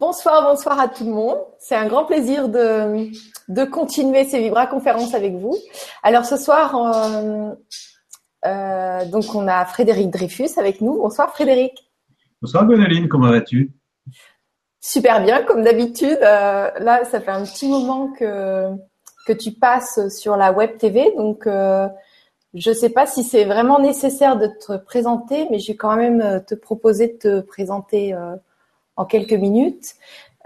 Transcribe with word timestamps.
Bonsoir, 0.00 0.48
bonsoir 0.48 0.78
à 0.78 0.86
tout 0.86 1.04
le 1.04 1.10
monde. 1.10 1.38
C'est 1.58 1.74
un 1.74 1.88
grand 1.88 2.04
plaisir 2.04 2.48
de, 2.48 3.10
de 3.48 3.64
continuer 3.64 4.24
ces 4.26 4.38
Vibra 4.38 4.68
conférences 4.68 5.12
avec 5.12 5.34
vous. 5.34 5.56
Alors 6.04 6.24
ce 6.24 6.36
soir, 6.36 6.76
euh, 6.76 7.52
euh, 8.46 9.04
donc 9.06 9.34
on 9.34 9.48
a 9.48 9.64
Frédéric 9.64 10.10
Dreyfus 10.10 10.50
avec 10.56 10.80
nous. 10.80 10.98
Bonsoir 10.98 11.30
Frédéric. 11.30 11.90
Bonsoir 12.40 12.64
Gwénoline, 12.66 13.08
comment 13.08 13.28
vas-tu? 13.28 13.72
Super 14.80 15.20
bien, 15.20 15.42
comme 15.42 15.64
d'habitude. 15.64 16.18
Euh, 16.22 16.70
là, 16.78 17.04
ça 17.04 17.20
fait 17.20 17.32
un 17.32 17.42
petit 17.42 17.66
moment 17.66 18.12
que, 18.12 18.68
que 19.26 19.32
tu 19.32 19.50
passes 19.50 20.16
sur 20.16 20.36
la 20.36 20.52
web 20.52 20.78
TV, 20.78 21.12
donc 21.16 21.42
je 21.44 22.70
ne 22.70 22.74
sais 22.74 22.90
pas 22.90 23.06
si 23.06 23.24
c'est 23.24 23.44
vraiment 23.44 23.80
nécessaire 23.80 24.38
de 24.38 24.46
te 24.46 24.76
présenter, 24.76 25.48
mais 25.50 25.58
je 25.58 25.72
vais 25.72 25.76
quand 25.76 25.96
même 25.96 26.44
te 26.46 26.54
proposer 26.54 27.08
de 27.08 27.18
te 27.18 27.40
présenter 27.40 28.14
en 28.98 29.06
quelques 29.06 29.32
minutes. 29.32 29.94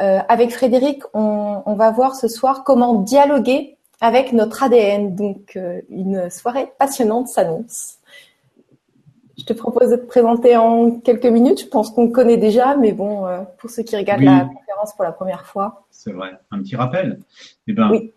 Euh, 0.01 0.21
avec 0.29 0.53
Frédéric, 0.53 1.03
on, 1.15 1.75
va 1.75 1.91
voir 1.91 2.15
ce 2.15 2.29
soir 2.29 2.65
comment 2.65 2.95
dialoguer 2.95 3.77
avec 4.01 4.33
notre 4.33 4.63
ADN. 4.63 5.15
Donc, 5.15 5.57
euh, 5.57 5.81
une 5.91 6.31
soirée 6.31 6.73
passionnante 6.79 7.29
s'annonce. 7.29 7.99
Je 9.39 9.45
te 9.45 9.53
propose 9.55 9.91
de 9.91 9.97
te 9.97 10.07
présenter 10.07 10.57
en 10.57 10.93
quelques 11.01 11.27
minutes. 11.27 11.63
Je 11.63 11.67
pense 11.67 11.91
qu'on 11.91 12.11
connaît 12.11 12.37
déjà, 12.37 12.77
mais 12.77 12.93
bon, 12.93 13.27
euh, 13.27 13.41
pour 13.59 13.71
ceux 13.71 13.83
qui 13.83 13.97
regardent 13.97 14.23
la 14.23 14.45
conférence 14.45 14.95
pour 14.95 15.05
la 15.05 15.13
première 15.13 15.47
fois. 15.47 15.87
C'est 15.91 16.13
vrai. 16.13 16.31
Un 16.51 16.59
petit 16.59 16.77
rappel. 16.77 17.21
Eh 17.67 17.73
ben, 17.73 17.91
oui. 17.91 18.13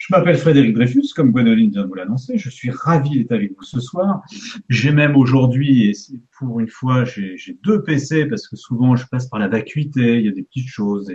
Je 0.00 0.06
m'appelle 0.14 0.38
Frédéric 0.38 0.74
Dreyfus, 0.74 1.12
comme 1.14 1.30
Gwenoline 1.30 1.70
vient 1.70 1.82
de 1.82 1.86
vous 1.86 1.94
l'annoncer. 1.94 2.38
Je 2.38 2.48
suis 2.48 2.70
ravi 2.70 3.18
d'être 3.18 3.32
avec 3.32 3.54
vous 3.54 3.64
ce 3.64 3.80
soir. 3.80 4.22
J'ai 4.70 4.92
même 4.92 5.14
aujourd'hui, 5.14 5.90
et 5.90 5.92
pour 6.38 6.58
une 6.58 6.68
fois, 6.68 7.04
j'ai 7.04 7.58
deux 7.62 7.82
PC 7.82 8.24
parce 8.24 8.48
que 8.48 8.56
souvent 8.56 8.96
je 8.96 9.04
passe 9.10 9.28
par 9.28 9.38
la 9.38 9.48
vacuité, 9.48 10.18
il 10.18 10.24
y 10.24 10.28
a 10.28 10.32
des 10.32 10.42
petites 10.42 10.68
choses, 10.68 11.12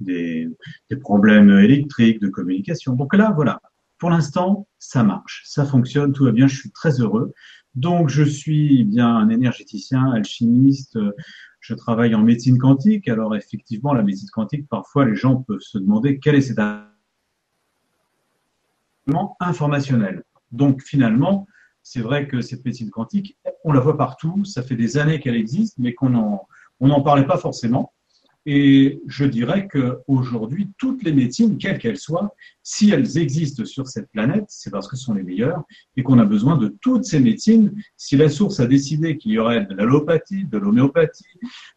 des, 0.00 0.48
des 0.90 0.96
problèmes 0.96 1.48
électriques, 1.48 2.20
de 2.20 2.28
communication. 2.28 2.92
Donc 2.94 3.16
là, 3.16 3.32
voilà. 3.34 3.62
Pour 3.96 4.10
l'instant, 4.10 4.68
ça 4.78 5.02
marche, 5.02 5.42
ça 5.46 5.64
fonctionne, 5.64 6.12
tout 6.12 6.24
va 6.24 6.32
bien, 6.32 6.46
je 6.46 6.56
suis 6.56 6.70
très 6.72 7.00
heureux. 7.00 7.32
Donc 7.74 8.10
je 8.10 8.22
suis 8.22 8.84
bien 8.84 9.16
un 9.16 9.30
énergéticien, 9.30 10.10
alchimiste, 10.10 10.98
je 11.60 11.74
travaille 11.74 12.14
en 12.14 12.22
médecine 12.22 12.58
quantique. 12.58 13.08
Alors 13.08 13.34
effectivement, 13.34 13.94
la 13.94 14.02
médecine 14.02 14.28
quantique, 14.30 14.68
parfois 14.68 15.06
les 15.06 15.14
gens 15.14 15.36
peuvent 15.36 15.60
se 15.60 15.78
demander 15.78 16.18
quelle 16.18 16.34
est 16.34 16.42
cette 16.42 16.58
informationnel. 19.40 20.24
Donc 20.52 20.82
finalement, 20.82 21.46
c'est 21.82 22.00
vrai 22.00 22.28
que 22.28 22.40
cette 22.40 22.64
médecine 22.64 22.90
quantique, 22.90 23.36
on 23.64 23.72
la 23.72 23.80
voit 23.80 23.96
partout, 23.96 24.44
ça 24.44 24.62
fait 24.62 24.76
des 24.76 24.98
années 24.98 25.20
qu'elle 25.20 25.36
existe, 25.36 25.78
mais 25.78 25.94
qu'on 25.94 26.10
n'en 26.10 26.46
on 26.80 27.02
parlait 27.02 27.26
pas 27.26 27.38
forcément. 27.38 27.92
Et 28.46 29.02
je 29.06 29.26
dirais 29.26 29.68
qu'aujourd'hui, 29.68 30.70
toutes 30.78 31.02
les 31.02 31.12
médecines, 31.12 31.58
quelles 31.58 31.78
qu'elles 31.78 31.98
soient, 31.98 32.34
si 32.62 32.90
elles 32.90 33.18
existent 33.18 33.66
sur 33.66 33.86
cette 33.86 34.10
planète, 34.10 34.46
c'est 34.48 34.70
parce 34.70 34.88
que 34.88 34.96
ce 34.96 35.04
sont 35.04 35.12
les 35.12 35.22
meilleures 35.22 35.62
et 35.96 36.02
qu'on 36.02 36.18
a 36.18 36.24
besoin 36.24 36.56
de 36.56 36.74
toutes 36.80 37.04
ces 37.04 37.20
médecines. 37.20 37.74
Si 37.98 38.16
la 38.16 38.30
source 38.30 38.58
a 38.58 38.66
décidé 38.66 39.18
qu'il 39.18 39.32
y 39.32 39.38
aurait 39.38 39.66
de 39.66 39.74
l'allopathie, 39.74 40.44
de 40.44 40.56
l'homéopathie, 40.56 41.24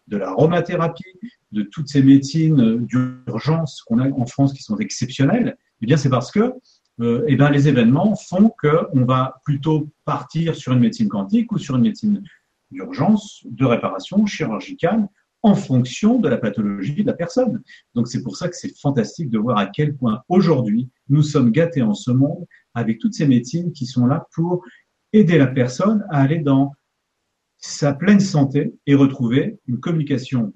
de 0.08 0.18
l'aromathérapie, 0.18 1.20
de 1.52 1.64
toutes 1.64 1.90
ces 1.90 2.02
médecines 2.02 2.86
d'urgence 2.86 3.82
qu'on 3.82 4.00
a 4.00 4.10
en 4.10 4.26
France 4.26 4.54
qui 4.54 4.64
sont 4.64 4.78
exceptionnelles, 4.78 5.58
eh 5.82 5.86
bien 5.86 5.98
c'est 5.98 6.10
parce 6.10 6.32
que 6.32 6.54
euh, 7.02 7.26
eh 7.28 7.36
ben, 7.36 7.50
les 7.50 7.68
événements 7.68 8.16
font 8.16 8.54
qu'on 8.62 9.06
va 9.06 9.42
plutôt 9.46 9.90
partir 10.06 10.56
sur 10.56 10.74
une 10.74 10.80
médecine 10.80 11.10
quantique 11.10 11.52
ou 11.52 11.58
sur 11.58 11.76
une 11.76 11.84
médecine 11.84 12.24
d'urgence, 12.72 13.42
de 13.46 13.66
réparation 13.66 14.26
chirurgicale, 14.26 15.08
en 15.42 15.56
fonction 15.56 16.20
de 16.20 16.30
la 16.30 16.38
pathologie 16.38 17.04
de 17.04 17.08
la 17.08 17.14
personne. 17.14 17.62
Donc 17.96 18.08
c'est 18.08 18.24
pour 18.24 18.38
ça 18.38 18.48
que 18.48 18.56
c'est 18.56 18.78
fantastique 18.80 19.30
de 19.30 19.38
voir 19.38 19.58
à 19.58 19.66
quel 19.66 19.96
point 19.96 20.24
aujourd'hui 20.30 20.90
nous 21.10 21.22
sommes 21.22 21.52
gâtés 21.52 21.82
en 21.82 21.94
ce 21.94 22.12
monde 22.12 22.46
avec 22.74 23.00
toutes 23.00 23.14
ces 23.14 23.28
médecines 23.28 23.74
qui 23.74 23.86
sont 23.86 24.06
là 24.06 24.26
pour 24.34 24.64
aider 25.12 25.38
la 25.38 25.48
personne 25.48 26.06
à 26.10 26.22
aller 26.22 26.40
dans 26.40 26.72
sa 27.58 27.94
pleine 27.94 28.20
santé 28.20 28.74
et 28.88 28.96
retrouver 28.96 29.60
une 29.68 29.80
communication 29.80 30.54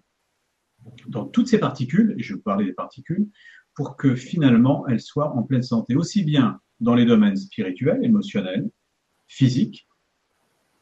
dans 1.08 1.26
toutes 1.26 1.48
ces 1.48 1.60
particules, 1.60 2.16
et 2.18 2.24
je 2.24 2.34
vais 2.34 2.38
vous 2.38 2.44
parler 2.44 2.66
des 2.66 2.74
particules, 2.74 3.28
pour 3.78 3.96
que 3.96 4.16
finalement 4.16 4.88
elle 4.88 5.00
soit 5.00 5.36
en 5.36 5.44
pleine 5.44 5.62
santé, 5.62 5.96
aussi 5.96 6.24
bien 6.24 6.60
dans 6.80 6.96
les 6.96 7.06
domaines 7.06 7.38
spirituels, 7.38 8.04
émotionnels, 8.04 8.70
physiques, 9.28 9.88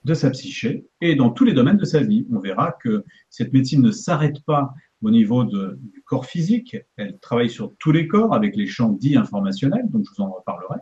de 0.06 0.13
sa 0.13 0.29
psyché 0.29 0.85
et 1.01 1.16
dans 1.16 1.31
tous 1.31 1.44
les 1.44 1.53
domaines 1.53 1.78
de 1.78 1.84
sa 1.84 2.00
vie. 2.00 2.25
On 2.31 2.39
verra 2.39 2.72
que 2.72 3.03
cette 3.29 3.51
médecine 3.51 3.81
ne 3.81 3.91
s'arrête 3.91 4.41
pas 4.45 4.73
au 5.01 5.11
niveau 5.11 5.44
du 5.44 6.03
corps 6.05 6.25
physique, 6.25 6.78
elle 6.95 7.19
travaille 7.19 7.50
sur 7.50 7.73
tous 7.79 7.91
les 7.91 8.07
corps 8.07 8.34
avec 8.34 8.55
les 8.55 8.66
champs 8.66 8.94
dits 8.94 9.17
informationnels, 9.17 9.89
donc 9.89 10.05
je 10.05 10.11
vous 10.16 10.23
en 10.23 10.31
reparlerai. 10.31 10.79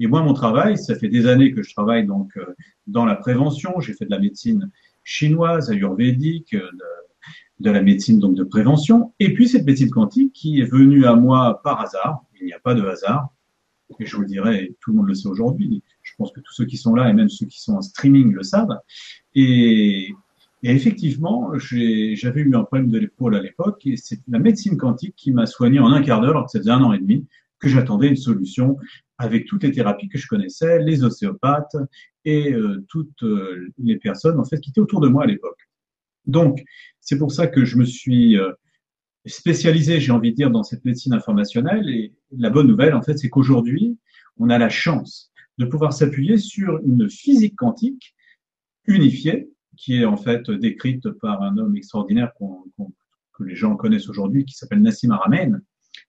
Et 0.00 0.08
moi, 0.08 0.22
mon 0.22 0.34
travail, 0.34 0.76
ça 0.76 0.96
fait 0.96 1.08
des 1.08 1.26
années 1.26 1.52
que 1.52 1.62
je 1.62 1.72
travaille 1.72 2.06
donc 2.06 2.36
euh, 2.36 2.56
dans 2.88 3.04
la 3.04 3.14
prévention. 3.14 3.78
J'ai 3.78 3.92
fait 3.92 4.04
de 4.04 4.10
la 4.10 4.18
médecine 4.18 4.68
chinoise, 5.04 5.70
ayurvédique, 5.70 6.54
de, 6.54 6.82
de 7.62 7.70
la 7.70 7.80
médecine 7.80 8.18
donc 8.18 8.34
de 8.34 8.44
prévention, 8.44 9.12
et 9.20 9.32
puis 9.32 9.48
cette 9.48 9.64
médecine 9.64 9.90
quantique 9.90 10.32
qui 10.32 10.60
est 10.60 10.70
venue 10.70 11.06
à 11.06 11.14
moi 11.14 11.60
par 11.62 11.80
hasard. 11.80 12.24
Il 12.40 12.46
n'y 12.46 12.52
a 12.52 12.58
pas 12.58 12.74
de 12.74 12.82
hasard, 12.82 13.28
et 14.00 14.06
je 14.06 14.16
vous 14.16 14.22
le 14.22 14.28
dirai, 14.28 14.74
tout 14.80 14.90
le 14.90 14.96
monde 14.96 15.08
le 15.08 15.14
sait 15.14 15.28
aujourd'hui. 15.28 15.82
Je 16.02 16.12
pense 16.18 16.32
que 16.32 16.40
tous 16.40 16.52
ceux 16.52 16.64
qui 16.64 16.76
sont 16.76 16.94
là 16.94 17.08
et 17.08 17.12
même 17.12 17.28
ceux 17.28 17.46
qui 17.46 17.60
sont 17.60 17.74
en 17.74 17.82
streaming 17.82 18.32
le 18.32 18.42
savent. 18.42 18.78
Et, 19.34 20.12
effectivement, 20.64 21.52
j'avais 21.56 22.40
eu 22.40 22.54
un 22.54 22.64
problème 22.64 22.90
de 22.90 22.98
l'épaule 22.98 23.36
à 23.36 23.42
l'époque, 23.42 23.86
et 23.86 23.96
c'est 23.96 24.20
la 24.28 24.38
médecine 24.38 24.76
quantique 24.76 25.14
qui 25.16 25.32
m'a 25.32 25.46
soigné 25.46 25.78
en 25.78 25.92
un 25.92 26.02
quart 26.02 26.20
d'heure, 26.20 26.32
alors 26.32 26.46
que 26.46 26.50
ça 26.50 26.58
faisait 26.58 26.70
un 26.70 26.82
an 26.82 26.92
et 26.92 26.98
demi 26.98 27.26
que 27.60 27.68
j'attendais 27.68 28.08
une 28.08 28.16
solution 28.16 28.76
avec 29.18 29.46
toutes 29.46 29.62
les 29.62 29.70
thérapies 29.70 30.08
que 30.08 30.18
je 30.18 30.26
connaissais, 30.26 30.82
les 30.82 31.04
ostéopathes 31.04 31.76
et 32.24 32.52
euh, 32.52 32.84
toutes 32.88 33.22
euh, 33.22 33.68
les 33.78 33.96
personnes 33.98 34.40
en 34.40 34.44
fait 34.44 34.58
qui 34.58 34.70
étaient 34.70 34.80
autour 34.80 35.00
de 35.00 35.08
moi 35.08 35.22
à 35.22 35.26
l'époque. 35.26 35.58
Donc, 36.26 36.62
c'est 37.00 37.18
pour 37.18 37.32
ça 37.32 37.46
que 37.46 37.64
je 37.64 37.76
me 37.76 37.84
suis 37.84 38.38
euh, 38.38 38.52
spécialisé, 39.26 40.00
j'ai 40.00 40.12
envie 40.12 40.30
de 40.30 40.36
dire, 40.36 40.50
dans 40.50 40.62
cette 40.62 40.84
médecine 40.84 41.12
informationnelle. 41.12 41.88
Et 41.88 42.12
la 42.36 42.50
bonne 42.50 42.66
nouvelle, 42.66 42.94
en 42.94 43.02
fait, 43.02 43.18
c'est 43.18 43.28
qu'aujourd'hui, 43.28 43.98
on 44.38 44.50
a 44.50 44.58
la 44.58 44.68
chance 44.68 45.32
de 45.58 45.64
pouvoir 45.64 45.92
s'appuyer 45.92 46.38
sur 46.38 46.80
une 46.84 47.10
physique 47.10 47.56
quantique 47.56 48.14
unifiée, 48.86 49.50
qui 49.76 49.96
est 49.96 50.04
en 50.04 50.16
fait 50.16 50.50
décrite 50.50 51.10
par 51.10 51.42
un 51.42 51.56
homme 51.56 51.76
extraordinaire 51.76 52.32
que 52.38 53.44
les 53.44 53.54
gens 53.54 53.76
connaissent 53.76 54.08
aujourd'hui, 54.08 54.44
qui 54.44 54.54
s'appelle 54.54 54.80
Nassim 54.80 55.10
Aramein. 55.10 55.60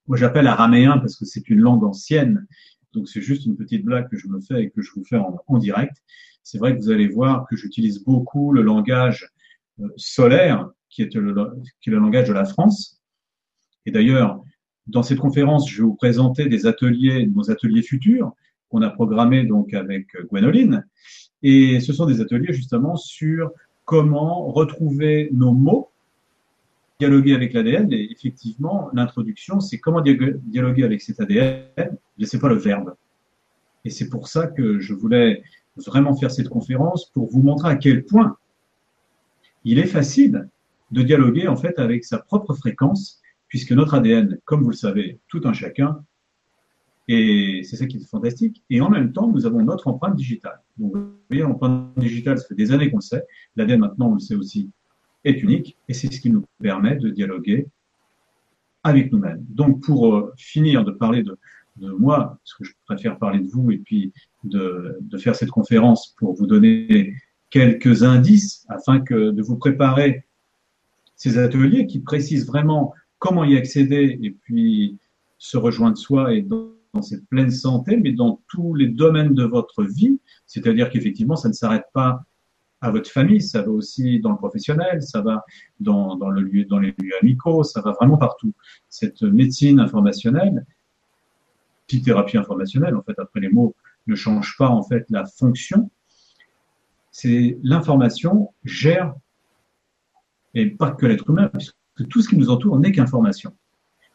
Moi, 0.06 0.16
j'appelle 0.16 0.46
araméen 0.46 0.98
parce 0.98 1.16
que 1.16 1.24
c'est 1.24 1.48
une 1.48 1.60
langue 1.60 1.84
ancienne. 1.84 2.46
Donc, 2.92 3.08
c'est 3.08 3.20
juste 3.20 3.46
une 3.46 3.56
petite 3.56 3.84
blague 3.84 4.08
que 4.08 4.16
je 4.16 4.28
me 4.28 4.40
fais 4.40 4.64
et 4.64 4.70
que 4.70 4.82
je 4.82 4.90
vous 4.94 5.04
fais 5.04 5.18
en 5.18 5.58
direct. 5.58 5.96
C'est 6.42 6.58
vrai 6.58 6.76
que 6.76 6.82
vous 6.82 6.90
allez 6.90 7.08
voir 7.08 7.46
que 7.48 7.56
j'utilise 7.56 8.04
beaucoup 8.04 8.52
le 8.52 8.62
langage 8.62 9.33
solaire, 9.96 10.68
qui 10.88 11.02
est, 11.02 11.14
le, 11.14 11.34
qui 11.80 11.90
est 11.90 11.92
le 11.92 11.98
langage 11.98 12.28
de 12.28 12.32
la 12.32 12.44
France. 12.44 13.00
Et 13.86 13.90
d'ailleurs, 13.90 14.42
dans 14.86 15.02
cette 15.02 15.18
conférence, 15.18 15.68
je 15.68 15.78
vais 15.78 15.82
vous 15.84 15.94
présenter 15.94 16.46
des 16.46 16.66
ateliers, 16.66 17.26
nos 17.26 17.50
ateliers 17.50 17.82
futurs 17.82 18.32
qu'on 18.68 18.82
a 18.82 18.90
programmés 18.90 19.44
donc 19.44 19.74
avec 19.74 20.06
Gwenoline. 20.30 20.84
Et 21.42 21.80
ce 21.80 21.92
sont 21.92 22.06
des 22.06 22.20
ateliers 22.20 22.52
justement 22.52 22.96
sur 22.96 23.50
comment 23.84 24.46
retrouver 24.50 25.28
nos 25.32 25.52
mots, 25.52 25.90
dialoguer 26.98 27.34
avec 27.34 27.52
l'ADN. 27.52 27.92
Et 27.92 28.10
effectivement, 28.10 28.88
l'introduction, 28.92 29.60
c'est 29.60 29.78
comment 29.78 30.00
dialoguer 30.00 30.84
avec 30.84 31.02
cet 31.02 31.20
ADN, 31.20 31.64
mais 32.18 32.26
c'est 32.26 32.38
pas 32.38 32.48
le 32.48 32.56
verbe. 32.56 32.94
Et 33.84 33.90
c'est 33.90 34.08
pour 34.08 34.28
ça 34.28 34.46
que 34.46 34.80
je 34.80 34.94
voulais 34.94 35.42
vraiment 35.76 36.16
faire 36.16 36.30
cette 36.30 36.48
conférence 36.48 37.10
pour 37.10 37.30
vous 37.30 37.42
montrer 37.42 37.68
à 37.68 37.76
quel 37.76 38.04
point 38.04 38.36
il 39.64 39.78
est 39.78 39.86
facile 39.86 40.48
de 40.90 41.02
dialoguer 41.02 41.48
en 41.48 41.56
fait 41.56 41.78
avec 41.78 42.04
sa 42.04 42.18
propre 42.18 42.54
fréquence, 42.54 43.20
puisque 43.48 43.72
notre 43.72 43.94
ADN, 43.94 44.38
comme 44.44 44.62
vous 44.62 44.70
le 44.70 44.76
savez, 44.76 45.20
tout 45.28 45.40
un 45.44 45.52
chacun, 45.52 46.04
et 47.08 47.62
c'est 47.64 47.76
ça 47.76 47.86
qui 47.86 47.98
est 47.98 48.08
fantastique. 48.08 48.62
Et 48.70 48.80
en 48.80 48.88
même 48.88 49.12
temps, 49.12 49.30
nous 49.30 49.44
avons 49.46 49.62
notre 49.62 49.88
empreinte 49.88 50.16
digitale. 50.16 50.60
Donc, 50.78 50.94
vous 50.96 51.12
voyez, 51.28 51.42
l'empreinte 51.42 51.98
digitale, 51.98 52.38
ça 52.38 52.46
fait 52.46 52.54
des 52.54 52.72
années 52.72 52.90
qu'on 52.90 52.98
le 52.98 53.02
sait. 53.02 53.24
L'ADN, 53.56 53.80
maintenant, 53.80 54.10
on 54.10 54.14
le 54.14 54.20
sait 54.20 54.34
aussi, 54.34 54.70
est 55.24 55.42
unique. 55.42 55.76
Et 55.88 55.92
c'est 55.92 56.10
ce 56.10 56.20
qui 56.20 56.30
nous 56.30 56.44
permet 56.62 56.96
de 56.96 57.10
dialoguer 57.10 57.66
avec 58.84 59.12
nous-mêmes. 59.12 59.44
Donc, 59.50 59.82
pour 59.82 60.14
euh, 60.14 60.32
finir 60.38 60.84
de 60.84 60.92
parler 60.92 61.22
de, 61.22 61.38
moi, 61.76 62.38
parce 62.42 62.54
que 62.54 62.64
je 62.64 62.72
préfère 62.86 63.18
parler 63.18 63.40
de 63.40 63.48
vous, 63.48 63.70
et 63.70 63.78
puis 63.78 64.12
de 64.44 65.18
faire 65.18 65.34
cette 65.34 65.50
conférence 65.50 66.14
pour 66.18 66.34
vous 66.34 66.46
donner 66.46 67.14
quelques 67.54 68.02
indices 68.02 68.66
afin 68.68 68.98
que 68.98 69.30
de 69.30 69.40
vous 69.40 69.56
préparer 69.56 70.24
ces 71.14 71.38
ateliers 71.38 71.86
qui 71.86 72.00
précisent 72.00 72.48
vraiment 72.48 72.92
comment 73.20 73.44
y 73.44 73.56
accéder 73.56 74.18
et 74.20 74.32
puis 74.32 74.98
se 75.38 75.56
rejoindre 75.56 75.96
soi 75.96 76.34
et 76.34 76.42
dans, 76.42 76.72
cette 77.00 77.24
pleine 77.26 77.52
santé, 77.52 77.96
mais 77.96 78.12
dans 78.12 78.40
tous 78.48 78.74
les 78.74 78.88
domaines 78.88 79.34
de 79.34 79.44
votre 79.44 79.84
vie. 79.84 80.18
C'est-à-dire 80.46 80.90
qu'effectivement, 80.90 81.36
ça 81.36 81.48
ne 81.48 81.52
s'arrête 81.52 81.86
pas 81.92 82.24
à 82.80 82.90
votre 82.90 83.10
famille, 83.10 83.40
ça 83.40 83.62
va 83.62 83.70
aussi 83.70 84.18
dans 84.18 84.30
le 84.30 84.36
professionnel, 84.36 85.02
ça 85.02 85.20
va 85.20 85.44
dans, 85.78 86.16
dans, 86.16 86.30
le 86.30 86.42
lieu, 86.42 86.64
dans 86.64 86.78
les 86.80 86.94
lieux 87.00 87.14
amicaux, 87.20 87.62
ça 87.62 87.80
va 87.80 87.92
vraiment 87.92 88.16
partout. 88.16 88.52
Cette 88.88 89.22
médecine 89.22 89.78
informationnelle, 89.78 90.66
thérapie 92.02 92.36
informationnelle, 92.36 92.96
en 92.96 93.02
fait, 93.02 93.18
après 93.18 93.40
les 93.40 93.48
mots 93.48 93.74
ne 94.08 94.16
changent 94.16 94.56
pas 94.58 94.68
en 94.68 94.82
fait 94.82 95.04
la 95.08 95.24
fonction, 95.24 95.90
c'est 97.14 97.58
l'information 97.62 98.52
gère, 98.64 99.14
et 100.52 100.66
pas 100.66 100.90
que 100.90 101.06
l'être 101.06 101.30
humain, 101.30 101.48
puisque 101.48 101.76
tout 102.10 102.20
ce 102.20 102.28
qui 102.28 102.36
nous 102.36 102.50
entoure 102.50 102.76
n'est 102.80 102.90
qu'information. 102.90 103.52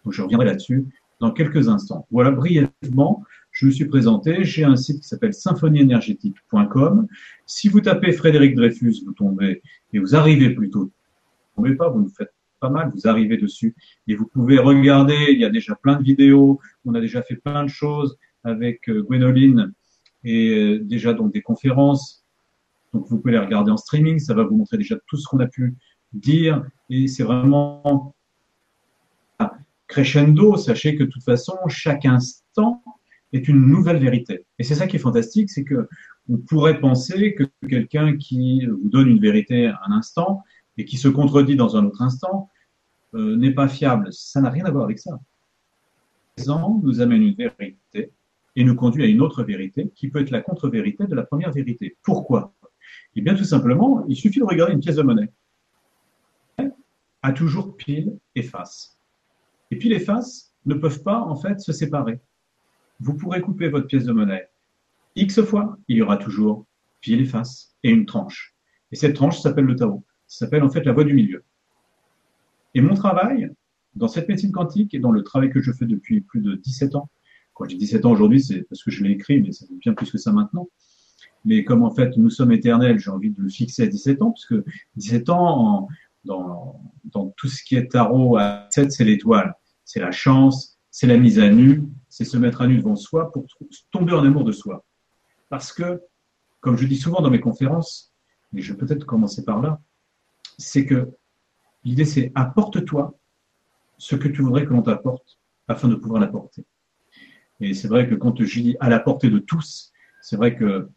Donc 0.04 0.14
je 0.14 0.22
reviendrai 0.22 0.48
là-dessus 0.48 0.86
dans 1.22 1.32
quelques 1.32 1.70
instants. 1.70 2.06
Voilà 2.12 2.32
brièvement, 2.32 3.24
je 3.52 3.68
me 3.68 3.72
suis 3.72 3.86
présenté, 3.86 4.44
j'ai 4.44 4.66
un 4.66 4.76
site 4.76 5.00
qui 5.00 5.08
s'appelle 5.08 5.34
symphonieenergétique.com. 5.34 7.08
Si 7.46 7.70
vous 7.70 7.80
tapez 7.80 8.12
Frédéric 8.12 8.54
Dreyfus, 8.54 8.96
vous 9.06 9.14
tombez 9.14 9.62
et 9.94 10.00
vous 10.00 10.18
arrivez 10.18 10.50
plutôt, 10.50 10.92
vous 11.56 11.64
tombez 11.64 11.76
pas, 11.76 11.88
vous 11.88 12.02
nous 12.02 12.10
faites 12.10 12.34
pas 12.60 12.70
mal, 12.70 12.92
vous 12.94 13.08
arrivez 13.08 13.38
dessus 13.38 13.78
et 14.10 14.16
vous 14.16 14.28
pouvez 14.28 14.60
regarder, 14.60 15.28
il 15.30 15.40
y 15.40 15.46
a 15.46 15.50
déjà 15.50 15.74
plein 15.74 15.96
de 15.96 16.04
vidéos, 16.04 16.60
on 16.84 16.94
a 16.96 17.00
déjà 17.00 17.22
fait 17.22 17.38
plein 17.38 17.64
de 17.64 17.70
choses 17.70 18.18
avec 18.44 18.90
euh, 18.90 19.04
Gwénoline 19.04 19.72
et 20.26 20.50
euh, 20.50 20.80
déjà 20.80 21.14
donc 21.14 21.32
des 21.32 21.42
conférences. 21.42 22.19
Donc 22.94 23.08
vous 23.08 23.20
pouvez 23.20 23.34
les 23.34 23.40
regarder 23.40 23.72
en 23.72 23.78
streaming, 23.78 24.20
ça 24.20 24.34
va 24.34 24.44
vous 24.44 24.56
montrer 24.56 24.78
déjà 24.78 24.96
tout 25.08 25.18
ce 25.18 25.28
qu'on 25.28 25.40
a 25.40 25.48
pu 25.48 25.76
dire 26.14 26.64
et 26.90 27.08
c'est 27.08 27.24
vraiment 27.24 28.16
crescendo. 29.88 30.58
Sachez 30.58 30.96
que 30.96 31.04
de 31.04 31.10
toute 31.10 31.24
façon, 31.24 31.56
chaque 31.68 32.06
instant 32.06 32.82
est 33.34 33.48
une 33.48 33.66
nouvelle 33.66 33.98
vérité. 33.98 34.46
Et 34.58 34.64
c'est 34.64 34.76
ça 34.76 34.88
qui 34.88 34.96
est 34.96 35.00
fantastique, 35.00 35.50
c'est 35.50 35.64
que 35.64 35.88
on 36.30 36.38
pourrait 36.38 36.80
penser 36.80 37.34
que 37.34 37.44
quelqu'un 37.68 38.16
qui 38.18 38.66
vous 38.66 38.90
donne 38.90 39.08
une 39.08 39.20
vérité 39.20 39.68
un 39.68 39.92
instant 39.92 40.44
et 40.78 40.86
qui 40.86 40.98
se 40.98 41.08
contredit 41.08 41.56
dans 41.56 41.76
un 41.76 41.86
autre 41.86 42.02
instant 42.02 42.50
euh, 43.16 43.36
n'est 43.36 43.54
pas 43.54 43.68
fiable. 43.68 44.08
Ça 44.12 44.40
n'a 44.40 44.50
rien 44.50 44.66
à 44.66 44.72
voir 44.72 44.84
avec 44.84 45.00
ça. 45.00 45.12
Le 45.12 45.18
présent 46.36 46.80
nous 46.84 47.02
amène 47.02 47.24
une 47.24 47.36
vérité 47.36 48.12
et 48.56 48.64
nous 48.64 48.76
conduit 48.76 49.04
à 49.04 49.08
une 49.08 49.22
autre 49.22 49.44
vérité 49.44 49.92
qui 49.96 50.10
peut 50.10 50.22
être 50.22 50.32
la 50.32 50.42
contre-vérité 50.42 51.06
de 51.06 51.16
la 51.16 51.24
première 51.24 51.52
vérité. 51.52 51.98
Pourquoi? 52.04 52.54
Eh 53.16 53.22
bien, 53.22 53.36
tout 53.36 53.44
simplement, 53.44 54.06
il 54.08 54.16
suffit 54.16 54.40
de 54.40 54.46
regarder 54.46 54.74
une 54.74 54.80
pièce 54.80 54.96
de 54.96 55.04
monnaie. 55.04 55.32
A 57.22 57.34
toujours 57.34 57.76
pile 57.76 58.18
et 58.36 58.44
face. 58.44 58.98
Et 59.72 59.76
pile 59.76 59.94
et 59.94 60.00
face 60.00 60.54
ne 60.66 60.74
peuvent 60.74 61.04
pas, 61.04 61.20
en 61.20 61.36
fait, 61.36 61.60
se 61.60 61.74
séparer. 61.74 62.22
Vous 63.00 63.16
pourrez 63.16 63.42
couper 63.42 63.68
votre 63.68 63.88
pièce 63.88 64.06
de 64.06 64.14
monnaie 64.14 64.50
X 65.16 65.42
fois, 65.42 65.78
il 65.88 65.98
y 65.98 66.02
aura 66.02 66.18
toujours 66.18 66.66
pile 67.02 67.22
et 67.22 67.26
face 67.26 67.76
et 67.84 67.90
une 67.90 68.06
tranche. 68.06 68.56
Et 68.92 68.96
cette 68.96 69.16
tranche 69.16 69.40
s'appelle 69.40 69.66
le 69.66 69.76
Tao. 69.76 70.06
Ça 70.28 70.46
s'appelle 70.46 70.64
en 70.64 70.70
fait 70.70 70.84
la 70.84 70.94
voie 70.94 71.04
du 71.04 71.14
milieu. 71.14 71.44
Et 72.74 72.82
mon 72.82 72.94
travail, 72.94 73.50
dans 73.96 74.08
cette 74.08 74.30
médecine 74.30 74.52
quantique 74.52 74.94
et 74.94 75.00
dans 75.00 75.12
le 75.12 75.24
travail 75.24 75.50
que 75.50 75.62
je 75.62 75.72
fais 75.72 75.86
depuis 75.86 76.22
plus 76.22 76.42
de 76.42 76.56
17 76.56 76.96
ans, 76.96 77.10
quand 77.54 77.68
j'ai 77.68 77.78
17 77.78 78.06
ans 78.06 78.12
aujourd'hui, 78.12 78.42
c'est 78.42 78.62
parce 78.70 78.84
que 78.84 78.92
je 78.92 79.04
l'ai 79.04 79.12
écrit, 79.12 79.42
mais 79.42 79.52
ça 79.52 79.66
fait 79.68 79.76
bien 79.76 79.94
plus 79.94 80.12
que 80.12 80.18
ça 80.18 80.32
maintenant. 80.32 80.70
Mais 81.46 81.64
comme 81.64 81.84
en 81.84 81.92
fait 81.92 82.18
nous 82.18 82.30
sommes 82.30 82.52
éternels, 82.52 83.00
j'ai 83.00 83.10
envie 83.10 83.32
de 83.32 83.42
le 83.42 83.50
fixer 83.50 83.84
à 83.84 83.88
17 83.88 84.22
ans, 84.22 84.32
parce 84.32 84.46
que 84.46 84.64
17 84.98 85.30
ans, 85.30 85.88
dans, 86.26 86.80
tout 87.38 87.48
ce 87.48 87.64
qui 87.64 87.76
est 87.76 87.92
tarot 87.92 88.38
à 88.38 88.68
7, 88.72 88.92
c'est 88.92 89.04
l'étoile. 89.04 89.56
C'est 89.86 90.00
la 90.00 90.12
chance, 90.12 90.78
c'est 90.92 91.08
la 91.08 91.18
mise 91.18 91.40
à 91.40 91.50
nu, 91.50 91.84
c'est 92.10 92.26
se 92.26 92.38
mettre 92.38 92.62
à 92.62 92.68
nu 92.68 92.78
devant 92.78 92.96
soi 92.96 93.32
pour 93.32 93.46
tomber 93.92 94.14
en 94.14 94.24
amour 94.24 94.44
de 94.44 94.52
soi. 94.52 94.86
Parce 95.50 95.72
que, 95.72 96.02
comme 96.60 96.78
je 96.78 96.86
dis 96.86 96.98
souvent 96.98 97.22
dans 97.22 97.30
mes 97.30 97.40
conférences, 97.40 98.14
mais 98.52 98.62
je 98.62 98.74
vais 98.74 98.78
peut-être 98.78 99.06
commencer 99.06 99.44
par 99.44 99.62
là, 99.62 99.82
c'est 100.58 100.86
que 100.86 101.10
l'idée 101.84 102.06
c'est 102.06 102.32
apporte-toi 102.36 103.18
ce 103.98 104.16
que 104.16 104.28
tu 104.28 104.42
voudrais 104.42 104.66
que 104.66 104.72
l'on 104.72 104.82
t'apporte 104.82 105.40
afin 105.68 105.88
de 105.88 105.96
pouvoir 105.96 106.20
l'apporter. 106.20 106.66
Et 107.60 107.74
c'est 107.74 107.88
vrai 107.88 108.08
que 108.08 108.16
quand 108.16 108.42
je 108.42 108.60
dis 108.60 108.78
à 108.80 108.90
la 108.90 109.00
portée 109.00 109.30
de 109.30 109.40
tous, 109.40 109.92
c'est 110.22 110.36
vrai 110.36 110.56
que 110.56 110.90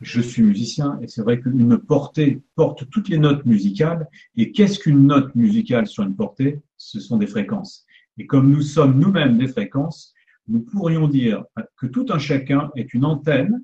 je 0.00 0.20
suis 0.20 0.42
musicien 0.42 0.98
et 1.00 1.06
c'est 1.06 1.22
vrai 1.22 1.40
qu'une 1.40 1.78
portée 1.78 2.40
porte 2.56 2.90
toutes 2.90 3.08
les 3.08 3.18
notes 3.18 3.44
musicales. 3.46 4.08
Et 4.36 4.52
qu'est-ce 4.52 4.78
qu'une 4.78 5.06
note 5.06 5.34
musicale 5.34 5.86
sur 5.86 6.02
une 6.02 6.16
portée? 6.16 6.60
Ce 6.76 7.00
sont 7.00 7.16
des 7.16 7.26
fréquences. 7.26 7.86
Et 8.18 8.26
comme 8.26 8.50
nous 8.50 8.62
sommes 8.62 8.98
nous-mêmes 8.98 9.38
des 9.38 9.48
fréquences, 9.48 10.12
nous 10.48 10.60
pourrions 10.60 11.08
dire 11.08 11.44
que 11.76 11.86
tout 11.86 12.06
un 12.10 12.18
chacun 12.18 12.70
est 12.76 12.92
une 12.94 13.04
antenne 13.04 13.62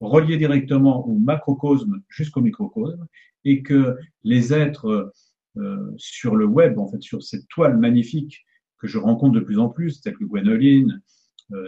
reliée 0.00 0.36
directement 0.36 1.06
au 1.06 1.14
macrocosme 1.14 2.02
jusqu'au 2.08 2.40
microcosme 2.40 3.06
et 3.44 3.62
que 3.62 3.96
les 4.24 4.52
êtres 4.52 5.12
euh, 5.56 5.92
sur 5.96 6.36
le 6.36 6.44
web, 6.44 6.78
en 6.78 6.88
fait, 6.88 7.02
sur 7.02 7.22
cette 7.22 7.48
toile 7.48 7.76
magnifique 7.76 8.44
que 8.78 8.86
je 8.86 8.98
rencontre 8.98 9.34
de 9.34 9.40
plus 9.40 9.58
en 9.58 9.68
plus, 9.68 10.00
tels 10.00 10.16
que 10.16 10.24
Gwénoline, 10.24 10.92
euh, 10.92 11.17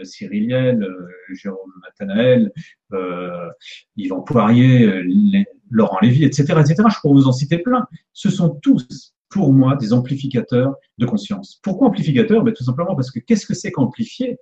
Cyrilienne, 0.03 0.83
euh, 0.83 1.07
Jérôme 1.33 1.71
Matanael, 1.81 2.51
euh, 2.93 3.49
Yvan 3.97 4.21
Poirier, 4.21 4.85
euh, 4.85 5.43
Laurent 5.69 5.99
Lévy, 6.01 6.25
etc., 6.25 6.43
etc. 6.59 6.75
Je 6.89 6.99
pourrais 6.99 7.13
vous 7.13 7.27
en 7.27 7.31
citer 7.31 7.57
plein. 7.57 7.87
Ce 8.13 8.29
sont 8.29 8.49
tous, 8.61 9.15
pour 9.29 9.53
moi, 9.53 9.75
des 9.75 9.93
amplificateurs 9.93 10.75
de 10.97 11.05
conscience. 11.05 11.59
Pourquoi 11.63 11.87
amplificateurs? 11.87 12.43
Ben, 12.43 12.53
Tout 12.53 12.63
simplement 12.63 12.95
parce 12.95 13.11
que 13.11 13.19
qu'est-ce 13.19 13.45
que 13.45 13.53
c'est 13.53 13.71
qu'amplifier? 13.71 14.37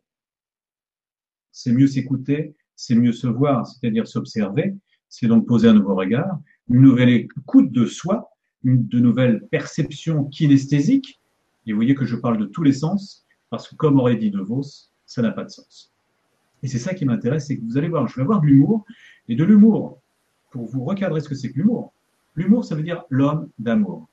C'est 1.51 1.71
mieux 1.71 1.87
s'écouter, 1.87 2.55
c'est 2.75 2.95
mieux 2.95 3.11
se 3.11 3.27
voir, 3.27 3.67
c'est-à-dire 3.67 4.07
s'observer, 4.07 4.75
c'est 5.09 5.27
donc 5.27 5.47
poser 5.47 5.67
un 5.67 5.73
nouveau 5.73 5.95
regard, 5.95 6.39
une 6.69 6.81
nouvelle 6.81 7.09
écoute 7.09 7.71
de 7.71 7.85
soi, 7.85 8.29
une, 8.63 8.87
de 8.87 8.99
nouvelles 8.99 9.47
perceptions 9.51 10.25
kinesthésiques. 10.25 11.19
Et 11.65 11.73
vous 11.73 11.77
voyez 11.77 11.95
que 11.95 12.05
je 12.05 12.15
parle 12.15 12.37
de 12.37 12.45
tous 12.45 12.63
les 12.63 12.73
sens, 12.73 13.25
parce 13.49 13.67
que 13.67 13.75
comme 13.75 13.99
aurait 13.99 14.15
dit 14.15 14.31
De 14.31 14.39
Vos, 14.39 14.88
ça 15.09 15.23
n'a 15.23 15.31
pas 15.31 15.43
de 15.43 15.49
sens. 15.49 15.91
Et 16.61 16.67
c'est 16.67 16.77
ça 16.77 16.93
qui 16.93 17.03
m'intéresse, 17.03 17.47
c'est 17.47 17.57
que 17.57 17.63
vous 17.63 17.77
allez 17.77 17.89
voir, 17.89 18.07
je 18.07 18.15
vais 18.15 18.21
avoir 18.21 18.41
de 18.41 18.45
l'humour, 18.45 18.85
et 19.27 19.35
de 19.35 19.43
l'humour, 19.43 19.99
pour 20.51 20.65
vous 20.65 20.83
recadrer 20.83 21.19
ce 21.19 21.27
que 21.27 21.35
c'est 21.35 21.51
que 21.51 21.57
l'humour. 21.57 21.93
L'humour, 22.35 22.63
ça 22.63 22.75
veut 22.75 22.83
dire 22.83 23.03
l'homme 23.09 23.49
d'amour. 23.57 24.07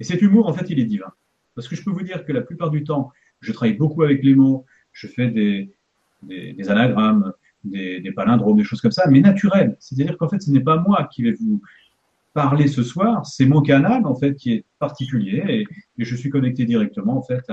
Et 0.00 0.04
cet 0.04 0.20
humour, 0.20 0.48
en 0.48 0.52
fait, 0.52 0.68
il 0.68 0.80
est 0.80 0.84
divin. 0.84 1.12
Parce 1.54 1.68
que 1.68 1.76
je 1.76 1.84
peux 1.84 1.92
vous 1.92 2.02
dire 2.02 2.24
que 2.24 2.32
la 2.32 2.40
plupart 2.40 2.70
du 2.70 2.82
temps, 2.82 3.12
je 3.40 3.52
travaille 3.52 3.76
beaucoup 3.76 4.02
avec 4.02 4.24
les 4.24 4.34
mots, 4.34 4.66
je 4.92 5.06
fais 5.06 5.28
des, 5.28 5.70
des, 6.24 6.68
anagrammes, 6.68 7.32
des, 7.62 8.12
palindromes, 8.14 8.56
des 8.56 8.64
choses 8.64 8.80
comme 8.80 8.90
ça, 8.90 9.08
mais 9.08 9.20
naturel. 9.20 9.76
C'est-à-dire 9.78 10.18
qu'en 10.18 10.28
fait, 10.28 10.42
ce 10.42 10.50
n'est 10.50 10.60
pas 10.60 10.78
moi 10.78 11.08
qui 11.12 11.22
vais 11.22 11.32
vous 11.32 11.62
parler 12.34 12.66
ce 12.66 12.82
soir, 12.82 13.26
c'est 13.26 13.46
mon 13.46 13.60
canal, 13.60 14.06
en 14.06 14.16
fait, 14.16 14.34
qui 14.34 14.54
est 14.54 14.64
particulier, 14.80 15.66
et, 15.98 16.04
je 16.04 16.16
suis 16.16 16.30
connecté 16.30 16.64
directement, 16.64 17.16
en 17.16 17.22
fait, 17.22 17.44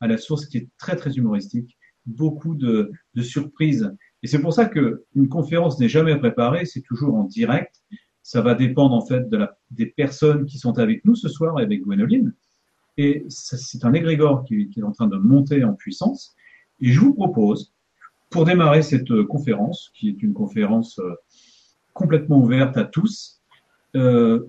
à 0.00 0.06
la 0.06 0.16
source 0.16 0.46
qui 0.46 0.56
est 0.58 0.68
très, 0.78 0.96
très 0.96 1.12
humoristique 1.12 1.77
beaucoup 2.08 2.54
de, 2.54 2.90
surprises. 3.20 3.92
Et 4.22 4.26
c'est 4.26 4.40
pour 4.40 4.52
ça 4.52 4.66
que 4.66 5.04
une 5.14 5.28
conférence 5.28 5.78
n'est 5.78 5.88
jamais 5.88 6.16
préparée, 6.16 6.64
c'est 6.64 6.80
toujours 6.80 7.14
en 7.14 7.24
direct. 7.24 7.82
Ça 8.22 8.42
va 8.42 8.54
dépendre 8.54 8.94
en 8.94 9.04
fait 9.04 9.28
de 9.28 9.36
la, 9.36 9.56
des 9.70 9.86
personnes 9.86 10.46
qui 10.46 10.58
sont 10.58 10.78
avec 10.78 11.04
nous 11.04 11.14
ce 11.14 11.28
soir 11.28 11.58
avec 11.58 11.82
Gwénoline. 11.82 12.34
Et 12.96 13.24
c'est 13.28 13.84
un 13.84 13.92
égrégore 13.92 14.44
qui, 14.44 14.70
est 14.76 14.82
en 14.82 14.92
train 14.92 15.06
de 15.06 15.16
monter 15.16 15.62
en 15.62 15.74
puissance. 15.74 16.34
Et 16.80 16.90
je 16.90 17.00
vous 17.00 17.14
propose, 17.14 17.72
pour 18.30 18.44
démarrer 18.44 18.82
cette 18.82 19.22
conférence, 19.24 19.90
qui 19.94 20.08
est 20.08 20.22
une 20.22 20.34
conférence 20.34 20.98
euh, 20.98 21.14
complètement 21.94 22.40
ouverte 22.40 22.76
à 22.76 22.84
tous, 22.84 23.40
euh, 23.96 24.46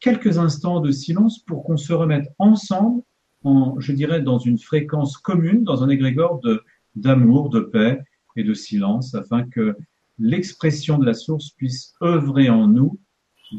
quelques 0.00 0.38
instants 0.38 0.80
de 0.80 0.90
silence 0.90 1.40
pour 1.40 1.64
qu'on 1.64 1.76
se 1.76 1.92
remette 1.92 2.28
ensemble, 2.38 3.02
en, 3.44 3.78
je 3.80 3.92
dirais, 3.92 4.20
dans 4.20 4.38
une 4.38 4.58
fréquence 4.58 5.16
commune, 5.16 5.64
dans 5.64 5.82
un 5.82 5.88
égrégore 5.88 6.40
de 6.40 6.62
d'amour, 6.94 7.50
de 7.50 7.60
paix 7.60 8.00
et 8.36 8.44
de 8.44 8.54
silence, 8.54 9.14
afin 9.14 9.44
que 9.48 9.76
l'expression 10.18 10.98
de 10.98 11.06
la 11.06 11.14
source 11.14 11.50
puisse 11.50 11.94
œuvrer 12.02 12.50
en 12.50 12.66
nous 12.66 12.98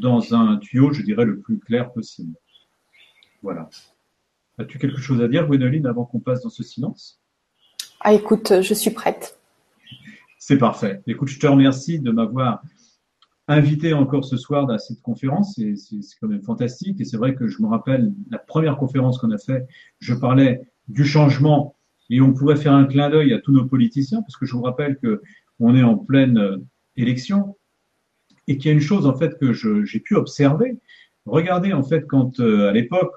dans 0.00 0.34
un 0.34 0.56
tuyau, 0.56 0.92
je 0.92 1.02
dirais, 1.02 1.24
le 1.24 1.40
plus 1.40 1.58
clair 1.58 1.92
possible. 1.92 2.34
Voilà. 3.42 3.68
As-tu 4.58 4.78
quelque 4.78 5.00
chose 5.00 5.20
à 5.20 5.28
dire, 5.28 5.46
Gwénoline, 5.46 5.86
avant 5.86 6.04
qu'on 6.04 6.20
passe 6.20 6.42
dans 6.42 6.50
ce 6.50 6.62
silence? 6.62 7.20
Ah, 8.00 8.12
écoute, 8.12 8.60
je 8.60 8.74
suis 8.74 8.90
prête. 8.90 9.38
C'est 10.38 10.58
parfait. 10.58 11.02
Écoute, 11.06 11.28
je 11.28 11.38
te 11.38 11.46
remercie 11.46 11.98
de 11.98 12.10
m'avoir 12.10 12.62
invité 13.48 13.92
encore 13.92 14.24
ce 14.24 14.36
soir 14.36 14.70
à 14.70 14.78
cette 14.78 15.00
conférence. 15.00 15.54
C'est 15.54 16.00
quand 16.20 16.28
même 16.28 16.42
fantastique. 16.42 17.00
Et 17.00 17.04
c'est 17.04 17.16
vrai 17.16 17.34
que 17.34 17.48
je 17.48 17.62
me 17.62 17.66
rappelle 17.66 18.12
la 18.30 18.38
première 18.38 18.76
conférence 18.76 19.18
qu'on 19.18 19.30
a 19.30 19.38
fait, 19.38 19.66
je 20.00 20.14
parlais 20.14 20.68
du 20.88 21.04
changement 21.04 21.76
et 22.10 22.20
on 22.20 22.32
pourrait 22.32 22.56
faire 22.56 22.72
un 22.72 22.84
clin 22.84 23.10
d'œil 23.10 23.32
à 23.32 23.38
tous 23.38 23.52
nos 23.52 23.66
politiciens, 23.66 24.22
parce 24.22 24.36
que 24.36 24.46
je 24.46 24.52
vous 24.52 24.62
rappelle 24.62 24.98
que 24.98 25.22
on 25.60 25.74
est 25.74 25.82
en 25.82 25.96
pleine 25.96 26.38
euh, 26.38 26.58
élection 26.96 27.56
et 28.46 28.58
qu'il 28.58 28.66
y 28.66 28.70
a 28.70 28.74
une 28.74 28.80
chose 28.80 29.06
en 29.06 29.16
fait 29.16 29.38
que 29.38 29.52
j'ai 29.52 30.00
pu 30.00 30.16
observer. 30.16 30.78
Regardez 31.24 31.72
en 31.72 31.82
fait 31.82 32.06
quand 32.06 32.40
euh, 32.40 32.68
à 32.68 32.72
l'époque 32.72 33.12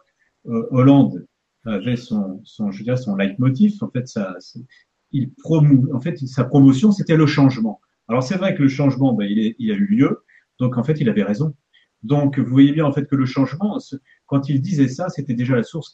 euh, 0.47 0.67
Hollande 0.71 1.25
avait 1.65 1.97
son, 1.97 2.39
son, 2.45 2.71
je 2.71 2.83
dirais 2.83 2.95
son 2.95 3.15
leitmotiv, 3.17 3.73
en 3.81 3.89
fait 3.89 4.07
ça, 4.07 4.37
il 5.11 5.33
promou, 5.33 5.89
en 5.93 5.99
fait 5.99 6.17
sa 6.19 6.45
promotion 6.45 6.91
c'était 6.91 7.17
le 7.17 7.25
changement. 7.25 7.81
Alors 8.07 8.23
c'est 8.23 8.37
vrai 8.37 8.55
que 8.55 8.61
le 8.61 8.69
changement, 8.69 9.13
ben, 9.13 9.25
il, 9.25 9.53
il, 9.59 9.71
a 9.71 9.75
eu 9.75 9.85
lieu. 9.85 10.23
Donc 10.59 10.77
en 10.77 10.83
fait, 10.83 10.99
il 11.01 11.09
avait 11.09 11.23
raison. 11.23 11.53
Donc 12.03 12.39
vous 12.39 12.49
voyez 12.49 12.71
bien 12.71 12.85
en 12.85 12.93
fait 12.93 13.05
que 13.05 13.15
le 13.15 13.25
changement, 13.25 13.79
quand 14.27 14.49
il 14.49 14.61
disait 14.61 14.87
ça, 14.87 15.09
c'était 15.09 15.33
déjà 15.33 15.55
la 15.55 15.63
source 15.63 15.91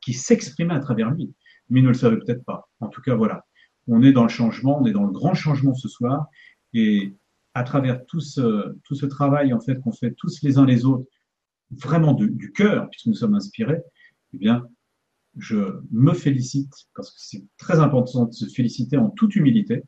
qui 0.00 0.12
s'exprimait 0.12 0.74
à 0.74 0.80
travers 0.80 1.10
lui, 1.10 1.32
mais 1.68 1.82
ne 1.82 1.88
le 1.88 1.94
savait 1.94 2.18
peut-être 2.18 2.44
pas. 2.44 2.68
En 2.80 2.88
tout 2.88 3.02
cas, 3.02 3.14
voilà. 3.14 3.44
On 3.86 4.02
est 4.02 4.12
dans 4.12 4.22
le 4.22 4.28
changement, 4.28 4.80
on 4.80 4.86
est 4.86 4.92
dans 4.92 5.04
le 5.04 5.12
grand 5.12 5.34
changement 5.34 5.74
ce 5.74 5.88
soir, 5.88 6.26
et 6.74 7.14
à 7.54 7.62
travers 7.62 8.04
tout 8.06 8.20
ce, 8.20 8.76
tout 8.84 8.94
ce 8.94 9.06
travail 9.06 9.52
en 9.52 9.60
fait 9.60 9.80
qu'on 9.80 9.92
fait 9.92 10.12
tous 10.12 10.42
les 10.42 10.58
uns 10.58 10.66
les 10.66 10.84
autres, 10.84 11.06
vraiment 11.70 12.12
du 12.12 12.52
cœur, 12.52 12.88
puisque 12.90 13.06
nous 13.06 13.14
sommes 13.14 13.34
inspirés, 13.34 13.80
eh 14.32 14.38
bien, 14.38 14.66
je 15.38 15.80
me 15.90 16.12
félicite, 16.12 16.72
parce 16.94 17.10
que 17.10 17.18
c'est 17.18 17.44
très 17.56 17.80
important 17.80 18.26
de 18.26 18.32
se 18.32 18.46
féliciter 18.46 18.96
en 18.96 19.10
toute 19.10 19.36
humilité, 19.36 19.82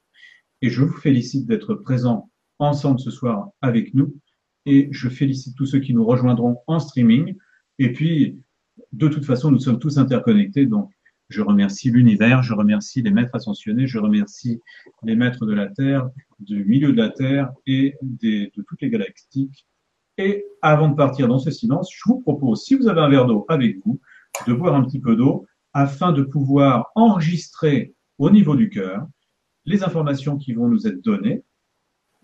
et 0.63 0.71
je 0.71 0.83
vous 0.83 0.97
félicite 0.97 1.47
d'être 1.47 1.75
présents 1.75 2.31
ensemble 2.59 2.99
ce 3.01 3.11
soir 3.11 3.51
avec 3.61 3.95
nous, 3.95 4.17
et 4.67 4.89
je 4.91 5.09
félicite 5.09 5.57
tous 5.57 5.67
ceux 5.67 5.81
qui 5.81 5.95
nous 5.95 6.05
rejoindront 6.05 6.59
en 6.67 6.79
streaming, 6.79 7.37
et 7.79 7.93
puis, 7.93 8.43
de 8.93 9.09
toute 9.09 9.25
façon, 9.25 9.51
nous 9.51 9.61
sommes 9.61 9.79
tous 9.79 9.99
interconnectés, 9.99 10.67
donc 10.67 10.91
je 11.29 11.43
remercie 11.43 11.91
l'univers, 11.91 12.43
je 12.43 12.55
remercie 12.55 13.03
les 13.03 13.11
maîtres 13.11 13.35
ascensionnés, 13.35 13.87
je 13.87 13.99
remercie 13.99 14.61
les 15.03 15.15
maîtres 15.15 15.45
de 15.45 15.53
la 15.53 15.69
Terre, 15.69 16.09
du 16.39 16.65
milieu 16.65 16.93
de 16.93 16.97
la 16.97 17.11
Terre 17.11 17.51
et 17.67 17.97
de 18.03 18.51
toutes 18.63 18.81
les 18.81 18.91
galactiques. 18.91 19.67
Et 20.17 20.47
avant 20.63 20.89
de 20.89 20.95
partir 20.95 21.29
dans 21.29 21.39
ce 21.39 21.51
silence, 21.51 21.91
je 21.93 22.03
vous 22.07 22.21
propose, 22.21 22.65
si 22.65 22.75
vous 22.75 22.89
avez 22.89 23.01
un 23.01 23.09
verre 23.09 23.27
d'eau 23.27 23.45
avec 23.49 23.77
vous, 23.85 24.01
de 24.47 24.53
boire 24.53 24.75
un 24.75 24.85
petit 24.85 25.01
peu 25.01 25.17
d'eau 25.17 25.47
afin 25.75 26.13
de 26.13 26.23
pouvoir 26.23 26.91
enregistrer 26.95 27.95
au 28.17 28.31
niveau 28.31 28.57
du 28.57 28.69
cœur 28.71 29.07
les 29.65 29.85
informations 29.85 30.39
qui 30.39 30.55
vont 30.55 30.67
nous 30.67 30.87
être 30.87 31.03
données 31.03 31.45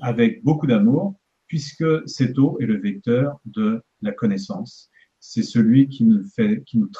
avec 0.00 0.42
beaucoup 0.42 0.66
d'amour, 0.66 1.14
puisque 1.46 1.84
cette 2.06 2.38
eau 2.38 2.56
est 2.60 2.66
le 2.66 2.80
vecteur 2.80 3.38
de 3.44 3.82
la 4.00 4.12
connaissance. 4.12 4.90
C'est 5.20 5.42
celui 5.42 5.88
qui 5.88 6.04
nous 6.04 6.90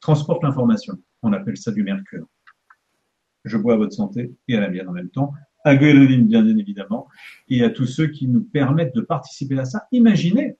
transporte 0.00 0.42
l'information. 0.42 0.98
On 1.24 1.32
appelle 1.32 1.56
ça 1.56 1.72
du 1.72 1.82
mercure. 1.82 2.26
Je 3.44 3.56
bois 3.58 3.74
à 3.74 3.76
votre 3.76 3.92
santé 3.92 4.32
et 4.46 4.56
à 4.56 4.60
la 4.60 4.70
mienne 4.70 4.88
en 4.88 4.92
même 4.92 5.10
temps. 5.10 5.32
À 5.64 5.74
Guéloline, 5.76 6.26
bien 6.26 6.46
évidemment, 6.46 7.08
et 7.48 7.64
à 7.64 7.70
tous 7.70 7.86
ceux 7.86 8.06
qui 8.06 8.28
nous 8.28 8.44
permettent 8.44 8.94
de 8.94 9.00
participer 9.00 9.58
à 9.58 9.64
ça. 9.64 9.88
Imaginez 9.92 10.56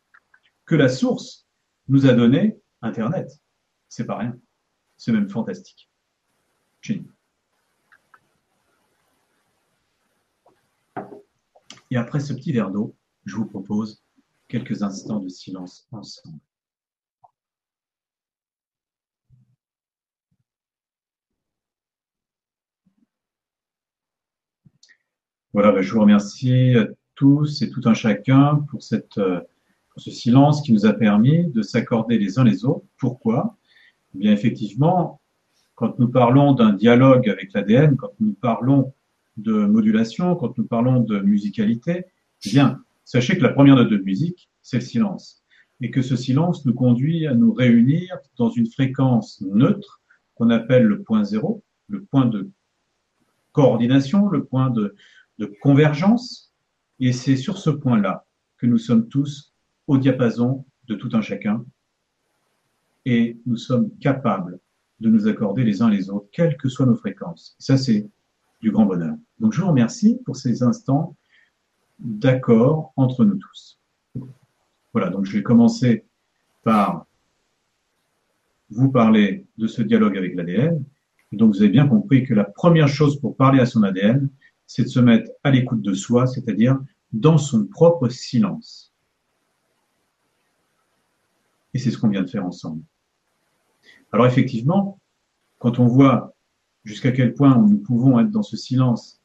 que 0.64 0.75
la 0.75 0.88
source 0.88 1.47
nous 1.88 2.06
a 2.06 2.14
donné 2.14 2.59
Internet 2.83 3.28
c'est 3.94 4.06
pas 4.06 4.18
rien. 4.18 4.37
C'est 4.97 5.12
même 5.12 5.28
fantastique. 5.28 5.88
Et 11.90 11.97
après 11.97 12.18
ce 12.18 12.33
petit 12.33 12.52
verre 12.52 12.73
d'eau, 12.73 12.97
je 13.25 13.37
vous 13.37 13.47
propose 13.47 14.02
quelques 14.49 14.83
instants 14.83 15.21
de 15.21 15.28
silence 15.28 15.87
ensemble. 15.92 16.40
Voilà, 25.54 25.70
ben, 25.70 25.82
je 25.82 25.94
vous 25.94 26.00
remercie 26.00 26.75
à 26.75 26.88
tous 27.14 27.62
et 27.62 27.70
tout 27.70 27.82
un 27.84 27.94
chacun 27.94 28.66
pour, 28.68 28.82
cette, 28.82 29.18
euh, 29.18 29.40
ce 29.96 30.11
silence 30.11 30.62
qui 30.62 30.73
nous 30.73 30.84
a 30.84 30.92
permis 30.92 31.46
de 31.46 31.62
s'accorder 31.62 32.18
les 32.18 32.40
uns 32.40 32.44
les 32.44 32.64
autres. 32.64 32.84
Pourquoi? 32.99 33.56
Eh 34.16 34.18
bien 34.18 34.32
effectivement, 34.32 35.20
quand 35.76 35.96
nous 36.00 36.08
parlons 36.08 36.54
d'un 36.54 36.73
dialogue 36.73 37.28
avec 37.28 37.52
l'ADN, 37.52 37.96
quand 37.96 38.11
nous 38.18 38.32
parlons 38.32 38.94
de 39.37 39.52
modulation, 39.52 40.34
quand 40.34 40.58
nous 40.58 40.66
parlons 40.66 40.99
de 40.99 41.20
musicalité, 41.20 42.06
eh 42.46 42.50
bien, 42.50 42.82
sachez 43.04 43.37
que 43.38 43.42
la 43.44 43.50
première 43.50 43.76
note 43.76 43.90
de 43.90 43.99
musique, 43.99 44.50
c'est 44.61 44.78
le 44.78 44.82
silence. 44.82 45.44
Et 45.80 45.92
que 45.92 46.02
ce 46.02 46.16
silence 46.16 46.66
nous 46.66 46.75
conduit 46.75 47.28
à 47.28 47.34
nous 47.34 47.52
réunir 47.52 48.18
dans 48.38 48.50
une 48.50 48.66
fréquence 48.66 49.40
neutre 49.40 50.00
qu'on 50.34 50.50
appelle 50.50 50.82
le 50.82 51.02
point 51.02 51.23
zéro, 51.23 51.62
le 51.87 52.02
point 52.02 52.26
de 52.26 52.50
coordination, 53.52 54.28
le 54.28 54.44
point 54.44 54.70
de, 54.70 54.96
de 55.38 55.46
convergence. 55.62 56.52
Et 57.00 57.12
c'est 57.12 57.36
sur 57.36 57.58
ce 57.58 57.70
point-là 57.70 58.26
que 58.58 58.66
nous 58.66 58.78
sommes 58.78 59.08
tous 59.08 59.52
au 59.86 59.98
diapason 59.98 60.64
de 60.86 60.94
tout 60.94 61.10
un 61.12 61.20
chacun 61.20 61.64
et 63.04 63.38
nous 63.46 63.56
sommes 63.56 63.90
capables 63.98 64.58
de 65.00 65.10
nous 65.10 65.26
accorder 65.26 65.64
les 65.64 65.82
uns 65.82 65.90
les 65.90 66.08
autres, 66.10 66.28
quelles 66.32 66.56
que 66.56 66.68
soient 66.68 66.86
nos 66.86 66.96
fréquences. 66.96 67.56
Ça, 67.58 67.76
c'est 67.76 68.08
du 68.60 68.70
grand 68.70 68.86
bonheur. 68.86 69.16
Donc, 69.38 69.52
je 69.52 69.60
vous 69.60 69.68
remercie 69.68 70.18
pour 70.24 70.36
ces 70.36 70.62
instants 70.62 71.16
d'accord 71.98 72.92
entre 72.96 73.24
nous 73.24 73.36
tous. 73.36 73.80
Voilà, 74.92 75.10
donc 75.10 75.26
je 75.26 75.36
vais 75.36 75.42
commencer 75.42 76.06
par 76.62 77.06
vous 78.70 78.90
parler 78.90 79.46
de 79.58 79.66
ce 79.66 79.82
dialogue 79.82 80.16
avec 80.16 80.34
l'ADN. 80.34 80.82
Donc, 81.32 81.54
vous 81.54 81.62
avez 81.62 81.70
bien 81.70 81.86
compris 81.86 82.24
que 82.24 82.32
la 82.32 82.44
première 82.44 82.88
chose 82.88 83.20
pour 83.20 83.36
parler 83.36 83.60
à 83.60 83.66
son 83.66 83.82
ADN, 83.82 84.30
c'est 84.66 84.85
de 84.85 84.88
se 84.88 85.00
mettre 85.00 85.30
à 85.42 85.50
l'écoute 85.50 85.83
de 85.83 85.94
soi, 85.94 86.26
c'est-à-dire 86.26 86.78
dans 87.12 87.38
son 87.38 87.66
propre 87.66 88.09
silence. 88.09 88.92
Et 91.73 91.78
c'est 91.78 91.90
ce 91.90 91.99
qu'on 91.99 92.09
vient 92.09 92.23
de 92.23 92.30
faire 92.30 92.47
ensemble. 92.47 92.83
Alors 94.12 94.26
effectivement, 94.26 95.00
quand 95.59 95.78
on 95.78 95.87
voit 95.87 96.35
jusqu'à 96.85 97.12
quel 97.12 97.35
point 97.35 97.56
nous 97.59 97.78
pouvons 97.78 98.18
être 98.21 98.30
dans 98.30 98.42
ce 98.42 98.56
silence 98.56 99.21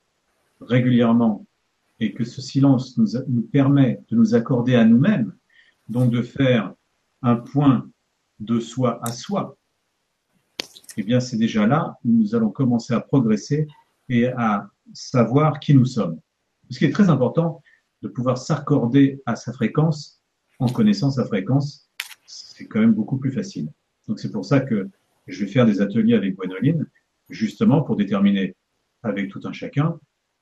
régulièrement 0.61 1.45
et 1.99 2.13
que 2.13 2.23
ce 2.23 2.41
silence 2.41 2.97
nous, 2.97 3.41
permet 3.51 4.01
de 4.09 4.15
nous 4.15 4.35
accorder 4.35 4.75
à 4.75 4.85
nous-mêmes, 4.85 5.35
donc 5.89 6.11
de 6.11 6.21
faire 6.21 6.73
un 7.21 7.35
point 7.35 7.89
de 8.39 8.59
soi 8.59 8.99
à 9.03 9.11
soi, 9.11 9.57
eh 10.97 11.03
bien 11.03 11.19
c'est 11.19 11.37
déjà 11.37 11.67
là 11.67 11.97
où 12.05 12.11
nous 12.11 12.35
allons 12.35 12.49
commencer 12.49 12.93
à 12.93 13.01
progresser 13.01 13.67
et 14.07 14.27
à 14.27 14.69
savoir 14.93 15.59
qui 15.59 15.73
nous 15.73 15.85
sommes. 15.85 16.19
Ce 16.69 16.79
qui 16.79 16.85
est 16.85 16.91
très 16.91 17.09
important 17.09 17.61
de 18.01 18.07
pouvoir 18.07 18.37
s'accorder 18.37 19.21
à 19.25 19.35
sa 19.35 19.53
fréquence 19.53 20.23
en 20.59 20.67
connaissant 20.67 21.09
sa 21.09 21.25
fréquence, 21.25 21.89
c'est 22.25 22.67
quand 22.67 22.79
même 22.79 22.93
beaucoup 22.93 23.17
plus 23.17 23.31
facile. 23.31 23.71
Donc 24.07 24.19
c'est 24.19 24.31
pour 24.31 24.45
ça 24.45 24.59
que 24.59 24.89
je 25.27 25.45
vais 25.45 25.51
faire 25.51 25.65
des 25.65 25.81
ateliers 25.81 26.15
avec 26.15 26.35
Gwenoline, 26.35 26.87
justement 27.29 27.81
pour 27.81 27.95
déterminer 27.95 28.55
avec 29.03 29.29
tout 29.29 29.41
un 29.45 29.53
chacun 29.53 29.99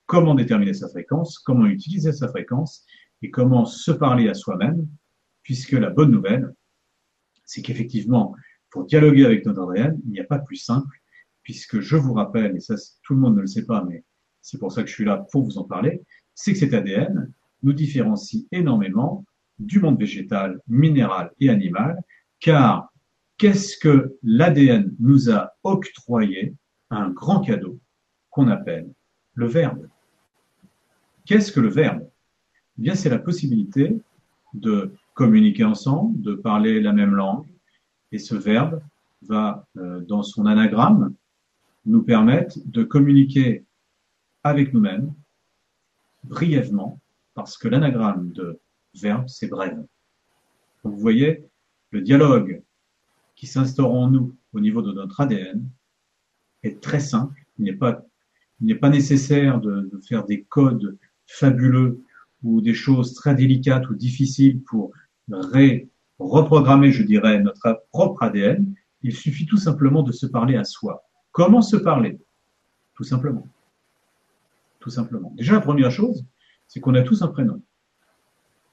comment 0.08 0.34
déterminer 0.34 0.74
sa 0.74 0.89
fréquence, 0.89 1.38
comment 1.38 1.68
utiliser 1.68 2.12
sa 2.12 2.27
fréquence 2.30 2.86
et 3.22 3.30
comment 3.30 3.66
se 3.66 3.92
parler 3.92 4.30
à 4.30 4.34
soi-même, 4.34 4.88
puisque 5.44 5.74
la 5.74 5.89
bonne 5.89 6.12
nouvelle, 6.12 6.54
c'est 7.46 7.62
qu'effectivement, 7.62 8.34
pour 8.72 8.86
dialoguer 8.86 9.25
avec 9.25 9.46
notre 9.46 9.70
ADN, 9.70 10.00
il 10.06 10.12
n'y 10.12 10.20
a 10.20 10.24
pas 10.24 10.39
plus 10.39 10.56
simple, 10.56 10.98
puisque 11.44 11.80
je 11.80 11.96
vous 11.96 12.13
rappelle, 12.13 12.56
et 12.56 12.60
ça 12.60 12.75
tout 13.04 13.13
le 13.13 13.20
monde 13.20 13.36
ne 13.36 13.42
le 13.42 13.48
sait 13.48 13.66
pas, 13.66 13.84
mais 13.84 14.04
c'est 14.48 14.58
pour 14.58 14.72
ça 14.72 14.82
que 14.82 14.88
je 14.88 14.94
suis 14.94 15.04
là 15.04 15.18
pour 15.30 15.44
vous 15.44 15.58
en 15.58 15.66
parler, 15.66 16.01
c'est 16.34 16.54
que 16.54 16.60
cet 16.60 16.74
ADN 16.74 17.30
nous 17.63 17.74
différencie 17.74 18.46
énormément 18.54 19.25
du 19.60 19.82
monde 19.82 20.00
végétal, 20.00 20.62
minéral 20.70 21.32
et 21.42 21.50
animal, 21.50 22.01
car 22.39 22.89
qu'est-ce 23.38 23.77
que 23.77 24.16
l'ADN 24.24 24.96
nous 25.01 25.30
a 25.30 25.51
octroyé 25.63 26.54
un 26.92 27.10
grand 27.10 27.42
cadeau 27.42 27.77
qu'on 28.30 28.48
appelle 28.48 28.89
le 29.34 29.48
verbe. 29.48 29.86
Qu'est-ce 31.25 31.51
que 31.51 31.60
le 31.60 31.70
verbe? 31.70 32.08
Eh 32.80 32.84
Bien, 32.84 32.96
c'est 32.96 33.10
la 33.10 33.20
possibilité 33.20 33.98
de 34.54 34.94
communiquer 35.13 35.66
ensemble, 35.66 36.22
de 36.22 36.36
parler 36.36 36.80
la 36.80 36.94
même 36.94 37.13
langue, 37.13 37.46
et 38.13 38.18
ce 38.18 38.36
verbe 38.36 38.82
va, 39.24 39.68
euh, 39.75 40.00
dans 40.00 40.24
son 40.24 40.46
anagramme, 40.46 41.13
nous 41.86 42.04
permettre 42.04 42.58
de 42.63 42.84
communiquer 42.84 43.66
avec 44.44 44.74
nous-mêmes 44.74 45.13
brièvement, 46.24 47.00
parce 47.34 47.58
que 47.58 47.67
l'anagramme 47.67 48.32
de 48.32 48.60
verbe, 48.96 49.27
c'est 49.27 49.48
brève. 49.48 49.84
vous 50.84 50.98
voyez, 50.98 51.46
le 51.91 52.01
dialogue 52.01 52.62
qui 53.36 53.48
s'instaure 53.48 53.94
en 53.94 54.10
nous 54.10 54.36
au 54.53 54.60
niveau 54.60 54.82
de 54.82 54.91
notre 54.91 55.22
ADN 55.22 55.63
est 56.63 56.82
très 56.82 57.00
simple. 57.00 57.46
Il 57.58 57.65
n'est 57.65 57.74
pas, 57.74 58.03
il 58.60 58.67
n'est 58.67 58.75
pas 58.75 58.89
nécessaire 58.89 59.60
de, 59.62 59.89
de, 59.91 60.00
faire 60.00 60.25
des 60.25 60.44
codes 60.44 60.98
fabuleux 61.27 62.01
ou 62.44 62.62
des 62.62 62.74
choses 62.74 63.13
très 63.13 63.36
délicates 63.36 63.89
ou 63.89 63.96
difficiles 63.96 64.62
pour 64.63 64.91
ré, 65.29 65.89
reprogrammer, 66.20 66.91
je 66.91 67.03
dirais, 67.03 67.39
notre 67.41 67.84
propre 67.91 68.24
ADN. 68.24 68.74
Il 69.03 69.15
suffit 69.15 69.46
tout 69.46 69.58
simplement 69.58 70.03
de 70.03 70.12
se 70.12 70.25
parler 70.25 70.56
à 70.56 70.63
soi. 70.63 71.03
Comment 71.32 71.62
se 71.62 71.77
parler? 71.77 72.20
Tout 72.96 73.03
simplement. 73.03 73.48
Tout 74.79 74.89
simplement. 74.89 75.31
Déjà, 75.36 75.53
la 75.53 75.62
première 75.62 75.91
chose, 75.91 76.25
c'est 76.67 76.79
qu'on 76.79 76.96
a 76.96 77.01
tous 77.01 77.22
un 77.22 77.27
prénom. 77.27 77.62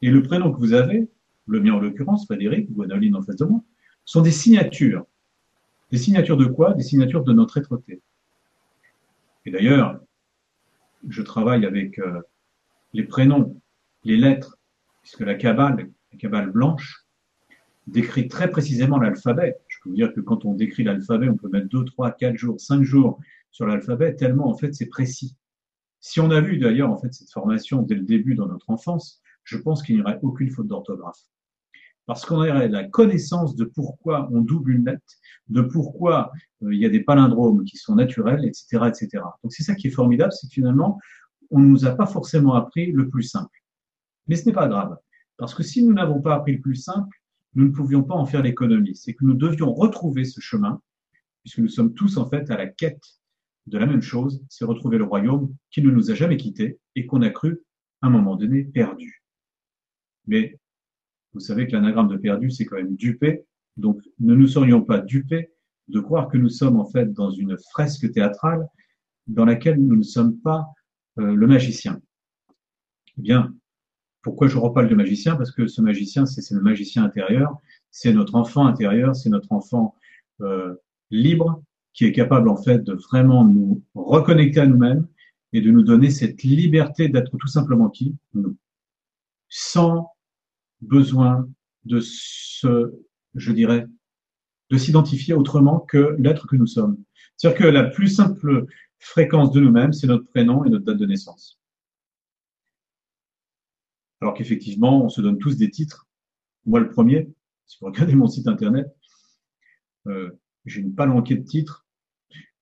Et 0.02 0.10
le 0.10 0.22
prénom 0.22 0.52
que 0.52 0.58
vous 0.58 0.72
avez, 0.72 1.08
le 1.46 1.60
mien 1.60 1.74
en 1.74 1.80
l'occurrence, 1.80 2.26
Frédéric, 2.26 2.70
Gwenoline 2.70 3.16
en 3.16 3.22
face 3.22 3.36
de 3.36 3.44
moi, 3.44 3.62
sont 4.04 4.22
des 4.22 4.30
signatures. 4.30 5.06
Des 5.90 5.98
signatures 5.98 6.36
de 6.36 6.46
quoi? 6.46 6.74
Des 6.74 6.82
signatures 6.82 7.24
de 7.24 7.32
notre 7.32 7.58
être-té. 7.58 8.02
Et 9.46 9.50
d'ailleurs, 9.50 10.00
je 11.08 11.22
travaille 11.22 11.66
avec 11.66 11.98
euh, 11.98 12.20
les 12.92 13.04
prénoms, 13.04 13.60
les 14.04 14.16
lettres 14.16 14.58
puisque 15.02 15.20
la 15.20 15.34
Kabbale, 15.34 15.90
la 16.12 16.18
Kabbale 16.18 16.50
blanche, 16.50 17.04
décrit 17.86 18.26
très 18.28 18.50
précisément 18.50 18.98
l'alphabet. 18.98 19.56
Je 19.68 19.78
peux 19.82 19.90
vous 19.90 19.96
dire 19.96 20.14
que 20.14 20.20
quand 20.20 20.46
on 20.46 20.54
décrit 20.54 20.82
l'alphabet, 20.82 21.28
on 21.28 21.36
peut 21.36 21.50
mettre 21.50 21.68
2, 21.68 21.84
3, 21.84 22.12
4 22.12 22.36
jours, 22.36 22.58
5 22.58 22.82
jours 22.82 23.20
sur 23.50 23.66
l'alphabet, 23.66 24.14
tellement 24.14 24.48
en 24.48 24.56
fait 24.56 24.74
c'est 24.74 24.86
précis. 24.86 25.36
Si 26.06 26.20
on 26.20 26.30
a 26.30 26.42
vu 26.42 26.58
d'ailleurs 26.58 26.90
en 26.90 26.98
fait 26.98 27.14
cette 27.14 27.30
formation 27.30 27.80
dès 27.80 27.94
le 27.94 28.02
début 28.02 28.34
dans 28.34 28.46
notre 28.46 28.68
enfance, 28.68 29.22
je 29.42 29.56
pense 29.56 29.82
qu'il 29.82 29.94
n'y 29.94 30.02
aurait 30.02 30.18
aucune 30.20 30.50
faute 30.50 30.66
d'orthographe. 30.66 31.18
Parce 32.04 32.26
qu'on 32.26 32.36
aurait 32.36 32.68
la 32.68 32.84
connaissance 32.84 33.56
de 33.56 33.64
pourquoi 33.64 34.28
on 34.30 34.42
double 34.42 34.72
une 34.72 34.84
lettre, 34.84 35.14
de 35.48 35.62
pourquoi 35.62 36.30
euh, 36.62 36.74
il 36.74 36.78
y 36.78 36.84
a 36.84 36.90
des 36.90 37.02
palindromes 37.02 37.64
qui 37.64 37.78
sont 37.78 37.94
naturels, 37.94 38.44
etc., 38.44 38.84
etc. 38.86 39.24
Donc 39.42 39.54
c'est 39.54 39.62
ça 39.62 39.74
qui 39.74 39.86
est 39.86 39.90
formidable, 39.90 40.30
c'est 40.32 40.46
que 40.46 40.52
finalement, 40.52 41.00
on 41.50 41.58
ne 41.58 41.68
nous 41.68 41.86
a 41.86 41.92
pas 41.92 42.04
forcément 42.04 42.52
appris 42.52 42.92
le 42.92 43.08
plus 43.08 43.22
simple. 43.22 43.58
Mais 44.28 44.36
ce 44.36 44.44
n'est 44.44 44.52
pas 44.52 44.68
grave, 44.68 44.98
parce 45.38 45.54
que 45.54 45.62
si 45.62 45.82
nous 45.82 45.94
n'avons 45.94 46.20
pas 46.20 46.34
appris 46.34 46.52
le 46.52 46.60
plus 46.60 46.76
simple, 46.76 47.16
nous 47.54 47.64
ne 47.64 47.72
pouvions 47.72 48.02
pas 48.02 48.14
en 48.14 48.26
faire 48.26 48.42
l'économie. 48.42 48.94
C'est 48.94 49.14
que 49.14 49.24
nous 49.24 49.32
devions 49.32 49.72
retrouver 49.72 50.26
ce 50.26 50.42
chemin, 50.42 50.82
puisque 51.40 51.60
nous 51.60 51.68
sommes 51.68 51.94
tous 51.94 52.18
en 52.18 52.28
fait 52.28 52.50
à 52.50 52.58
la 52.58 52.66
quête 52.66 53.00
de 53.66 53.78
la 53.78 53.86
même 53.86 54.02
chose, 54.02 54.44
c'est 54.48 54.64
retrouver 54.64 54.98
le 54.98 55.04
royaume 55.04 55.54
qui 55.70 55.82
ne 55.82 55.90
nous 55.90 56.10
a 56.10 56.14
jamais 56.14 56.36
quittés 56.36 56.78
et 56.96 57.06
qu'on 57.06 57.22
a 57.22 57.30
cru, 57.30 57.60
à 58.02 58.08
un 58.08 58.10
moment 58.10 58.36
donné, 58.36 58.64
perdu. 58.64 59.22
Mais 60.26 60.58
vous 61.32 61.40
savez 61.40 61.66
que 61.66 61.72
l'anagramme 61.72 62.08
de 62.08 62.16
perdu, 62.16 62.50
c'est 62.50 62.64
quand 62.64 62.76
même 62.76 62.96
dupé, 62.96 63.44
donc 63.76 64.00
ne 64.20 64.34
nous 64.34 64.46
serions 64.46 64.82
pas 64.82 64.98
dupés 64.98 65.50
de 65.88 66.00
croire 66.00 66.28
que 66.28 66.38
nous 66.38 66.48
sommes 66.48 66.78
en 66.78 66.86
fait 66.86 67.12
dans 67.12 67.30
une 67.30 67.56
fresque 67.70 68.10
théâtrale 68.12 68.66
dans 69.26 69.44
laquelle 69.44 69.80
nous 69.80 69.96
ne 69.96 70.02
sommes 70.02 70.38
pas 70.38 70.66
euh, 71.18 71.34
le 71.34 71.46
magicien. 71.46 72.00
Eh 73.18 73.22
bien, 73.22 73.54
pourquoi 74.22 74.48
je 74.48 74.56
reparle 74.56 74.88
de 74.88 74.94
magicien? 74.94 75.36
Parce 75.36 75.50
que 75.50 75.66
ce 75.66 75.82
magicien, 75.82 76.26
c'est 76.26 76.54
le 76.54 76.60
magicien 76.60 77.04
intérieur, 77.04 77.58
c'est 77.90 78.12
notre 78.12 78.34
enfant 78.34 78.66
intérieur, 78.66 79.14
c'est 79.14 79.28
notre 79.28 79.52
enfant 79.52 79.94
euh, 80.40 80.74
libre 81.10 81.62
qui 81.94 82.04
est 82.04 82.12
capable 82.12 82.48
en 82.48 82.56
fait 82.56 82.80
de 82.80 82.92
vraiment 82.92 83.44
nous 83.44 83.82
reconnecter 83.94 84.60
à 84.60 84.66
nous-mêmes 84.66 85.06
et 85.52 85.60
de 85.60 85.70
nous 85.70 85.82
donner 85.82 86.10
cette 86.10 86.42
liberté 86.42 87.08
d'être 87.08 87.36
tout 87.38 87.48
simplement 87.48 87.88
qui 87.88 88.16
Nous. 88.34 88.56
Sans 89.48 90.10
besoin 90.80 91.48
de 91.84 92.00
se, 92.00 92.92
je 93.34 93.52
dirais, 93.52 93.86
de 94.70 94.76
s'identifier 94.76 95.34
autrement 95.34 95.78
que 95.78 96.16
l'être 96.18 96.48
que 96.48 96.56
nous 96.56 96.66
sommes. 96.66 96.98
C'est-à-dire 97.36 97.58
que 97.58 97.64
la 97.66 97.84
plus 97.84 98.08
simple 98.08 98.66
fréquence 98.98 99.52
de 99.52 99.60
nous-mêmes, 99.60 99.92
c'est 99.92 100.06
notre 100.08 100.26
prénom 100.26 100.64
et 100.64 100.70
notre 100.70 100.84
date 100.84 100.96
de 100.96 101.06
naissance. 101.06 101.60
Alors 104.20 104.34
qu'effectivement, 104.34 105.04
on 105.04 105.08
se 105.08 105.20
donne 105.20 105.38
tous 105.38 105.56
des 105.56 105.70
titres. 105.70 106.08
Moi, 106.64 106.80
le 106.80 106.88
premier, 106.88 107.28
si 107.66 107.76
vous 107.80 107.86
regardez 107.86 108.14
mon 108.14 108.26
site 108.26 108.48
internet, 108.48 108.86
euh, 110.06 110.30
j'ai 110.64 110.80
une 110.80 110.94
palanquée 110.94 111.36
de 111.36 111.44
titres. 111.44 111.83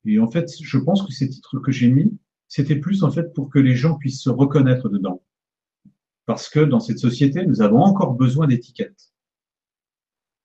Et 0.05 0.19
en 0.19 0.31
fait, 0.31 0.51
je 0.61 0.79
pense 0.79 1.07
que 1.07 1.13
ces 1.13 1.29
titres 1.29 1.59
que 1.59 1.73
j'ai 1.73 1.89
mis, 1.89 2.17
c'était 2.49 2.77
plus 2.77 3.03
en 3.03 3.11
fait 3.11 3.33
pour 3.35 3.51
que 3.51 3.59
les 3.59 3.77
gens 3.77 3.97
puissent 3.97 4.23
se 4.23 4.31
reconnaître 4.31 4.89
dedans. 4.89 5.23
Parce 6.27 6.49
que 6.49 6.61
dans 6.61 6.81
cette 6.81 6.99
société, 6.99 7.47
nous 7.47 7.63
avons 7.63 7.81
encore 7.81 8.15
besoin 8.15 8.47
d'étiquettes. 8.47 9.13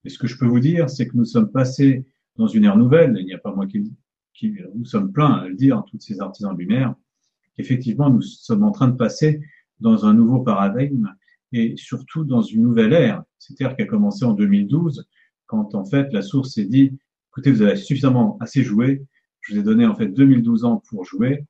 Et 0.04 0.10
ce 0.10 0.18
que 0.18 0.28
je 0.28 0.38
peux 0.38 0.46
vous 0.46 0.60
dire, 0.60 0.90
c'est 0.90 1.08
que 1.08 1.18
nous 1.18 1.26
sommes 1.26 1.52
passés 1.52 2.06
dans 2.36 2.48
une 2.48 2.64
ère 2.64 2.78
nouvelle. 2.78 3.18
Il 3.20 3.26
n'y 3.26 3.34
a 3.34 3.40
pas 3.40 3.54
moi 3.54 3.68
qui, 3.68 3.94
qui 4.34 4.56
nous 4.76 4.86
sommes 4.86 5.12
pleins 5.12 5.34
à 5.34 5.48
le 5.48 5.56
dire, 5.56 5.84
tous 5.90 6.00
ces 6.00 6.20
artisans 6.22 6.56
lunaires. 6.58 6.96
Effectivement, 7.58 8.10
nous 8.10 8.22
sommes 8.22 8.64
en 8.64 8.72
train 8.72 8.88
de 8.88 8.96
passer 8.96 9.42
dans 9.80 10.06
un 10.06 10.14
nouveau 10.14 10.40
paradigme 10.40 11.14
et 11.52 11.76
surtout 11.78 12.24
dans 12.24 12.42
une 12.42 12.62
nouvelle 12.62 12.94
ère. 12.94 13.24
Cette 13.38 13.60
ère 13.62 13.76
qui 13.76 13.82
a 13.82 13.86
commencé 13.86 14.26
en 14.26 14.34
2012, 14.34 15.08
quand 15.46 15.76
en 15.76 15.86
fait 15.86 16.12
la 16.14 16.22
source 16.22 16.54
s'est 16.54 16.66
dit, 16.66 16.98
écoutez, 17.30 17.52
vous 17.52 17.62
avez 17.62 17.76
suffisamment 17.76 18.38
assez 18.40 18.64
joué, 18.64 19.06
je 19.48 19.54
vous 19.54 19.60
ai 19.62 19.63
donné 19.63 19.86
en 19.86 19.96
fait 19.96 20.08
2012 20.08 20.66
ans 20.66 20.83
pour 20.90 21.05
jouer, 21.05 21.46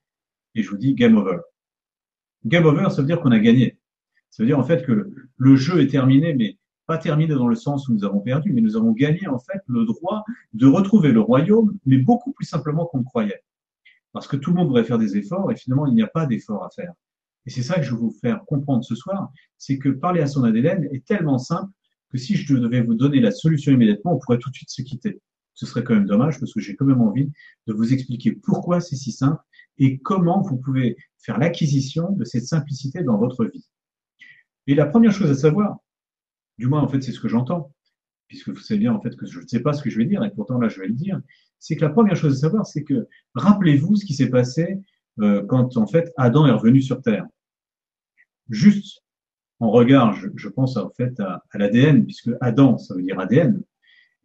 et 0.53 0.61
je 0.61 0.69
vous 0.69 0.77
dis 0.77 0.93
game 0.93 1.17
over. 1.17 1.39
Game 2.45 2.65
over, 2.65 2.89
ça 2.89 3.01
veut 3.01 3.07
dire 3.07 3.19
qu'on 3.19 3.31
a 3.31 3.39
gagné. 3.39 3.79
Ça 4.29 4.43
veut 4.43 4.47
dire 4.47 4.59
en 4.59 4.63
fait 4.63 4.85
que 4.85 5.09
le 5.35 5.55
jeu 5.55 5.81
est 5.81 5.87
terminé, 5.87 6.35
mais 6.35 6.57
pas 6.85 6.99
terminé 6.99 7.33
dans 7.33 7.47
le 7.47 7.55
sens 7.55 7.87
où 7.87 7.93
nous 7.93 8.05
avons 8.05 8.19
perdu, 8.19 8.53
mais 8.53 8.61
nous 8.61 8.77
avons 8.77 8.91
gagné 8.91 9.27
en 9.27 9.39
fait 9.39 9.61
le 9.67 9.83
droit 9.83 10.23
de 10.53 10.67
retrouver 10.67 11.11
le 11.11 11.21
royaume, 11.21 11.75
mais 11.85 11.97
beaucoup 11.97 12.33
plus 12.33 12.45
simplement 12.45 12.85
qu'on 12.85 13.03
croyait. 13.03 13.41
Parce 14.13 14.27
que 14.27 14.37
tout 14.37 14.51
le 14.51 14.57
monde 14.57 14.67
devrait 14.67 14.83
faire 14.83 14.99
des 14.99 15.17
efforts, 15.17 15.51
et 15.51 15.55
finalement 15.55 15.87
il 15.87 15.95
n'y 15.95 16.03
a 16.03 16.07
pas 16.07 16.27
d'efforts 16.27 16.63
à 16.63 16.69
faire. 16.69 16.93
Et 17.45 17.49
c'est 17.49 17.63
ça 17.63 17.75
que 17.75 17.83
je 17.83 17.91
veux 17.91 17.97
vous 17.97 18.15
faire 18.21 18.43
comprendre 18.45 18.83
ce 18.83 18.93
soir, 18.93 19.31
c'est 19.57 19.79
que 19.79 19.89
parler 19.89 20.21
à 20.21 20.27
son 20.27 20.43
ADN 20.43 20.87
est 20.91 21.05
tellement 21.05 21.39
simple 21.39 21.71
que 22.11 22.17
si 22.17 22.35
je 22.35 22.55
devais 22.55 22.81
vous 22.81 22.93
donner 22.93 23.21
la 23.21 23.31
solution 23.31 23.71
immédiatement, 23.71 24.15
on 24.15 24.19
pourrait 24.19 24.37
tout 24.37 24.49
de 24.49 24.55
suite 24.55 24.69
se 24.69 24.83
quitter. 24.83 25.19
Ce 25.57 25.65
serait 25.65 25.83
quand 25.83 25.95
même 25.95 26.05
dommage 26.05 26.39
parce 26.39 26.53
que 26.53 26.59
j'ai 26.59 26.75
quand 26.75 26.85
même 26.85 27.01
envie 27.01 27.31
de 27.65 27.73
vous 27.73 27.91
expliquer 27.91 28.31
pourquoi 28.31 28.79
c'est 28.79 28.95
si 28.95 29.11
simple 29.11 29.41
et 29.79 29.97
comment 29.97 30.41
vous 30.41 30.57
pouvez 30.57 30.97
faire 31.17 31.39
l'acquisition 31.39 32.11
de 32.11 32.23
cette 32.25 32.45
simplicité 32.45 33.01
dans 33.01 33.17
votre 33.17 33.43
vie. 33.45 33.67
Et 34.67 34.75
la 34.75 34.85
première 34.85 35.11
chose 35.11 35.31
à 35.31 35.35
savoir, 35.35 35.77
du 36.59 36.67
moins 36.67 36.81
en 36.81 36.87
fait 36.87 37.01
c'est 37.01 37.11
ce 37.11 37.19
que 37.19 37.27
j'entends, 37.27 37.73
puisque 38.27 38.49
vous 38.49 38.59
savez 38.59 38.81
bien 38.81 38.93
en 38.93 39.01
fait 39.01 39.15
que 39.15 39.25
je 39.25 39.39
ne 39.39 39.47
sais 39.47 39.61
pas 39.61 39.73
ce 39.73 39.81
que 39.81 39.89
je 39.89 39.97
vais 39.97 40.05
dire 40.05 40.23
et 40.23 40.29
pourtant 40.29 40.59
là 40.59 40.69
je 40.69 40.79
vais 40.79 40.87
le 40.87 40.93
dire, 40.93 41.19
c'est 41.57 41.75
que 41.75 41.81
la 41.81 41.89
première 41.89 42.15
chose 42.15 42.37
à 42.37 42.39
savoir, 42.41 42.67
c'est 42.67 42.83
que 42.83 43.07
rappelez-vous 43.33 43.95
ce 43.95 44.05
qui 44.05 44.13
s'est 44.13 44.29
passé 44.29 44.77
euh, 45.19 45.43
quand 45.47 45.75
en 45.75 45.87
fait 45.87 46.13
Adam 46.17 46.45
est 46.45 46.51
revenu 46.51 46.83
sur 46.83 47.01
Terre 47.01 47.25
juste 48.49 49.03
en 49.59 49.71
regard, 49.71 50.13
je, 50.13 50.49
pense 50.49 50.77
en 50.77 50.91
fait 50.91 51.19
à, 51.19 51.43
l'ADN, 51.55 52.05
puisque 52.05 52.29
Adam, 52.41 52.77
ça 52.77 52.93
veut 52.93 53.01
dire 53.01 53.19
ADN. 53.19 53.61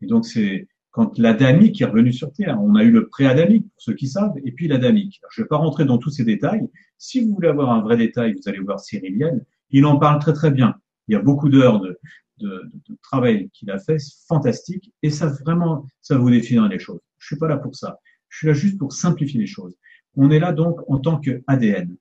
Et 0.03 0.07
donc 0.07 0.27
c'est 0.27 0.69
quand 0.93 1.19
l'adamique 1.19 1.81
est 1.81 1.87
revenu 1.87 2.13
sur 2.13 2.33
Terre. 2.33 2.61
On 2.63 2.75
a 2.77 2.85
eu 2.85 2.91
le 2.91 3.09
pré-adamique, 3.09 3.65
pour 3.65 3.83
ceux 3.83 3.95
qui 3.95 4.07
savent, 4.07 4.35
et 4.45 4.53
puis 4.53 4.69
l'adamique. 4.69 5.21
Je 5.31 5.41
ne 5.41 5.45
vais 5.45 5.49
pas 5.49 5.57
rentrer 5.57 5.85
dans 5.85 5.99
tous 5.99 6.11
ces 6.11 6.25
détails. 6.25 6.69
Si 6.99 7.25
vous 7.25 7.35
voulez 7.35 7.49
avoir 7.49 7.71
un 7.71 7.81
vrai 7.81 7.97
détail, 7.97 8.35
vous 8.35 8.49
allez 8.49 8.61
voir 8.61 8.79
Cyril 8.79 9.19
Liel. 9.19 9.45
Il 9.71 9.87
en 9.87 9.99
parle 9.99 10.21
très 10.21 10.35
très 10.35 10.51
bien. 10.51 10.77
Il 11.09 11.13
y 11.13 11.17
a 11.17 11.21
beaucoup 11.21 11.49
d'heures 11.49 11.81
de, 11.81 11.99
de, 12.39 12.71
de, 12.89 12.97
travail 13.03 13.51
qu'il 13.55 13.71
a 13.71 13.79
fait, 13.79 13.97
fantastique, 14.29 14.93
et 15.03 15.11
ça 15.11 15.27
vraiment, 15.45 15.87
ça 16.03 16.17
vous 16.17 16.31
définir 16.31 16.69
les 16.69 16.79
choses. 16.79 17.01
Je 17.19 17.27
suis 17.27 17.37
pas 17.37 17.49
là 17.49 17.57
pour 17.57 17.75
ça. 17.75 17.99
Je 18.29 18.39
suis 18.39 18.47
là 18.47 18.53
juste 18.53 18.79
pour 18.79 18.93
simplifier 18.93 19.41
les 19.41 19.47
choses. 19.47 19.75
On 20.15 20.31
est 20.31 20.39
là 20.39 20.53
donc 20.53 20.81
en 20.89 20.99
tant 20.99 21.19
que 21.19 21.43
ADN. 21.47 21.97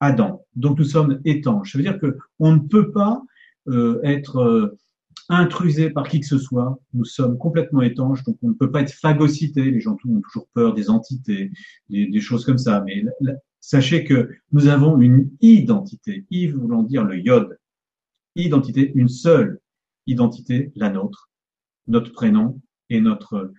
Adam. 0.00 0.42
Donc 0.56 0.78
nous 0.78 0.84
sommes 0.84 1.20
étanches. 1.26 1.72
Ça 1.72 1.78
veut 1.78 1.84
dire 1.84 1.98
que 1.98 2.16
on 2.38 2.52
ne 2.54 2.60
peut 2.60 2.90
pas 2.90 3.22
euh, 3.68 4.00
être 4.02 4.38
euh, 4.38 4.78
intrusé 5.30 5.90
par 5.90 6.08
qui 6.08 6.20
que 6.20 6.26
ce 6.26 6.38
soit. 6.38 6.78
Nous 6.92 7.04
sommes 7.04 7.38
complètement 7.38 7.82
étanches, 7.82 8.24
donc 8.24 8.36
on 8.42 8.48
ne 8.48 8.54
peut 8.54 8.70
pas 8.70 8.82
être 8.82 8.92
phagocyté. 8.92 9.70
Les 9.70 9.80
gens 9.80 9.96
ont 10.08 10.20
toujours 10.20 10.48
peur 10.52 10.74
des 10.74 10.90
entités, 10.90 11.50
des, 11.88 12.20
choses 12.20 12.44
comme 12.44 12.58
ça. 12.58 12.82
Mais 12.84 13.04
sachez 13.60 14.04
que 14.04 14.28
nous 14.52 14.66
avons 14.66 15.00
une 15.00 15.30
identité. 15.40 16.26
I 16.30 16.48
voulant 16.48 16.82
dire 16.82 17.04
le 17.04 17.18
yod. 17.18 17.58
Identité, 18.34 18.92
une 18.94 19.08
seule 19.08 19.60
identité, 20.06 20.72
la 20.74 20.90
nôtre, 20.90 21.30
notre 21.86 22.12
prénom 22.12 22.60
et 22.88 23.00
notre, 23.00 23.52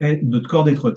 notre 0.00 0.48
corps 0.48 0.64
d'être 0.64 0.94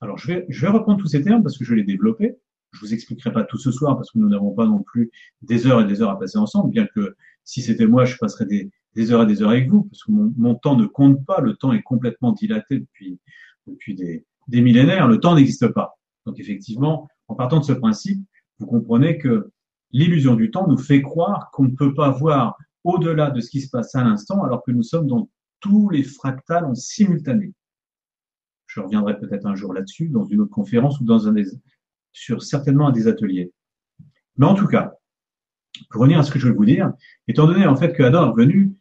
Alors 0.00 0.18
je 0.18 0.28
vais, 0.28 0.46
je 0.48 0.60
vais 0.62 0.72
reprendre 0.72 0.98
tous 0.98 1.08
ces 1.08 1.22
termes 1.22 1.42
parce 1.42 1.58
que 1.58 1.64
je 1.64 1.74
les 1.74 1.84
développer. 1.84 2.36
Je 2.72 2.80
vous 2.80 2.94
expliquerai 2.94 3.32
pas 3.32 3.44
tout 3.44 3.58
ce 3.58 3.70
soir 3.70 3.96
parce 3.96 4.10
que 4.10 4.18
nous 4.18 4.28
n'avons 4.28 4.52
pas 4.52 4.66
non 4.66 4.82
plus 4.82 5.10
des 5.42 5.66
heures 5.66 5.80
et 5.80 5.86
des 5.86 6.02
heures 6.02 6.10
à 6.10 6.18
passer 6.18 6.38
ensemble, 6.38 6.70
bien 6.70 6.86
que 6.94 7.16
si 7.44 7.62
c'était 7.62 7.86
moi, 7.86 8.04
je 8.04 8.16
passerais 8.18 8.44
des, 8.44 8.70
des, 8.98 9.12
heures 9.12 9.22
et 9.22 9.26
des 9.26 9.42
heures 9.42 9.50
avec 9.50 9.68
vous, 9.68 9.84
parce 9.84 10.04
que 10.04 10.10
mon, 10.10 10.54
temps 10.54 10.76
ne 10.76 10.86
compte 10.86 11.24
pas, 11.24 11.40
le 11.40 11.54
temps 11.54 11.72
est 11.72 11.82
complètement 11.82 12.32
dilaté 12.32 12.80
depuis, 12.80 13.94
des, 13.94 14.26
des 14.48 14.60
millénaires, 14.60 15.08
le 15.08 15.18
temps 15.18 15.34
n'existe 15.34 15.68
pas. 15.68 15.98
Donc 16.26 16.38
effectivement, 16.40 17.08
en 17.28 17.34
partant 17.34 17.60
de 17.60 17.64
ce 17.64 17.72
principe, 17.72 18.22
vous 18.58 18.66
comprenez 18.66 19.18
que 19.18 19.50
l'illusion 19.92 20.34
du 20.34 20.50
temps 20.50 20.66
nous 20.66 20.78
fait 20.78 21.00
croire 21.00 21.50
qu'on 21.52 21.64
ne 21.64 21.74
peut 21.74 21.94
pas 21.94 22.10
voir 22.10 22.58
au-delà 22.84 23.30
de 23.30 23.40
ce 23.40 23.50
qui 23.50 23.60
se 23.60 23.70
passe 23.70 23.94
à 23.94 24.02
l'instant, 24.02 24.42
alors 24.44 24.62
que 24.64 24.72
nous 24.72 24.82
sommes 24.82 25.06
dans 25.06 25.28
tous 25.60 25.88
les 25.90 26.02
fractales 26.02 26.64
en 26.64 26.74
simultané. 26.74 27.52
Je 28.66 28.80
reviendrai 28.80 29.18
peut-être 29.18 29.46
un 29.46 29.54
jour 29.54 29.72
là-dessus, 29.72 30.08
dans 30.08 30.24
une 30.24 30.40
autre 30.40 30.50
conférence 30.50 31.00
ou 31.00 31.04
dans 31.04 31.26
un 31.26 31.32
des, 31.32 31.46
sur 32.12 32.42
certainement 32.42 32.90
des 32.90 33.06
ateliers. 33.06 33.52
Mais 34.36 34.46
en 34.46 34.54
tout 34.54 34.66
cas, 34.66 34.94
pour 35.90 36.00
revenir 36.00 36.18
à 36.18 36.22
ce 36.22 36.30
que 36.30 36.38
je 36.38 36.48
veux 36.48 36.54
vous 36.54 36.64
dire, 36.64 36.92
étant 37.26 37.46
donné 37.46 37.66
en 37.66 37.76
fait 37.76 37.92
que 37.92 38.02
Adam 38.02 38.26
est 38.26 38.30
revenu, 38.30 38.72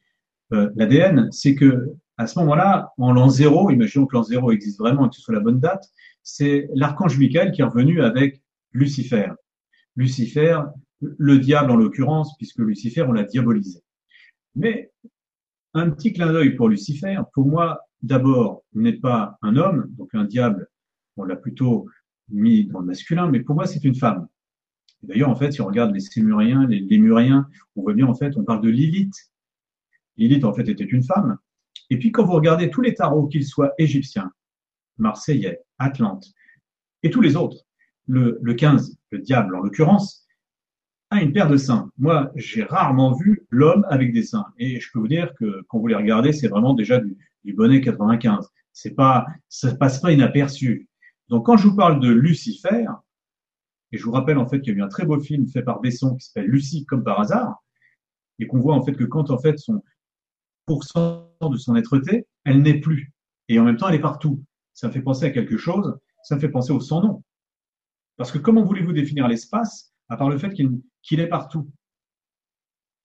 euh, 0.54 0.70
l'ADN, 0.76 1.30
c'est 1.32 1.56
que 1.56 1.94
à 2.18 2.26
ce 2.26 2.40
moment-là, 2.40 2.94
en 2.98 3.12
l'an 3.12 3.30
zéro, 3.30 3.70
imaginons 3.70 4.08
que 4.08 4.16
l'an 4.16 4.24
zéro 4.24 4.52
existe 4.52 4.80
vraiment 4.80 5.06
et 5.06 5.10
que 5.10 5.16
ce 5.16 5.22
soit 5.22 5.36
la 5.36 5.40
bonne 5.40 5.60
date, 5.60 5.86
c'est 6.24 6.68
l'archange 6.74 7.18
Michael 7.18 7.52
qui 7.52 7.62
est 7.62 7.66
revenu 7.66 8.02
avec 8.02 8.42
Lucifer. 8.72 9.30
Lucifer, 9.96 10.60
le 11.00 11.38
diable 11.38 11.72
en 11.72 11.76
l'occurrence, 11.76 12.36
puisque 12.38 12.60
Lucifer, 12.60 13.04
on 13.04 13.12
l'a 13.12 13.24
diabolisé. 13.24 13.82
Mais 14.56 14.92
un 15.74 15.92
petit 15.92 16.14
clin 16.14 16.32
d'œil 16.32 16.56
pour 16.56 16.70
Lucifer, 16.70 17.20
pour 17.34 17.46
moi, 17.46 17.82
d'abord, 18.02 18.64
n'est 18.74 18.98
pas 18.98 19.38
un 19.42 19.56
homme, 19.56 19.88
donc 19.98 20.10
un 20.14 20.26
diable, 20.26 20.68
on 21.18 21.24
l'a 21.24 21.36
plutôt 21.36 21.88
mis 22.30 22.66
dans 22.66 22.80
le 22.80 22.88
masculin, 22.88 23.30
mais 23.30 23.42
pour 23.42 23.56
moi, 23.56 23.66
c'est 23.66 23.84
une 23.84 23.96
femme. 23.96 24.28
D'ailleurs, 25.04 25.30
en 25.30 25.36
fait, 25.36 25.52
si 25.52 25.62
on 25.62 25.68
regarde 25.68 25.94
les 25.94 26.00
Sémuriens, 26.00 26.68
les 26.68 26.80
Lémuriens, 26.80 27.48
on 27.76 27.84
voit 27.84 27.94
bien, 27.94 28.08
en 28.08 28.16
fait, 28.16 28.36
on 28.36 28.44
parle 28.44 28.62
de 28.62 28.70
Lilith. 28.70 29.14
Lilith, 30.18 30.44
en 30.44 30.54
fait, 30.54 30.68
était 30.68 30.84
une 30.84 31.04
femme. 31.04 31.38
Et 31.90 31.98
puis, 31.98 32.12
quand 32.12 32.26
vous 32.26 32.34
regardez 32.34 32.70
tous 32.70 32.82
les 32.82 32.94
tarots, 32.94 33.28
qu'ils 33.28 33.46
soient 33.46 33.74
égyptiens, 33.78 34.32
marseillais, 34.98 35.62
atlantes, 35.78 36.34
et 37.04 37.10
tous 37.10 37.22
les 37.22 37.36
autres, 37.36 37.66
le, 38.08 38.40
le 38.42 38.54
15, 38.54 38.98
le 39.12 39.20
diable 39.20 39.56
en 39.56 39.62
l'occurrence, 39.62 40.28
a 41.10 41.22
une 41.22 41.32
paire 41.32 41.50
de 41.50 41.58
seins. 41.58 41.92
Moi, 41.98 42.32
j'ai 42.36 42.64
rarement 42.64 43.14
vu 43.14 43.46
l'homme 43.50 43.86
avec 43.90 44.14
des 44.14 44.24
seins. 44.24 44.46
Et 44.58 44.80
je 44.80 44.90
peux 44.92 45.00
vous 45.00 45.08
dire 45.08 45.34
que 45.36 45.64
quand 45.68 45.80
vous 45.80 45.88
les 45.88 45.96
regardez, 45.96 46.34
c'est 46.34 46.48
vraiment 46.48 46.74
déjà 46.74 47.00
du, 47.00 47.18
bonnet 47.54 47.80
95. 47.80 48.50
C'est 48.74 48.94
pas, 48.94 49.26
ça 49.48 49.74
passe 49.76 50.00
pas 50.00 50.12
inaperçu. 50.12 50.90
Donc, 51.30 51.46
quand 51.46 51.58
je 51.58 51.68
vous 51.68 51.76
parle 51.76 52.02
de 52.02 52.10
Lucifer, 52.10 52.86
et 53.92 53.98
je 53.98 54.04
vous 54.04 54.12
rappelle 54.12 54.38
en 54.38 54.48
fait 54.48 54.60
qu'il 54.60 54.74
y 54.74 54.76
a 54.76 54.80
eu 54.80 54.82
un 54.82 54.90
très 54.90 55.06
beau 55.06 55.20
film 55.20 55.48
fait 55.48 55.62
par 55.62 55.80
Besson 55.80 56.16
qui 56.16 56.26
s'appelle 56.26 56.50
Lucie 56.50 56.86
comme 56.86 57.04
par 57.04 57.22
hasard, 57.22 57.64
et 58.40 58.48
qu'on 58.48 58.60
voit 58.60 58.76
en 58.76 58.84
fait 58.84 58.94
que 58.94 59.06
quand 59.06 59.32
en 59.32 59.38
fait 59.38 59.58
son 59.58 59.82
de 60.68 61.58
son 61.58 61.76
être-té, 61.76 62.28
elle 62.44 62.62
n'est 62.62 62.80
plus. 62.80 63.12
Et 63.48 63.60
en 63.60 63.64
même 63.64 63.78
temps, 63.78 63.88
elle 63.88 63.96
est 63.96 64.00
partout. 64.00 64.44
Ça 64.74 64.88
me 64.88 64.92
fait 64.92 65.02
penser 65.02 65.26
à 65.26 65.32
quelque 65.32 65.58
chose, 65.58 65.98
ça 66.24 66.36
me 66.36 66.40
fait 66.40 66.50
penser 66.50 66.72
au 66.72 66.80
son 66.80 67.02
nom. 67.02 67.24
Parce 68.18 68.32
que 68.32 68.38
comment 68.38 68.64
voulez-vous 68.64 68.94
définir 68.94 69.28
l'espace 69.28 69.94
à 70.10 70.18
part 70.18 70.30
le 70.30 70.38
fait 70.38 70.54
qu'il 70.54 71.20
est 71.20 71.28
partout? 71.28 71.70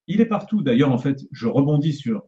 Il 0.09 0.21
est 0.21 0.27
partout. 0.27 0.63
D'ailleurs, 0.63 0.91
en 0.91 0.99
fait, 0.99 1.21
je 1.31 1.47
rebondis 1.47 1.93
sur 1.93 2.27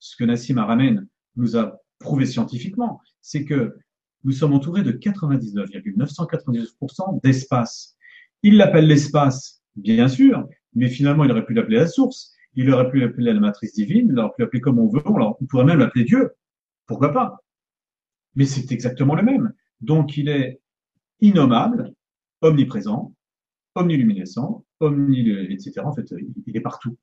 ce 0.00 0.16
que 0.16 0.24
Nassim 0.24 0.58
Aramen 0.58 1.06
nous 1.36 1.56
a 1.56 1.78
prouvé 1.98 2.26
scientifiquement, 2.26 3.00
c'est 3.20 3.44
que 3.44 3.76
nous 4.24 4.32
sommes 4.32 4.52
entourés 4.52 4.82
de 4.82 4.92
99,999% 4.92 7.20
d'espace. 7.22 7.96
Il 8.42 8.56
l'appelle 8.56 8.86
l'espace, 8.86 9.62
bien 9.76 10.08
sûr, 10.08 10.48
mais 10.74 10.88
finalement, 10.88 11.24
il 11.24 11.30
aurait 11.30 11.44
pu 11.44 11.54
l'appeler 11.54 11.78
la 11.78 11.88
source, 11.88 12.32
il 12.54 12.70
aurait 12.70 12.90
pu 12.90 13.00
l'appeler 13.00 13.32
la 13.32 13.40
matrice 13.40 13.74
divine, 13.74 14.08
il 14.10 14.18
aurait 14.18 14.30
pu 14.36 14.42
l'appeler 14.42 14.60
comme 14.60 14.78
on 14.78 14.88
veut, 14.88 15.02
on 15.06 15.46
pourrait 15.46 15.64
même 15.64 15.78
l'appeler 15.78 16.04
Dieu. 16.04 16.32
Pourquoi 16.86 17.12
pas? 17.12 17.42
Mais 18.34 18.46
c'est 18.46 18.72
exactement 18.72 19.14
le 19.14 19.22
même. 19.22 19.52
Donc, 19.80 20.16
il 20.16 20.28
est 20.28 20.60
innommable, 21.20 21.92
omniprésent, 22.40 23.14
omniluminescent, 23.74 24.64
omni, 24.80 25.30
etc. 25.50 25.80
En 25.84 25.92
fait, 25.92 26.12
il 26.46 26.56
est 26.56 26.60
partout. 26.60 26.96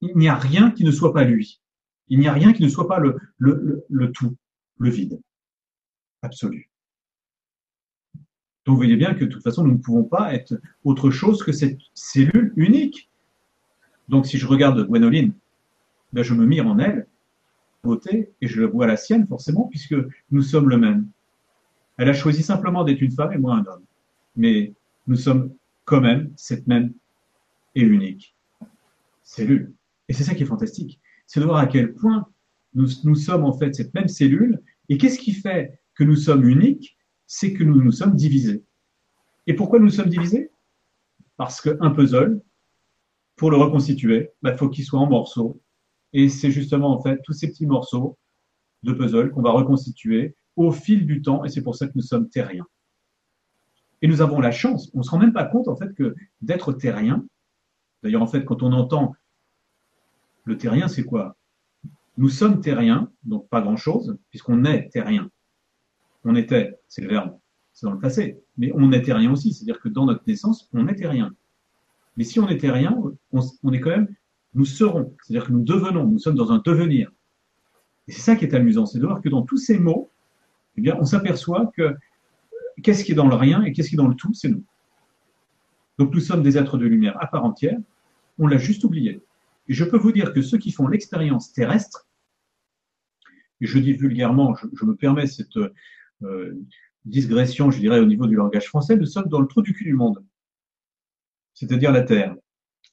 il 0.00 0.16
n'y 0.16 0.28
a 0.28 0.34
rien 0.34 0.70
qui 0.70 0.84
ne 0.84 0.90
soit 0.90 1.12
pas 1.12 1.24
lui. 1.24 1.60
Il 2.08 2.18
n'y 2.18 2.28
a 2.28 2.32
rien 2.32 2.52
qui 2.52 2.62
ne 2.62 2.68
soit 2.68 2.88
pas 2.88 2.98
le, 2.98 3.16
tout, 4.12 4.36
le 4.78 4.90
vide 4.90 5.20
absolu. 6.22 6.70
Donc 8.64 8.74
vous 8.74 8.76
voyez 8.76 8.96
bien 8.96 9.14
que 9.14 9.24
de 9.24 9.30
toute 9.30 9.42
façon, 9.42 9.64
nous 9.64 9.74
ne 9.74 9.78
pouvons 9.78 10.04
pas 10.04 10.34
être 10.34 10.54
autre 10.84 11.10
chose 11.10 11.42
que 11.42 11.52
cette 11.52 11.78
cellule 11.94 12.52
unique. 12.56 13.10
Donc 14.08 14.26
si 14.26 14.38
je 14.38 14.46
regarde 14.46 14.86
Gwénoline, 14.86 15.32
ben 16.12 16.22
je 16.22 16.34
me 16.34 16.46
mire 16.46 16.66
en 16.66 16.78
elle, 16.78 17.06
beauté, 17.82 18.32
et 18.40 18.46
je 18.46 18.60
le 18.60 18.66
vois 18.66 18.86
la 18.86 18.96
sienne 18.96 19.26
forcément, 19.26 19.68
puisque 19.68 19.94
nous 20.30 20.42
sommes 20.42 20.68
le 20.68 20.76
même. 20.76 21.08
Elle 21.98 22.08
a 22.08 22.12
choisi 22.12 22.42
simplement 22.42 22.84
d'être 22.84 23.00
une 23.00 23.12
femme 23.12 23.32
et 23.32 23.38
moi 23.38 23.56
un 23.56 23.64
homme. 23.66 23.84
Mais 24.36 24.74
nous 25.06 25.16
sommes 25.16 25.52
quand 25.84 26.00
même 26.00 26.32
cette 26.36 26.66
même 26.66 26.92
et 27.74 27.82
unique 27.82 28.34
cellule. 29.22 29.72
Et 30.08 30.12
c'est 30.12 30.24
ça 30.24 30.34
qui 30.34 30.44
est 30.44 30.46
fantastique. 30.46 31.00
C'est 31.26 31.40
de 31.40 31.44
voir 31.44 31.58
à 31.58 31.66
quel 31.66 31.92
point 31.94 32.28
nous 32.74 33.14
sommes 33.14 33.44
en 33.44 33.52
fait 33.52 33.74
cette 33.74 33.94
même 33.94 34.08
cellule. 34.08 34.60
Et 34.88 34.98
qu'est-ce 34.98 35.18
qui 35.18 35.32
fait 35.32 35.80
que 35.94 36.04
nous 36.04 36.16
sommes 36.16 36.48
uniques, 36.48 36.96
c'est 37.26 37.52
que 37.52 37.64
nous 37.64 37.82
nous 37.82 37.92
sommes 37.92 38.14
divisés. 38.14 38.62
Et 39.46 39.54
pourquoi 39.54 39.78
nous 39.78 39.90
sommes 39.90 40.08
divisés? 40.08 40.50
Parce 41.36 41.60
qu'un 41.60 41.90
puzzle, 41.90 42.40
pour 43.36 43.50
le 43.50 43.56
reconstituer, 43.56 44.30
il 44.30 44.36
bah, 44.42 44.56
faut 44.56 44.68
qu'il 44.68 44.84
soit 44.84 45.00
en 45.00 45.06
morceaux. 45.06 45.60
Et 46.12 46.28
c'est 46.28 46.50
justement 46.50 46.90
en 46.90 47.02
fait 47.02 47.20
tous 47.22 47.32
ces 47.32 47.48
petits 47.48 47.66
morceaux 47.66 48.18
de 48.82 48.92
puzzle 48.92 49.30
qu'on 49.30 49.42
va 49.42 49.50
reconstituer 49.50 50.36
au 50.56 50.72
fil 50.72 51.06
du 51.06 51.20
temps, 51.20 51.44
et 51.44 51.48
c'est 51.48 51.62
pour 51.62 51.74
ça 51.76 51.86
que 51.86 51.92
nous 51.94 52.02
sommes 52.02 52.28
terriens. 52.30 52.66
Et 54.02 54.08
nous 54.08 54.22
avons 54.22 54.40
la 54.40 54.50
chance, 54.50 54.90
on 54.94 54.98
ne 54.98 55.02
se 55.02 55.10
rend 55.10 55.18
même 55.18 55.32
pas 55.32 55.44
compte 55.44 55.68
en 55.68 55.76
fait 55.76 55.94
que 55.94 56.14
d'être 56.40 56.72
terrien, 56.72 57.24
d'ailleurs 58.02 58.22
en 58.22 58.26
fait 58.26 58.44
quand 58.44 58.62
on 58.62 58.72
entend 58.72 59.14
le 60.44 60.56
terrien, 60.56 60.88
c'est 60.88 61.04
quoi? 61.04 61.36
Nous 62.16 62.28
sommes 62.28 62.60
terriens, 62.60 63.10
donc 63.24 63.48
pas 63.48 63.60
grand-chose, 63.60 64.16
puisqu'on 64.30 64.64
est 64.64 64.88
terrien 64.90 65.30
on 66.26 66.34
était, 66.34 66.78
c'est 66.88 67.02
le 67.02 67.08
verbe, 67.08 67.38
c'est 67.72 67.86
dans 67.86 67.92
le 67.92 68.00
passé, 68.00 68.42
mais 68.58 68.72
on 68.74 68.88
n'était 68.88 69.12
rien 69.12 69.30
aussi, 69.32 69.52
c'est-à-dire 69.52 69.80
que 69.80 69.88
dans 69.88 70.06
notre 70.06 70.24
naissance, 70.26 70.68
on 70.72 70.84
n'était 70.84 71.06
rien. 71.06 71.34
Mais 72.16 72.24
si 72.24 72.40
on 72.40 72.46
n'était 72.46 72.70
rien, 72.70 72.96
on, 73.32 73.72
est 73.72 73.80
quand 73.80 73.90
même, 73.90 74.14
nous 74.54 74.64
serons, 74.64 75.14
c'est-à-dire 75.22 75.46
que 75.46 75.52
nous 75.52 75.62
devenons, 75.62 76.06
nous 76.06 76.18
sommes 76.18 76.34
dans 76.34 76.52
un 76.52 76.62
devenir. 76.64 77.10
Et 78.08 78.12
c'est 78.12 78.20
ça 78.20 78.36
qui 78.36 78.44
est 78.44 78.54
amusant, 78.54 78.86
c'est 78.86 78.98
de 78.98 79.06
voir 79.06 79.20
que 79.20 79.28
dans 79.28 79.42
tous 79.42 79.58
ces 79.58 79.78
mots, 79.78 80.10
eh 80.76 80.80
bien, 80.80 80.96
on 80.98 81.04
s'aperçoit 81.04 81.70
que 81.76 81.94
qu'est-ce 82.82 83.04
qui 83.04 83.12
est 83.12 83.16
dans 83.16 83.28
le 83.28 83.34
rien 83.34 83.62
et 83.62 83.72
qu'est-ce 83.72 83.88
qui 83.88 83.96
est 83.96 83.98
dans 83.98 84.08
le 84.08 84.14
tout, 84.14 84.32
c'est 84.34 84.48
nous. 84.48 84.64
Donc 85.98 86.14
nous 86.14 86.20
sommes 86.20 86.42
des 86.42 86.58
êtres 86.58 86.78
de 86.78 86.86
lumière 86.86 87.16
à 87.22 87.26
part 87.26 87.44
entière, 87.44 87.78
on 88.38 88.46
l'a 88.46 88.58
juste 88.58 88.84
oublié. 88.84 89.22
Et 89.68 89.74
je 89.74 89.84
peux 89.84 89.96
vous 89.96 90.12
dire 90.12 90.32
que 90.32 90.42
ceux 90.42 90.58
qui 90.58 90.70
font 90.70 90.86
l'expérience 90.86 91.52
terrestre, 91.52 92.06
et 93.60 93.66
je 93.66 93.78
dis 93.78 93.94
vulgairement, 93.94 94.54
je 94.74 94.84
me 94.84 94.94
permets 94.94 95.26
cette, 95.26 95.56
euh, 96.22 96.54
digression, 97.06 97.70
je 97.70 97.78
dirais, 97.78 98.00
au 98.00 98.04
niveau 98.04 98.26
du 98.26 98.34
langage 98.34 98.66
français, 98.66 98.96
nous 98.96 99.06
sommes 99.06 99.28
dans 99.28 99.40
le 99.40 99.46
trou 99.46 99.62
du 99.62 99.72
cul 99.72 99.84
du 99.84 99.94
monde, 99.94 100.22
c'est-à-dire 101.56 101.90
la 101.90 102.02
Terre. 102.02 102.36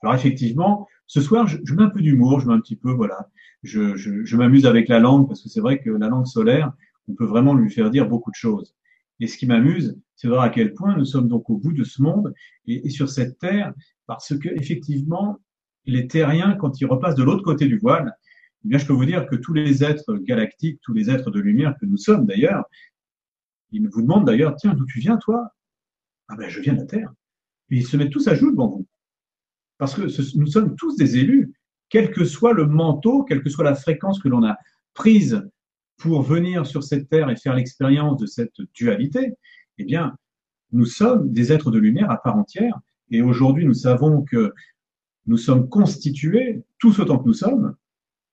Alors 0.02 0.15
effectivement, 0.15 0.88
ce 1.06 1.21
soir, 1.21 1.47
je, 1.47 1.73
mets 1.76 1.84
un 1.84 1.89
peu 1.89 2.02
d'humour, 2.02 2.39
je 2.39 2.47
mets 2.47 2.54
un 2.54 2.60
petit 2.60 2.76
peu, 2.76 2.91
voilà, 2.91 3.30
je, 3.62 4.36
m'amuse 4.36 4.65
avec 4.65 4.88
la 4.88 4.99
langue, 4.99 5.28
parce 5.28 5.43
que 5.43 5.49
c'est 5.49 5.62
vrai 5.62 5.80
que 5.80 5.91
la 5.91 6.08
langue 6.08 6.26
solaire, 6.26 6.73
on 7.08 7.13
peut 7.13 7.26
vraiment 7.26 7.54
lui 7.54 7.69
faire 7.69 7.91
dire 7.91 8.08
beaucoup 8.08 8.32
de 8.32 8.36
choses. 8.36 8.76
Et 9.19 9.28
ce 9.28 9.38
qui 9.38 9.45
m'amuse, 9.45 9.99
c'est 10.15 10.28
de 10.28 10.34
voir 10.34 10.43
à 10.43 10.49
quel 10.49 10.73
point 10.73 10.97
nous 10.97 11.06
sommes 11.06 11.28
donc 11.28 11.49
au 11.49 11.58
bout 11.58 11.73
de 11.73 11.84
ce 11.84 12.02
monde 12.02 12.34
et, 12.65 12.89
sur 12.89 13.10
cette 13.10 13.38
terre, 13.38 13.73
parce 14.08 14.38
que 14.38 14.49
effectivement, 14.49 15.39
les 15.86 16.08
terriens, 16.08 16.56
quand 16.56 16.82
ils 16.82 16.86
repassent 16.86 17.15
de 17.15 17.23
l'autre 17.23 17.43
côté 17.43 17.67
du 17.67 17.78
voile, 17.78 18.13
eh 18.65 18.69
bien, 18.69 18.78
je 18.78 18.86
peux 18.86 18.93
vous 18.93 19.06
dire 19.06 19.28
que 19.28 19.36
tous 19.36 19.54
les 19.54 19.84
êtres 19.84 20.15
galactiques, 20.15 20.80
tous 20.82 20.93
les 20.93 21.10
êtres 21.10 21.32
de 21.32 21.39
lumière 21.39 21.76
que 21.80 21.86
nous 21.86 21.97
sommes 21.97 22.26
d'ailleurs, 22.26 22.63
il 23.71 23.88
vous 23.89 24.02
demande 24.02 24.26
d'ailleurs, 24.26 24.56
tiens, 24.56 24.73
d'où 24.73 24.86
tu 24.86 24.99
viens, 24.99 25.17
toi? 25.17 25.49
Ah 26.30 26.36
ben, 26.38 26.49
je 26.49 26.62
viens 26.62 26.73
de 26.73 26.80
la 26.80 26.86
Terre. 26.86 27.13
Ils 27.69 27.86
se 27.86 27.97
mettent 27.97 28.12
tous 28.12 28.28
à 28.28 28.36
genoux 28.36 28.52
devant 28.52 28.67
vous. 28.67 28.88
Parce 29.78 29.95
que 29.95 30.38
nous 30.38 30.47
sommes 30.47 30.76
tous 30.76 30.95
des 30.95 31.17
élus, 31.17 31.54
quel 31.89 32.12
que 32.12 32.26
soit 32.26 32.54
le 32.54 32.67
manteau, 32.67 33.23
quelle 33.23 33.43
que 33.43 33.49
soit 33.49 33.63
la 33.63 33.76
fréquence 33.76 34.19
que 34.19 34.30
l'on 34.30 34.43
a 34.43 34.58
prise 34.93 35.43
pour 35.97 36.21
venir 36.21 36.65
sur 36.65 36.84
cette 36.84 37.10
terre 37.10 37.30
et 37.30 37.36
faire 37.36 37.56
l'expérience 37.56 38.19
de 38.19 38.26
cette 38.26 38.62
dualité, 38.73 39.34
eh 39.78 39.84
bien, 39.84 40.15
nous 40.71 40.86
sommes 40.86 41.32
des 41.32 41.52
êtres 41.52 41.71
de 41.71 41.80
lumière 41.80 42.10
à 42.12 42.21
part 42.21 42.36
entière. 42.36 42.80
Et 43.10 43.21
aujourd'hui, 43.21 43.65
nous 43.65 43.73
savons 43.73 44.23
que 44.23 44.54
nous 45.26 45.38
sommes 45.38 45.69
constitués, 45.69 46.63
tous 46.80 46.99
autant 46.99 47.19
que 47.19 47.28
nous 47.28 47.34
sommes, 47.34 47.76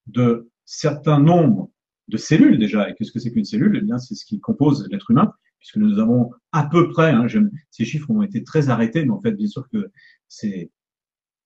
de 0.06 0.50
certains 0.64 1.20
nombres 1.20 1.70
de 2.08 2.16
cellules 2.16 2.58
déjà. 2.58 2.88
Et 2.88 2.94
qu'est-ce 2.94 3.12
que 3.12 3.20
c'est 3.20 3.30
qu'une 3.30 3.44
cellule? 3.44 3.76
Eh 3.76 3.80
bien, 3.84 3.98
c'est 3.98 4.14
ce 4.14 4.24
qui 4.24 4.40
compose 4.40 4.88
l'être 4.90 5.10
humain, 5.10 5.32
puisque 5.60 5.76
nous 5.76 5.98
avons 5.98 6.32
à 6.52 6.64
peu 6.64 6.88
près, 6.88 7.10
hein, 7.10 7.26
ces 7.70 7.84
chiffres 7.84 8.10
ont 8.10 8.22
été 8.22 8.42
très 8.42 8.70
arrêtés, 8.70 9.04
mais 9.04 9.12
en 9.12 9.20
fait, 9.20 9.32
bien 9.32 9.46
sûr 9.46 9.68
que 9.68 9.90
c'est 10.26 10.70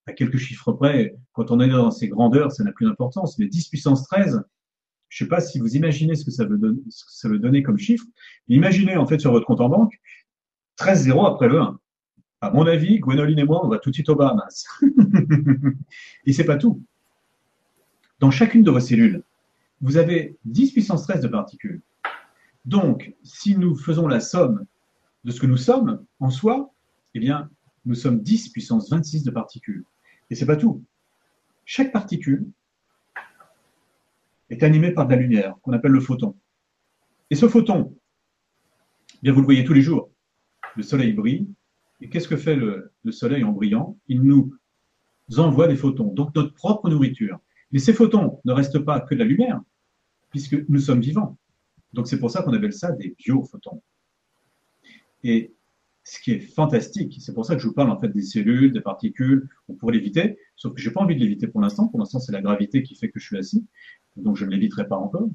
à 0.06 0.12
quelques 0.12 0.38
chiffres 0.38 0.72
près, 0.72 1.16
quand 1.32 1.50
on 1.50 1.60
est 1.60 1.68
dans 1.68 1.90
ces 1.90 2.08
grandeurs, 2.08 2.52
ça 2.52 2.62
n'a 2.64 2.72
plus 2.72 2.86
d'importance. 2.86 3.38
Mais 3.38 3.46
10 3.46 3.68
puissance 3.68 4.04
13, 4.04 4.42
je 5.08 5.24
sais 5.24 5.28
pas 5.28 5.40
si 5.40 5.58
vous 5.58 5.76
imaginez 5.76 6.14
ce 6.14 6.24
que 6.24 6.30
ça 6.30 6.44
veut 6.44 7.38
donner, 7.38 7.62
comme 7.62 7.78
chiffre. 7.78 8.04
imaginez, 8.48 8.96
en 8.96 9.06
fait, 9.06 9.18
sur 9.18 9.32
votre 9.32 9.46
compte 9.46 9.60
en 9.60 9.68
banque, 9.68 9.94
13 10.76 11.02
zéros 11.02 11.26
après 11.26 11.48
le 11.48 11.60
1. 11.60 11.78
À 12.40 12.50
mon 12.50 12.66
avis, 12.66 12.98
Gwénoline 12.98 13.38
et 13.38 13.44
moi, 13.44 13.64
on 13.64 13.68
va 13.68 13.78
tout 13.78 13.90
de 13.90 13.94
suite 13.94 14.08
au 14.10 14.16
Bahamas. 14.16 14.66
et 16.26 16.32
c'est 16.32 16.44
pas 16.44 16.56
tout. 16.56 16.82
Dans 18.20 18.30
chacune 18.30 18.62
de 18.62 18.70
vos 18.70 18.80
cellules, 18.80 19.22
vous 19.80 19.96
avez 19.96 20.36
10 20.44 20.72
puissance 20.72 21.04
13 21.04 21.22
de 21.22 21.28
particules. 21.28 21.80
Donc, 22.64 23.14
si 23.22 23.56
nous 23.56 23.76
faisons 23.76 24.06
la 24.06 24.20
somme 24.20 24.64
de 25.24 25.30
ce 25.30 25.40
que 25.40 25.46
nous 25.46 25.56
sommes 25.56 26.04
en 26.20 26.30
soi, 26.30 26.72
eh 27.14 27.20
bien, 27.20 27.50
nous 27.84 27.94
sommes 27.94 28.20
10 28.20 28.50
puissance 28.50 28.90
26 28.90 29.24
de 29.24 29.30
particules. 29.30 29.84
Et 30.30 30.34
c'est 30.34 30.46
pas 30.46 30.56
tout. 30.56 30.82
Chaque 31.64 31.92
particule 31.92 32.46
est 34.50 34.62
animée 34.62 34.92
par 34.92 35.06
de 35.06 35.14
la 35.14 35.20
lumière, 35.20 35.56
qu'on 35.62 35.72
appelle 35.72 35.92
le 35.92 36.00
photon. 36.00 36.36
Et 37.30 37.34
ce 37.34 37.48
photon, 37.48 37.96
eh 39.14 39.18
bien, 39.22 39.32
vous 39.32 39.40
le 39.40 39.46
voyez 39.46 39.64
tous 39.64 39.72
les 39.72 39.82
jours. 39.82 40.10
Le 40.76 40.82
soleil 40.82 41.12
brille. 41.12 41.48
Et 42.00 42.08
qu'est-ce 42.08 42.28
que 42.28 42.36
fait 42.36 42.56
le, 42.56 42.92
le 43.04 43.12
soleil 43.12 43.44
en 43.44 43.52
brillant? 43.52 43.98
Il 44.08 44.22
nous 44.22 44.54
envoie 45.36 45.68
des 45.68 45.76
photons, 45.76 46.12
donc 46.12 46.34
notre 46.34 46.52
propre 46.54 46.90
nourriture. 46.90 47.38
Mais 47.72 47.78
ces 47.78 47.92
photons 47.92 48.40
ne 48.44 48.52
restent 48.52 48.80
pas 48.80 49.00
que 49.00 49.14
de 49.14 49.20
la 49.20 49.24
lumière, 49.24 49.60
puisque 50.30 50.56
nous 50.68 50.80
sommes 50.80 51.00
vivants. 51.00 51.38
Donc 51.94 52.08
c'est 52.08 52.18
pour 52.18 52.30
ça 52.30 52.42
qu'on 52.42 52.52
appelle 52.52 52.72
ça 52.72 52.92
des 52.92 53.14
biophotons. 53.16 53.80
Et 55.22 55.54
ce 56.04 56.20
qui 56.20 56.32
est 56.32 56.40
fantastique. 56.40 57.16
C'est 57.20 57.32
pour 57.32 57.46
ça 57.46 57.56
que 57.56 57.62
je 57.62 57.66
vous 57.66 57.72
parle 57.72 57.90
en 57.90 57.98
fait 57.98 58.08
des 58.08 58.22
cellules, 58.22 58.72
des 58.72 58.82
particules. 58.82 59.48
On 59.68 59.74
pourrait 59.74 59.94
l'éviter, 59.94 60.38
sauf 60.54 60.74
que 60.74 60.80
j'ai 60.80 60.90
pas 60.90 61.00
envie 61.00 61.16
de 61.16 61.20
l'éviter 61.20 61.46
pour 61.46 61.62
l'instant. 61.62 61.88
Pour 61.88 61.98
l'instant, 61.98 62.20
c'est 62.20 62.32
la 62.32 62.42
gravité 62.42 62.82
qui 62.82 62.94
fait 62.94 63.08
que 63.08 63.18
je 63.18 63.26
suis 63.26 63.38
assis, 63.38 63.64
donc 64.16 64.36
je 64.36 64.44
ne 64.44 64.50
l'éviterai 64.50 64.86
pas 64.86 64.96
encore. 64.96 65.28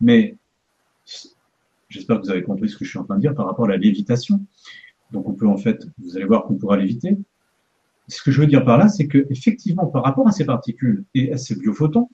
Mais 0.00 0.36
j'espère 1.88 2.20
que 2.20 2.26
vous 2.26 2.30
avez 2.30 2.42
compris 2.42 2.68
ce 2.68 2.76
que 2.76 2.84
je 2.84 2.90
suis 2.90 2.98
en 2.98 3.04
train 3.04 3.14
de 3.14 3.20
dire 3.20 3.34
par 3.34 3.46
rapport 3.46 3.66
à 3.66 3.68
la 3.68 3.76
lévitation. 3.76 4.44
Donc 5.12 5.28
on 5.28 5.34
peut 5.34 5.46
en 5.46 5.56
fait, 5.56 5.86
vous 5.98 6.16
allez 6.16 6.26
voir 6.26 6.44
qu'on 6.44 6.56
pourra 6.56 6.76
l'éviter. 6.76 7.16
Ce 8.08 8.22
que 8.22 8.32
je 8.32 8.40
veux 8.40 8.46
dire 8.46 8.64
par 8.64 8.76
là, 8.76 8.88
c'est 8.88 9.06
que 9.06 9.24
effectivement, 9.30 9.86
par 9.86 10.02
rapport 10.02 10.26
à 10.26 10.32
ces 10.32 10.44
particules 10.44 11.04
et 11.14 11.32
à 11.32 11.38
ces 11.38 11.54
biophotons, 11.54 12.10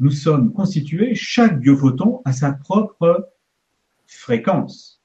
nous 0.00 0.10
sommes 0.10 0.52
constitués, 0.52 1.14
chaque 1.14 1.58
biophoton 1.58 2.22
a 2.24 2.32
sa 2.32 2.52
propre 2.52 3.30
fréquence. 4.06 5.02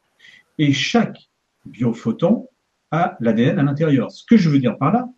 Et 0.58 0.72
chaque 0.72 1.18
biophoton 1.66 2.48
a 2.92 3.18
l'ADN 3.20 3.60
à 3.60 3.64
l'intérieur. 3.64 4.12
Ce 4.12 4.24
que 4.24 4.38
je 4.38 4.50
veux 4.50 4.60
dire 4.60 4.78
par 4.78 4.94
là, 4.94 5.10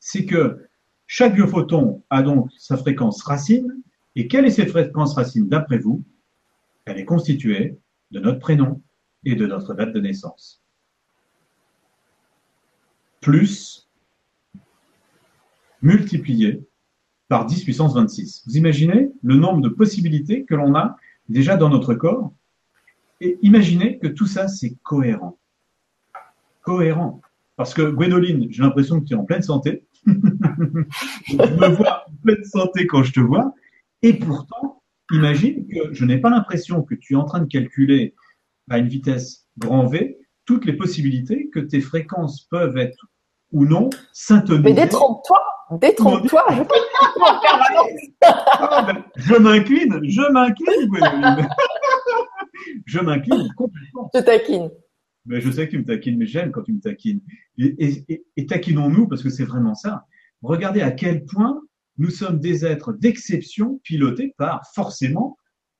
c'est 0.00 0.26
que 0.26 0.68
chaque 1.06 1.34
biophoton 1.34 2.02
a 2.10 2.22
donc 2.22 2.50
sa 2.58 2.76
fréquence 2.76 3.22
racine. 3.22 3.82
Et 4.16 4.26
quelle 4.26 4.46
est 4.46 4.50
cette 4.50 4.70
fréquence 4.70 5.14
racine 5.14 5.48
d'après 5.48 5.78
vous? 5.78 6.04
Elle 6.84 6.98
est 6.98 7.04
constituée 7.04 7.78
de 8.10 8.18
notre 8.18 8.40
prénom 8.40 8.82
et 9.24 9.36
de 9.36 9.46
notre 9.46 9.74
date 9.74 9.92
de 9.92 10.00
naissance. 10.00 10.62
Plus 13.20 13.88
multiplié 15.82 16.66
par 17.30 17.46
10 17.46 17.62
puissance 17.62 17.94
26. 17.94 18.42
Vous 18.44 18.56
imaginez 18.56 19.08
le 19.22 19.36
nombre 19.36 19.60
de 19.60 19.68
possibilités 19.68 20.44
que 20.44 20.56
l'on 20.56 20.74
a 20.74 20.96
déjà 21.28 21.56
dans 21.56 21.68
notre 21.68 21.94
corps 21.94 22.34
et 23.20 23.38
imaginez 23.40 23.98
que 23.98 24.08
tout 24.08 24.26
ça, 24.26 24.48
c'est 24.48 24.76
cohérent. 24.82 25.38
Cohérent. 26.62 27.20
Parce 27.54 27.72
que 27.72 27.82
Gwendoline, 27.82 28.48
j'ai 28.50 28.62
l'impression 28.62 29.00
que 29.00 29.04
tu 29.04 29.14
es 29.14 29.16
en 29.16 29.24
pleine 29.24 29.42
santé. 29.42 29.84
je 30.06 31.36
me 31.36 31.68
vois 31.68 32.04
en 32.08 32.16
pleine 32.24 32.42
santé 32.42 32.88
quand 32.88 33.04
je 33.04 33.12
te 33.12 33.20
vois. 33.20 33.54
Et 34.02 34.14
pourtant, 34.14 34.82
imagine 35.12 35.68
que 35.68 35.94
je 35.94 36.04
n'ai 36.04 36.18
pas 36.18 36.30
l'impression 36.30 36.82
que 36.82 36.96
tu 36.96 37.12
es 37.12 37.16
en 37.16 37.26
train 37.26 37.40
de 37.40 37.48
calculer 37.48 38.16
à 38.70 38.78
une 38.78 38.88
vitesse 38.88 39.46
grand 39.56 39.86
V 39.86 40.18
toutes 40.46 40.64
les 40.64 40.72
possibilités 40.72 41.48
que 41.50 41.60
tes 41.60 41.80
fréquences 41.80 42.42
peuvent 42.50 42.76
être 42.76 43.06
ou 43.52 43.64
non 43.64 43.90
syntoniser. 44.12 44.62
Mais 44.62 44.72
détrompe-toi 44.74 45.38
Détrompe-toi, 45.80 46.44
je 46.50 46.62
ah, 48.22 48.92
ben, 48.92 49.04
Je 49.14 49.34
m'incline, 49.36 50.00
je 50.02 50.32
m'incline, 50.32 51.48
je 52.86 52.98
m'incline 52.98 53.48
complètement. 53.56 54.10
Je 54.12 54.20
taquine. 54.20 54.70
Mais 55.26 55.40
je 55.40 55.48
sais 55.48 55.66
que 55.66 55.70
tu 55.70 55.78
me 55.78 55.84
taquines, 55.84 56.18
mais 56.18 56.26
j'aime 56.26 56.50
quand 56.50 56.62
tu 56.62 56.72
me 56.72 56.80
taquines. 56.80 57.20
Et, 57.56 58.24
et 58.36 58.46
taquinons-nous, 58.46 59.06
parce 59.06 59.22
que 59.22 59.30
c'est 59.30 59.44
vraiment 59.44 59.76
ça. 59.76 60.06
Regardez 60.42 60.80
à 60.80 60.90
quel 60.90 61.24
point 61.24 61.60
nous 61.98 62.10
sommes 62.10 62.40
des 62.40 62.64
êtres 62.64 62.92
d'exception 62.92 63.80
pilotés 63.84 64.34
par 64.38 64.62
forcément 64.74 65.36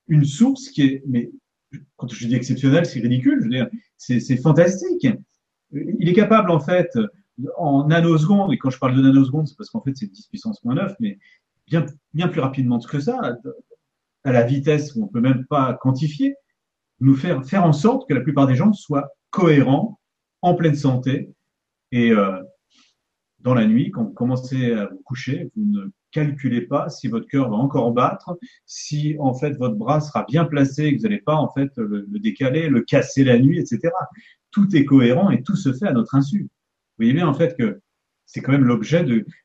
une 0.06 0.24
source 0.24 0.68
qui 0.68 0.82
est, 0.82 1.02
mais 1.08 1.30
quand 1.96 2.12
je 2.12 2.26
dis 2.26 2.34
exceptionnel, 2.34 2.84
c'est 2.84 3.00
ridicule, 3.00 3.38
je 3.40 3.44
veux 3.44 3.50
dire, 3.50 3.68
c'est 3.96 4.36
fantastique. 4.36 5.08
Il 5.72 6.08
est 6.08 6.12
capable, 6.12 6.50
en 6.50 6.60
fait, 6.60 6.90
en 7.56 7.86
nanosecondes, 7.86 8.52
et 8.52 8.58
quand 8.58 8.70
je 8.70 8.78
parle 8.78 8.94
de 8.94 9.02
nanosecondes, 9.02 9.48
c'est 9.48 9.56
parce 9.56 9.70
qu'en 9.70 9.82
fait 9.82 9.96
c'est 9.96 10.06
10 10.06 10.26
puissance 10.28 10.62
moins 10.64 10.74
9, 10.74 10.94
mais 11.00 11.18
bien, 11.66 11.86
bien 12.14 12.28
plus 12.28 12.40
rapidement 12.40 12.78
que 12.78 13.00
ça, 13.00 13.36
à 14.24 14.32
la 14.32 14.42
vitesse 14.42 14.94
où 14.94 15.04
on 15.04 15.08
peut 15.08 15.20
même 15.20 15.46
pas 15.46 15.74
quantifier, 15.74 16.34
nous 17.00 17.14
faire 17.14 17.44
faire 17.44 17.64
en 17.64 17.72
sorte 17.72 18.08
que 18.08 18.14
la 18.14 18.20
plupart 18.20 18.46
des 18.46 18.54
gens 18.54 18.72
soient 18.72 19.08
cohérents, 19.30 19.98
en 20.42 20.54
pleine 20.54 20.74
santé, 20.74 21.32
et 21.92 22.10
euh, 22.10 22.40
dans 23.40 23.54
la 23.54 23.66
nuit, 23.66 23.90
quand 23.90 24.04
vous 24.04 24.12
commencez 24.12 24.72
à 24.72 24.86
vous 24.86 25.00
coucher, 25.04 25.50
vous 25.56 25.64
ne 25.64 25.90
calculez 26.12 26.62
pas 26.62 26.88
si 26.88 27.08
votre 27.08 27.26
cœur 27.26 27.50
va 27.50 27.56
encore 27.56 27.92
battre, 27.92 28.36
si 28.66 29.16
en 29.18 29.34
fait 29.34 29.52
votre 29.52 29.76
bras 29.76 30.00
sera 30.00 30.24
bien 30.24 30.44
placé, 30.44 30.92
que 30.92 30.96
vous 30.98 31.02
n'allez 31.04 31.20
pas 31.20 31.36
en 31.36 31.50
fait 31.52 31.70
le, 31.76 32.06
le 32.10 32.18
décaler, 32.18 32.68
le 32.68 32.82
casser 32.82 33.24
la 33.24 33.38
nuit, 33.38 33.58
etc. 33.58 33.92
Tout 34.50 34.74
est 34.74 34.84
cohérent 34.84 35.30
et 35.30 35.42
tout 35.42 35.56
se 35.56 35.72
fait 35.72 35.86
à 35.86 35.92
notre 35.92 36.14
insu 36.14 36.48
voyez 37.00 37.14
bien 37.14 37.26
en 37.26 37.34
fait 37.34 37.56
que 37.56 37.80
c'est 38.26 38.40
quand 38.40 38.52
même 38.52 38.64
l'objet 38.64 39.04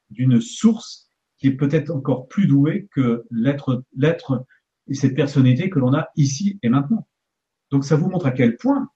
d'une 0.10 0.42
source 0.42 1.10
qui 1.38 1.48
est 1.48 1.56
peut-être 1.56 1.92
encore 1.92 2.28
plus 2.28 2.48
douée 2.48 2.88
que 2.92 3.24
l'être, 3.32 3.84
l'être 3.96 4.46
et 4.88 4.94
cette 4.94 5.16
personnalité 5.16 5.70
que 5.70 5.80
l'on 5.80 5.94
a 5.94 6.08
ici 6.16 6.60
et 6.62 6.70
maintenant. 6.70 7.08
Donc 7.72 7.84
ça 7.84 7.96
vous 7.96 8.10
montre 8.10 8.28
à 8.28 8.32
quel 8.32 8.58
point 8.58 8.90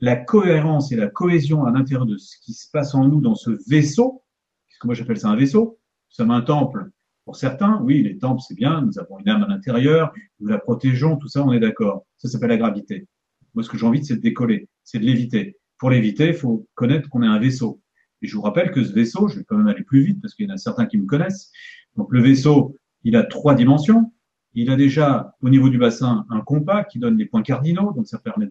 la 0.00 0.16
cohérence 0.16 0.92
et 0.92 0.96
la 0.96 1.08
cohésion 1.08 1.64
à 1.64 1.70
l'intérieur 1.70 2.06
de 2.06 2.16
ce 2.16 2.36
qui 2.42 2.52
se 2.52 2.70
passe 2.70 2.94
en 2.94 3.06
nous 3.06 3.20
dans 3.20 3.34
ce 3.34 3.50
vaisseau, 3.68 4.22
puisque 4.66 4.84
moi 4.84 4.94
j'appelle 4.94 5.18
ça 5.18 5.28
un 5.28 5.36
vaisseau, 5.36 5.78
nous 6.10 6.14
sommes 6.14 6.30
un 6.30 6.42
temple. 6.42 6.90
Pour 7.24 7.36
certains, 7.36 7.80
oui, 7.82 8.02
les 8.02 8.16
temples 8.16 8.40
c'est 8.46 8.54
bien, 8.54 8.80
nous 8.80 8.98
avons 8.98 9.18
une 9.18 9.28
âme 9.28 9.42
à 9.42 9.48
l'intérieur, 9.48 10.12
nous 10.40 10.48
la 10.48 10.58
protégeons, 10.58 11.16
tout 11.16 11.28
ça, 11.28 11.44
on 11.44 11.52
est 11.52 11.60
d'accord. 11.60 12.06
Ça 12.16 12.28
s'appelle 12.28 12.50
la 12.50 12.56
gravité. 12.56 13.06
Moi, 13.54 13.62
ce 13.62 13.68
que 13.68 13.76
j'ai 13.76 13.86
envie, 13.86 14.04
c'est 14.04 14.16
de 14.16 14.20
décoller, 14.20 14.68
c'est 14.84 14.98
de 14.98 15.04
l'éviter. 15.04 15.58
Pour 15.78 15.90
l'éviter, 15.90 16.28
il 16.28 16.34
faut 16.34 16.66
connaître 16.74 17.08
qu'on 17.08 17.22
est 17.22 17.26
un 17.26 17.38
vaisseau. 17.38 17.80
Et 18.22 18.26
je 18.26 18.34
vous 18.34 18.42
rappelle 18.42 18.70
que 18.70 18.82
ce 18.82 18.92
vaisseau, 18.92 19.28
je 19.28 19.38
vais 19.38 19.44
quand 19.44 19.56
même 19.56 19.68
aller 19.68 19.84
plus 19.84 20.02
vite 20.02 20.20
parce 20.20 20.34
qu'il 20.34 20.46
y 20.46 20.50
en 20.50 20.54
a 20.54 20.58
certains 20.58 20.86
qui 20.86 20.98
me 20.98 21.06
connaissent. 21.06 21.52
Donc 21.96 22.12
le 22.12 22.20
vaisseau, 22.20 22.76
il 23.04 23.16
a 23.16 23.22
trois 23.22 23.54
dimensions. 23.54 24.12
Il 24.54 24.70
a 24.70 24.76
déjà 24.76 25.36
au 25.40 25.50
niveau 25.50 25.68
du 25.68 25.78
bassin 25.78 26.26
un 26.30 26.40
compas 26.40 26.84
qui 26.84 26.98
donne 26.98 27.16
les 27.16 27.26
points 27.26 27.42
cardinaux, 27.42 27.92
donc 27.92 28.08
ça 28.08 28.18
permet 28.18 28.48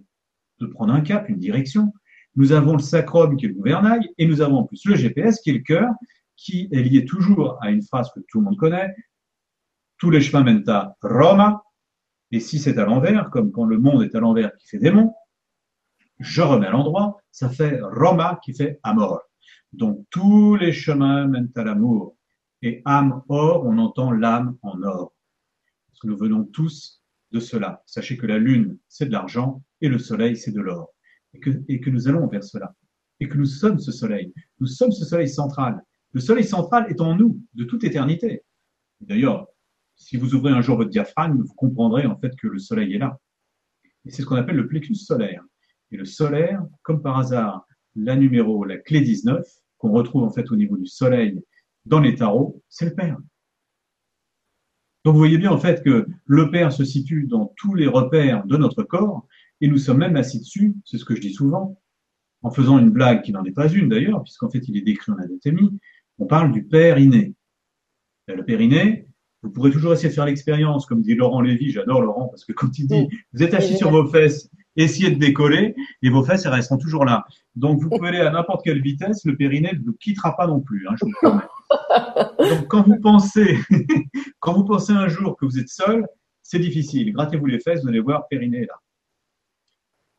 de 0.60 0.66
prendre 0.68 0.94
un 0.94 1.02
cap, 1.02 1.28
une 1.28 1.40
direction. 1.40 1.92
Nous 2.36 2.52
avons 2.52 2.74
le 2.74 2.80
sacrum 2.80 3.36
qui 3.36 3.46
est 3.46 3.50
le 3.50 3.56
gouvernail 3.56 4.10
et 4.18 4.28
nous 4.28 4.42
avons 4.42 4.58
en 4.58 4.64
plus 4.64 4.86
le 4.86 4.96
GPS 4.96 5.42
qui 5.42 5.50
est 5.50 5.54
le 5.54 5.60
cœur, 5.60 5.90
qui 6.36 6.70
est 6.72 6.82
lié 6.82 7.04
toujours 7.04 7.58
à 7.62 7.72
une 7.72 7.82
phrase 7.82 8.12
que 8.14 8.20
tout 8.30 8.40
le 8.40 8.46
monde 8.46 8.58
connaît. 8.58 8.94
Tous 9.98 10.12
les 10.12 10.22
chemins 10.22 10.44
mènent 10.44 10.70
à 10.70 10.96
Roma. 11.02 11.64
Et 12.32 12.40
si 12.40 12.60
c'est 12.60 12.78
à 12.78 12.86
l'envers, 12.86 13.30
comme 13.32 13.52
quand 13.52 13.66
le 13.66 13.80
monde 13.80 14.04
est 14.04 14.14
à 14.14 14.20
l'envers 14.20 14.56
qui 14.58 14.68
fait 14.68 14.78
démon, 14.78 15.14
je 16.20 16.42
remets 16.42 16.68
à 16.68 16.72
l'endroit, 16.72 17.18
ça 17.32 17.50
fait 17.50 17.80
Roma 17.82 18.40
qui 18.44 18.54
fait 18.54 18.80
Amor. 18.84 19.22
Donc 19.74 20.06
tous 20.10 20.56
les 20.56 20.72
chemins 20.72 21.28
mènent 21.28 21.52
à 21.56 21.64
l'amour. 21.64 22.16
Et 22.62 22.82
âme 22.86 23.22
or, 23.30 23.66
on 23.66 23.78
entend 23.78 24.12
l'âme 24.12 24.58
en 24.62 24.82
or. 24.82 25.14
Parce 25.88 26.00
que 26.00 26.08
nous 26.08 26.18
venons 26.18 26.44
tous 26.44 27.04
de 27.32 27.40
cela. 27.40 27.84
Sachez 27.86 28.18
que 28.18 28.26
la 28.26 28.40
lune, 28.40 28.78
c'est 28.88 29.06
de 29.06 29.12
l'argent 29.12 29.64
et 29.82 29.90
le 29.90 30.00
soleil, 30.00 30.36
c'est 30.36 30.52
de 30.52 30.62
l'or. 30.62 30.94
Et 31.34 31.40
que, 31.40 31.64
et 31.68 31.80
que 31.80 31.90
nous 31.90 32.08
allons 32.08 32.28
vers 32.28 32.44
cela. 32.44 32.74
Et 33.20 33.28
que 33.28 33.38
nous 33.38 33.46
sommes 33.46 33.80
ce 33.80 33.92
soleil. 33.92 34.34
Nous 34.60 34.68
sommes 34.68 34.92
ce 34.92 35.06
soleil 35.06 35.30
central. 35.30 35.84
Le 36.14 36.22
soleil 36.22 36.46
central 36.46 36.88
est 36.90 37.02
en 37.02 37.16
nous 37.16 37.42
de 37.54 37.64
toute 37.64 37.84
éternité. 37.84 38.44
D'ailleurs, 39.02 39.48
si 39.96 40.18
vous 40.18 40.36
ouvrez 40.36 40.52
un 40.52 40.62
jour 40.62 40.78
votre 40.78 40.90
diaphragme, 40.90 41.42
vous 41.42 41.54
comprendrez 41.54 42.06
en 42.06 42.18
fait 42.18 42.36
que 42.36 42.48
le 42.48 42.60
soleil 42.60 42.96
est 42.96 43.00
là. 43.00 43.20
Et 44.06 44.12
c'est 44.12 44.22
ce 44.22 44.28
qu'on 44.28 44.36
appelle 44.36 44.56
le 44.56 44.68
plexus 44.68 44.96
solaire. 44.96 45.44
Et 45.92 45.98
le 45.98 46.06
solaire, 46.06 46.64
comme 46.84 47.02
par 47.02 47.18
hasard, 47.18 47.67
la 47.98 48.16
numéro, 48.16 48.64
la 48.64 48.78
clé 48.78 49.02
19, 49.02 49.46
qu'on 49.78 49.92
retrouve 49.92 50.24
en 50.24 50.30
fait 50.30 50.50
au 50.52 50.56
niveau 50.56 50.78
du 50.78 50.86
soleil 50.86 51.42
dans 51.86 52.00
les 52.00 52.16
tarots, 52.16 52.62
c'est 52.70 52.86
le 52.86 52.94
Père. 52.94 53.18
Donc 55.04 55.14
vous 55.14 55.20
voyez 55.20 55.38
bien 55.38 55.52
en 55.52 55.58
fait 55.58 55.84
que 55.84 56.08
le 56.26 56.52
Père 56.52 56.72
se 56.72 56.84
situe 56.84 57.26
dans 57.28 57.54
tous 57.58 57.74
les 57.74 57.88
repères 57.88 58.46
de 58.46 58.58
notre 58.58 58.84
corps 58.84 59.26
et 59.62 59.68
nous 59.68 59.78
sommes 59.78 60.00
même 60.00 60.16
assis 60.16 60.40
dessus, 60.40 60.76
c'est 60.86 60.98
ce 60.98 61.06
que 61.06 61.16
je 61.16 61.22
dis 61.22 61.34
souvent, 61.34 61.80
en 62.44 62.52
faisant 62.52 62.78
une 62.78 62.90
blague 62.90 63.24
qui 63.24 63.32
n'en 63.32 63.44
est 63.46 63.52
pas 63.52 63.70
une 63.70 63.90
d'ailleurs, 63.90 64.24
puisqu'en 64.24 64.50
fait 64.50 64.68
il 64.68 64.78
est 64.78 64.82
décrit 64.82 65.12
en 65.12 65.18
anatomie, 65.18 65.80
on 66.20 66.26
parle 66.26 66.52
du 66.52 66.64
Père 66.64 67.00
inné. 67.00 67.34
Le 68.28 68.44
Père 68.44 68.62
inné, 68.62 69.08
vous 69.42 69.50
pourrez 69.50 69.72
toujours 69.72 69.94
essayer 69.94 70.10
de 70.10 70.14
faire 70.14 70.26
l'expérience, 70.26 70.86
comme 70.86 71.02
dit 71.02 71.16
Laurent 71.16 71.42
Lévy, 71.42 71.72
j'adore 71.72 72.02
Laurent, 72.02 72.28
parce 72.28 72.44
que 72.44 72.52
quand 72.52 72.78
il 72.78 72.88
dit, 72.88 73.08
vous 73.34 73.44
êtes 73.44 73.54
assis 73.54 73.78
sur 73.78 73.92
vos 73.92 74.08
fesses 74.08 74.50
essayez 74.78 75.12
de 75.12 75.20
décoller 75.20 75.76
et 76.02 76.10
vos 76.10 76.24
fesses 76.24 76.46
elles 76.46 76.54
resteront 76.54 76.78
toujours 76.78 77.04
là. 77.04 77.26
Donc 77.56 77.82
vous 77.82 77.90
pouvez 77.90 78.10
aller 78.10 78.20
à 78.20 78.32
n'importe 78.32 78.64
quelle 78.64 78.82
vitesse, 78.82 79.26
le 79.26 79.36
périnée 79.36 79.74
ne 79.74 79.84
vous 79.84 79.94
quittera 79.94 80.36
pas 80.38 80.48
non 80.48 80.62
plus, 80.62 80.88
hein, 80.88 80.96
je 81.00 81.06
vous 81.06 81.12
promets. 81.12 81.44
Donc 82.50 82.68
quand 82.68 82.84
vous 82.84 83.00
pensez, 83.00 83.58
quand 84.40 84.54
vous 84.54 84.64
pensez 84.64 84.94
un 84.94 85.08
jour 85.08 85.36
que 85.38 85.46
vous 85.46 85.60
êtes 85.60 85.70
seul, 85.70 86.08
c'est 86.44 86.60
difficile. 86.60 87.12
Grattez-vous 87.12 87.48
les 87.48 87.60
fesses, 87.60 87.82
vous 87.82 87.90
allez 87.90 88.00
voir 88.00 88.28
périnée 88.30 88.66
là. 88.66 88.80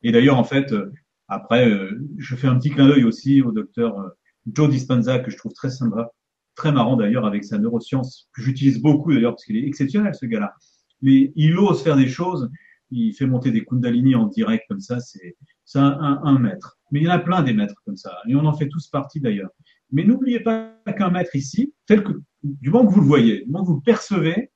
Et 0.02 0.12
d'ailleurs 0.12 0.38
en 0.38 0.44
fait, 0.44 0.72
euh, 0.72 0.92
après, 1.28 1.68
euh, 1.68 2.00
je 2.18 2.36
fais 2.36 2.48
un 2.48 2.58
petit 2.58 2.70
clin 2.70 2.88
d'œil 2.88 3.04
aussi 3.04 3.42
au 3.42 3.52
docteur 3.52 3.98
euh, 4.00 4.08
Joe 4.52 4.68
Dispenza 4.68 5.18
que 5.18 5.30
je 5.30 5.36
trouve 5.36 5.52
très 5.52 5.70
sympa, 5.70 6.10
très 6.54 6.72
marrant 6.72 6.96
d'ailleurs 6.96 7.26
avec 7.26 7.44
sa 7.44 7.58
neuroscience 7.58 8.28
que 8.34 8.42
j'utilise 8.42 8.80
beaucoup 8.80 9.12
d'ailleurs 9.12 9.32
parce 9.32 9.44
qu'il 9.44 9.56
est 9.56 9.66
exceptionnel 9.66 10.14
ce 10.14 10.26
gars-là. 10.26 10.54
Mais 11.02 11.32
il 11.36 11.56
ose 11.58 11.82
faire 11.82 11.96
des 11.96 12.08
choses 12.08 12.50
il 12.90 13.12
fait 13.14 13.26
monter 13.26 13.50
des 13.50 13.64
Kundalini 13.64 14.14
en 14.14 14.26
direct 14.26 14.64
comme 14.68 14.80
ça, 14.80 14.98
c'est 15.00 15.36
un, 15.74 16.20
un, 16.22 16.38
maître. 16.38 16.78
Mais 16.90 17.00
il 17.00 17.04
y 17.04 17.08
en 17.08 17.12
a 17.12 17.18
plein 17.18 17.42
des 17.42 17.52
maîtres 17.52 17.80
comme 17.84 17.96
ça, 17.96 18.16
et 18.28 18.34
on 18.34 18.44
en 18.44 18.54
fait 18.54 18.68
tous 18.68 18.88
partie 18.88 19.20
d'ailleurs. 19.20 19.50
Mais 19.90 20.04
n'oubliez 20.04 20.40
pas 20.40 20.74
qu'un 20.96 21.10
maître 21.10 21.34
ici, 21.34 21.74
tel 21.86 22.02
que 22.02 22.12
du 22.42 22.70
moment 22.70 22.88
que 22.88 22.94
vous 22.94 23.00
le 23.00 23.06
voyez, 23.06 23.44
du 23.44 23.50
moment 23.50 23.64
que 23.64 23.70
vous 23.70 23.76
le 23.76 23.82
percevez, 23.82 24.50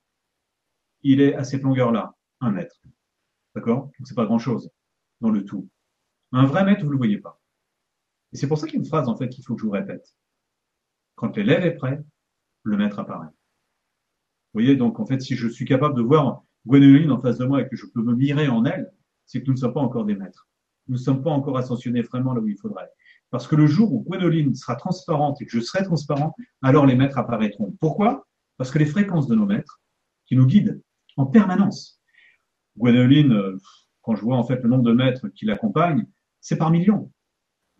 il 1.02 1.20
est 1.20 1.34
à 1.34 1.44
cette 1.44 1.62
longueur-là, 1.62 2.14
un 2.40 2.52
mètre. 2.52 2.80
D'accord? 3.54 3.90
Donc 3.98 4.06
c'est 4.06 4.14
pas 4.14 4.26
grand-chose 4.26 4.70
dans 5.20 5.30
le 5.30 5.44
tout. 5.44 5.68
Un 6.32 6.46
vrai 6.46 6.64
maître, 6.64 6.84
vous 6.84 6.90
le 6.90 6.96
voyez 6.96 7.18
pas. 7.18 7.40
Et 8.32 8.36
c'est 8.36 8.48
pour 8.48 8.58
ça 8.58 8.66
qu'il 8.66 8.76
y 8.76 8.78
a 8.78 8.80
une 8.80 8.88
phrase, 8.88 9.08
en 9.08 9.16
fait, 9.16 9.28
qu'il 9.28 9.44
faut 9.44 9.54
que 9.54 9.60
je 9.60 9.66
vous 9.66 9.72
répète. 9.72 10.16
Quand 11.16 11.36
l'élève 11.36 11.64
est 11.64 11.74
prêt, 11.74 12.02
le 12.62 12.76
maître 12.76 12.98
apparaît. 12.98 13.26
Vous 13.26 14.60
voyez, 14.60 14.76
donc, 14.76 15.00
en 15.00 15.06
fait, 15.06 15.20
si 15.20 15.36
je 15.36 15.48
suis 15.48 15.64
capable 15.64 15.94
de 15.94 16.02
voir 16.02 16.42
Gwénoline 16.66 17.10
en 17.10 17.20
face 17.20 17.38
de 17.38 17.44
moi 17.44 17.62
et 17.62 17.68
que 17.68 17.76
je 17.76 17.86
peux 17.86 18.02
me 18.02 18.14
mirer 18.14 18.48
en 18.48 18.64
elle, 18.64 18.92
c'est 19.26 19.40
que 19.40 19.46
nous 19.46 19.54
ne 19.54 19.58
sommes 19.58 19.74
pas 19.74 19.80
encore 19.80 20.04
des 20.04 20.14
maîtres. 20.14 20.48
Nous 20.88 20.96
ne 20.96 21.00
sommes 21.00 21.22
pas 21.22 21.30
encore 21.30 21.58
ascensionnés 21.58 22.02
vraiment 22.02 22.34
là 22.34 22.40
où 22.40 22.48
il 22.48 22.56
faudrait. 22.56 22.88
Parce 23.30 23.46
que 23.46 23.56
le 23.56 23.66
jour 23.66 23.92
où 23.92 24.04
Gwénoline 24.04 24.54
sera 24.54 24.76
transparente 24.76 25.40
et 25.40 25.46
que 25.46 25.52
je 25.52 25.60
serai 25.60 25.84
transparent, 25.84 26.34
alors 26.60 26.86
les 26.86 26.94
maîtres 26.94 27.18
apparaîtront. 27.18 27.74
Pourquoi? 27.80 28.26
Parce 28.58 28.70
que 28.70 28.78
les 28.78 28.86
fréquences 28.86 29.26
de 29.26 29.34
nos 29.34 29.46
maîtres, 29.46 29.80
qui 30.26 30.36
nous 30.36 30.46
guident 30.46 30.80
en 31.16 31.26
permanence. 31.26 32.00
Gwénoline, 32.76 33.32
euh, 33.32 33.56
quand 34.02 34.16
je 34.16 34.22
vois 34.22 34.36
en 34.36 34.44
fait 34.44 34.62
le 34.62 34.68
nombre 34.68 34.84
de 34.84 34.92
maîtres 34.92 35.28
qui 35.28 35.46
l'accompagnent, 35.46 36.06
c'est 36.40 36.56
par 36.56 36.70
millions. 36.70 37.10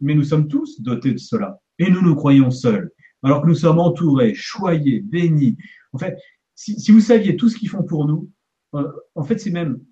Mais 0.01 0.15
nous 0.15 0.25
sommes 0.25 0.49
tous 0.49 0.81
dotés 0.81 1.13
de 1.13 1.19
cela. 1.19 1.61
Et 1.79 1.91
nous 1.91 2.03
nous 2.03 2.15
croyons 2.15 2.51
seuls. 2.51 2.91
Alors 3.23 3.43
que 3.43 3.47
nous 3.47 3.55
sommes 3.55 3.79
entourés, 3.79 4.35
choyés, 4.35 5.01
bénis. 5.01 5.57
En 5.93 5.99
fait, 5.99 6.19
si, 6.55 6.81
si 6.81 6.93
vous 6.93 7.01
saviez 7.01 7.37
tout 7.37 7.49
ce 7.49 7.57
qu'ils 7.57 7.69
font 7.69 7.85
pour 7.85 8.07
nous, 8.07 8.31
en 8.73 9.25
fait, 9.25 9.39
c'est 9.39 9.51
même 9.51 9.85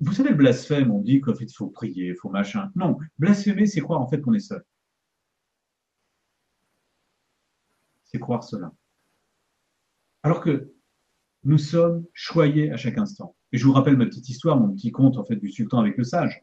vous 0.00 0.12
savez, 0.12 0.30
le 0.30 0.36
blasphème, 0.36 0.92
on 0.92 1.00
dit 1.00 1.20
qu'en 1.20 1.34
fait, 1.34 1.46
il 1.46 1.54
faut 1.54 1.68
prier, 1.68 2.08
il 2.08 2.16
faut 2.16 2.30
machin. 2.30 2.70
Non, 2.76 2.98
blasphémer, 3.18 3.66
c'est 3.66 3.80
croire 3.80 4.00
en 4.00 4.06
fait 4.06 4.20
qu'on 4.20 4.32
est 4.32 4.38
seul. 4.38 4.64
C'est 8.04 8.20
croire 8.20 8.44
cela. 8.44 8.72
Alors 10.22 10.40
que 10.40 10.72
nous 11.44 11.58
sommes 11.58 12.06
choyés 12.12 12.70
à 12.70 12.76
chaque 12.76 12.98
instant. 12.98 13.36
Et 13.52 13.58
je 13.58 13.64
vous 13.64 13.72
rappelle 13.72 13.96
ma 13.96 14.06
petite 14.06 14.28
histoire, 14.28 14.58
mon 14.58 14.72
petit 14.74 14.92
conte 14.92 15.16
en 15.16 15.24
fait 15.24 15.36
du 15.36 15.50
sultan 15.50 15.80
avec 15.80 15.96
le 15.96 16.04
sage, 16.04 16.42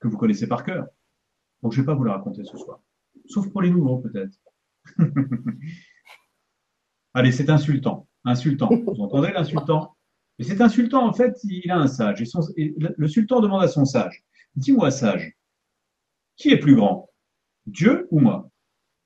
que 0.00 0.08
vous 0.08 0.16
connaissez 0.16 0.48
par 0.48 0.64
cœur. 0.64 0.86
Donc 1.62 1.72
je 1.72 1.80
ne 1.80 1.82
vais 1.82 1.86
pas 1.86 1.94
vous 1.94 2.04
la 2.04 2.14
raconter 2.14 2.44
ce 2.44 2.56
soir. 2.56 2.80
Sauf 3.26 3.48
pour 3.50 3.62
les 3.62 3.70
nouveaux 3.70 3.98
peut-être. 3.98 4.36
Allez, 7.14 7.32
c'est 7.32 7.50
insultant. 7.50 8.08
Insultant. 8.24 8.68
Vous 8.68 9.02
entendez 9.02 9.30
l'insultant? 9.32 9.96
Et 10.40 10.44
cet 10.44 10.62
insultant, 10.62 11.06
en 11.06 11.12
fait, 11.12 11.38
il 11.44 11.70
a 11.70 11.76
un 11.76 11.86
sage. 11.86 12.22
Et, 12.56 12.74
le 12.78 13.08
sultan 13.08 13.40
demande 13.40 13.62
à 13.62 13.68
son 13.68 13.84
sage, 13.84 14.24
dis-moi 14.56 14.90
sage, 14.90 15.36
qui 16.36 16.48
est 16.48 16.58
plus 16.58 16.74
grand 16.74 17.10
Dieu 17.66 18.08
ou 18.10 18.20
moi? 18.20 18.50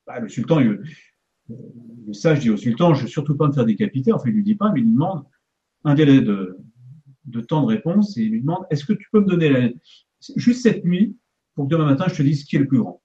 Bah, 0.07 0.21
Le 0.21 0.29
sultan, 0.29 0.59
le 0.59 2.13
sage 2.13 2.39
dit 2.39 2.49
au 2.49 2.55
sultan, 2.55 2.93
je 2.93 3.01
ne 3.01 3.03
veux 3.03 3.09
surtout 3.09 3.35
pas 3.35 3.49
me 3.49 3.51
faire 3.51 3.65
décapiter. 3.65 4.13
Enfin, 4.13 4.29
il 4.29 4.31
ne 4.31 4.37
lui 4.37 4.43
dit 4.45 4.55
pas, 4.55 4.71
mais 4.71 4.79
il 4.79 4.85
lui 4.85 4.93
demande 4.93 5.25
un 5.83 5.93
délai 5.93 6.21
de, 6.21 6.57
temps 7.49 7.63
de 7.63 7.67
réponse 7.67 8.15
et 8.17 8.21
il 8.21 8.31
lui 8.31 8.39
demande, 8.39 8.65
est-ce 8.69 8.85
que 8.85 8.93
tu 8.93 9.09
peux 9.11 9.19
me 9.19 9.27
donner 9.27 9.75
juste 10.37 10.63
cette 10.63 10.85
nuit 10.85 11.17
pour 11.53 11.65
que 11.65 11.69
demain 11.69 11.85
matin, 11.85 12.05
je 12.07 12.15
te 12.15 12.23
dise 12.23 12.45
qui 12.45 12.55
est 12.55 12.59
le 12.59 12.67
plus 12.67 12.79
grand? 12.79 13.01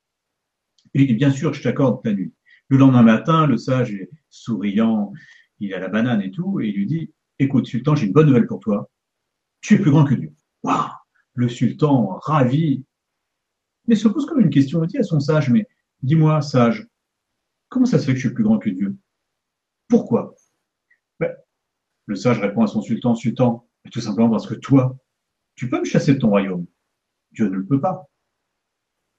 Il 0.94 1.04
dit, 1.04 1.14
bien 1.14 1.32
sûr, 1.32 1.52
je 1.52 1.64
t'accorde 1.64 2.00
ta 2.00 2.12
nuit. 2.12 2.32
Le 2.68 2.76
lendemain 2.76 3.02
matin, 3.02 3.48
le 3.48 3.56
sage 3.56 3.92
est 3.92 4.08
souriant, 4.28 5.12
il 5.58 5.74
a 5.74 5.80
la 5.80 5.88
banane 5.88 6.22
et 6.22 6.30
tout, 6.30 6.60
et 6.60 6.68
il 6.68 6.76
lui 6.76 6.86
dit, 6.86 7.10
Écoute, 7.40 7.66
sultan, 7.66 7.94
j'ai 7.94 8.06
une 8.06 8.12
bonne 8.12 8.26
nouvelle 8.26 8.46
pour 8.46 8.60
toi. 8.60 8.90
Tu 9.62 9.74
es 9.74 9.78
plus 9.78 9.90
grand 9.90 10.04
que 10.04 10.12
Dieu. 10.12 10.34
Waouh 10.62 10.90
Le 11.32 11.48
sultan, 11.48 12.18
ravi. 12.18 12.84
Mais 13.86 13.94
se 13.94 14.08
pose 14.08 14.26
comme 14.26 14.40
une 14.40 14.50
question, 14.50 14.84
dit 14.84 14.98
à 14.98 15.02
son 15.02 15.20
sage, 15.20 15.48
mais 15.48 15.66
dis-moi, 16.02 16.42
sage, 16.42 16.86
comment 17.70 17.86
ça 17.86 17.98
se 17.98 18.04
fait 18.04 18.12
que 18.12 18.18
je 18.18 18.26
suis 18.26 18.34
plus 18.34 18.44
grand 18.44 18.58
que 18.58 18.68
Dieu? 18.68 18.94
Pourquoi? 19.88 20.34
Ben, 21.18 21.34
Le 22.04 22.14
sage 22.14 22.38
répond 22.40 22.62
à 22.62 22.66
son 22.66 22.82
sultan, 22.82 23.14
sultan, 23.14 23.66
tout 23.90 24.02
simplement 24.02 24.28
parce 24.28 24.46
que 24.46 24.54
toi, 24.54 24.98
tu 25.54 25.70
peux 25.70 25.80
me 25.80 25.86
chasser 25.86 26.12
de 26.12 26.18
ton 26.18 26.28
royaume. 26.28 26.66
Dieu 27.32 27.48
ne 27.48 27.56
le 27.56 27.64
peut 27.64 27.80
pas. 27.80 28.10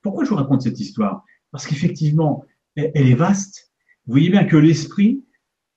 Pourquoi 0.04 0.26
je 0.26 0.30
vous 0.30 0.36
raconte 0.36 0.62
cette 0.62 0.80
histoire? 0.80 1.26
Parce 1.50 1.66
qu'effectivement, 1.66 2.46
elle 2.76 2.92
est 2.96 3.16
vaste. 3.16 3.72
Vous 4.06 4.14
voyez 4.14 4.30
bien 4.30 4.46
que 4.46 4.58
l'esprit 4.58 5.26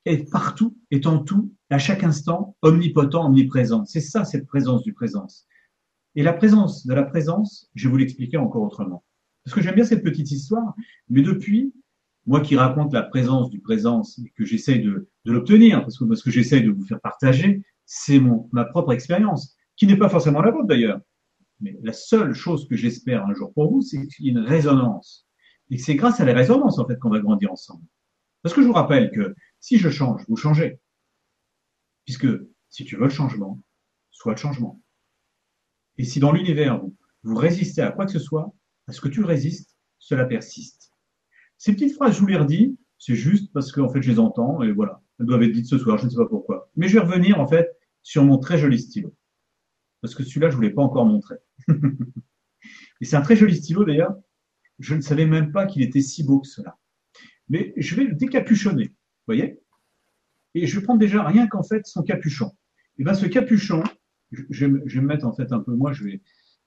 est 0.05 0.31
partout, 0.31 0.77
est 0.91 1.07
en 1.07 1.19
tout, 1.19 1.53
à 1.71 1.79
chaque 1.79 2.05
instant, 2.05 2.57
omnipotent, 2.63 3.27
omniprésent. 3.27 3.85
C'est 3.85 4.01
ça, 4.01 4.25
cette 4.25 4.47
présence 4.47 4.83
du 4.83 4.93
présence. 4.93 5.47
Et 6.15 6.23
la 6.23 6.33
présence 6.33 6.87
de 6.87 6.95
la 6.95 7.03
présence, 7.03 7.71
je 7.75 7.89
vais 7.89 7.91
vous 7.91 7.97
l'expliquer 7.97 8.37
encore 8.37 8.63
autrement. 8.63 9.05
Parce 9.45 9.55
que 9.55 9.63
j'aime 9.63 9.75
bien 9.75 9.85
cette 9.85 10.05
petite 10.05 10.31
histoire, 10.31 10.75
mais 11.09 11.23
depuis, 11.23 11.75
moi 12.27 12.41
qui 12.41 12.57
raconte 12.57 12.93
la 12.93 13.03
présence 13.03 13.51
du 13.51 13.61
présence 13.61 14.19
et 14.19 14.33
que 14.37 14.45
j'essaye 14.45 14.83
de, 14.83 15.09
l'obtenir, 15.25 15.81
parce 15.81 15.99
que 15.99 16.15
ce 16.15 16.23
que 16.23 16.31
j'essaye 16.31 16.63
de 16.63 16.71
vous 16.71 16.85
faire 16.85 17.01
partager, 17.01 17.63
c'est 17.85 18.19
mon 18.19 18.49
ma 18.53 18.65
propre 18.65 18.93
expérience, 18.93 19.57
qui 19.77 19.87
n'est 19.87 19.97
pas 19.97 20.09
forcément 20.09 20.41
la 20.41 20.51
vôtre 20.51 20.67
d'ailleurs. 20.67 21.01
Mais 21.61 21.77
la 21.83 21.93
seule 21.93 22.35
chose 22.35 22.67
que 22.69 22.77
j'espère 22.77 23.27
un 23.27 23.35
jour 23.35 23.53
pour 23.53 23.71
vous, 23.71 23.83
c'est 23.83 24.07
une 24.21 24.39
résonance. 24.39 25.27
Et 25.71 25.79
c'est 25.79 25.95
grâce 25.95 26.21
à 26.21 26.25
la 26.25 26.35
résonance, 26.35 26.79
en 26.79 26.87
fait, 26.87 26.99
qu'on 26.99 27.11
va 27.11 27.21
grandir 27.21 27.53
ensemble. 27.53 27.85
Parce 28.43 28.55
que 28.55 28.63
je 28.63 28.67
vous 28.67 28.73
rappelle 28.73 29.11
que 29.11 29.35
si 29.65 29.79
je 29.79 29.89
change, 29.89 30.23
vous 30.29 30.37
changez. 30.37 30.79
Puisque 32.05 32.27
si 32.69 32.85
tu 32.85 32.97
veux 32.97 33.05
le 33.05 33.09
changement, 33.09 33.63
soit 34.11 34.33
le 34.33 34.39
changement. 34.39 34.83
Et 35.97 36.05
si 36.05 36.21
dans 36.21 36.33
l'univers, 36.33 36.83
vous, 37.23 37.35
résistez 37.35 37.81
à 37.81 37.91
quoi 37.91 38.05
que 38.05 38.13
ce 38.13 38.19
soit, 38.19 38.55
à 38.89 38.93
ce 38.93 39.01
que 39.01 39.09
tu 39.09 39.25
résistes, 39.25 39.75
cela 39.99 40.27
persiste. 40.27 40.93
Ces 41.57 41.73
petites 41.73 41.95
phrases, 41.95 42.15
je 42.15 42.21
vous 42.21 42.27
les 42.27 42.37
redis, 42.37 42.77
c'est 42.99 43.15
juste 43.15 43.55
parce 43.55 43.73
qu'en 43.73 43.89
fait, 43.89 44.03
je 44.03 44.11
les 44.11 44.19
entends 44.19 44.63
et 44.63 44.71
voilà. 44.71 45.03
Elles 45.19 45.25
doivent 45.25 45.45
être 45.45 45.53
dites 45.53 45.65
ce 45.65 45.79
soir, 45.79 45.97
je 45.97 46.05
ne 46.05 46.11
sais 46.11 46.19
pas 46.19 46.29
pourquoi. 46.29 46.71
Mais 46.77 46.87
je 46.87 46.99
vais 46.99 47.07
revenir 47.07 47.41
en 47.41 47.49
fait 47.49 47.67
sur 48.03 48.23
mon 48.23 48.37
très 48.37 48.59
joli 48.59 48.79
stylo. 48.79 49.17
Parce 50.03 50.15
que 50.15 50.25
celui-là, 50.25 50.51
je 50.51 50.59
ne 50.59 50.69
vous 50.69 50.75
pas 50.75 50.83
encore 50.83 51.07
montré. 51.07 51.37
et 53.01 53.07
c'est 53.07 53.17
un 53.17 53.23
très 53.23 53.37
joli 53.37 53.57
stylo 53.57 53.87
d'ailleurs. 53.87 54.15
Je 54.79 54.95
ne 54.95 55.01
savais 55.01 55.25
même 55.25 55.53
pas 55.53 55.65
qu'il 55.65 55.81
était 55.81 56.03
si 56.03 56.23
beau 56.23 56.41
que 56.41 56.49
cela. 56.49 56.77
Mais 57.49 57.73
je 57.79 57.95
vais 57.95 58.05
le 58.05 58.15
décapuchonner. 58.15 58.93
Voyez? 59.27 59.61
Et 60.55 60.67
je 60.67 60.79
vais 60.79 60.85
prendre 60.85 61.01
déjà 61.01 61.23
rien 61.25 61.47
qu'en 61.47 61.63
fait 61.63 61.87
son 61.87 62.03
capuchon. 62.03 62.53
Et 62.99 63.05
bien 63.05 63.15
ce 63.15 63.27
capuchon, 63.27 63.83
je, 64.31 64.67
vais 64.67 64.69
me 64.69 65.07
mettre 65.07 65.27
en 65.27 65.33
fait 65.33 65.53
un 65.53 65.61
peu, 65.61 65.75
moi 65.75 65.93
je 65.93 66.05
vais, 66.05 66.23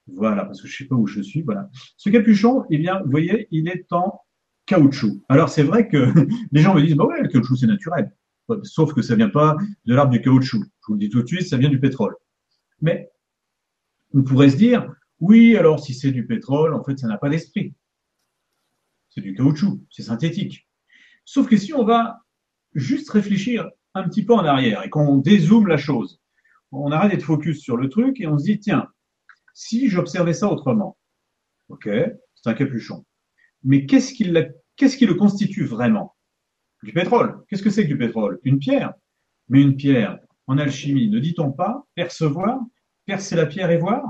voilà, 0.08 0.46
parce 0.46 0.62
que 0.62 0.67
je 0.67 0.76
sais 0.76 0.86
pas 0.86 0.96
où 0.96 1.08
je 1.08 1.22
suis, 1.22 1.41
voilà. 1.41 1.70
Ce 1.96 2.10
capuchon, 2.10 2.65
eh 2.70 2.78
bien, 2.78 3.02
vous 3.04 3.12
voyez, 3.12 3.48
il 3.52 3.67
est 3.70 3.91
en 3.91 4.22
caoutchouc. 4.65 5.24
Alors 5.30 5.50
c'est 5.50 5.63
vrai 5.63 5.88
que 5.88 6.13
les 6.52 6.62
gens 6.62 6.76
me 6.76 6.82
disent, 6.82 6.96
bah 6.96 7.06
ouais, 7.06 7.22
le 7.22 7.30
caoutchouc 7.30 7.58
c'est 7.58 7.67
naturel. 7.67 8.12
Sauf 8.63 8.93
que 8.93 9.02
ça 9.02 9.15
vient 9.15 9.30
pas 9.30 9.58
de 9.86 9.93
l'arbre 9.93 10.12
du 10.12 10.22
caoutchouc. 10.22 10.63
Je 10.63 10.88
vous 10.88 10.93
le 10.93 11.00
dis 11.00 11.10
tout 11.10 11.22
de 11.22 11.28
suite, 11.28 11.48
ça 11.48 11.58
vient 11.58 11.70
du 11.70 11.80
pétrole. 11.80 12.15
Mais 12.82 13.12
on 14.13 14.24
pourrait 14.24 14.50
se 14.50 14.58
dire, 14.58 14.89
oui, 15.20 15.58
alors 15.58 15.80
si 15.80 15.93
c'est 15.93 16.12
du 16.12 16.26
pétrole, 16.26 16.74
en 16.74 16.84
fait, 16.84 16.98
ça 16.98 17.08
n'a 17.08 17.17
pas 17.17 17.30
d'esprit. 17.30 17.74
C'est 19.10 19.22
du 19.22 19.34
caoutchouc, 19.34 19.82
c'est 19.89 20.04
synthétique. 20.04 20.67
Sauf 21.26 21.48
que 21.48 21.58
si 21.58 21.74
on 21.74 21.84
va 21.84 22.24
juste 22.73 23.10
réfléchir 23.10 23.69
un 23.93 24.08
petit 24.08 24.23
peu 24.23 24.34
en 24.34 24.45
arrière 24.45 24.84
et 24.84 24.89
qu'on 24.89 25.17
dézoome 25.17 25.67
la 25.67 25.77
chose. 25.77 26.21
On 26.71 26.91
arrête 26.91 27.12
d'être 27.12 27.23
focus 27.23 27.62
sur 27.62 27.77
le 27.77 27.89
truc 27.89 28.19
et 28.19 28.27
on 28.27 28.38
se 28.38 28.43
dit, 28.43 28.60
tiens, 28.60 28.88
si 29.53 29.89
j'observais 29.89 30.34
ça 30.34 30.51
autrement, 30.51 30.97
ok, 31.69 31.89
c'est 32.36 32.49
un 32.49 32.53
capuchon. 32.53 33.06
Mais 33.63 33.86
qu'est-ce 33.86 34.13
qui, 34.13 34.25
le 34.25 35.13
constitue 35.13 35.65
vraiment? 35.65 36.15
Du 36.84 36.93
pétrole. 36.93 37.43
Qu'est-ce 37.47 37.63
que 37.63 37.71
c'est 37.71 37.84
que 37.84 37.88
du 37.88 37.97
pétrole? 37.97 38.39
Une 38.43 38.60
pierre. 38.60 38.93
Mais 39.49 39.62
une 39.62 39.75
pierre, 39.75 40.19
en 40.45 40.58
alchimie, 40.58 41.10
ne 41.10 41.19
dit-on 41.19 41.51
pas 41.51 41.88
percevoir, 41.95 42.60
percer 43.06 43.36
la 43.36 43.47
pierre 43.47 43.71
et 43.71 43.77
voir? 43.77 44.03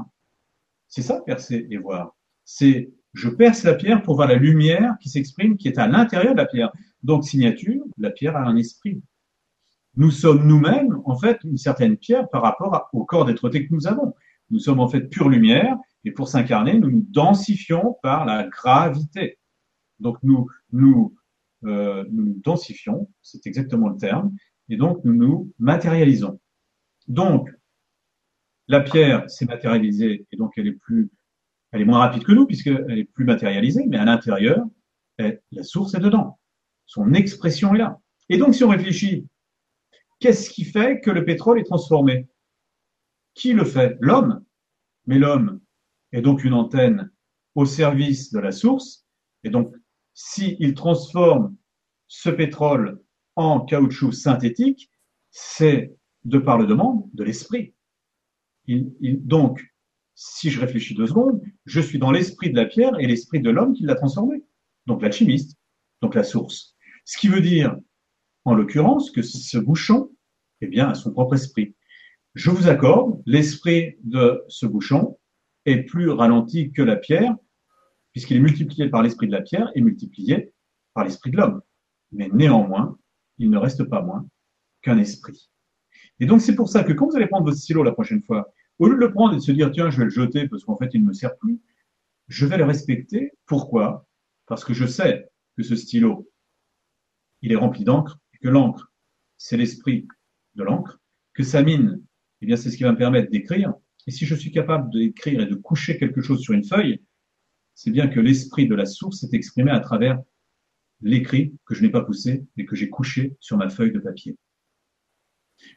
C'est 0.89 1.01
ça, 1.01 1.21
percer 1.21 1.67
et 1.69 1.77
voir. 1.77 2.15
C'est 2.43 2.91
je 3.13 3.29
perce 3.29 3.63
la 3.63 3.73
pierre 3.73 4.03
pour 4.03 4.15
voir 4.15 4.27
la 4.27 4.35
lumière 4.35 4.95
qui 5.01 5.09
s'exprime, 5.09 5.57
qui 5.57 5.67
est 5.67 5.79
à 5.79 5.87
l'intérieur 5.87 6.33
de 6.33 6.37
la 6.37 6.45
pierre. 6.45 6.71
Donc, 7.03 7.23
signature, 7.23 7.83
la 7.97 8.11
pierre 8.11 8.35
a 8.35 8.43
un 8.43 8.55
esprit 8.55 9.01
nous 9.97 10.11
sommes 10.11 10.47
nous-mêmes, 10.47 11.01
en 11.05 11.17
fait, 11.17 11.39
une 11.43 11.57
certaine 11.57 11.97
pierre 11.97 12.29
par 12.29 12.43
rapport 12.43 12.87
au 12.93 13.03
corps 13.03 13.25
d'être 13.25 13.49
que 13.49 13.73
nous 13.73 13.87
avons. 13.87 14.13
Nous 14.51 14.59
sommes 14.59 14.79
en 14.79 14.87
fait 14.87 15.01
pure 15.01 15.27
lumière, 15.27 15.75
et 16.05 16.11
pour 16.11 16.29
s'incarner, 16.29 16.79
nous 16.79 16.91
nous 16.91 17.05
densifions 17.09 17.97
par 18.03 18.23
la 18.23 18.47
gravité. 18.47 19.39
Donc 19.99 20.17
nous 20.21 20.47
nous, 20.71 21.15
euh, 21.65 22.05
nous, 22.11 22.39
densifions, 22.43 23.09
c'est 23.23 23.47
exactement 23.47 23.89
le 23.89 23.97
terme, 23.97 24.31
et 24.69 24.77
donc 24.77 25.03
nous 25.03 25.15
nous 25.15 25.51
matérialisons. 25.57 26.39
Donc 27.07 27.49
la 28.67 28.81
pierre 28.81 29.27
s'est 29.29 29.45
matérialisée, 29.45 30.27
et 30.31 30.37
donc 30.37 30.53
elle 30.57 30.67
est 30.67 30.73
plus, 30.73 31.09
elle 31.71 31.81
est 31.81 31.85
moins 31.85 31.99
rapide 31.99 32.23
que 32.23 32.33
nous 32.33 32.45
puisqu'elle 32.45 32.99
est 32.99 33.11
plus 33.11 33.25
matérialisée, 33.25 33.85
mais 33.87 33.97
à 33.97 34.05
l'intérieur, 34.05 34.63
la 35.17 35.63
source 35.63 35.95
est 35.95 35.99
dedans. 35.99 36.36
Son 36.87 37.13
expression 37.13 37.75
est 37.75 37.79
là. 37.79 37.99
Et 38.29 38.37
donc 38.37 38.55
si 38.55 38.63
on 38.63 38.69
réfléchit 38.69 39.27
Qu'est-ce 40.19 40.49
qui 40.49 40.63
fait 40.63 40.99
que 40.99 41.11
le 41.11 41.23
pétrole 41.23 41.59
est 41.59 41.63
transformé? 41.63 42.27
Qui 43.35 43.53
le 43.53 43.65
fait? 43.65 43.97
L'homme. 43.99 44.43
Mais 45.05 45.19
l'homme 45.19 45.61
est 46.11 46.21
donc 46.21 46.43
une 46.43 46.53
antenne 46.53 47.11
au 47.53 47.65
service 47.65 48.31
de 48.31 48.39
la 48.39 48.51
source. 48.51 49.05
Et 49.43 49.49
donc, 49.49 49.75
s'il 50.13 50.73
transforme 50.73 51.55
ce 52.07 52.29
pétrole 52.29 52.99
en 53.35 53.61
caoutchouc 53.61 54.11
synthétique, 54.11 54.89
c'est 55.29 55.95
de 56.25 56.39
par 56.39 56.57
le 56.57 56.65
demande 56.65 57.03
de 57.13 57.23
l'esprit. 57.23 57.75
donc, 58.67 59.63
si 60.15 60.49
je 60.49 60.59
réfléchis 60.59 60.95
deux 60.95 61.05
secondes, 61.05 61.39
je 61.65 61.79
suis 61.79 61.99
dans 61.99 62.11
l'esprit 62.11 62.49
de 62.49 62.55
la 62.55 62.65
pierre 62.65 62.99
et 62.99 63.05
l'esprit 63.05 63.39
de 63.39 63.51
l'homme 63.51 63.73
qui 63.73 63.83
l'a 63.83 63.93
transformé. 63.93 64.43
Donc 64.87 65.03
l'alchimiste, 65.03 65.55
donc 66.01 66.15
la 66.15 66.23
source. 66.23 66.75
Ce 67.07 67.17
qui 67.17 67.29
veut 67.29 67.39
dire, 67.39 67.77
en 68.43 68.53
l'occurrence, 68.53 69.11
que 69.11 69.21
ce 69.21 69.57
bouchon, 69.57 70.11
eh 70.59 70.67
bien, 70.67 70.89
a 70.89 70.93
son 70.93 71.13
propre 71.13 71.35
esprit. 71.35 71.73
Je 72.35 72.49
vous 72.49 72.67
accorde, 72.67 73.23
l'esprit 73.25 73.95
de 74.03 74.43
ce 74.49 74.65
bouchon 74.65 75.17
est 75.65 75.83
plus 75.83 76.09
ralenti 76.09 76.73
que 76.73 76.81
la 76.81 76.97
pierre, 76.97 77.33
puisqu'il 78.11 78.35
est 78.35 78.41
multiplié 78.41 78.89
par 78.89 79.03
l'esprit 79.03 79.27
de 79.27 79.31
la 79.31 79.41
pierre 79.41 79.71
et 79.73 79.79
multiplié 79.79 80.51
par 80.93 81.05
l'esprit 81.05 81.31
de 81.31 81.37
l'homme. 81.37 81.61
Mais 82.11 82.27
néanmoins, 82.33 82.99
il 83.37 83.49
ne 83.49 83.57
reste 83.57 83.85
pas 83.85 84.01
moins 84.01 84.27
qu'un 84.81 84.97
esprit. 84.97 85.49
Et 86.19 86.25
donc, 86.25 86.41
c'est 86.41 86.55
pour 86.55 86.67
ça 86.67 86.83
que 86.83 86.91
quand 86.91 87.07
vous 87.07 87.15
allez 87.15 87.27
prendre 87.27 87.45
votre 87.45 87.57
stylo 87.57 87.83
la 87.83 87.93
prochaine 87.93 88.21
fois, 88.21 88.51
au 88.79 88.87
lieu 88.89 88.95
de 88.95 88.99
le 88.99 89.13
prendre 89.13 89.31
et 89.31 89.37
de 89.37 89.41
se 89.41 89.53
dire, 89.53 89.71
tiens, 89.71 89.89
je 89.89 89.97
vais 89.97 90.03
le 90.03 90.09
jeter 90.09 90.49
parce 90.49 90.65
qu'en 90.65 90.75
fait, 90.75 90.89
il 90.93 91.03
ne 91.03 91.07
me 91.07 91.13
sert 91.13 91.37
plus, 91.37 91.61
je 92.27 92.45
vais 92.45 92.57
le 92.57 92.65
respecter. 92.65 93.31
Pourquoi? 93.45 94.05
Parce 94.45 94.65
que 94.65 94.73
je 94.73 94.85
sais 94.85 95.29
que 95.55 95.63
ce 95.63 95.77
stylo, 95.77 96.29
il 97.41 97.51
est 97.51 97.55
rempli 97.55 97.83
d'encre, 97.83 98.19
et 98.33 98.37
que 98.37 98.49
l'encre, 98.49 98.91
c'est 99.37 99.57
l'esprit 99.57 100.07
de 100.55 100.63
l'encre, 100.63 100.99
que 101.33 101.43
sa 101.43 101.61
mine, 101.61 102.01
eh 102.41 102.45
bien, 102.45 102.55
c'est 102.55 102.71
ce 102.71 102.77
qui 102.77 102.83
va 102.83 102.91
me 102.91 102.97
permettre 102.97 103.31
d'écrire. 103.31 103.73
Et 104.07 104.11
si 104.11 104.25
je 104.25 104.35
suis 104.35 104.51
capable 104.51 104.91
d'écrire 104.91 105.41
et 105.41 105.45
de 105.45 105.55
coucher 105.55 105.97
quelque 105.97 106.21
chose 106.21 106.41
sur 106.41 106.53
une 106.53 106.63
feuille, 106.63 107.03
c'est 107.73 107.91
bien 107.91 108.07
que 108.07 108.19
l'esprit 108.19 108.67
de 108.67 108.75
la 108.75 108.85
source 108.85 109.23
est 109.23 109.33
exprimé 109.33 109.71
à 109.71 109.79
travers 109.79 110.19
l'écrit 111.01 111.53
que 111.65 111.75
je 111.75 111.83
n'ai 111.83 111.89
pas 111.89 112.01
poussé, 112.03 112.45
mais 112.55 112.65
que 112.65 112.75
j'ai 112.75 112.89
couché 112.89 113.35
sur 113.39 113.57
ma 113.57 113.69
feuille 113.69 113.91
de 113.91 113.99
papier. 113.99 114.35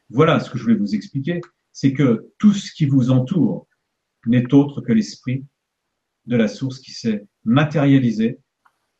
Voilà 0.09 0.39
ce 0.39 0.49
que 0.49 0.57
je 0.57 0.63
voulais 0.63 0.75
vous 0.75 0.95
expliquer 0.95 1.41
c'est 1.71 1.93
que 1.93 2.31
tout 2.37 2.53
ce 2.53 2.71
qui 2.73 2.85
vous 2.85 3.11
entoure 3.11 3.67
n'est 4.25 4.53
autre 4.53 4.81
que 4.81 4.91
l'esprit 4.91 5.45
de 6.25 6.35
la 6.35 6.47
source 6.47 6.79
qui 6.79 6.91
s'est 6.91 7.25
matérialisé 7.43 8.39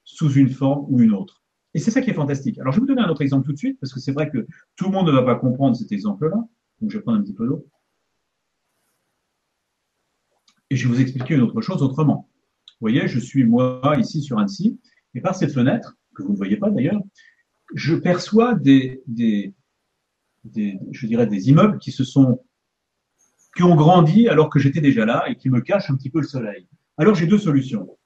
sous 0.03 0.31
une 0.33 0.49
forme 0.49 0.85
ou 0.89 0.99
une 0.99 1.13
autre. 1.13 1.40
Et 1.73 1.79
c'est 1.79 1.91
ça 1.91 2.01
qui 2.01 2.09
est 2.09 2.13
fantastique. 2.13 2.59
Alors, 2.59 2.73
je 2.73 2.77
vais 2.77 2.81
vous 2.81 2.87
donner 2.87 3.01
un 3.01 3.09
autre 3.09 3.21
exemple 3.21 3.45
tout 3.45 3.53
de 3.53 3.57
suite, 3.57 3.79
parce 3.79 3.93
que 3.93 3.99
c'est 3.99 4.11
vrai 4.11 4.29
que 4.29 4.45
tout 4.75 4.85
le 4.85 4.91
monde 4.91 5.07
ne 5.07 5.11
va 5.11 5.23
pas 5.23 5.35
comprendre 5.35 5.75
cet 5.75 5.91
exemple-là. 5.91 6.35
Donc, 6.81 6.91
je 6.91 6.97
vais 6.97 7.01
prendre 7.01 7.19
un 7.19 7.21
petit 7.21 7.33
peu 7.33 7.47
d'eau. 7.47 7.67
Et 10.69 10.75
je 10.75 10.87
vais 10.87 10.93
vous 10.93 11.01
expliquer 11.01 11.35
une 11.35 11.41
autre 11.41 11.61
chose 11.61 11.81
autrement. 11.81 12.29
Vous 12.67 12.87
voyez, 12.87 13.07
je 13.07 13.19
suis 13.19 13.43
moi 13.43 13.81
ici 13.97 14.21
sur 14.21 14.39
Annecy, 14.39 14.79
et 15.13 15.21
par 15.21 15.35
cette 15.35 15.53
fenêtre, 15.53 15.97
que 16.15 16.23
vous 16.23 16.31
ne 16.31 16.37
voyez 16.37 16.57
pas 16.57 16.69
d'ailleurs, 16.69 17.01
je 17.73 17.95
perçois 17.95 18.55
des, 18.55 19.01
des, 19.07 19.53
des, 20.43 20.79
je 20.91 21.07
dirais, 21.07 21.27
des 21.27 21.49
immeubles 21.49 21.77
qui 21.77 21.91
se 21.91 22.03
sont 22.03 22.43
qui 23.55 23.63
ont 23.63 23.75
grandi 23.75 24.29
alors 24.29 24.49
que 24.49 24.59
j'étais 24.59 24.79
déjà 24.79 25.05
là 25.05 25.25
et 25.27 25.35
qui 25.35 25.49
me 25.49 25.59
cachent 25.59 25.89
un 25.89 25.97
petit 25.97 26.09
peu 26.09 26.21
le 26.21 26.27
soleil. 26.27 26.67
Alors 26.97 27.15
j'ai 27.15 27.27
deux 27.27 27.37
solutions. 27.37 27.97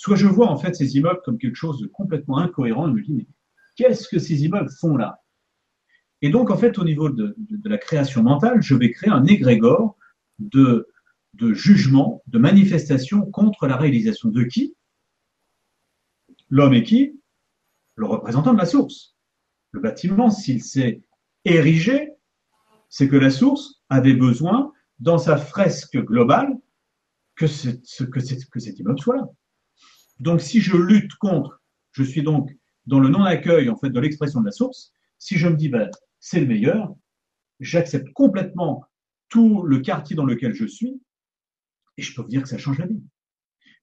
Soit 0.00 0.16
je 0.16 0.26
vois 0.26 0.48
en 0.48 0.56
fait 0.56 0.74
ces 0.74 0.96
immeubles 0.96 1.20
comme 1.26 1.36
quelque 1.36 1.56
chose 1.56 1.78
de 1.78 1.86
complètement 1.86 2.38
incohérent 2.38 2.88
et 2.88 2.90
me 2.90 3.02
dis 3.02 3.12
mais 3.12 3.26
qu'est-ce 3.76 4.08
que 4.08 4.18
ces 4.18 4.46
immeubles 4.46 4.70
font 4.80 4.96
là? 4.96 5.20
Et 6.22 6.30
donc 6.30 6.48
en 6.48 6.56
fait 6.56 6.78
au 6.78 6.84
niveau 6.84 7.10
de, 7.10 7.36
la 7.66 7.76
création 7.76 8.22
mentale, 8.22 8.62
je 8.62 8.74
vais 8.74 8.90
créer 8.92 9.10
un 9.10 9.26
égrégore 9.26 9.98
de, 10.38 10.88
de 11.34 11.52
jugement, 11.52 12.22
de 12.28 12.38
manifestation 12.38 13.30
contre 13.30 13.66
la 13.66 13.76
réalisation 13.76 14.30
de 14.30 14.42
qui? 14.44 14.74
L'homme 16.48 16.72
est 16.72 16.82
qui? 16.82 17.20
Le 17.94 18.06
représentant 18.06 18.54
de 18.54 18.58
la 18.58 18.64
source. 18.64 19.18
Le 19.72 19.80
bâtiment, 19.80 20.30
s'il 20.30 20.62
s'est 20.62 21.02
érigé, 21.44 22.14
c'est 22.88 23.06
que 23.06 23.16
la 23.16 23.28
source 23.28 23.82
avait 23.90 24.14
besoin, 24.14 24.72
dans 24.98 25.18
sa 25.18 25.36
fresque 25.36 25.98
globale, 25.98 26.58
que, 27.36 27.44
que, 28.06 28.20
cet 28.20 28.78
immeuble 28.78 28.98
soit 28.98 29.16
là. 29.16 29.28
Donc, 30.20 30.40
si 30.40 30.60
je 30.60 30.76
lutte 30.76 31.14
contre, 31.14 31.60
je 31.92 32.02
suis 32.02 32.22
donc 32.22 32.50
dans 32.86 33.00
le 33.00 33.08
non-accueil 33.08 33.68
en 33.68 33.76
fait 33.76 33.90
de 33.90 34.00
l'expression 34.00 34.40
de 34.40 34.46
la 34.46 34.52
source. 34.52 34.92
Si 35.18 35.36
je 35.36 35.48
me 35.48 35.56
dis 35.56 35.68
ben, 35.68 35.90
c'est 36.18 36.40
le 36.40 36.46
meilleur, 36.46 36.94
j'accepte 37.58 38.12
complètement 38.12 38.84
tout 39.28 39.62
le 39.62 39.80
quartier 39.80 40.16
dans 40.16 40.24
lequel 40.24 40.54
je 40.54 40.66
suis, 40.66 41.00
et 41.96 42.02
je 42.02 42.14
peux 42.14 42.22
vous 42.22 42.28
dire 42.28 42.42
que 42.42 42.48
ça 42.48 42.58
change 42.58 42.78
la 42.78 42.86
vie, 42.86 43.02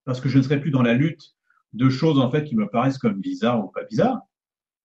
parce 0.03 0.19
que 0.19 0.29
je 0.29 0.37
ne 0.37 0.43
serai 0.43 0.59
plus 0.59 0.71
dans 0.71 0.81
la 0.81 0.93
lutte 0.93 1.35
de 1.73 1.89
choses 1.89 2.19
en 2.19 2.31
fait 2.31 2.43
qui 2.43 2.55
me 2.55 2.67
paraissent 2.67 2.97
comme 2.97 3.19
bizarres 3.19 3.63
ou 3.63 3.69
pas 3.69 3.83
bizarres, 3.83 4.21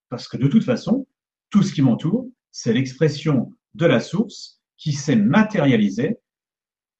parce 0.09 0.27
que 0.27 0.37
de 0.37 0.47
toute 0.47 0.63
façon, 0.63 1.07
tout 1.49 1.63
ce 1.63 1.73
qui 1.73 1.81
m'entoure, 1.81 2.27
c'est 2.51 2.73
l'expression 2.73 3.51
de 3.73 3.85
la 3.85 3.99
source 3.99 4.61
qui 4.77 4.93
s'est 4.93 5.15
matérialisée 5.15 6.17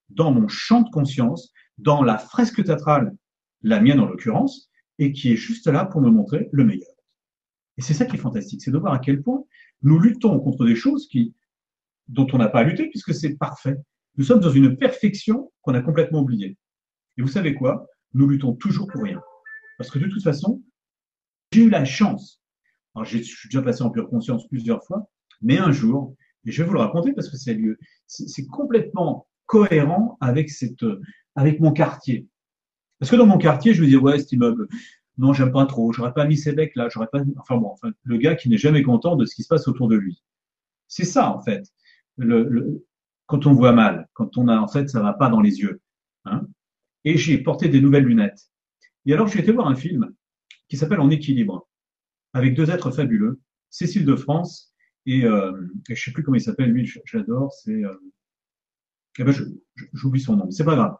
dans 0.09 0.31
mon 0.31 0.47
champ 0.47 0.81
de 0.81 0.89
conscience, 0.89 1.51
dans 1.77 2.03
la 2.03 2.17
fresque 2.17 2.63
théâtrale, 2.63 3.15
la 3.63 3.79
mienne 3.79 3.99
en 3.99 4.05
l'occurrence, 4.05 4.69
et 4.99 5.11
qui 5.11 5.31
est 5.31 5.35
juste 5.35 5.67
là 5.67 5.85
pour 5.85 6.01
me 6.01 6.09
montrer 6.09 6.49
le 6.51 6.63
meilleur. 6.63 6.91
Et 7.77 7.81
c'est 7.81 7.93
ça 7.93 8.05
qui 8.05 8.15
est 8.15 8.19
fantastique, 8.19 8.61
c'est 8.61 8.71
de 8.71 8.77
voir 8.77 8.93
à 8.93 8.99
quel 8.99 9.23
point 9.23 9.43
nous 9.81 9.99
luttons 9.99 10.39
contre 10.39 10.65
des 10.65 10.75
choses 10.75 11.07
qui, 11.07 11.33
dont 12.07 12.27
on 12.33 12.37
n'a 12.37 12.47
pas 12.47 12.59
à 12.59 12.63
lutter 12.63 12.89
puisque 12.89 13.13
c'est 13.13 13.35
parfait. 13.35 13.77
Nous 14.17 14.23
sommes 14.23 14.39
dans 14.39 14.51
une 14.51 14.77
perfection 14.77 15.51
qu'on 15.61 15.73
a 15.73 15.81
complètement 15.81 16.21
oubliée. 16.21 16.57
Et 17.17 17.21
vous 17.21 17.27
savez 17.27 17.55
quoi? 17.55 17.87
Nous 18.13 18.27
luttons 18.27 18.53
toujours 18.53 18.87
pour 18.87 19.01
rien. 19.01 19.21
Parce 19.77 19.89
que 19.89 19.99
de 19.99 20.07
toute 20.07 20.23
façon, 20.23 20.61
j'ai 21.51 21.63
eu 21.63 21.69
la 21.69 21.85
chance. 21.85 22.41
Alors, 22.95 23.05
je 23.05 23.17
suis 23.17 23.49
déjà 23.49 23.63
passé 23.63 23.81
en 23.81 23.89
pure 23.89 24.07
conscience 24.07 24.47
plusieurs 24.47 24.83
fois, 24.85 25.09
mais 25.41 25.57
un 25.57 25.71
jour, 25.71 26.15
et 26.45 26.51
je 26.51 26.61
vais 26.61 26.67
vous 26.67 26.73
le 26.73 26.79
raconter 26.79 27.13
parce 27.13 27.29
que 27.29 27.37
c'est 27.37 27.59
c'est 28.05 28.45
complètement 28.45 29.27
cohérent 29.45 30.17
avec 30.21 30.51
cette, 30.51 30.85
avec 31.35 31.59
mon 31.59 31.71
quartier. 31.71 32.27
Parce 33.03 33.11
que 33.11 33.17
dans 33.17 33.27
mon 33.27 33.37
quartier, 33.37 33.73
je 33.73 33.81
me 33.81 33.87
dis 33.87 33.97
ouais, 33.97 34.17
cet 34.17 34.31
immeuble, 34.31 34.69
non, 35.17 35.33
j'aime 35.33 35.51
pas 35.51 35.65
trop, 35.65 35.91
j'aurais 35.91 36.13
pas 36.13 36.25
mis 36.25 36.37
ces 36.37 36.53
becs 36.53 36.73
là, 36.77 36.87
j'aurais 36.87 37.09
pas, 37.11 37.19
enfin 37.37 37.57
bon, 37.57 37.75
le 38.03 38.15
gars 38.15 38.33
qui 38.35 38.47
n'est 38.47 38.57
jamais 38.57 38.81
content 38.81 39.17
de 39.17 39.25
ce 39.25 39.35
qui 39.35 39.43
se 39.43 39.49
passe 39.49 39.67
autour 39.67 39.89
de 39.89 39.97
lui. 39.97 40.23
C'est 40.87 41.03
ça, 41.03 41.29
en 41.29 41.41
fait. 41.41 41.67
Quand 43.25 43.45
on 43.45 43.51
voit 43.51 43.73
mal, 43.73 44.07
quand 44.13 44.37
on 44.37 44.47
a, 44.47 44.57
en 44.57 44.69
fait, 44.69 44.89
ça 44.89 45.01
va 45.01 45.11
pas 45.11 45.27
dans 45.27 45.41
les 45.41 45.59
yeux. 45.59 45.81
Hein. 46.23 46.47
Et 47.03 47.17
j'ai 47.17 47.37
porté 47.39 47.67
des 47.67 47.81
nouvelles 47.81 48.05
lunettes. 48.05 48.49
Et 49.05 49.11
alors, 49.11 49.27
j'ai 49.27 49.39
été 49.39 49.51
voir 49.51 49.67
un 49.67 49.75
film 49.75 50.09
qui 50.69 50.77
s'appelle 50.77 51.01
En 51.01 51.09
équilibre, 51.09 51.67
avec 52.31 52.55
deux 52.55 52.71
êtres 52.71 52.91
fabuleux, 52.91 53.41
Cécile 53.69 54.05
de 54.05 54.15
France 54.15 54.73
et, 55.07 55.25
euh, 55.25 55.51
et 55.89 55.95
je 55.95 56.01
sais 56.01 56.13
plus 56.13 56.23
comment 56.23 56.37
il 56.37 56.41
s'appelle, 56.41 56.71
lui, 56.71 56.89
j'adore, 57.03 57.51
c'est. 57.51 57.83
Euh, 57.83 57.97
eh 59.19 59.25
ben, 59.25 59.35
j'oublie 59.91 60.21
son 60.21 60.37
nom, 60.37 60.49
c'est 60.51 60.63
pas 60.63 60.75
grave. 60.75 60.95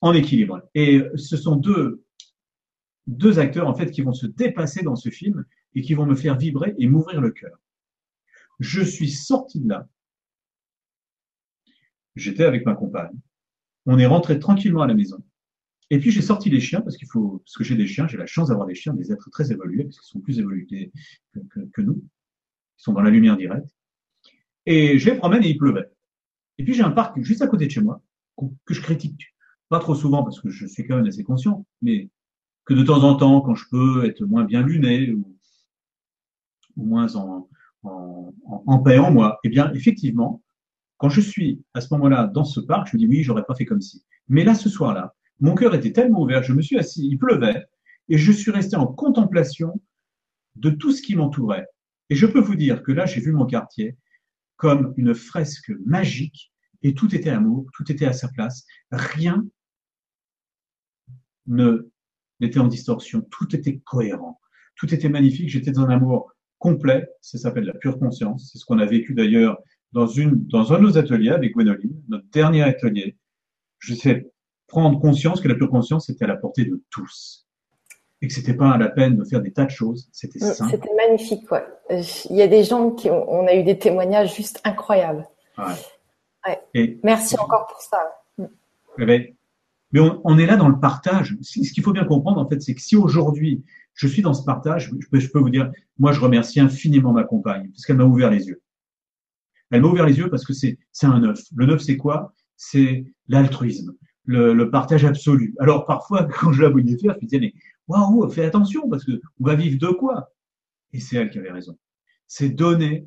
En 0.00 0.12
équilibre. 0.12 0.62
Et 0.74 1.02
ce 1.16 1.36
sont 1.36 1.56
deux, 1.56 2.04
deux 3.06 3.38
acteurs, 3.38 3.68
en 3.68 3.74
fait, 3.74 3.90
qui 3.90 4.02
vont 4.02 4.12
se 4.12 4.26
dépasser 4.26 4.82
dans 4.82 4.96
ce 4.96 5.10
film 5.10 5.44
et 5.74 5.82
qui 5.82 5.94
vont 5.94 6.06
me 6.06 6.14
faire 6.14 6.36
vibrer 6.36 6.74
et 6.78 6.86
m'ouvrir 6.86 7.20
le 7.20 7.30
cœur. 7.30 7.58
Je 8.60 8.82
suis 8.82 9.10
sorti 9.10 9.60
de 9.60 9.68
là. 9.68 9.88
J'étais 12.14 12.44
avec 12.44 12.64
ma 12.64 12.74
compagne. 12.74 13.16
On 13.84 13.98
est 13.98 14.06
rentré 14.06 14.38
tranquillement 14.38 14.82
à 14.82 14.86
la 14.86 14.94
maison. 14.94 15.22
Et 15.90 16.00
puis 16.00 16.10
j'ai 16.10 16.22
sorti 16.22 16.50
les 16.50 16.60
chiens 16.60 16.80
parce 16.80 16.96
qu'il 16.96 17.06
faut, 17.08 17.38
parce 17.38 17.56
que 17.56 17.62
j'ai 17.62 17.76
des 17.76 17.86
chiens, 17.86 18.08
j'ai 18.08 18.16
la 18.16 18.26
chance 18.26 18.48
d'avoir 18.48 18.66
des 18.66 18.74
chiens, 18.74 18.92
des 18.94 19.12
êtres 19.12 19.30
très 19.30 19.52
évolués, 19.52 19.84
parce 19.84 20.00
qu'ils 20.00 20.08
sont 20.08 20.20
plus 20.20 20.40
évolués 20.40 20.66
que, 20.66 21.80
nous 21.82 22.00
qui 22.76 22.82
sont 22.82 22.92
dans 22.92 23.02
la 23.02 23.10
lumière 23.10 23.36
directe. 23.36 23.68
Et 24.64 24.98
je 24.98 25.10
les 25.10 25.16
promène 25.16 25.44
et 25.44 25.50
il 25.50 25.58
pleuvait. 25.58 25.88
Et 26.58 26.64
puis 26.64 26.74
j'ai 26.74 26.82
un 26.82 26.90
parc 26.90 27.20
juste 27.20 27.42
à 27.42 27.46
côté 27.46 27.66
de 27.66 27.70
chez 27.70 27.82
moi, 27.82 28.02
que 28.64 28.74
je 28.74 28.80
critique 28.80 29.35
pas 29.68 29.78
trop 29.78 29.94
souvent 29.94 30.22
parce 30.22 30.40
que 30.40 30.48
je 30.48 30.66
suis 30.66 30.86
quand 30.86 30.96
même 30.96 31.06
assez 31.06 31.24
conscient, 31.24 31.66
mais 31.82 32.10
que 32.64 32.74
de 32.74 32.82
temps 32.82 33.02
en 33.02 33.16
temps, 33.16 33.40
quand 33.40 33.54
je 33.54 33.64
peux 33.70 34.04
être 34.04 34.24
moins 34.24 34.44
bien 34.44 34.62
luné 34.62 35.12
ou, 35.12 35.36
moins 36.76 37.14
en, 37.16 37.48
en, 37.84 38.34
en, 38.44 38.78
paix 38.80 38.98
en 38.98 39.10
moi, 39.10 39.38
eh 39.44 39.48
bien 39.48 39.72
effectivement, 39.72 40.42
quand 40.98 41.08
je 41.08 41.20
suis 41.20 41.62
à 41.74 41.80
ce 41.80 41.92
moment-là 41.94 42.26
dans 42.26 42.44
ce 42.44 42.60
parc, 42.60 42.88
je 42.88 42.96
me 42.96 42.98
dis 42.98 43.06
oui, 43.06 43.22
j'aurais 43.22 43.44
pas 43.44 43.54
fait 43.54 43.64
comme 43.64 43.80
si. 43.80 44.04
Mais 44.28 44.44
là, 44.44 44.54
ce 44.54 44.68
soir-là, 44.68 45.14
mon 45.40 45.54
cœur 45.54 45.74
était 45.74 45.92
tellement 45.92 46.22
ouvert, 46.22 46.42
je 46.42 46.52
me 46.52 46.62
suis 46.62 46.78
assis, 46.78 47.06
il 47.06 47.18
pleuvait, 47.18 47.64
et 48.08 48.18
je 48.18 48.32
suis 48.32 48.50
resté 48.50 48.76
en 48.76 48.86
contemplation 48.86 49.80
de 50.56 50.70
tout 50.70 50.92
ce 50.92 51.02
qui 51.02 51.16
m'entourait. 51.16 51.66
Et 52.08 52.14
je 52.14 52.26
peux 52.26 52.40
vous 52.40 52.56
dire 52.56 52.82
que 52.82 52.92
là, 52.92 53.06
j'ai 53.06 53.20
vu 53.20 53.32
mon 53.32 53.46
quartier 53.46 53.96
comme 54.56 54.94
une 54.96 55.14
fresque 55.14 55.72
magique 55.84 56.52
et 56.82 56.94
tout 56.94 57.14
était 57.14 57.30
amour, 57.30 57.66
tout 57.74 57.90
était 57.90 58.06
à 58.06 58.12
sa 58.12 58.28
place. 58.28 58.64
Rien 58.90 59.44
ne 61.46 61.90
n'était 62.40 62.60
en 62.60 62.66
distorsion, 62.66 63.22
tout 63.30 63.54
était 63.56 63.78
cohérent, 63.78 64.40
tout 64.76 64.92
était 64.92 65.08
magnifique. 65.08 65.48
J'étais 65.48 65.70
dans 65.70 65.82
un 65.82 65.90
amour 65.90 66.32
complet. 66.58 67.08
Ça 67.20 67.38
s'appelle 67.38 67.64
la 67.64 67.74
pure 67.74 67.98
conscience. 67.98 68.50
C'est 68.52 68.58
ce 68.58 68.64
qu'on 68.64 68.78
a 68.78 68.86
vécu 68.86 69.14
d'ailleurs 69.14 69.58
dans 69.92 70.06
une 70.06 70.46
dans 70.46 70.72
un 70.72 70.78
de 70.78 70.82
nos 70.82 70.98
ateliers 70.98 71.30
avec 71.30 71.54
Gwénoline, 71.54 72.02
notre 72.08 72.26
dernier 72.30 72.62
atelier. 72.62 73.16
Je 73.78 73.94
sais 73.94 74.30
prendre 74.66 75.00
conscience 75.00 75.40
que 75.40 75.48
la 75.48 75.54
pure 75.54 75.70
conscience 75.70 76.10
était 76.10 76.24
à 76.24 76.28
la 76.28 76.36
portée 76.36 76.64
de 76.64 76.82
tous 76.90 77.46
et 78.22 78.28
que 78.28 78.32
c'était 78.32 78.54
pas 78.54 78.76
la 78.78 78.88
peine 78.88 79.16
de 79.16 79.24
faire 79.24 79.40
des 79.40 79.52
tas 79.52 79.64
de 79.64 79.70
choses. 79.70 80.08
C'était 80.12 80.38
simple. 80.38 80.70
C'était 80.70 80.94
magnifique, 80.94 81.50
ouais. 81.52 81.64
Il 82.30 82.36
y 82.36 82.42
a 82.42 82.48
des 82.48 82.64
gens 82.64 82.90
qui 82.90 83.10
ont, 83.10 83.30
on 83.30 83.46
a 83.46 83.54
eu 83.54 83.62
des 83.62 83.78
témoignages 83.78 84.34
juste 84.34 84.60
incroyables. 84.64 85.28
Ouais. 85.58 85.64
ouais. 86.46 86.60
Et, 86.74 86.98
Merci 87.02 87.38
encore 87.38 87.66
pour 87.66 87.80
ça. 87.80 87.98
Eh 88.98 89.04
ben, 89.04 89.26
mais 89.96 90.10
on, 90.24 90.36
est 90.36 90.44
là 90.44 90.56
dans 90.56 90.68
le 90.68 90.78
partage. 90.78 91.38
Ce 91.40 91.72
qu'il 91.72 91.82
faut 91.82 91.94
bien 91.94 92.04
comprendre, 92.04 92.38
en 92.38 92.46
fait, 92.46 92.60
c'est 92.60 92.74
que 92.74 92.82
si 92.82 92.96
aujourd'hui 92.96 93.64
je 93.94 94.06
suis 94.06 94.20
dans 94.20 94.34
ce 94.34 94.44
partage, 94.44 94.90
je 95.10 95.28
peux, 95.28 95.38
vous 95.38 95.48
dire, 95.48 95.72
moi, 95.98 96.12
je 96.12 96.20
remercie 96.20 96.60
infiniment 96.60 97.14
ma 97.14 97.24
compagne 97.24 97.70
parce 97.70 97.86
qu'elle 97.86 97.96
m'a 97.96 98.04
ouvert 98.04 98.30
les 98.30 98.46
yeux. 98.46 98.60
Elle 99.70 99.80
m'a 99.80 99.88
ouvert 99.88 100.04
les 100.04 100.18
yeux 100.18 100.28
parce 100.28 100.44
que 100.44 100.52
c'est 100.52 100.76
un 101.02 101.22
œuf. 101.22 101.40
Le 101.54 101.64
neuf, 101.64 101.80
c'est 101.80 101.96
quoi? 101.96 102.34
C'est 102.58 103.06
l'altruisme, 103.28 103.94
le, 104.24 104.52
le, 104.52 104.70
partage 104.70 105.06
absolu. 105.06 105.54
Alors 105.60 105.86
parfois, 105.86 106.24
quand 106.40 106.52
je 106.52 106.60
la 106.60 106.68
voyais 106.68 106.98
faire, 106.98 107.14
je 107.14 107.24
me 107.24 107.28
disais 107.30 107.40
mais 107.40 107.54
waouh, 107.88 108.28
fais 108.28 108.44
attention 108.44 108.90
parce 108.90 109.04
que 109.04 109.12
on 109.40 109.46
va 109.46 109.54
vivre 109.54 109.78
de 109.78 109.88
quoi? 109.88 110.30
Et 110.92 111.00
c'est 111.00 111.16
elle 111.16 111.30
qui 111.30 111.38
avait 111.38 111.52
raison. 111.52 111.78
C'est 112.26 112.50
donner, 112.50 113.06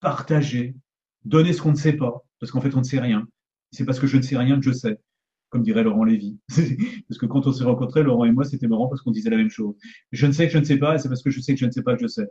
partager, 0.00 0.74
donner 1.24 1.52
ce 1.52 1.62
qu'on 1.62 1.70
ne 1.70 1.76
sait 1.76 1.92
pas 1.92 2.24
parce 2.40 2.50
qu'en 2.50 2.60
fait 2.60 2.74
on 2.74 2.78
ne 2.78 2.84
sait 2.84 2.98
rien. 2.98 3.24
C'est 3.70 3.84
parce 3.84 4.00
que 4.00 4.08
je 4.08 4.16
ne 4.16 4.22
sais 4.22 4.36
rien 4.36 4.56
que 4.56 4.64
je 4.64 4.72
sais 4.72 4.98
comme 5.54 5.62
dirait 5.62 5.84
Laurent 5.84 6.02
Lévy. 6.02 6.36
parce 7.08 7.16
que 7.16 7.26
quand 7.26 7.46
on 7.46 7.52
s'est 7.52 7.62
rencontrés, 7.62 8.02
Laurent 8.02 8.24
et 8.24 8.32
moi, 8.32 8.42
c'était 8.42 8.66
marrant 8.66 8.88
parce 8.88 9.02
qu'on 9.02 9.12
disait 9.12 9.30
la 9.30 9.36
même 9.36 9.50
chose. 9.50 9.76
Je 10.10 10.26
ne 10.26 10.32
sais 10.32 10.48
que 10.48 10.52
je 10.52 10.58
ne 10.58 10.64
sais 10.64 10.78
pas, 10.78 10.96
et 10.96 10.98
c'est 10.98 11.08
parce 11.08 11.22
que 11.22 11.30
je 11.30 11.40
sais 11.40 11.54
que 11.54 11.60
je 11.60 11.66
ne 11.66 11.70
sais 11.70 11.82
pas 11.82 11.94
que 11.94 12.02
je 12.02 12.08
sais. 12.08 12.28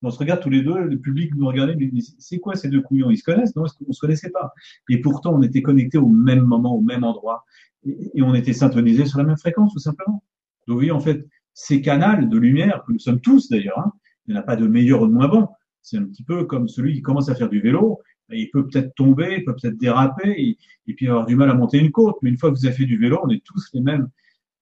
On 0.00 0.10
se 0.10 0.18
regarde 0.20 0.40
tous 0.40 0.48
les 0.48 0.62
deux, 0.62 0.78
le 0.78 0.96
public 0.96 1.34
nous 1.34 1.44
regardait, 1.48 1.74
mais 1.74 1.90
c'est 2.20 2.38
quoi 2.38 2.54
ces 2.54 2.68
deux 2.68 2.80
couillons? 2.80 3.10
Ils 3.10 3.16
se 3.16 3.24
connaissent? 3.24 3.56
Non, 3.56 3.64
on 3.64 3.92
se 3.92 3.98
connaissait 4.00 4.30
pas. 4.30 4.52
Et 4.88 5.00
pourtant, 5.00 5.34
on 5.34 5.42
était 5.42 5.60
connectés 5.60 5.98
au 5.98 6.06
même 6.06 6.42
moment, 6.42 6.76
au 6.76 6.80
même 6.80 7.02
endroit, 7.02 7.44
et, 7.84 8.22
on 8.22 8.32
était 8.32 8.52
syntonisés 8.52 9.06
sur 9.06 9.18
la 9.18 9.24
même 9.24 9.36
fréquence, 9.36 9.72
tout 9.72 9.80
simplement. 9.80 10.22
Donc, 10.68 10.74
vous 10.74 10.74
voyez, 10.74 10.92
en 10.92 11.00
fait, 11.00 11.26
ces 11.54 11.82
canaux 11.82 12.24
de 12.24 12.38
lumière, 12.38 12.84
que 12.86 12.92
nous 12.92 13.00
sommes 13.00 13.20
tous 13.20 13.48
d'ailleurs, 13.48 13.80
hein, 13.80 13.92
il 14.28 14.34
n'y 14.34 14.38
en 14.38 14.40
a 14.40 14.44
pas 14.44 14.54
de 14.54 14.68
meilleur 14.68 15.02
ou 15.02 15.08
de 15.08 15.12
moins 15.12 15.26
bon. 15.26 15.48
C'est 15.82 15.98
un 15.98 16.04
petit 16.04 16.22
peu 16.22 16.44
comme 16.44 16.68
celui 16.68 16.94
qui 16.94 17.02
commence 17.02 17.28
à 17.28 17.34
faire 17.34 17.48
du 17.48 17.60
vélo 17.60 18.00
il 18.34 18.50
peut 18.50 18.66
peut-être 18.66 18.94
tomber, 18.94 19.36
il 19.38 19.44
peut 19.44 19.54
peut-être 19.54 19.76
déraper, 19.76 20.56
et, 20.86 20.94
puis 20.94 21.08
avoir 21.08 21.26
du 21.26 21.36
mal 21.36 21.50
à 21.50 21.54
monter 21.54 21.78
une 21.78 21.90
côte. 21.90 22.16
Mais 22.22 22.30
une 22.30 22.38
fois 22.38 22.50
que 22.50 22.56
vous 22.56 22.66
avez 22.66 22.74
fait 22.74 22.84
du 22.84 22.98
vélo, 22.98 23.20
on 23.22 23.30
est 23.30 23.42
tous 23.44 23.68
les 23.72 23.80
mêmes. 23.80 24.08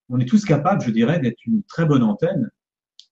On 0.09 0.19
est 0.19 0.27
tous 0.27 0.45
capables, 0.45 0.83
je 0.83 0.91
dirais, 0.91 1.21
d'être 1.21 1.39
une 1.47 1.63
très 1.65 1.87
bonne 1.87 2.03
antenne. 2.03 2.51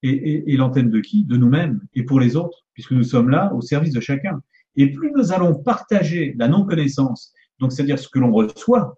Et, 0.02 0.56
l'antenne 0.56 0.90
de 0.90 1.00
qui? 1.00 1.24
De 1.24 1.36
nous-mêmes 1.36 1.80
et 1.94 2.04
pour 2.04 2.20
les 2.20 2.36
autres, 2.36 2.64
puisque 2.72 2.92
nous 2.92 3.02
sommes 3.02 3.30
là 3.30 3.52
au 3.54 3.60
service 3.60 3.92
de 3.92 4.00
chacun. 4.00 4.40
Et 4.76 4.92
plus 4.92 5.10
nous 5.12 5.32
allons 5.32 5.56
partager 5.56 6.34
la 6.38 6.46
non-connaissance, 6.46 7.32
donc 7.58 7.72
c'est-à-dire 7.72 7.98
ce 7.98 8.08
que 8.08 8.20
l'on 8.20 8.32
reçoit, 8.32 8.96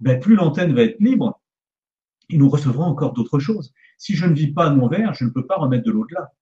ben 0.00 0.20
plus 0.20 0.34
l'antenne 0.34 0.74
va 0.74 0.82
être 0.82 1.00
libre 1.00 1.40
et 2.28 2.36
nous 2.36 2.50
recevrons 2.50 2.84
encore 2.84 3.14
d'autres 3.14 3.38
choses. 3.38 3.72
Si 3.96 4.14
je 4.14 4.26
ne 4.26 4.34
vis 4.34 4.52
pas 4.52 4.68
mon 4.68 4.88
verre, 4.88 5.14
je 5.14 5.24
ne 5.24 5.30
peux 5.30 5.46
pas 5.46 5.56
remettre 5.56 5.84
de 5.84 5.90
l'au-delà. 5.90 6.32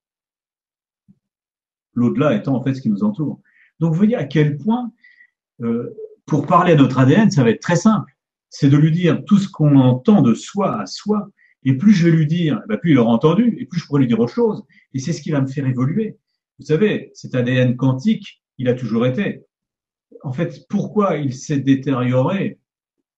L'au-delà 1.95 2.35
étant 2.35 2.57
en 2.57 2.63
fait 2.63 2.75
ce 2.75 2.81
qui 2.81 2.91
nous 2.91 3.03
entoure. 3.03 3.41
Donc 3.81 3.93
vous 3.93 3.99
voyez 3.99 4.17
à 4.17 4.25
quel 4.25 4.57
point, 4.57 4.93
euh, 5.63 5.95
pour 6.27 6.47
parler 6.47 6.73
à 6.73 6.77
notre 6.77 6.99
ADN, 6.99 7.31
ça 7.31 7.43
va 7.43 7.51
être 7.51 7.61
très 7.61 7.77
simple. 7.77 8.13
C'est 8.49 8.69
de 8.69 8.77
lui 8.77 8.91
dire 8.91 9.25
tout 9.25 9.39
ce 9.39 9.49
qu'on 9.49 9.77
entend 9.77 10.23
de 10.23 10.35
soi 10.35 10.81
à 10.81 10.87
soi. 10.87 11.29
Et 11.65 11.77
plus 11.77 11.93
je 11.93 12.09
vais 12.09 12.17
lui 12.17 12.27
dire, 12.27 12.63
bah, 12.69 12.77
plus 12.77 12.93
il 12.93 12.99
aura 12.99 13.13
entendu, 13.13 13.57
et 13.59 13.67
plus 13.67 13.81
je 13.81 13.87
pourrai 13.87 14.01
lui 14.01 14.09
dire 14.09 14.21
autre 14.21 14.33
chose. 14.33 14.63
Et 14.95 14.99
c'est 14.99 15.13
ce 15.13 15.21
qui 15.21 15.31
va 15.31 15.41
me 15.41 15.47
faire 15.47 15.67
évoluer. 15.67 16.17
Vous 16.59 16.67
savez, 16.67 17.11
cet 17.15 17.35
ADN 17.35 17.77
quantique, 17.77 18.43
il 18.59 18.69
a 18.69 18.75
toujours 18.75 19.07
été. 19.07 19.45
En 20.23 20.33
fait, 20.33 20.67
pourquoi 20.69 21.17
il 21.17 21.35
s'est 21.35 21.61
détérioré 21.61 22.59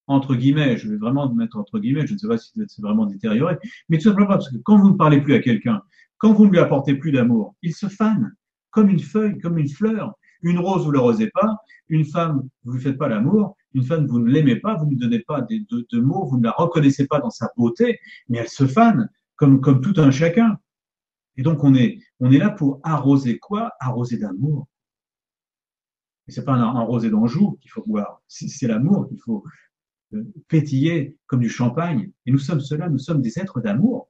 entre 0.06 0.34
guillemets, 0.34 0.76
je 0.76 0.88
vais 0.88 0.96
vraiment 0.96 1.32
mettre 1.32 1.56
entre 1.56 1.78
guillemets, 1.78 2.06
je 2.06 2.14
ne 2.14 2.18
sais 2.18 2.28
pas 2.28 2.38
si 2.38 2.52
c'est 2.66 2.82
vraiment 2.82 3.06
détérioré, 3.06 3.56
mais 3.88 3.98
tout 3.98 4.04
simplement 4.04 4.28
parce 4.28 4.50
que 4.50 4.56
quand 4.58 4.76
vous 4.76 4.90
ne 4.90 4.96
parlez 4.96 5.20
plus 5.20 5.34
à 5.34 5.38
quelqu'un, 5.38 5.82
quand 6.18 6.32
vous 6.32 6.46
ne 6.46 6.50
lui 6.50 6.58
apportez 6.58 6.94
plus 6.94 7.12
d'amour, 7.12 7.54
il 7.62 7.74
se 7.74 7.86
fane 7.86 8.34
comme 8.72 8.88
une 8.88 8.98
feuille, 8.98 9.38
comme 9.38 9.58
une 9.58 9.68
fleur. 9.68 10.14
Une 10.42 10.58
rose, 10.58 10.84
vous 10.84 10.90
ne 10.90 10.96
l'arrosez 10.96 11.30
pas. 11.30 11.58
Une 11.88 12.04
femme, 12.04 12.48
vous 12.64 12.72
ne 12.72 12.76
lui 12.76 12.82
faites 12.82 12.98
pas 12.98 13.08
l'amour. 13.08 13.56
Une 13.74 13.84
femme, 13.84 14.06
vous 14.06 14.18
ne 14.18 14.28
l'aimez 14.28 14.56
pas. 14.56 14.74
Vous 14.74 14.86
ne 14.86 14.90
lui 14.90 14.96
donnez 14.96 15.20
pas 15.20 15.42
de, 15.42 16.00
mots. 16.00 16.26
Vous 16.26 16.38
ne 16.38 16.42
la 16.42 16.50
reconnaissez 16.50 17.06
pas 17.06 17.20
dans 17.20 17.30
sa 17.30 17.50
beauté. 17.56 18.00
Mais 18.28 18.38
elle 18.38 18.48
se 18.48 18.66
fane 18.66 19.08
comme, 19.36 19.60
tout 19.60 19.94
un 19.98 20.10
chacun. 20.10 20.58
Et 21.36 21.42
donc, 21.42 21.62
on 21.62 21.74
est, 21.74 21.98
on 22.18 22.32
est 22.32 22.38
là 22.38 22.50
pour 22.50 22.80
arroser 22.82 23.38
quoi? 23.38 23.72
Arroser 23.78 24.16
d'amour. 24.16 24.66
Et 26.26 26.32
c'est 26.32 26.44
pas 26.44 26.52
un 26.52 26.62
arrosé 26.62 27.10
d'Anjou 27.10 27.58
qu'il 27.60 27.70
faut 27.70 27.84
boire. 27.86 28.22
C'est 28.26 28.66
l'amour 28.66 29.08
qu'il 29.08 29.18
faut 29.20 29.44
euh, 30.14 30.24
pétiller 30.48 31.16
comme 31.26 31.40
du 31.40 31.48
champagne. 31.48 32.10
Et 32.26 32.32
nous 32.32 32.38
sommes 32.38 32.60
cela, 32.60 32.88
nous 32.88 32.98
sommes 32.98 33.20
des 33.20 33.38
êtres 33.38 33.60
d'amour. 33.60 34.08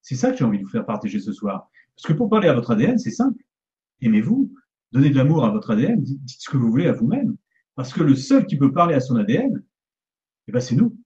C'est 0.00 0.16
ça 0.16 0.30
que 0.30 0.36
j'ai 0.36 0.44
envie 0.44 0.58
de 0.58 0.64
vous 0.64 0.70
faire 0.70 0.86
partager 0.86 1.20
ce 1.20 1.32
soir. 1.32 1.70
Parce 1.96 2.06
que 2.06 2.12
pour 2.12 2.28
parler 2.28 2.48
à 2.48 2.54
votre 2.54 2.70
ADN, 2.70 2.98
c'est 2.98 3.10
simple. 3.10 3.42
Aimez-vous, 4.00 4.52
Donnez 4.92 5.08
de 5.08 5.16
l'amour 5.16 5.44
à 5.44 5.50
votre 5.50 5.70
ADN, 5.70 6.02
dites, 6.02 6.20
ce 6.26 6.50
que 6.50 6.58
vous 6.58 6.70
voulez 6.70 6.86
à 6.86 6.92
vous-même. 6.92 7.36
Parce 7.74 7.92
que 7.94 8.02
le 8.02 8.14
seul 8.14 8.46
qui 8.46 8.58
peut 8.58 8.72
parler 8.72 8.94
à 8.94 9.00
son 9.00 9.16
ADN, 9.16 9.62
eh 10.48 10.52
ben, 10.52 10.60
c'est 10.60 10.76
nous. 10.76 10.96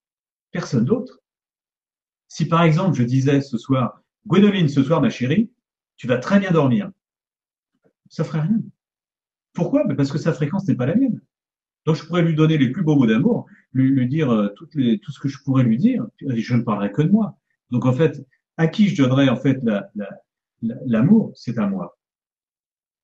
Personne 0.51 0.85
d'autre. 0.85 1.21
Si 2.29 2.47
par 2.49 2.65
exemple, 2.65 2.97
je 2.97 3.05
disais 3.05 3.41
ce 3.41 3.57
soir, 3.57 4.03
Gwénoline, 4.27 4.69
ce 4.69 4.83
soir, 4.83 5.01
ma 5.01 5.11
chérie, 5.11 5.53
tu 5.97 6.09
vas 6.09 6.19
très 6.19 6.41
bien 6.41 6.51
dormir. 6.51 6.91
Ça 8.09 8.25
ferait 8.25 8.41
rien. 8.41 8.61
Pourquoi? 9.53 9.85
Ben, 9.85 9.97
Parce 9.97 10.11
que 10.11 10.19
sa 10.19 10.33
fréquence 10.33 10.67
n'est 10.67 10.75
pas 10.75 10.87
la 10.87 10.97
mienne. 10.97 11.21
Donc 11.85 11.95
je 11.95 12.05
pourrais 12.05 12.23
lui 12.23 12.35
donner 12.35 12.59
les 12.59 12.73
plus 12.73 12.83
beaux 12.83 12.97
mots 12.97 13.07
d'amour, 13.07 13.47
lui, 13.73 14.09
dire 14.09 14.33
euh, 14.33 14.49
tout 14.49 14.67
ce 15.13 15.21
que 15.21 15.29
je 15.29 15.39
pourrais 15.45 15.63
lui 15.63 15.79
dire, 15.79 16.05
je 16.21 16.55
ne 16.55 16.63
parlerai 16.63 16.91
que 16.91 17.03
de 17.03 17.11
moi. 17.11 17.39
Donc 17.71 17.87
en 17.87 17.93
fait, 17.93 18.27
à 18.57 18.67
qui 18.67 18.89
je 18.89 19.01
donnerais 19.01 19.29
en 19.29 19.37
fait 19.37 19.63
l'amour, 20.63 21.33
c'est 21.35 21.59
à 21.59 21.67
moi. 21.67 21.99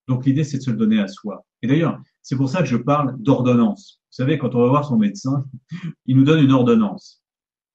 Donc 0.09 0.27
l'idée, 0.27 0.45
c'est 0.45 0.59
de 0.59 0.63
se 0.63 0.71
le 0.71 0.77
donner 0.77 1.01
à 1.01 1.09
soi. 1.09 1.47
Et 1.63 1.67
d'ailleurs, 1.67 2.01
c'est 2.23 2.37
pour 2.37 2.49
ça 2.49 2.61
que 2.61 2.69
je 2.69 2.77
parle 2.77 3.17
d'ordonnance. 3.19 4.01
Vous 4.11 4.17
savez, 4.17 4.39
quand 4.39 4.55
on 4.55 4.61
va 4.61 4.69
voir 4.69 4.85
son 4.85 4.99
médecin, 4.99 5.45
il 6.07 6.17
nous 6.17 6.25
donne 6.25 6.43
une 6.43 6.53
ordonnance. 6.53 7.23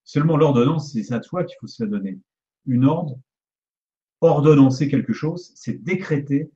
Seulement 0.04 0.38
l'ordonnance, 0.38 0.94
c'est 0.94 1.12
à 1.14 1.20
toi 1.20 1.44
qu'il 1.44 1.56
faut 1.60 1.68
se 1.68 1.84
la 1.84 1.90
donner. 1.90 2.20
Une 2.66 2.86
ordre, 2.86 3.20
ordonnancer 4.22 4.88
quelque 4.88 5.14
chose, 5.14 5.52
c'est 5.56 5.84
décréter 5.84 6.52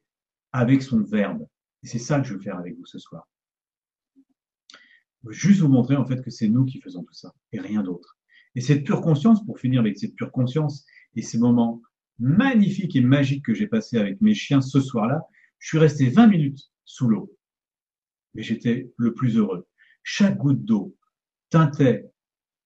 avec 0.51 0.81
son 0.81 1.01
verbe. 1.01 1.45
Et 1.83 1.87
c'est 1.87 1.99
ça 1.99 2.19
que 2.19 2.27
je 2.27 2.33
veux 2.33 2.39
faire 2.39 2.57
avec 2.57 2.77
vous 2.77 2.85
ce 2.85 2.99
soir. 2.99 3.27
Je 5.27 5.31
juste 5.31 5.61
vous 5.61 5.67
montrer 5.67 5.95
en 5.95 6.05
fait 6.05 6.21
que 6.21 6.31
c'est 6.31 6.47
nous 6.47 6.65
qui 6.65 6.81
faisons 6.81 7.03
tout 7.03 7.13
ça 7.13 7.33
et 7.51 7.59
rien 7.59 7.83
d'autre. 7.83 8.17
Et 8.55 8.61
cette 8.61 8.83
pure 8.83 9.01
conscience, 9.01 9.45
pour 9.45 9.59
finir 9.59 9.81
avec 9.81 9.97
cette 9.97 10.15
pure 10.15 10.31
conscience 10.31 10.85
et 11.15 11.21
ces 11.21 11.37
moments 11.37 11.81
magnifiques 12.21 12.95
et 12.95 13.01
magiques 13.01 13.43
que 13.43 13.53
j'ai 13.53 13.67
passés 13.67 13.97
avec 13.97 14.21
mes 14.21 14.35
chiens 14.35 14.61
ce 14.61 14.79
soir-là, 14.79 15.25
je 15.59 15.67
suis 15.67 15.77
resté 15.79 16.09
20 16.09 16.27
minutes 16.27 16.71
sous 16.85 17.09
l'eau, 17.09 17.35
mais 18.33 18.43
j'étais 18.43 18.91
le 18.95 19.13
plus 19.13 19.37
heureux. 19.37 19.67
Chaque 20.03 20.37
goutte 20.37 20.63
d'eau 20.63 20.95
teintait 21.49 22.09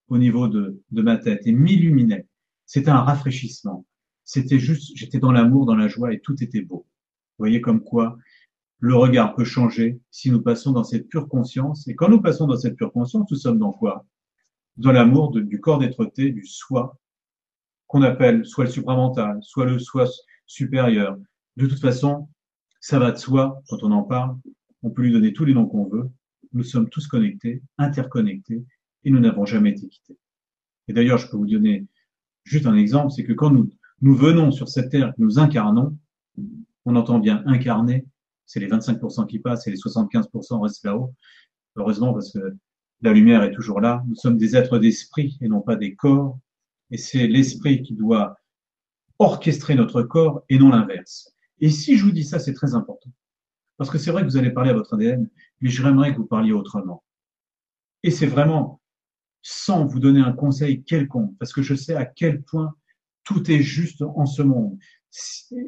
au 0.10 0.18
niveau 0.18 0.48
de, 0.48 0.82
de 0.92 1.02
ma 1.02 1.18
tête 1.18 1.42
et 1.48 1.52
m'illuminait. 1.52 2.28
C'était 2.66 2.92
un 2.92 3.02
rafraîchissement. 3.02 3.86
C'était 4.24 4.60
juste, 4.60 4.92
j'étais 4.96 5.20
dans 5.20 5.32
l'amour, 5.32 5.66
dans 5.66 5.76
la 5.76 5.88
joie 5.88 6.14
et 6.14 6.20
tout 6.20 6.42
était 6.44 6.62
beau. 6.62 6.86
Vous 7.38 7.44
voyez 7.44 7.62
comme 7.62 7.82
quoi 7.82 8.18
le 8.80 8.96
regard 8.96 9.36
peut 9.36 9.46
changer 9.46 10.00
si 10.12 10.32
nous 10.32 10.42
passons 10.42 10.72
dans 10.72 10.84
cette 10.84 11.08
pure 11.08 11.30
conscience. 11.30 11.88
Et 11.88 11.96
quand 11.96 12.10
nous 12.10 12.22
passons 12.22 12.46
dans 12.46 12.58
cette 12.58 12.76
pure 12.76 12.92
conscience, 12.92 13.30
nous 13.32 13.38
sommes 13.38 13.58
dans 13.58 13.72
quoi? 13.72 14.06
Dans 14.78 14.92
l'amour 14.92 15.32
du 15.32 15.60
corps 15.62 15.80
d'être-té, 15.80 16.32
du 16.32 16.46
soi, 16.46 17.00
qu'on 17.88 18.02
appelle 18.02 18.46
soit 18.46 18.66
le 18.66 18.72
supramental, 18.72 19.38
soit 19.42 19.66
le 19.66 19.80
soi 19.80 20.06
supérieur. 20.46 21.18
De 21.58 21.68
toute 21.68 21.80
façon, 21.80 22.28
ça 22.82 23.00
va 23.00 23.12
de 23.12 23.18
soi, 23.18 23.62
quand 23.70 23.84
on 23.84 23.92
en 23.92 24.04
parle, 24.04 24.38
on 24.84 24.92
peut 24.92 25.02
lui 25.02 25.12
donner 25.12 25.34
tous 25.34 25.46
les 25.46 25.54
noms 25.54 25.66
qu'on 25.66 25.88
veut. 25.88 26.10
Nous 26.54 26.64
sommes 26.64 26.90
tous 26.90 27.08
connectés, 27.08 27.62
interconnectés, 27.78 28.64
et 29.04 29.12
nous 29.12 29.20
n'avons 29.20 29.46
jamais 29.46 29.72
été 29.72 29.88
quittés. 29.88 30.18
Et 30.88 30.94
d'ailleurs, 30.94 31.18
je 31.18 31.30
peux 31.30 31.38
vous 31.38 31.48
donner 31.48 31.86
juste 32.44 32.66
un 32.66 32.76
exemple, 32.76 33.12
c'est 33.12 33.24
que 33.24 33.34
quand 33.34 33.50
nous, 33.50 33.72
nous 34.02 34.16
venons 34.16 34.52
sur 34.52 34.70
cette 34.70 34.92
terre, 34.92 35.14
que 35.16 35.22
nous 35.22 35.40
incarnons, 35.40 35.98
on 36.86 36.96
entend 36.96 37.20
bien 37.20 37.44
incarner, 37.48 38.06
c'est 38.46 38.60
les 38.60 38.68
25% 38.68 39.26
qui 39.28 39.40
passent 39.40 39.68
et 39.68 39.72
les 39.72 39.78
75% 39.78 40.62
restent 40.62 40.86
là-haut. 40.86 41.14
Heureusement, 41.76 42.14
parce 42.14 42.32
que 42.32 42.56
la 43.02 43.14
lumière 43.14 43.44
est 43.44 43.52
toujours 43.52 43.82
là. 43.82 44.04
Nous 44.08 44.16
sommes 44.16 44.38
des 44.38 44.56
êtres 44.56 44.78
d'esprit 44.78 45.38
et 45.42 45.48
non 45.48 45.62
pas 45.62 45.76
des 45.76 45.96
corps. 45.96 46.38
Et 46.92 46.98
c'est 46.98 47.28
l'esprit 47.28 47.82
qui 47.82 47.94
doit 47.94 48.38
orchestrer 49.20 49.76
notre 49.76 50.04
corps 50.04 50.44
et 50.50 50.58
non 50.58 50.70
l'inverse. 50.70 51.34
Et 51.60 51.70
si 51.70 51.98
je 51.98 52.06
vous 52.06 52.12
dis 52.12 52.24
ça, 52.24 52.40
c'est 52.40 52.54
très 52.54 52.76
important. 52.76 53.10
Parce 53.78 53.90
que 53.90 53.98
c'est 53.98 54.12
vrai 54.12 54.22
que 54.24 54.28
vous 54.28 54.38
allez 54.38 54.52
parler 54.52 54.72
à 54.72 54.74
votre 54.74 54.94
ADN, 54.96 55.30
mais 55.62 55.70
j'aimerais 55.70 56.14
que 56.14 56.18
vous 56.18 56.26
parliez 56.26 56.52
autrement. 56.52 57.04
Et 58.04 58.12
c'est 58.12 58.28
vraiment 58.28 58.82
sans 59.42 59.86
vous 59.86 60.00
donner 60.00 60.22
un 60.22 60.32
conseil 60.32 60.84
quelconque, 60.84 61.38
parce 61.38 61.54
que 61.54 61.62
je 61.62 61.76
sais 61.76 61.96
à 61.96 62.06
quel 62.06 62.42
point 62.42 62.76
tout 63.24 63.52
est 63.52 63.62
juste 63.62 64.02
en 64.02 64.26
ce 64.26 64.42
monde. 64.42 64.78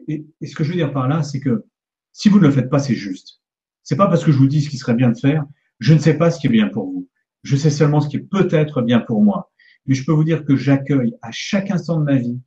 Et, 0.07 0.26
ce 0.43 0.55
que 0.55 0.63
je 0.63 0.70
veux 0.70 0.76
dire 0.76 0.93
par 0.93 1.07
là, 1.07 1.24
c'est 1.24 1.39
que 1.39 1.65
si 2.11 2.30
vous 2.30 2.39
ne 2.39 2.47
le 2.47 2.51
faites 2.51 2.70
pas, 2.70 2.80
c'est 2.80 2.95
juste. 2.95 3.41
C'est 3.84 3.95
pas 3.95 4.07
parce 4.07 4.24
que 4.24 4.32
je 4.32 4.38
vous 4.38 4.47
dis 4.47 4.61
ce 4.61 4.70
qui 4.70 4.78
serait 4.78 4.95
bien 4.95 5.11
de 5.11 5.18
faire, 5.18 5.45
je 5.80 5.93
ne 5.93 5.99
sais 5.99 6.18
pas 6.18 6.32
ce 6.32 6.39
qui 6.39 6.47
est 6.47 6.51
bien 6.51 6.70
pour 6.70 6.86
vous. 6.86 7.07
Je 7.43 7.55
sais 7.55 7.70
seulement 7.70 8.01
ce 8.01 8.09
qui 8.09 8.18
est 8.18 8.28
peut-être 8.28 8.82
bien 8.82 8.99
pour 8.99 9.22
moi. 9.22 9.47
Mais 9.88 9.96
je 9.96 10.06
peux 10.06 10.12
vous 10.12 10.24
dire 10.24 10.46
que 10.46 10.56
j'accueille 10.56 11.16
à 11.22 11.32
chaque 11.32 11.72
instant 11.72 12.00
de 12.00 12.04
ma 12.04 12.18
vie 12.18 12.40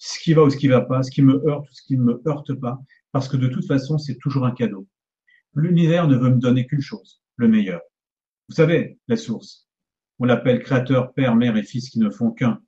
ce 0.00 0.18
qui 0.18 0.32
va 0.32 0.42
ou 0.42 0.50
ce 0.50 0.56
qui 0.56 0.66
va 0.66 0.80
pas, 0.80 1.02
ce 1.02 1.10
qui 1.10 1.22
me 1.22 1.46
heurte 1.46 1.68
ou 1.70 1.74
ce 1.74 1.82
qui 1.82 1.96
ne 1.96 2.02
me 2.02 2.22
heurte 2.26 2.54
pas, 2.54 2.80
parce 3.12 3.28
que 3.28 3.36
de 3.36 3.48
toute 3.48 3.66
façon, 3.66 3.98
c'est 3.98 4.16
toujours 4.16 4.46
un 4.46 4.52
cadeau. 4.52 4.88
L'univers 5.54 6.08
ne 6.08 6.16
veut 6.16 6.30
me 6.30 6.38
donner 6.38 6.66
qu'une 6.66 6.80
chose, 6.80 7.22
le 7.36 7.48
meilleur. 7.48 7.82
Vous 8.48 8.54
savez, 8.54 8.98
la 9.08 9.16
source. 9.16 9.68
on 10.18 10.24
l'appelle 10.24 10.62
créateur, 10.62 11.12
père, 11.12 11.36
mère 11.36 11.56
et 11.56 11.62
fils 11.62 11.90
qui 11.90 11.98
ne 11.98 12.10
font 12.10 12.30
qu'un 12.30 12.60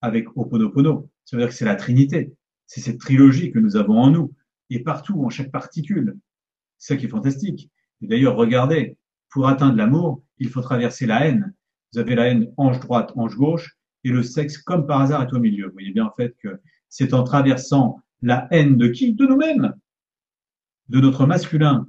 avec 0.00 0.34
Oponopono. 0.36 1.10
Ça 1.24 1.36
veut 1.36 1.42
dire 1.42 1.48
que 1.50 1.54
c'est 1.54 1.64
la 1.64 1.76
Trinité. 1.76 2.32
C'est 2.66 2.80
cette 2.80 2.98
trilogie 2.98 3.52
que 3.52 3.58
nous 3.58 3.76
avons 3.76 3.98
en 3.98 4.10
nous 4.10 4.34
et 4.70 4.82
partout, 4.82 5.22
en 5.24 5.30
chaque 5.30 5.50
particule. 5.50 6.18
C'est 6.78 6.94
ça 6.94 6.98
qui 6.98 7.06
est 7.06 7.10
fantastique. 7.10 7.70
Et 8.02 8.06
d'ailleurs, 8.06 8.36
regardez, 8.36 8.96
pour 9.30 9.48
atteindre 9.48 9.76
l'amour, 9.76 10.22
il 10.38 10.48
faut 10.48 10.60
traverser 10.60 11.06
la 11.06 11.26
haine. 11.26 11.54
Vous 11.92 11.98
avez 11.98 12.14
la 12.14 12.28
haine 12.28 12.52
ange 12.56 12.80
droite, 12.80 13.12
ange 13.16 13.36
gauche, 13.36 13.76
et 14.04 14.10
le 14.10 14.22
sexe, 14.22 14.58
comme 14.58 14.86
par 14.86 15.00
hasard, 15.00 15.22
est 15.22 15.32
au 15.32 15.40
milieu. 15.40 15.66
Vous 15.66 15.72
voyez 15.72 15.92
bien 15.92 16.06
en 16.06 16.12
fait 16.12 16.36
que 16.42 16.60
c'est 16.88 17.14
en 17.14 17.24
traversant 17.24 18.00
la 18.22 18.46
haine 18.50 18.76
de 18.76 18.88
qui? 18.88 19.14
De 19.14 19.26
nous-mêmes, 19.26 19.74
de 20.88 21.00
notre 21.00 21.26
masculin 21.26 21.88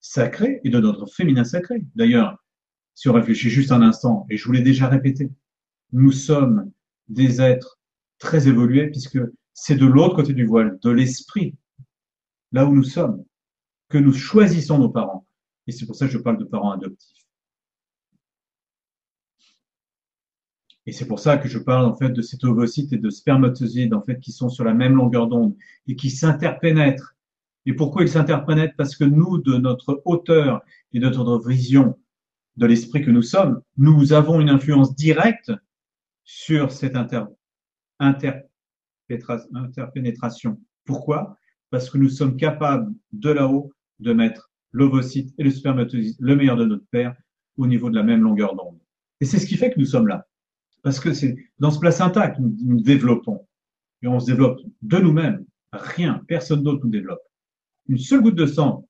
sacré 0.00 0.60
et 0.64 0.70
de 0.70 0.80
notre 0.80 1.06
féminin 1.06 1.44
sacré. 1.44 1.84
D'ailleurs, 1.94 2.42
si 2.94 3.08
on 3.08 3.12
réfléchit 3.12 3.50
juste 3.50 3.72
un 3.72 3.82
instant, 3.82 4.26
et 4.30 4.36
je 4.36 4.44
vous 4.44 4.52
l'ai 4.52 4.62
déjà 4.62 4.88
répété, 4.88 5.30
nous 5.92 6.12
sommes 6.12 6.70
des 7.08 7.40
êtres 7.40 7.78
très 8.18 8.48
évolués 8.48 8.88
puisque 8.90 9.18
c'est 9.54 9.76
de 9.76 9.86
l'autre 9.86 10.16
côté 10.16 10.32
du 10.32 10.46
voile, 10.46 10.78
de 10.82 10.90
l'esprit, 10.90 11.56
là 12.52 12.66
où 12.66 12.74
nous 12.74 12.84
sommes, 12.84 13.24
que 13.88 13.98
nous 13.98 14.12
choisissons 14.12 14.78
nos 14.78 14.88
parents. 14.88 15.26
Et 15.66 15.72
c'est 15.72 15.86
pour 15.86 15.96
ça 15.96 16.06
que 16.06 16.12
je 16.12 16.18
parle 16.18 16.38
de 16.38 16.44
parents 16.44 16.72
adoptifs. 16.72 17.17
Et 20.88 20.92
c'est 20.92 21.06
pour 21.06 21.20
ça 21.20 21.36
que 21.36 21.50
je 21.50 21.58
parle 21.58 21.84
en 21.84 21.94
fait 21.94 22.08
de 22.08 22.22
cet 22.22 22.44
ovocyte 22.44 22.94
et 22.94 22.96
de 22.96 23.10
spermatozoïdes 23.10 23.92
en 23.92 24.00
fait 24.00 24.18
qui 24.20 24.32
sont 24.32 24.48
sur 24.48 24.64
la 24.64 24.72
même 24.72 24.94
longueur 24.94 25.26
d'onde 25.26 25.54
et 25.86 25.96
qui 25.96 26.08
s'interpénètrent. 26.08 27.14
Et 27.66 27.74
pourquoi 27.74 28.04
ils 28.04 28.08
s'interpénètrent? 28.08 28.74
Parce 28.74 28.96
que 28.96 29.04
nous, 29.04 29.36
de 29.36 29.58
notre 29.58 30.00
hauteur 30.06 30.62
et 30.94 30.98
de 30.98 31.10
notre 31.10 31.46
vision 31.46 31.98
de 32.56 32.64
l'esprit 32.64 33.04
que 33.04 33.10
nous 33.10 33.20
sommes, 33.20 33.60
nous 33.76 34.14
avons 34.14 34.40
une 34.40 34.48
influence 34.48 34.96
directe 34.96 35.52
sur 36.24 36.72
cette 36.72 36.96
inter, 36.96 37.24
interpénétration. 38.00 40.58
Pourquoi? 40.86 41.36
Parce 41.68 41.90
que 41.90 41.98
nous 41.98 42.08
sommes 42.08 42.38
capables 42.38 42.90
de 43.12 43.28
là-haut 43.28 43.74
de 43.98 44.14
mettre 44.14 44.50
l'ovocyte 44.72 45.34
et 45.36 45.44
le 45.44 45.50
spermatozoïde, 45.50 46.16
le 46.18 46.34
meilleur 46.34 46.56
de 46.56 46.64
notre 46.64 46.86
père, 46.90 47.14
au 47.58 47.66
niveau 47.66 47.90
de 47.90 47.96
la 47.96 48.04
même 48.04 48.22
longueur 48.22 48.56
d'onde. 48.56 48.78
Et 49.20 49.26
c'est 49.26 49.38
ce 49.38 49.46
qui 49.46 49.58
fait 49.58 49.70
que 49.70 49.78
nous 49.78 49.84
sommes 49.84 50.08
là. 50.08 50.26
Parce 50.82 51.00
que 51.00 51.12
c'est 51.12 51.36
dans 51.58 51.70
ce 51.70 51.78
placenta 51.78 52.30
que 52.30 52.40
nous, 52.40 52.56
nous 52.62 52.80
développons. 52.80 53.46
Et 54.02 54.06
on 54.06 54.20
se 54.20 54.26
développe 54.26 54.60
de 54.82 54.98
nous-mêmes. 54.98 55.44
Rien, 55.72 56.22
personne 56.28 56.62
d'autre 56.62 56.84
nous 56.84 56.90
développe. 56.90 57.20
Une 57.88 57.98
seule 57.98 58.20
goutte 58.20 58.36
de 58.36 58.46
sang 58.46 58.88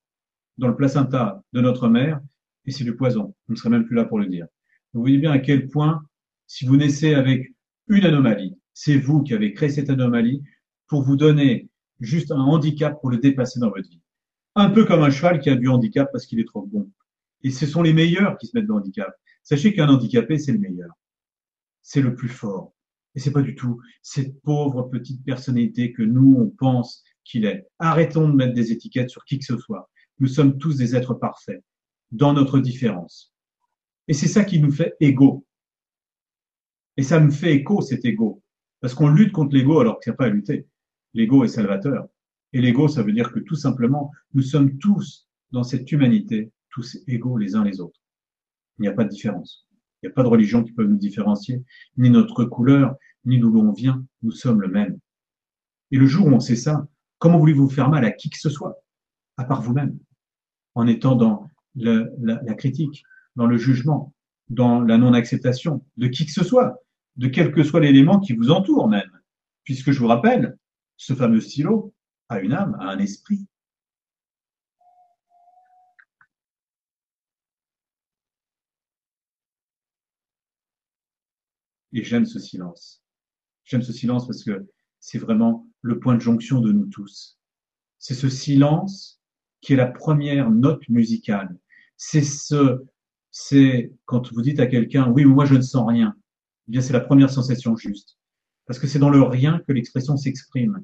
dans 0.57 0.67
le 0.67 0.75
placenta 0.75 1.41
de 1.53 1.61
notre 1.61 1.87
mère, 1.87 2.19
et 2.65 2.71
c'est 2.71 2.83
du 2.83 2.95
poison. 2.95 3.33
On 3.47 3.53
ne 3.53 3.57
serait 3.57 3.69
même 3.69 3.85
plus 3.85 3.95
là 3.95 4.05
pour 4.05 4.19
le 4.19 4.27
dire. 4.27 4.45
Vous 4.93 5.01
voyez 5.01 5.17
bien 5.17 5.31
à 5.31 5.39
quel 5.39 5.67
point, 5.67 6.03
si 6.47 6.65
vous 6.65 6.77
naissez 6.77 7.13
avec 7.15 7.53
une 7.87 8.05
anomalie, 8.05 8.55
c'est 8.73 8.97
vous 8.97 9.23
qui 9.23 9.33
avez 9.33 9.53
créé 9.53 9.69
cette 9.69 9.89
anomalie 9.89 10.43
pour 10.87 11.01
vous 11.01 11.15
donner 11.15 11.69
juste 11.99 12.31
un 12.31 12.39
handicap 12.39 12.99
pour 13.01 13.09
le 13.09 13.17
dépasser 13.17 13.59
dans 13.59 13.69
votre 13.69 13.87
vie. 13.89 14.01
Un 14.55 14.69
peu 14.69 14.85
comme 14.85 15.01
un 15.01 15.09
cheval 15.09 15.39
qui 15.39 15.49
a 15.49 15.55
du 15.55 15.67
handicap 15.67 16.09
parce 16.11 16.25
qu'il 16.25 16.39
est 16.39 16.47
trop 16.47 16.65
bon. 16.65 16.89
Et 17.43 17.51
ce 17.51 17.65
sont 17.65 17.81
les 17.81 17.93
meilleurs 17.93 18.37
qui 18.37 18.47
se 18.47 18.57
mettent 18.57 18.67
dans 18.67 18.75
le 18.75 18.81
handicap. 18.81 19.13
Sachez 19.43 19.73
qu'un 19.73 19.87
handicapé, 19.87 20.37
c'est 20.37 20.51
le 20.51 20.59
meilleur 20.59 20.89
c'est 21.81 22.01
le 22.01 22.15
plus 22.15 22.29
fort. 22.29 22.73
Et 23.15 23.19
c'est 23.19 23.31
pas 23.31 23.41
du 23.41 23.55
tout 23.55 23.81
cette 24.01 24.41
pauvre 24.41 24.83
petite 24.83 25.23
personnalité 25.25 25.91
que 25.91 26.03
nous, 26.03 26.35
on 26.37 26.49
pense 26.49 27.03
qu'il 27.23 27.45
est. 27.45 27.67
Arrêtons 27.79 28.29
de 28.29 28.35
mettre 28.35 28.53
des 28.53 28.71
étiquettes 28.71 29.09
sur 29.09 29.25
qui 29.25 29.39
que 29.39 29.45
ce 29.45 29.57
soit. 29.57 29.89
Nous 30.19 30.27
sommes 30.27 30.57
tous 30.57 30.77
des 30.77 30.95
êtres 30.95 31.13
parfaits, 31.13 31.63
dans 32.11 32.33
notre 32.33 32.59
différence. 32.59 33.33
Et 34.07 34.13
c'est 34.13 34.27
ça 34.27 34.43
qui 34.43 34.59
nous 34.59 34.71
fait 34.71 34.95
égaux. 34.99 35.45
Et 36.97 37.03
ça 37.03 37.19
me 37.19 37.31
fait 37.31 37.53
écho, 37.53 37.81
cet 37.81 38.05
ego. 38.05 38.41
Parce 38.81 38.93
qu'on 38.93 39.09
lutte 39.09 39.31
contre 39.31 39.55
l'ego 39.55 39.79
alors 39.79 39.99
qu'il 39.99 40.11
n'y 40.11 40.15
a 40.15 40.17
pas 40.17 40.25
à 40.25 40.29
lutter. 40.29 40.67
L'ego 41.13 41.43
est 41.43 41.49
salvateur. 41.49 42.07
Et 42.53 42.61
l'ego, 42.61 42.87
ça 42.87 43.03
veut 43.03 43.13
dire 43.13 43.31
que 43.31 43.39
tout 43.39 43.55
simplement, 43.55 44.11
nous 44.33 44.41
sommes 44.41 44.77
tous 44.79 45.29
dans 45.51 45.63
cette 45.63 45.91
humanité, 45.91 46.51
tous 46.69 46.97
égaux 47.07 47.37
les 47.37 47.55
uns 47.55 47.63
les 47.63 47.79
autres. 47.79 47.99
Il 48.77 48.83
n'y 48.83 48.87
a 48.87 48.93
pas 48.93 49.03
de 49.03 49.09
différence. 49.09 49.68
Il 50.01 50.07
n'y 50.07 50.11
a 50.11 50.13
pas 50.13 50.23
de 50.23 50.27
religion 50.27 50.63
qui 50.63 50.71
peut 50.71 50.85
nous 50.85 50.97
différencier, 50.97 51.63
ni 51.97 52.09
notre 52.09 52.45
couleur, 52.45 52.95
ni 53.25 53.39
d'où 53.39 53.51
l'on 53.51 53.71
vient. 53.71 54.05
Nous 54.21 54.31
sommes 54.31 54.61
le 54.61 54.67
même. 54.67 54.97
Et 55.91 55.97
le 55.97 56.05
jour 56.05 56.27
où 56.27 56.31
on 56.31 56.39
sait 56.39 56.55
ça, 56.55 56.87
comment 57.17 57.37
voulez-vous 57.37 57.69
faire 57.69 57.89
mal 57.89 58.05
à 58.05 58.11
qui 58.11 58.29
que 58.29 58.37
ce 58.37 58.49
soit, 58.49 58.81
à 59.37 59.43
part 59.43 59.61
vous-même, 59.61 59.97
en 60.75 60.87
étant 60.87 61.15
dans 61.15 61.49
la, 61.75 62.05
la 62.21 62.53
critique, 62.53 63.03
dans 63.35 63.45
le 63.45 63.57
jugement, 63.57 64.13
dans 64.49 64.81
la 64.81 64.97
non-acceptation 64.97 65.83
de 65.97 66.07
qui 66.07 66.25
que 66.25 66.31
ce 66.31 66.43
soit, 66.43 66.81
de 67.17 67.27
quel 67.27 67.51
que 67.51 67.63
soit 67.63 67.79
l'élément 67.79 68.19
qui 68.19 68.33
vous 68.33 68.51
entoure 68.51 68.87
même. 68.87 69.11
Puisque 69.63 69.91
je 69.91 69.99
vous 69.99 70.07
rappelle, 70.07 70.57
ce 70.97 71.13
fameux 71.13 71.41
stylo 71.41 71.93
a 72.29 72.39
une 72.39 72.53
âme, 72.53 72.77
a 72.79 72.89
un 72.89 72.99
esprit. 72.99 73.45
Et 81.93 82.03
j'aime 82.03 82.25
ce 82.25 82.39
silence. 82.39 83.03
J'aime 83.63 83.81
ce 83.81 83.93
silence 83.93 84.27
parce 84.27 84.43
que 84.43 84.67
c'est 84.99 85.17
vraiment 85.17 85.67
le 85.81 85.99
point 85.99 86.15
de 86.15 86.21
jonction 86.21 86.59
de 86.59 86.71
nous 86.71 86.87
tous. 86.87 87.39
C'est 87.97 88.13
ce 88.13 88.29
silence 88.29 89.21
qui 89.61 89.73
est 89.73 89.77
la 89.77 89.87
première 89.87 90.51
note 90.51 90.87
musicale. 90.89 91.57
C'est 91.97 92.21
ce, 92.21 92.83
c'est 93.31 93.91
quand 94.05 94.31
vous 94.31 94.41
dites 94.41 94.59
à 94.59 94.67
quelqu'un, 94.67 95.09
oui, 95.09 95.25
moi 95.25 95.45
je 95.45 95.55
ne 95.55 95.61
sens 95.61 95.87
rien. 95.87 96.15
Eh 96.67 96.71
bien, 96.71 96.81
c'est 96.81 96.93
la 96.93 96.99
première 96.99 97.29
sensation 97.29 97.75
juste. 97.75 98.17
Parce 98.65 98.79
que 98.79 98.87
c'est 98.87 98.99
dans 98.99 99.09
le 99.09 99.21
rien 99.21 99.59
que 99.67 99.73
l'expression 99.73 100.15
s'exprime. 100.15 100.83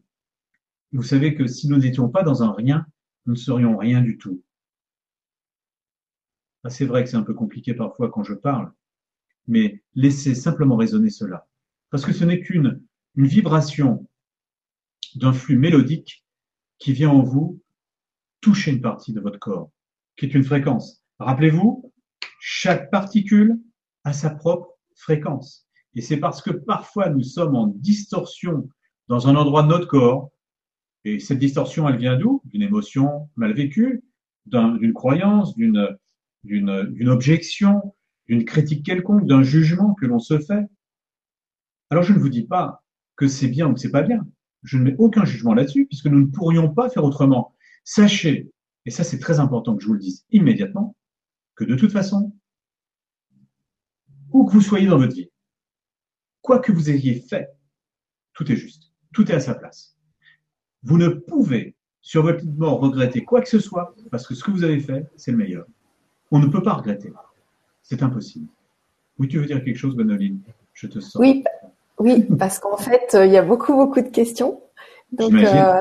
Vous 0.91 1.03
savez 1.03 1.35
que 1.35 1.47
si 1.47 1.67
nous 1.67 1.77
n'étions 1.77 2.09
pas 2.09 2.23
dans 2.23 2.41
un 2.41 2.51
rien, 2.51 2.85
nous 3.25 3.33
ne 3.33 3.37
serions 3.39 3.77
rien 3.77 4.01
du 4.01 4.17
tout. 4.17 4.41
Ah, 6.63 6.69
c'est 6.69 6.85
vrai 6.85 7.03
que 7.03 7.09
c'est 7.09 7.17
un 7.17 7.23
peu 7.23 7.33
compliqué 7.33 7.75
parfois 7.75 8.09
quand 8.09 8.23
je 8.23 8.33
parle, 8.33 8.71
mais 9.47 9.83
laissez 9.93 10.35
simplement 10.35 10.75
résonner 10.75 11.09
cela. 11.09 11.47
Parce 11.89 12.05
que 12.05 12.13
ce 12.13 12.25
n'est 12.25 12.41
qu'une 12.41 12.81
une 13.15 13.27
vibration 13.27 14.07
d'un 15.15 15.33
flux 15.33 15.57
mélodique 15.57 16.25
qui 16.79 16.91
vient 16.91 17.11
en 17.11 17.23
vous 17.23 17.61
toucher 18.41 18.71
une 18.71 18.81
partie 18.81 19.13
de 19.13 19.21
votre 19.21 19.39
corps, 19.39 19.71
qui 20.17 20.25
est 20.25 20.33
une 20.33 20.43
fréquence. 20.43 21.03
Rappelez-vous, 21.19 21.93
chaque 22.39 22.91
particule 22.91 23.59
a 24.03 24.13
sa 24.13 24.29
propre 24.29 24.77
fréquence. 24.95 25.67
Et 25.93 26.01
c'est 26.01 26.17
parce 26.17 26.41
que 26.41 26.51
parfois 26.51 27.09
nous 27.09 27.23
sommes 27.23 27.55
en 27.55 27.67
distorsion 27.67 28.69
dans 29.07 29.27
un 29.27 29.35
endroit 29.35 29.63
de 29.63 29.69
notre 29.69 29.87
corps, 29.87 30.31
et 31.05 31.19
cette 31.19 31.39
distorsion, 31.39 31.87
elle 31.87 31.97
vient 31.97 32.17
d'où? 32.17 32.41
D'une 32.45 32.63
émotion 32.63 33.29
mal 33.35 33.53
vécue, 33.53 34.03
d'une 34.47 34.93
croyance, 34.93 35.55
d'une 35.55 35.97
objection, 37.07 37.95
d'une 38.27 38.45
critique 38.45 38.85
quelconque, 38.85 39.25
d'un 39.25 39.43
jugement 39.43 39.93
que 39.95 40.05
l'on 40.05 40.19
se 40.19 40.39
fait. 40.39 40.65
Alors 41.89 42.03
je 42.03 42.13
ne 42.13 42.19
vous 42.19 42.29
dis 42.29 42.43
pas 42.43 42.83
que 43.15 43.27
c'est 43.27 43.47
bien 43.47 43.67
ou 43.67 43.73
que 43.73 43.79
c'est 43.79 43.91
pas 43.91 44.01
bien. 44.01 44.25
Je 44.63 44.77
ne 44.77 44.83
mets 44.83 44.95
aucun 44.97 45.25
jugement 45.25 45.53
là-dessus 45.53 45.85
puisque 45.85 46.07
nous 46.07 46.19
ne 46.19 46.25
pourrions 46.25 46.73
pas 46.73 46.89
faire 46.89 47.03
autrement. 47.03 47.55
Sachez, 47.83 48.51
et 48.85 48.91
ça 48.91 49.03
c'est 49.03 49.19
très 49.19 49.39
important 49.39 49.75
que 49.75 49.81
je 49.81 49.87
vous 49.87 49.93
le 49.93 49.99
dise 49.99 50.25
immédiatement, 50.31 50.95
que 51.55 51.63
de 51.63 51.75
toute 51.75 51.91
façon, 51.91 52.35
où 54.31 54.45
que 54.45 54.51
vous 54.51 54.61
soyez 54.61 54.87
dans 54.87 54.97
votre 54.97 55.13
vie, 55.13 55.29
quoi 56.41 56.59
que 56.59 56.71
vous 56.71 56.89
ayez 56.89 57.21
fait, 57.21 57.49
tout 58.33 58.51
est 58.51 58.55
juste, 58.55 58.91
tout 59.13 59.31
est 59.31 59.35
à 59.35 59.39
sa 59.39 59.55
place. 59.55 59.97
Vous 60.83 60.97
ne 60.97 61.09
pouvez 61.09 61.75
sur 62.01 62.21
votre 62.21 62.45
mort 62.45 62.81
regretter 62.81 63.23
quoi 63.23 63.41
que 63.41 63.49
ce 63.49 63.59
soit 63.59 63.95
parce 64.11 64.27
que 64.27 64.35
ce 64.35 64.43
que 64.43 64.51
vous 64.51 64.63
avez 64.63 64.79
fait, 64.79 65.09
c'est 65.15 65.31
le 65.31 65.37
meilleur. 65.37 65.65
On 66.29 66.37
ne 66.37 66.47
peut 66.47 66.61
pas 66.61 66.73
regretter. 66.73 67.11
C'est 67.87 68.01
impossible. 68.01 68.47
Oui, 69.19 69.27
tu 69.27 69.37
veux 69.37 69.45
dire 69.45 69.63
quelque 69.63 69.77
chose, 69.77 69.95
Gwenoline 69.95 70.39
Je 70.73 70.87
te 70.87 70.99
sens. 70.99 71.15
Oui, 71.19 71.43
oui 71.99 72.25
parce 72.37 72.59
qu'en 72.59 72.77
fait, 72.77 73.13
euh, 73.13 73.25
il 73.25 73.31
y 73.31 73.37
a 73.37 73.43
beaucoup, 73.43 73.73
beaucoup 73.73 74.01
de 74.01 74.09
questions. 74.09 74.59
Donc, 75.11 75.33
euh, 75.33 75.79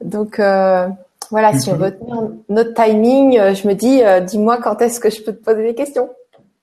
donc 0.00 0.38
euh, 0.38 0.88
voilà, 1.30 1.58
si 1.58 1.70
on 1.70 1.76
veut 1.76 1.98
tenir 1.98 2.30
notre 2.48 2.72
timing, 2.74 3.32
je 3.32 3.66
me 3.66 3.74
dis, 3.74 4.00
dis-moi 4.26 4.58
quand 4.58 4.80
est-ce 4.80 5.00
que 5.00 5.10
je 5.10 5.22
peux 5.22 5.32
te 5.32 5.44
poser 5.44 5.64
des 5.64 5.74
questions. 5.74 6.08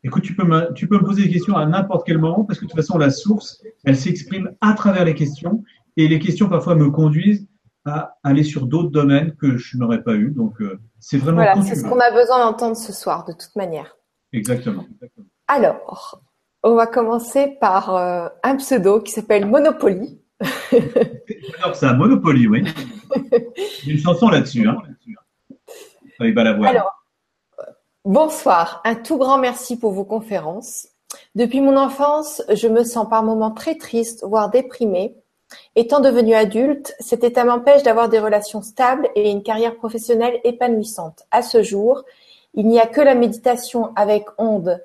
Écoute, 0.05 0.23
tu 0.23 0.33
peux, 0.33 0.45
me, 0.45 0.71
tu 0.73 0.87
peux 0.87 0.97
me 0.97 1.03
poser 1.03 1.23
des 1.23 1.29
questions 1.29 1.57
à 1.57 1.65
n'importe 1.65 2.07
quel 2.07 2.17
moment 2.17 2.45
parce 2.45 2.59
que 2.59 2.65
de 2.65 2.69
toute 2.69 2.79
façon, 2.79 2.97
la 2.97 3.09
source, 3.09 3.61
elle 3.83 3.97
s'exprime 3.97 4.51
à 4.61 4.73
travers 4.73 5.03
les 5.03 5.13
questions 5.13 5.65
et 5.97 6.07
les 6.07 6.19
questions 6.19 6.47
parfois 6.47 6.75
me 6.75 6.89
conduisent 6.89 7.45
à 7.83 8.17
aller 8.23 8.43
sur 8.43 8.67
d'autres 8.67 8.91
domaines 8.91 9.35
que 9.35 9.57
je 9.57 9.77
n'aurais 9.77 10.01
pas 10.01 10.13
eu. 10.13 10.29
Donc, 10.29 10.53
c'est 11.01 11.17
vraiment. 11.17 11.43
Voilà, 11.43 11.61
c'est 11.61 11.75
ce 11.75 11.83
qu'on 11.83 11.99
a 11.99 12.11
besoin 12.11 12.39
d'entendre 12.39 12.77
ce 12.77 12.93
soir, 12.93 13.25
de 13.25 13.33
toute 13.33 13.55
manière. 13.57 13.98
Exactement. 14.33 14.85
Alors, 15.47 16.21
on 16.63 16.75
va 16.75 16.87
commencer 16.87 17.57
par 17.59 17.95
euh, 17.95 18.27
un 18.43 18.55
pseudo 18.57 19.01
qui 19.01 19.11
s'appelle 19.11 19.45
Monopoly. 19.45 20.19
Alors, 21.61 21.75
c'est 21.75 21.85
un 21.85 21.93
Monopoly, 21.93 22.47
oui. 22.47 22.63
Il 23.83 23.87
y 23.87 23.91
a 23.91 23.93
une 23.93 23.99
chanson 23.99 24.29
là-dessus, 24.29 24.67
hein. 24.67 24.77
Alors, 26.65 26.99
Bonsoir, 28.05 28.81
un 28.85 28.95
tout 28.95 29.17
grand 29.17 29.37
merci 29.37 29.77
pour 29.77 29.91
vos 29.91 30.05
conférences. 30.05 30.87
Depuis 31.35 31.59
mon 31.59 31.75
enfance, 31.75 32.41
je 32.49 32.67
me 32.67 32.83
sens 32.83 33.07
par 33.09 33.23
moments 33.23 33.51
très 33.51 33.75
triste, 33.75 34.23
voire 34.23 34.49
déprimée. 34.49 35.15
Étant 35.75 35.99
devenue 35.99 36.33
adulte, 36.33 36.95
cet 36.99 37.23
état 37.23 37.43
m'empêche 37.43 37.83
d'avoir 37.83 38.07
des 38.07 38.19
relations 38.19 38.61
stables 38.61 39.09
et 39.15 39.29
une 39.29 39.43
carrière 39.43 39.75
professionnelle 39.75 40.39
épanouissante. 40.43 41.23
À 41.29 41.41
ce 41.41 41.61
jour, 41.61 42.03
il 42.53 42.67
n'y 42.67 42.79
a 42.79 42.87
que 42.87 43.01
la 43.01 43.15
méditation 43.15 43.93
avec 43.95 44.25
ondes 44.37 44.83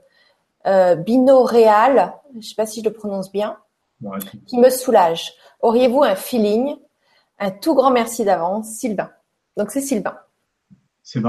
euh, 0.67 0.97
binoréales, 0.97 2.15
je 2.33 2.39
ne 2.39 2.43
sais 2.43 2.55
pas 2.55 2.67
si 2.67 2.81
je 2.81 2.85
le 2.85 2.93
prononce 2.93 3.31
bien, 3.33 3.59
qui 4.47 4.59
me 4.59 4.71
soulage. 4.71 5.33
Auriez-vous 5.61 6.03
un 6.03 6.15
feeling 6.15 6.77
Un 7.39 7.51
tout 7.51 7.75
grand 7.75 7.91
merci 7.91 8.25
d'avance, 8.25 8.69
Sylvain? 8.69 9.11
Donc 9.57 9.71
c'est 9.71 9.81
Sylvain. 9.81 10.17
C'est 11.03 11.21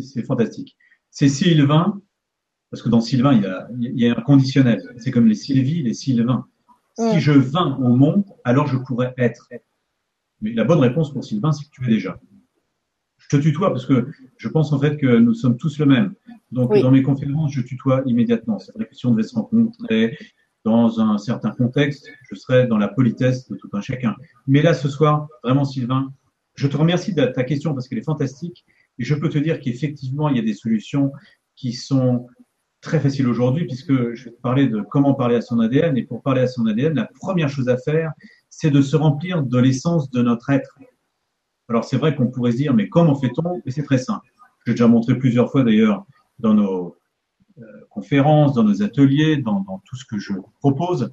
c'est 0.00 0.22
fantastique. 0.22 0.76
C'est 1.10 1.28
Sylvain, 1.28 2.00
parce 2.70 2.82
que 2.82 2.88
dans 2.88 3.00
Sylvain, 3.00 3.34
il 3.34 3.42
y 3.42 3.46
a, 3.46 3.68
il 3.78 4.00
y 4.00 4.08
a 4.08 4.12
un 4.12 4.22
conditionnel. 4.22 4.82
C'est 4.98 5.10
comme 5.10 5.26
les 5.26 5.34
Sylvie, 5.34 5.82
les 5.82 5.94
Sylvains. 5.94 6.46
Si 6.96 7.16
mm. 7.16 7.18
je 7.18 7.32
vins 7.32 7.76
au 7.78 7.94
monde, 7.96 8.24
alors 8.44 8.66
je 8.66 8.76
pourrais 8.76 9.14
être. 9.18 9.48
Mais 10.40 10.52
la 10.52 10.64
bonne 10.64 10.80
réponse 10.80 11.12
pour 11.12 11.24
Sylvain, 11.24 11.52
c'est 11.52 11.64
que 11.64 11.70
tu 11.70 11.84
es 11.84 11.88
déjà. 11.88 12.18
Je 13.32 13.38
tutoie 13.38 13.70
parce 13.70 13.86
que 13.86 14.08
je 14.36 14.48
pense 14.48 14.74
en 14.74 14.78
fait 14.78 14.98
que 14.98 15.06
nous 15.06 15.32
sommes 15.32 15.56
tous 15.56 15.78
le 15.78 15.86
même. 15.86 16.12
Donc 16.50 16.78
dans 16.78 16.90
mes 16.90 17.02
conférences, 17.02 17.52
je 17.52 17.62
tutoie 17.62 18.02
immédiatement. 18.04 18.58
C'est 18.58 18.74
vrai 18.74 18.86
que 18.86 18.94
si 18.94 19.06
on 19.06 19.12
devait 19.12 19.22
se 19.22 19.34
rencontrer 19.34 20.18
dans 20.64 21.00
un 21.00 21.16
certain 21.16 21.50
contexte, 21.50 22.10
je 22.30 22.34
serais 22.34 22.66
dans 22.66 22.76
la 22.76 22.88
politesse 22.88 23.48
de 23.48 23.56
tout 23.56 23.70
un 23.72 23.80
chacun. 23.80 24.14
Mais 24.46 24.60
là, 24.60 24.74
ce 24.74 24.86
soir, 24.86 25.28
vraiment 25.42 25.64
Sylvain, 25.64 26.12
je 26.56 26.66
te 26.68 26.76
remercie 26.76 27.14
de 27.14 27.24
ta 27.24 27.42
question 27.42 27.72
parce 27.72 27.88
qu'elle 27.88 28.00
est 28.00 28.04
fantastique. 28.04 28.66
Et 28.98 29.04
je 29.04 29.14
peux 29.14 29.30
te 29.30 29.38
dire 29.38 29.60
qu'effectivement, 29.60 30.28
il 30.28 30.36
y 30.36 30.38
a 30.38 30.42
des 30.42 30.52
solutions 30.52 31.10
qui 31.56 31.72
sont 31.72 32.26
très 32.82 33.00
faciles 33.00 33.28
aujourd'hui, 33.28 33.64
puisque 33.66 34.12
je 34.12 34.24
vais 34.26 34.32
te 34.32 34.40
parler 34.42 34.68
de 34.68 34.82
comment 34.82 35.14
parler 35.14 35.36
à 35.36 35.40
son 35.40 35.58
ADN. 35.58 35.96
Et 35.96 36.02
pour 36.02 36.22
parler 36.22 36.42
à 36.42 36.46
son 36.46 36.66
ADN, 36.66 36.94
la 36.94 37.08
première 37.18 37.48
chose 37.48 37.70
à 37.70 37.78
faire, 37.78 38.12
c'est 38.50 38.70
de 38.70 38.82
se 38.82 38.94
remplir 38.94 39.42
de 39.42 39.58
l'essence 39.58 40.10
de 40.10 40.20
notre 40.20 40.50
être. 40.50 40.76
Alors 41.72 41.84
c'est 41.84 41.96
vrai 41.96 42.14
qu'on 42.14 42.26
pourrait 42.26 42.52
se 42.52 42.58
dire, 42.58 42.74
mais 42.74 42.90
comment 42.90 43.14
fait-on? 43.14 43.62
Mais 43.64 43.72
c'est 43.72 43.82
très 43.82 43.96
simple. 43.96 44.26
J'ai 44.66 44.74
déjà 44.74 44.86
montré 44.86 45.16
plusieurs 45.16 45.50
fois 45.50 45.62
d'ailleurs 45.62 46.04
dans 46.38 46.52
nos 46.52 46.98
euh, 47.58 47.62
conférences, 47.88 48.52
dans 48.52 48.62
nos 48.62 48.82
ateliers, 48.82 49.38
dans, 49.38 49.60
dans 49.60 49.78
tout 49.86 49.96
ce 49.96 50.04
que 50.04 50.18
je 50.18 50.34
propose. 50.60 51.10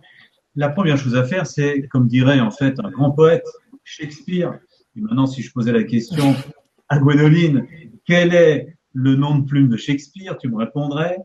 La 0.57 0.68
première 0.68 0.97
chose 0.97 1.16
à 1.16 1.24
faire, 1.24 1.47
c'est, 1.47 1.88
comme 1.88 2.10
dirait 2.10 2.41
en 2.41 2.51
fait 2.51 2.78
un 2.84 2.89
grand 2.89 3.12
poète, 3.12 3.47
Shakespeare. 3.86 4.60
Et 4.97 4.99
maintenant, 4.99 5.28
si 5.28 5.41
je 5.41 5.49
posais 5.53 5.72
la 5.72 5.84
question 5.84 6.36
à 6.89 6.99
Gwénoline, 6.99 7.66
quel 8.05 8.34
est 8.34 8.76
le 8.91 9.16
nom 9.16 9.38
de 9.38 9.45
plume 9.45 9.70
de 9.70 9.78
Shakespeare? 9.78 10.38
Tu 10.38 10.49
me 10.49 10.57
répondrais? 10.57 11.20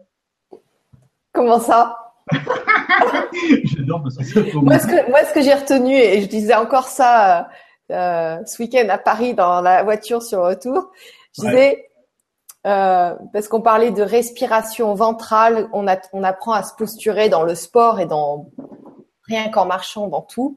Comment 1.32 1.58
ça? 1.58 1.96
J'adore 3.64 4.04
parce 4.04 4.16
que 4.16 4.56
moi, 4.58 4.78
ce 4.78 4.86
que, 4.86 5.10
moi, 5.10 5.24
ce 5.24 5.34
que 5.34 5.42
j'ai 5.42 5.54
retenu, 5.54 5.92
et 5.92 6.22
je 6.22 6.28
disais 6.28 6.54
encore 6.54 6.86
ça 6.86 7.48
euh, 7.90 8.38
ce 8.46 8.62
week-end 8.62 8.86
à 8.88 8.98
Paris 8.98 9.34
dans 9.34 9.60
la 9.60 9.82
voiture 9.82 10.22
sur 10.22 10.40
le 10.40 10.46
retour, 10.48 10.90
je 11.36 11.42
disais, 11.42 11.88
euh, 12.66 13.14
parce 13.32 13.48
qu'on 13.48 13.60
parlait 13.60 13.90
de 13.90 14.02
respiration 14.02 14.94
ventrale, 14.94 15.68
on, 15.72 15.86
a, 15.86 15.98
on 16.12 16.22
apprend 16.22 16.52
à 16.52 16.62
se 16.62 16.74
posturer 16.74 17.28
dans 17.28 17.42
le 17.42 17.54
sport 17.54 18.00
et 18.00 18.06
dans 18.06 18.46
rien 19.26 19.50
qu'en 19.50 19.66
marchant, 19.66 20.06
dans 20.08 20.22
tout. 20.22 20.56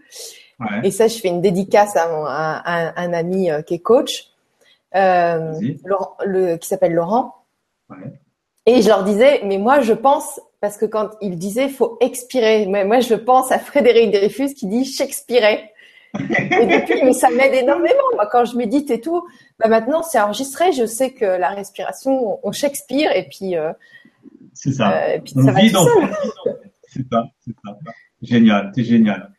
Ouais. 0.60 0.68
Et 0.84 0.92
ça, 0.92 1.08
je 1.08 1.18
fais 1.20 1.28
une 1.28 1.42
dédicace 1.42 1.96
à, 1.96 2.06
à, 2.06 2.60
à 2.66 3.02
un 3.02 3.14
ami 3.14 3.52
euh, 3.52 3.62
qui 3.62 3.76
est 3.76 3.80
coach 3.80 4.30
euh, 4.96 5.60
le, 6.26 6.56
qui 6.58 6.68
s'appelle 6.68 6.94
Laurent. 6.94 7.36
Et 8.66 8.82
je 8.82 8.88
leur 8.88 9.04
disais, 9.04 9.42
mais 9.46 9.58
moi 9.58 9.82
je 9.82 9.94
pense, 9.94 10.42
parce 10.60 10.78
que 10.78 10.86
quand 10.86 11.12
il 11.22 11.38
disait 11.38 11.70
faut 11.70 11.98
expirer, 12.02 12.66
mais 12.66 12.84
moi 12.84 13.00
je 13.00 13.16
pense 13.16 13.52
à 13.52 13.60
Frédéric 13.60 14.12
Dreyfus 14.12 14.54
qui 14.56 14.68
dit 14.68 14.86
Shakespeare. 14.86 15.60
Et 16.20 16.66
depuis, 16.66 17.04
mais 17.04 17.14
ça 17.14 17.30
m'aide 17.30 17.54
énormément. 17.54 18.04
Moi, 18.14 18.28
quand 18.32 18.46
je 18.46 18.58
médite 18.58 18.92
et 18.92 19.02
tout, 19.02 19.24
bah 19.60 19.68
maintenant 19.68 20.04
c'est 20.04 20.20
enregistré. 20.20 20.72
Je 20.72 20.86
sais 20.86 21.12
que 21.12 21.26
la 21.26 21.50
respiration, 21.50 22.40
on 22.44 22.52
Shakespeare 22.52 23.12
et 23.16 23.28
puis. 23.30 23.56
Euh, 23.56 23.72
c'est 24.54 24.74
ça. 24.74 24.92
Euh, 24.92 25.16
et 25.16 25.20
puis 25.20 25.34
on 25.36 25.44
ça 25.44 25.52
vit 25.54 25.72
dans. 25.72 25.86
C'est 26.90 27.06
ça, 27.12 27.26
c'est 27.40 27.56
ça. 27.64 27.78
Génial, 28.22 28.72
c'est 28.74 28.84
génial. 28.84 29.32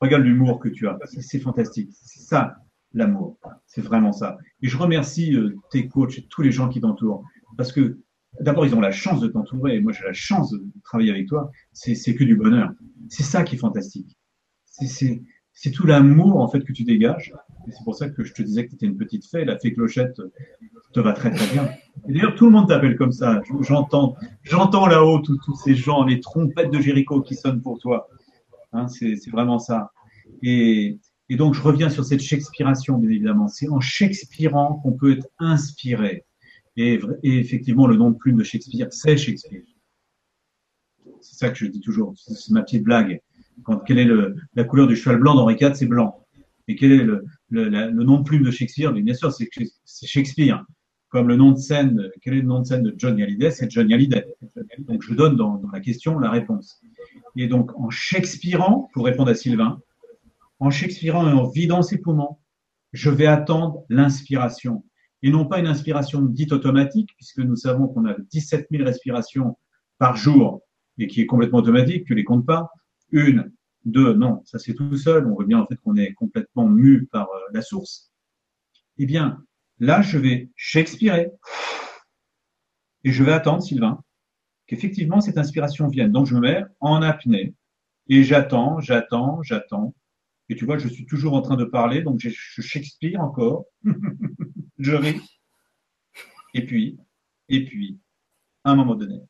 Regarde 0.00 0.22
l'humour 0.22 0.58
que 0.60 0.68
tu 0.68 0.86
as. 0.88 0.98
C'est 1.20 1.40
fantastique. 1.40 1.90
C'est 2.02 2.22
ça 2.22 2.56
l'amour. 2.92 3.38
C'est 3.66 3.80
vraiment 3.80 4.12
ça. 4.12 4.38
Et 4.62 4.68
je 4.68 4.76
remercie 4.76 5.34
euh, 5.34 5.56
tes 5.70 5.88
coachs 5.88 6.18
et 6.18 6.26
tous 6.28 6.42
les 6.42 6.52
gens 6.52 6.68
qui 6.68 6.80
t'entourent. 6.80 7.24
Parce 7.56 7.72
que 7.72 7.98
d'abord, 8.40 8.66
ils 8.66 8.74
ont 8.74 8.80
la 8.80 8.90
chance 8.90 9.20
de 9.20 9.28
t'entourer. 9.28 9.76
Et 9.76 9.80
moi, 9.80 9.92
j'ai 9.92 10.04
la 10.04 10.12
chance 10.12 10.50
de 10.50 10.62
travailler 10.84 11.10
avec 11.10 11.26
toi. 11.26 11.50
C'est 11.72 12.14
que 12.14 12.24
du 12.24 12.36
bonheur. 12.36 12.70
C'est 13.08 13.22
ça 13.22 13.42
qui 13.42 13.56
est 13.56 13.58
fantastique. 13.58 14.16
C'est 14.64 15.22
tout 15.72 15.86
l'amour, 15.86 16.40
en 16.40 16.48
fait, 16.48 16.60
que 16.60 16.72
tu 16.72 16.84
dégages. 16.84 17.34
Et 17.66 17.72
c'est 17.72 17.84
pour 17.84 17.94
ça 17.94 18.08
que 18.08 18.24
je 18.24 18.32
te 18.32 18.42
disais 18.42 18.66
que 18.66 18.76
tu 18.76 18.86
une 18.86 18.96
petite 18.96 19.26
fée. 19.26 19.44
La 19.44 19.58
fée 19.58 19.72
clochette 19.72 20.20
te 20.92 21.00
va 21.00 21.12
très, 21.12 21.30
très 21.30 21.52
bien. 21.52 21.68
Et 22.08 22.12
d'ailleurs, 22.12 22.34
tout 22.34 22.46
le 22.46 22.52
monde 22.52 22.68
t'appelle 22.68 22.96
comme 22.96 23.12
ça. 23.12 23.40
J'entends, 23.60 24.16
j'entends 24.42 24.86
là-haut 24.86 25.20
tous 25.20 25.54
ces 25.64 25.74
gens, 25.74 26.04
les 26.04 26.20
trompettes 26.20 26.70
de 26.70 26.80
Jéricho 26.80 27.20
qui 27.20 27.34
sonnent 27.34 27.60
pour 27.60 27.78
toi. 27.78 28.08
Hein, 28.72 28.88
c'est 28.88 29.30
vraiment 29.30 29.58
ça. 29.58 29.92
Et, 30.42 30.98
et 31.28 31.36
donc, 31.36 31.54
je 31.54 31.60
reviens 31.60 31.90
sur 31.90 32.04
cette 32.04 32.20
Shakespeareation, 32.20 32.98
bien 32.98 33.10
évidemment. 33.10 33.48
C'est 33.48 33.68
en 33.68 33.80
Shakespeareant 33.80 34.80
qu'on 34.82 34.92
peut 34.92 35.12
être 35.12 35.26
inspiré. 35.38 36.24
Et, 36.76 37.00
effectivement, 37.24 37.88
le 37.88 37.96
nom 37.96 38.10
de 38.10 38.16
plume 38.16 38.36
de 38.36 38.44
Shakespeare, 38.44 38.86
c'est 38.90 39.16
Shakespeare. 39.16 39.62
C'est 41.20 41.36
ça 41.36 41.50
que 41.50 41.56
je 41.56 41.66
dis 41.66 41.80
toujours. 41.80 42.14
C'est 42.16 42.52
ma 42.52 42.62
petite 42.62 42.84
blague. 42.84 43.20
Quelle 43.86 43.98
est 43.98 44.04
le, 44.04 44.36
la 44.54 44.64
couleur 44.64 44.86
du 44.86 44.96
cheval 44.96 45.18
blanc 45.18 45.34
d'Henri 45.34 45.56
IV 45.60 45.74
C'est 45.74 45.86
blanc. 45.86 46.24
Et 46.68 46.76
quel 46.76 46.92
est 46.92 47.04
le, 47.04 47.24
nom 48.04 48.18
de 48.18 48.24
plume 48.24 48.42
de 48.42 48.50
Shakespeare? 48.50 48.92
Bien 48.92 49.14
sûr, 49.14 49.32
c'est 49.32 49.48
Shakespeare. 50.06 50.64
Comme 51.08 51.28
le 51.28 51.36
nom 51.36 51.52
de 51.52 51.58
scène, 51.58 52.10
quel 52.20 52.34
est 52.34 52.42
le 52.42 52.46
nom 52.46 52.60
de 52.60 52.66
scène 52.66 52.82
de 52.82 52.94
John 52.96 53.20
Hallyday? 53.20 53.50
C'est 53.50 53.70
John 53.70 53.90
Hallyday. 53.90 54.26
Donc, 54.80 55.02
je 55.02 55.14
donne 55.14 55.36
dans, 55.36 55.60
la 55.72 55.80
question 55.80 56.18
la 56.18 56.30
réponse. 56.30 56.82
Et 57.36 57.46
donc, 57.46 57.72
en 57.78 57.88
Shakespeareant, 57.88 58.90
pour 58.92 59.06
répondre 59.06 59.30
à 59.30 59.34
Sylvain, 59.34 59.80
en 60.60 60.70
Shakespeareant 60.70 61.26
et 61.28 61.32
en 61.32 61.48
vidant 61.48 61.82
ses 61.82 61.98
poumons, 61.98 62.38
je 62.92 63.08
vais 63.08 63.26
attendre 63.26 63.84
l'inspiration. 63.88 64.84
Et 65.22 65.30
non 65.30 65.46
pas 65.46 65.58
une 65.58 65.66
inspiration 65.66 66.20
dite 66.20 66.52
automatique, 66.52 67.10
puisque 67.16 67.38
nous 67.38 67.56
savons 67.56 67.88
qu'on 67.88 68.06
a 68.06 68.14
17 68.30 68.68
000 68.70 68.84
respirations 68.84 69.56
par 69.98 70.16
jour 70.16 70.60
et 70.98 71.06
qui 71.06 71.22
est 71.22 71.26
complètement 71.26 71.58
automatique, 71.58 72.06
que 72.06 72.14
les 72.14 72.24
compte 72.24 72.44
pas. 72.44 72.70
Une, 73.10 73.52
deux, 73.84 74.14
non, 74.14 74.42
ça 74.44 74.58
c'est 74.58 74.74
tout 74.74 74.96
seul. 74.96 75.26
On 75.26 75.34
voit 75.34 75.44
bien 75.44 75.58
en 75.58 75.66
fait 75.66 75.76
qu'on 75.76 75.96
est 75.96 76.12
complètement 76.14 76.68
mu 76.68 77.06
par 77.06 77.28
euh, 77.30 77.40
la 77.52 77.62
source. 77.62 78.12
Eh 78.98 79.06
bien, 79.06 79.44
là, 79.78 80.02
je 80.02 80.18
vais 80.18 80.50
Shakespeare 80.56 81.28
et 83.04 83.12
je 83.12 83.24
vais 83.24 83.32
attendre, 83.32 83.62
Sylvain, 83.62 84.02
qu'effectivement 84.66 85.20
cette 85.20 85.38
inspiration 85.38 85.88
vienne. 85.88 86.12
Donc, 86.12 86.26
je 86.26 86.34
me 86.34 86.40
mets 86.40 86.64
en 86.80 87.02
apnée 87.02 87.54
et 88.08 88.24
j'attends, 88.24 88.80
j'attends, 88.80 89.42
j'attends. 89.42 89.94
Et 90.48 90.56
tu 90.56 90.64
vois, 90.64 90.78
je 90.78 90.88
suis 90.88 91.06
toujours 91.06 91.34
en 91.34 91.42
train 91.42 91.56
de 91.56 91.64
parler, 91.64 92.02
donc 92.02 92.20
je 92.20 92.30
Shakespeare 92.30 93.20
encore. 93.20 93.66
je 94.78 94.94
ris. 94.94 95.20
Et 96.54 96.64
puis, 96.64 96.98
et 97.48 97.64
puis, 97.64 97.98
à 98.64 98.72
un 98.72 98.74
moment 98.74 98.94
donné. 98.94 99.20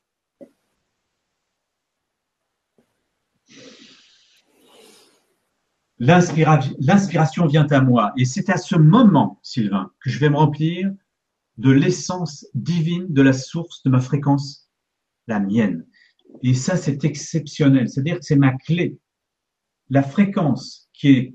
L'inspiration 6.00 7.46
vient 7.46 7.66
à 7.66 7.80
moi. 7.80 8.12
Et 8.16 8.24
c'est 8.24 8.50
à 8.50 8.56
ce 8.56 8.76
moment, 8.76 9.40
Sylvain, 9.42 9.92
que 10.00 10.10
je 10.10 10.18
vais 10.18 10.30
me 10.30 10.36
remplir 10.36 10.92
de 11.56 11.70
l'essence 11.70 12.46
divine 12.54 13.06
de 13.08 13.22
la 13.22 13.32
source 13.32 13.82
de 13.82 13.90
ma 13.90 14.00
fréquence, 14.00 14.70
la 15.26 15.40
mienne. 15.40 15.86
Et 16.42 16.54
ça, 16.54 16.76
c'est 16.76 17.04
exceptionnel. 17.04 17.88
C'est-à-dire 17.88 18.20
que 18.20 18.24
c'est 18.24 18.36
ma 18.36 18.52
clé. 18.52 18.98
La 19.90 20.02
fréquence 20.02 20.88
qui 20.92 21.08
est 21.08 21.34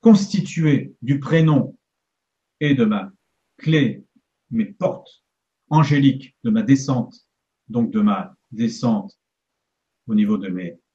constitué 0.00 0.94
du 1.02 1.18
prénom 1.18 1.76
et 2.60 2.74
de 2.74 2.84
ma 2.84 3.10
clé, 3.56 4.04
mes 4.50 4.66
portes 4.66 5.24
angéliques 5.70 6.36
de 6.44 6.50
ma 6.50 6.62
descente, 6.62 7.26
donc 7.68 7.90
de 7.90 8.00
ma 8.00 8.36
descente 8.52 9.18
au 10.06 10.14
niveau 10.14 10.38
de 10.38 10.48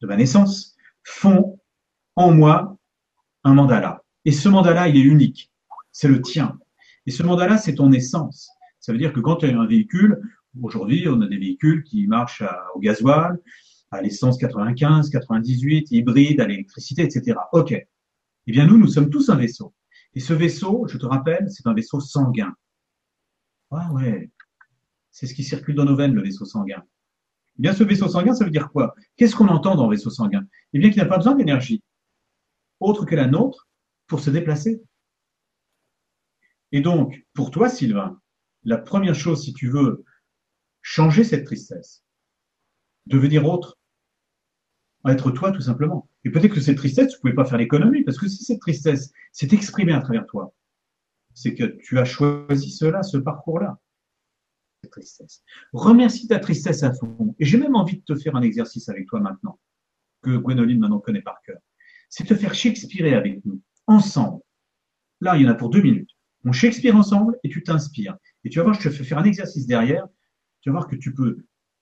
ma 0.04 0.16
naissance, 0.16 0.78
font 1.04 1.51
en 2.16 2.32
moi 2.32 2.78
un 3.44 3.54
mandala. 3.54 4.04
Et 4.26 4.32
ce 4.32 4.50
mandala, 4.50 4.88
il 4.88 4.98
est 4.98 5.02
unique. 5.02 5.52
C'est 5.92 6.08
le 6.08 6.22
tien. 6.22 6.60
Et 7.06 7.12
ce 7.12 7.24
mandala, 7.24 7.58
c'est 7.58 7.76
ton 7.76 7.92
essence. 7.92 8.50
Ça 8.80 8.92
veut 8.92 8.98
dire 8.98 9.14
que 9.14 9.20
quand 9.20 9.38
tu 9.38 9.46
as 9.46 9.60
un 9.60 9.66
véhicule, 9.66 10.22
aujourd'hui, 10.62 11.08
on 11.08 11.22
a 11.22 11.28
des 11.28 11.38
véhicules 11.38 11.84
qui 11.84 12.08
marchent 12.08 12.44
au 12.76 12.80
gasoil, 12.80 13.40
à 13.92 14.02
l'essence 14.02 14.38
95, 14.38 15.10
98, 15.10 15.92
hybride, 15.92 16.40
à 16.40 16.48
l'électricité, 16.48 17.04
etc. 17.04 17.38
OK. 17.52 17.72
Eh 17.72 18.52
bien, 18.52 18.66
nous, 18.66 18.78
nous 18.78 18.88
sommes 18.88 19.10
tous 19.10 19.30
un 19.30 19.36
vaisseau. 19.36 19.74
Et 20.14 20.20
ce 20.20 20.34
vaisseau, 20.34 20.88
je 20.88 20.98
te 20.98 21.06
rappelle, 21.06 21.50
c'est 21.50 21.68
un 21.68 21.74
vaisseau 21.74 22.00
sanguin. 22.00 22.54
Ah 23.72 23.92
ouais. 23.94 24.30
c'est 25.12 25.28
ce 25.28 25.34
qui 25.34 25.44
circule 25.44 25.76
dans 25.76 25.86
nos 25.86 25.96
veines, 25.96 26.14
le 26.14 26.22
vaisseau 26.22 26.46
sanguin. 26.46 26.84
Eh 27.58 27.62
bien, 27.62 27.74
ce 27.74 27.84
vaisseau 27.84 28.08
sanguin, 28.08 28.34
ça 28.34 28.44
veut 28.44 28.52
dire 28.52 28.70
quoi? 28.72 28.96
Qu'est-ce 29.16 29.36
qu'on 29.36 29.48
entend 29.48 29.76
dans 29.76 29.90
le 29.90 29.96
vaisseau 29.96 30.10
sanguin? 30.10 30.44
Eh 30.74 30.80
bien, 30.80 30.90
qu'il 30.90 31.02
n'a 31.02 31.08
pas 31.08 31.18
besoin 31.18 31.36
d'énergie 31.36 31.82
autre 32.82 33.06
que 33.06 33.16
la 33.16 33.28
nôtre 33.28 33.70
pour 34.08 34.20
se 34.20 34.30
déplacer. 34.30 34.84
Et 36.72 36.82
donc, 36.82 37.26
pour 37.34 37.52
toi, 37.52 37.70
Sylvain, 37.70 38.22
la 38.64 38.78
première 38.78 39.16
chose, 39.16 39.44
si 39.44 39.54
tu 39.54 39.70
veux 39.70 40.04
changer 40.82 41.24
cette 41.24 41.46
tristesse, 41.46 42.04
devenir 43.06 43.46
autre, 43.46 43.78
être 45.08 45.32
toi 45.32 45.52
tout 45.52 45.62
simplement. 45.62 46.10
Et 46.24 46.30
peut-être 46.30 46.54
que 46.54 46.62
cette 46.62 46.78
tristesse, 46.78 47.10
tu 47.10 47.16
ne 47.16 47.22
pouvais 47.22 47.34
pas 47.34 47.46
faire 47.46 47.58
l'économie, 47.58 48.04
parce 48.04 48.20
que 48.20 48.28
si 48.28 48.44
cette 48.44 48.60
tristesse 48.60 49.12
s'est 49.32 49.50
exprimée 49.52 49.94
à 49.94 50.02
travers 50.02 50.26
toi, 50.28 50.54
c'est 51.34 51.56
que 51.56 51.64
tu 51.64 51.98
as 51.98 52.06
choisi 52.06 52.72
cela, 52.72 53.04
ce 53.04 53.18
parcours-là. 53.18 53.80
Cette 54.84 54.92
tristesse. 54.92 55.44
Remercie 55.74 56.28
ta 56.28 56.40
tristesse 56.40 56.84
à 56.84 56.94
fond. 56.94 57.36
Et 57.40 57.46
j'ai 57.46 57.58
même 57.58 57.76
envie 57.76 57.98
de 57.98 58.04
te 58.04 58.16
faire 58.16 58.36
un 58.36 58.42
exercice 58.42 58.90
avec 58.90 59.08
toi 59.08 59.20
maintenant, 59.20 59.60
que 60.22 60.38
Gwénoline 60.38 60.80
maintenant 60.80 61.00
connaît 61.00 61.22
par 61.22 61.42
cœur. 61.42 61.60
C'est 62.12 62.26
te 62.26 62.36
faire 62.36 62.54
Shakespeare 62.54 63.18
avec 63.18 63.44
nous, 63.46 63.62
ensemble. 63.88 64.42
Là, 65.22 65.38
il 65.38 65.44
y 65.44 65.48
en 65.48 65.50
a 65.50 65.56
pour 65.56 65.70
deux 65.70 65.82
minutes. 65.82 66.10
On 66.44 66.52
Shakespeare 66.52 66.96
ensemble 66.96 67.38
et 67.44 67.50
tu 67.50 67.64
t'inspires. 67.64 68.18
Et 68.44 68.50
tu 68.50 68.60
vas 68.60 68.66
voir, 68.66 68.76
je 68.76 68.90
te 68.90 68.94
fais 68.94 69.04
faire 69.04 69.18
un 69.18 69.24
exercice 69.24 69.66
derrière. 69.66 70.06
Tu 70.60 70.70
vas 70.70 70.74
voir 70.74 70.88
que 70.88 70.98
tu 70.98 71.14
peux 71.14 71.38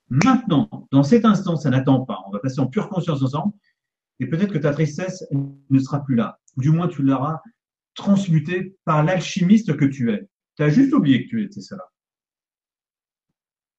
maintenant, 0.08 0.88
dans 0.92 1.02
cet 1.02 1.24
instant, 1.24 1.56
ça 1.56 1.68
n'attend 1.70 2.04
pas. 2.04 2.20
On 2.26 2.30
va 2.30 2.38
passer 2.38 2.60
en 2.60 2.68
pure 2.68 2.88
conscience 2.88 3.22
ensemble. 3.22 3.52
Et 4.20 4.26
peut-être 4.26 4.52
que 4.52 4.58
ta 4.58 4.72
tristesse 4.72 5.24
ne 5.32 5.78
sera 5.78 6.04
plus 6.04 6.14
là. 6.14 6.38
Ou 6.56 6.62
du 6.62 6.70
moins, 6.70 6.88
tu 6.88 7.02
l'auras 7.02 7.40
transmutée 7.94 8.76
par 8.84 9.02
l'alchimiste 9.02 9.76
que 9.76 9.84
tu 9.84 10.12
es. 10.12 10.28
Tu 10.56 10.62
as 10.62 10.68
juste 10.68 10.92
oublié 10.92 11.24
que 11.24 11.28
tu 11.28 11.44
étais 11.44 11.60
cela. 11.60 11.90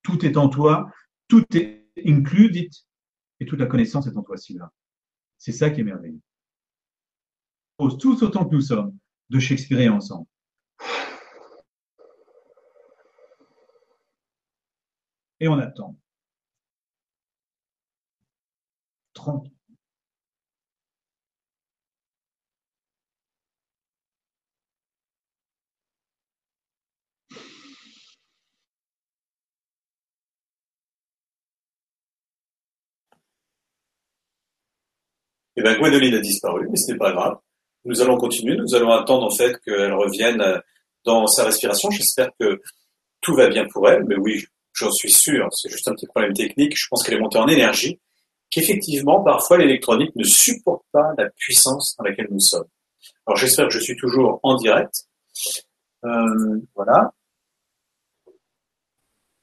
Tout 0.02 0.26
est 0.26 0.36
en 0.36 0.48
toi, 0.48 0.90
tout 1.28 1.44
est 1.56 1.86
included, 2.04 2.70
et 3.40 3.46
toute 3.46 3.60
la 3.60 3.66
connaissance 3.66 4.06
est 4.06 4.16
en 4.16 4.22
toi, 4.22 4.36
Sylvain. 4.36 4.70
C'est 5.38 5.52
ça 5.52 5.70
qui 5.70 5.80
est 5.80 5.84
merveilleux. 5.84 6.20
Tous 7.78 8.22
autant 8.22 8.44
que 8.44 8.54
nous 8.54 8.60
sommes 8.60 8.96
de 9.30 9.38
Shakespeare 9.38 9.92
ensemble. 9.92 10.26
Et 15.40 15.48
on 15.48 15.58
attend. 15.58 15.96
30. 19.14 19.48
Eh 35.56 35.62
bien, 35.62 35.78
Gwendoline 35.78 36.14
a 36.14 36.20
disparu, 36.20 36.68
mais 36.70 36.76
ce 36.76 36.92
n'est 36.92 36.98
pas 36.98 37.12
grave. 37.12 37.38
Nous 37.84 38.00
allons 38.00 38.16
continuer, 38.16 38.56
nous 38.56 38.74
allons 38.74 38.90
attendre 38.90 39.26
en 39.26 39.30
fait 39.30 39.58
qu'elle 39.64 39.92
revienne 39.92 40.40
euh, 40.40 40.58
dans 41.04 41.26
sa 41.26 41.44
respiration. 41.44 41.90
J'espère 41.90 42.30
que 42.38 42.60
tout 43.20 43.34
va 43.34 43.48
bien 43.48 43.66
pour 43.72 43.88
elle, 43.88 44.04
mais 44.04 44.16
oui, 44.16 44.44
j'en 44.72 44.90
suis 44.90 45.10
sûr, 45.10 45.48
c'est 45.52 45.68
juste 45.68 45.88
un 45.88 45.94
petit 45.94 46.06
problème 46.06 46.32
technique. 46.32 46.76
Je 46.76 46.86
pense 46.88 47.02
qu'elle 47.02 47.14
est 47.14 47.20
montée 47.20 47.38
en 47.38 47.48
énergie, 47.48 48.00
qu'effectivement, 48.50 49.22
parfois 49.22 49.58
l'électronique 49.58 50.14
ne 50.16 50.24
supporte 50.24 50.84
pas 50.92 51.12
la 51.18 51.28
puissance 51.30 51.96
dans 51.98 52.04
laquelle 52.04 52.28
nous 52.30 52.40
sommes. 52.40 52.68
Alors 53.26 53.36
j'espère 53.36 53.66
que 53.66 53.74
je 53.74 53.80
suis 53.80 53.96
toujours 53.96 54.40
en 54.42 54.56
direct. 54.56 55.06
Euh, 56.04 56.60
voilà. 56.74 57.12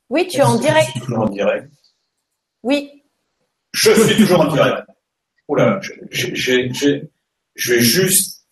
Oui, 0.10 0.28
tu 0.28 0.38
es 0.38 0.42
en 0.42 0.58
direct. 0.58 0.88
Je 0.88 0.92
suis 0.92 1.02
toujours 1.02 1.24
en 1.24 1.30
direct. 1.30 1.72
Oui. 2.64 3.04
Je 3.72 3.92
suis 3.92 4.16
toujours 4.18 4.42
en 4.42 4.52
direct. 4.52 4.88
Oula, 5.48 5.80
j'ai, 6.12 7.10
je 7.60 7.74
vais 7.74 7.82
juste 7.82 8.46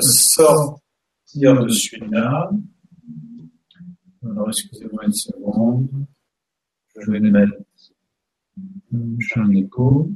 sortir 0.00 1.64
de 1.64 1.68
celui-là. 1.68 2.50
Alors, 4.22 4.48
excusez-moi 4.48 5.04
une 5.06 5.12
seconde. 5.12 5.88
Je 7.00 7.10
vais 7.10 7.20
mettre 7.20 7.54
un 9.36 9.50
écho. 9.52 10.10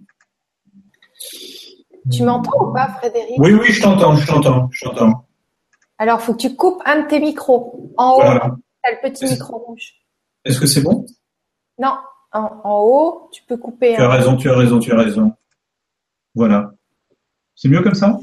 Tu 2.13 2.23
m'entends 2.23 2.69
ou 2.69 2.73
pas, 2.75 2.89
Frédéric? 2.99 3.39
Oui, 3.39 3.55
oui, 3.55 3.73
je 3.73 3.83
t'entends, 3.83 4.15
je 4.17 4.27
t'entends, 4.27 4.69
je 4.71 4.85
t'entends. 4.85 5.27
Alors, 5.99 6.21
il 6.21 6.25
faut 6.25 6.35
que 6.35 6.43
tu 6.43 6.55
coupes 6.55 6.83
un 6.85 7.03
de 7.03 7.09
tes 7.09 7.21
micros. 7.21 7.91
En 7.97 8.17
haut, 8.17 8.21
tu 8.21 8.27
as 8.27 8.91
le 8.91 9.11
petit 9.11 9.25
micro 9.25 9.57
rouge. 9.57 9.95
Est-ce 10.45 10.61
que 10.61 10.67
c'est 10.67 10.83
bon? 10.83 11.07
Non, 11.79 11.97
en, 12.33 12.61
en, 12.65 12.81
haut, 12.83 13.31
tu 13.33 13.43
peux 13.45 13.57
couper. 13.57 13.95
Tu 13.95 14.03
as 14.03 14.11
raison, 14.11 14.37
tu 14.37 14.51
as 14.51 14.57
raison, 14.57 14.79
tu 14.79 14.93
as 14.93 14.99
raison. 14.99 15.35
Voilà. 16.35 16.75
C'est 17.57 17.69
mieux 17.69 17.83
comme 17.83 17.95
ça? 17.95 18.19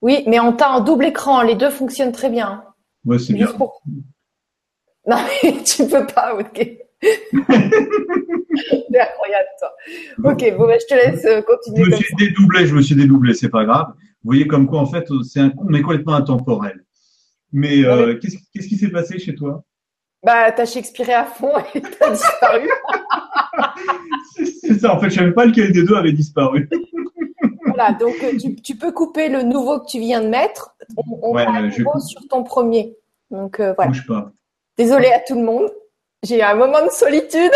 Oui, 0.00 0.22
mais 0.26 0.40
on 0.40 0.52
t'a 0.52 0.70
en 0.70 0.80
double 0.80 1.04
écran. 1.06 1.42
Les 1.42 1.56
deux 1.56 1.68
fonctionnent 1.68 2.12
très 2.12 2.30
bien. 2.30 2.64
Oui, 3.04 3.20
c'est 3.20 3.34
bien. 3.34 3.52
Non, 5.06 5.16
mais 5.42 5.62
tu 5.64 5.86
peux 5.86 6.06
pas, 6.06 6.34
ok. 6.34 6.68
c'est 7.02 7.10
incroyable, 9.00 9.48
toi. 9.58 9.72
Ok, 10.24 10.54
bon, 10.56 10.66
bah, 10.66 10.76
je 10.78 10.86
te 10.86 10.94
laisse 10.94 11.24
euh, 11.24 11.42
continuer. 11.42 11.84
Je 11.84 11.90
me 11.90 11.96
suis 11.96 12.14
dédoublé, 12.16 12.66
je 12.66 12.74
me 12.74 12.82
suis 12.82 12.94
dédoublé, 12.94 13.34
c'est 13.34 13.48
pas 13.48 13.64
grave. 13.64 13.88
Vous 14.22 14.28
voyez 14.28 14.46
comme 14.46 14.66
quoi, 14.66 14.80
en 14.80 14.86
fait, 14.86 15.08
c'est 15.24 15.40
un, 15.40 15.52
on 15.58 15.72
est 15.74 15.82
complètement 15.82 16.14
intemporel. 16.14 16.84
Mais 17.52 17.84
euh, 17.84 18.18
qu'est-ce 18.18 18.68
qui 18.68 18.76
s'est 18.76 18.90
passé 18.90 19.18
chez 19.18 19.34
toi? 19.34 19.64
Bah, 20.22 20.52
t'as 20.52 20.66
Shakespeare 20.66 21.18
à 21.18 21.24
fond 21.24 21.52
et 21.74 21.80
t'as 21.80 22.10
disparu. 22.10 22.68
c'est 24.60 24.78
ça, 24.78 24.94
en 24.94 25.00
fait, 25.00 25.10
je 25.10 25.14
savais 25.16 25.32
pas 25.32 25.46
lequel 25.46 25.72
des 25.72 25.82
deux 25.82 25.94
avait 25.94 26.12
disparu. 26.12 26.68
Voilà, 27.80 27.98
donc 27.98 28.14
euh, 28.22 28.36
tu, 28.62 28.76
peux 28.76 28.92
couper 28.92 29.28
le 29.28 29.42
nouveau 29.42 29.80
que 29.80 29.86
tu 29.86 29.98
viens 30.00 30.22
de 30.22 30.28
mettre. 30.28 30.76
On, 31.22 31.32
va 31.32 31.62
nouveau 31.62 31.98
sur 31.98 32.20
ton 32.28 32.42
premier. 32.42 32.94
Donc 33.30 33.60
euh, 33.60 33.72
voilà. 33.74 33.90
Bouge 33.90 34.06
pas. 34.06 34.32
Désolée 34.76 35.12
à 35.12 35.20
tout 35.20 35.34
le 35.34 35.44
monde. 35.44 35.70
J'ai 36.22 36.38
eu 36.38 36.42
un 36.42 36.54
moment 36.54 36.84
de 36.84 36.90
solitude. 36.90 37.52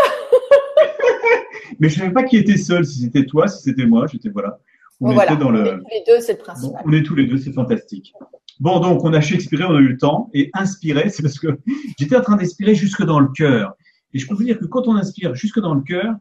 Mais 1.79 1.89
je 1.89 1.97
ne 1.97 2.01
savais 2.01 2.13
pas 2.13 2.23
qui 2.23 2.37
était 2.39 2.57
seul, 2.57 2.87
si 2.87 3.01
c'était 3.01 3.27
toi, 3.27 3.49
si 3.49 3.63
c'était 3.63 3.85
moi. 3.87 4.07
J'étais 4.07 4.31
voilà. 4.31 4.59
On 5.01 5.11
était 5.21 5.37
dans 5.37 5.51
le. 5.51 5.61
On 5.61 5.73
est 5.73 5.83
tous 5.83 5.91
les 5.91 6.05
deux, 6.07 6.21
c'est 6.21 6.33
le 6.33 6.39
principal. 6.39 6.83
on 6.87 6.93
est 6.93 7.03
tous 7.03 7.15
les 7.15 7.27
deux, 7.27 7.37
c'est 7.37 7.53
fantastique. 7.53 8.15
Bon, 8.61 8.81
donc 8.81 9.05
on 9.05 9.13
a 9.13 9.21
Shakespeare, 9.21 9.67
on 9.69 9.77
a 9.77 9.81
eu 9.81 9.89
le 9.89 9.99
temps. 9.99 10.31
Et 10.33 10.51
inspirer, 10.55 11.11
c'est 11.11 11.23
parce 11.23 11.39
que 11.39 11.59
j'étais 11.99 12.17
en 12.17 12.23
train 12.23 12.37
d'inspirer 12.37 12.75
jusque 12.75 13.03
dans 13.05 13.21
le 13.21 13.29
cœur. 13.29 13.75
Et 14.15 14.19
je 14.19 14.27
peux 14.27 14.35
vous 14.35 14.45
dire 14.45 14.59
que 14.59 14.65
quand 14.65 14.89
on 14.89 14.97
inspire 14.97 15.35
jusque 15.35 15.61
dans 15.61 15.75
le 15.75 15.83
cœur, 15.83 16.15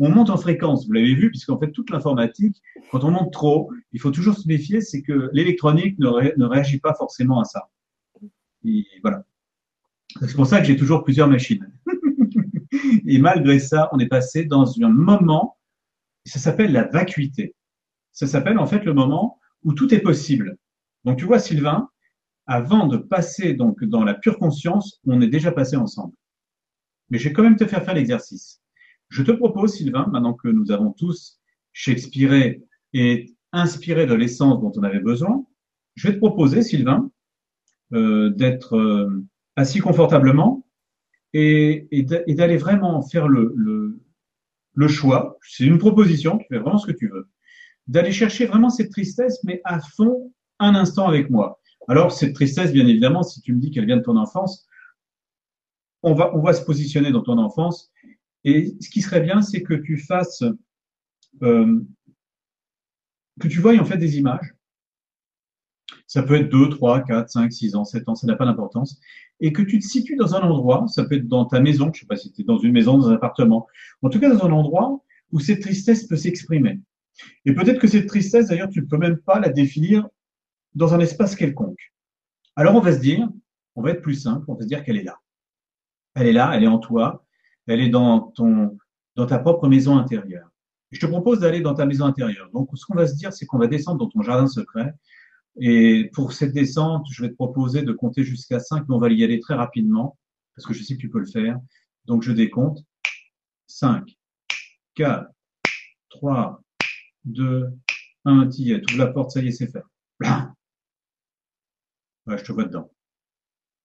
on 0.00 0.08
monte 0.08 0.30
en 0.30 0.38
fréquence. 0.38 0.86
Vous 0.86 0.92
l'avez 0.92 1.14
vu, 1.14 1.30
puisqu'en 1.30 1.58
fait, 1.58 1.70
toute 1.70 1.90
l'informatique, 1.90 2.60
quand 2.90 3.04
on 3.04 3.10
monte 3.10 3.32
trop, 3.32 3.70
il 3.92 4.00
faut 4.00 4.10
toujours 4.10 4.36
se 4.36 4.48
méfier, 4.48 4.80
c'est 4.80 5.02
que 5.02 5.30
l'électronique 5.32 5.98
ne, 5.98 6.44
réagit 6.44 6.80
pas 6.80 6.94
forcément 6.94 7.40
à 7.40 7.44
ça. 7.44 7.68
Et 8.64 8.86
voilà. 9.02 9.24
C'est 10.22 10.34
pour 10.34 10.46
ça 10.46 10.60
que 10.60 10.66
j'ai 10.66 10.76
toujours 10.76 11.04
plusieurs 11.04 11.28
machines. 11.28 11.70
Et 13.06 13.18
malgré 13.18 13.58
ça, 13.58 13.88
on 13.92 13.98
est 13.98 14.08
passé 14.08 14.44
dans 14.44 14.80
un 14.82 14.88
moment, 14.88 15.58
ça 16.24 16.38
s'appelle 16.38 16.72
la 16.72 16.84
vacuité. 16.84 17.54
Ça 18.10 18.26
s'appelle 18.26 18.58
en 18.58 18.66
fait 18.66 18.84
le 18.84 18.94
moment 18.94 19.38
où 19.62 19.74
tout 19.74 19.94
est 19.94 20.00
possible. 20.00 20.56
Donc 21.04 21.18
tu 21.18 21.26
vois, 21.26 21.38
Sylvain, 21.38 21.88
avant 22.46 22.86
de 22.86 22.96
passer 22.96 23.54
donc 23.54 23.84
dans 23.84 24.02
la 24.02 24.14
pure 24.14 24.38
conscience, 24.38 25.00
on 25.06 25.20
est 25.20 25.28
déjà 25.28 25.52
passé 25.52 25.76
ensemble. 25.76 26.14
Mais 27.10 27.18
je 27.18 27.28
vais 27.28 27.32
quand 27.32 27.42
même 27.42 27.56
te 27.56 27.66
faire 27.66 27.84
faire 27.84 27.94
l'exercice. 27.94 28.60
Je 29.10 29.22
te 29.22 29.32
propose, 29.32 29.74
Sylvain, 29.74 30.06
maintenant 30.10 30.34
que 30.34 30.48
nous 30.48 30.72
avons 30.72 30.92
tous 30.92 31.40
Shakespeare 31.72 32.58
et 32.92 33.34
inspiré 33.52 34.06
de 34.06 34.14
l'essence 34.14 34.60
dont 34.60 34.72
on 34.76 34.82
avait 34.82 35.00
besoin, 35.00 35.44
je 35.96 36.08
vais 36.08 36.14
te 36.14 36.18
proposer, 36.18 36.62
Sylvain, 36.62 37.10
euh, 37.92 38.30
d'être 38.30 38.76
euh, 38.76 39.24
assis 39.56 39.80
confortablement 39.80 40.64
et, 41.32 41.88
et 41.90 42.34
d'aller 42.34 42.56
vraiment 42.56 43.02
faire 43.02 43.28
le, 43.28 43.52
le, 43.56 44.00
le 44.74 44.88
choix. 44.88 45.38
C'est 45.42 45.64
une 45.64 45.78
proposition, 45.78 46.38
tu 46.38 46.46
fais 46.48 46.58
vraiment 46.58 46.78
ce 46.78 46.86
que 46.86 46.96
tu 46.96 47.08
veux. 47.08 47.28
D'aller 47.88 48.12
chercher 48.12 48.46
vraiment 48.46 48.70
cette 48.70 48.90
tristesse, 48.90 49.42
mais 49.44 49.60
à 49.64 49.80
fond, 49.80 50.32
un 50.60 50.74
instant 50.76 51.08
avec 51.08 51.30
moi. 51.30 51.60
Alors, 51.88 52.12
cette 52.12 52.34
tristesse, 52.34 52.72
bien 52.72 52.86
évidemment, 52.86 53.24
si 53.24 53.40
tu 53.40 53.52
me 53.52 53.58
dis 53.58 53.72
qu'elle 53.72 53.86
vient 53.86 53.96
de 53.96 54.02
ton 54.02 54.16
enfance, 54.16 54.66
on 56.02 56.14
va, 56.14 56.34
on 56.36 56.40
va 56.40 56.52
se 56.52 56.64
positionner 56.64 57.10
dans 57.10 57.22
ton 57.22 57.38
enfance. 57.38 57.89
Et 58.44 58.74
ce 58.80 58.88
qui 58.88 59.02
serait 59.02 59.20
bien, 59.20 59.42
c'est 59.42 59.62
que 59.62 59.74
tu 59.74 59.98
fasses, 59.98 60.42
euh, 61.42 61.80
que 63.38 63.48
tu 63.48 63.60
voyes 63.60 63.80
en 63.80 63.84
fait 63.84 63.98
des 63.98 64.18
images. 64.18 64.54
Ça 66.06 66.22
peut 66.22 66.34
être 66.34 66.48
2, 66.48 66.70
3, 66.70 67.04
4, 67.04 67.28
5, 67.28 67.52
6 67.52 67.76
ans, 67.76 67.84
7 67.84 68.08
ans, 68.08 68.14
ça 68.14 68.26
n'a 68.26 68.36
pas 68.36 68.44
d'importance. 68.44 69.00
Et 69.40 69.52
que 69.52 69.62
tu 69.62 69.78
te 69.78 69.84
situes 69.84 70.16
dans 70.16 70.34
un 70.34 70.40
endroit, 70.40 70.86
ça 70.88 71.04
peut 71.04 71.16
être 71.16 71.28
dans 71.28 71.44
ta 71.44 71.60
maison, 71.60 71.90
je 71.92 72.00
sais 72.00 72.06
pas 72.06 72.16
si 72.16 72.32
tu 72.32 72.42
es 72.42 72.44
dans 72.44 72.58
une 72.58 72.72
maison, 72.72 72.98
dans 72.98 73.08
un 73.08 73.14
appartement, 73.14 73.66
en 74.02 74.10
tout 74.10 74.20
cas 74.20 74.28
dans 74.28 74.44
un 74.44 74.52
endroit 74.52 75.02
où 75.32 75.40
cette 75.40 75.60
tristesse 75.60 76.06
peut 76.06 76.16
s'exprimer. 76.16 76.80
Et 77.44 77.54
peut-être 77.54 77.78
que 77.78 77.86
cette 77.86 78.06
tristesse, 78.06 78.48
d'ailleurs, 78.48 78.70
tu 78.70 78.80
ne 78.80 78.86
peux 78.86 78.98
même 78.98 79.18
pas 79.18 79.38
la 79.38 79.50
définir 79.50 80.08
dans 80.74 80.94
un 80.94 81.00
espace 81.00 81.36
quelconque. 81.36 81.92
Alors 82.56 82.74
on 82.74 82.80
va 82.80 82.92
se 82.92 83.00
dire, 83.00 83.28
on 83.74 83.82
va 83.82 83.90
être 83.90 84.02
plus 84.02 84.14
simple, 84.14 84.44
on 84.48 84.54
va 84.54 84.62
se 84.62 84.68
dire 84.68 84.84
qu'elle 84.84 84.96
est 84.96 85.04
là. 85.04 85.18
Elle 86.14 86.26
est 86.26 86.32
là, 86.32 86.52
elle 86.54 86.64
est 86.64 86.68
en 86.68 86.78
toi, 86.78 87.24
elle 87.66 87.80
est 87.80 87.88
dans 87.88 88.20
ton, 88.20 88.78
dans 89.16 89.26
ta 89.26 89.38
propre 89.38 89.68
maison 89.68 89.96
intérieure. 89.98 90.48
je 90.90 91.00
te 91.00 91.06
propose 91.06 91.40
d'aller 91.40 91.60
dans 91.60 91.74
ta 91.74 91.86
maison 91.86 92.06
intérieure. 92.06 92.50
Donc, 92.52 92.68
ce 92.74 92.84
qu'on 92.84 92.94
va 92.94 93.06
se 93.06 93.14
dire, 93.14 93.32
c'est 93.32 93.46
qu'on 93.46 93.58
va 93.58 93.66
descendre 93.66 93.98
dans 93.98 94.08
ton 94.08 94.22
jardin 94.22 94.46
secret. 94.46 94.94
Et 95.60 96.10
pour 96.12 96.32
cette 96.32 96.52
descente, 96.52 97.06
je 97.10 97.22
vais 97.22 97.30
te 97.30 97.34
proposer 97.34 97.82
de 97.82 97.92
compter 97.92 98.24
jusqu'à 98.24 98.60
5, 98.60 98.88
mais 98.88 98.94
on 98.94 98.98
va 98.98 99.10
y 99.10 99.24
aller 99.24 99.40
très 99.40 99.54
rapidement, 99.54 100.18
parce 100.54 100.66
que 100.66 100.74
je 100.74 100.82
sais 100.82 100.94
que 100.94 101.00
tu 101.00 101.10
peux 101.10 101.20
le 101.20 101.26
faire. 101.26 101.58
Donc, 102.06 102.22
je 102.22 102.32
décompte. 102.32 102.84
5, 103.66 104.04
4, 104.94 105.30
3, 106.08 106.62
2, 107.24 107.70
1, 108.24 108.48
tu 108.48 108.62
y 108.62 108.72
es. 108.72 108.82
la 108.96 109.06
porte, 109.06 109.30
ça 109.30 109.40
y 109.40 109.48
est, 109.48 109.52
c'est 109.52 109.70
fait. 109.70 109.82
Je 112.26 112.44
te 112.44 112.52
vois 112.52 112.64
dedans. 112.64 112.90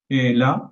Et 0.10 0.34
là, 0.34 0.72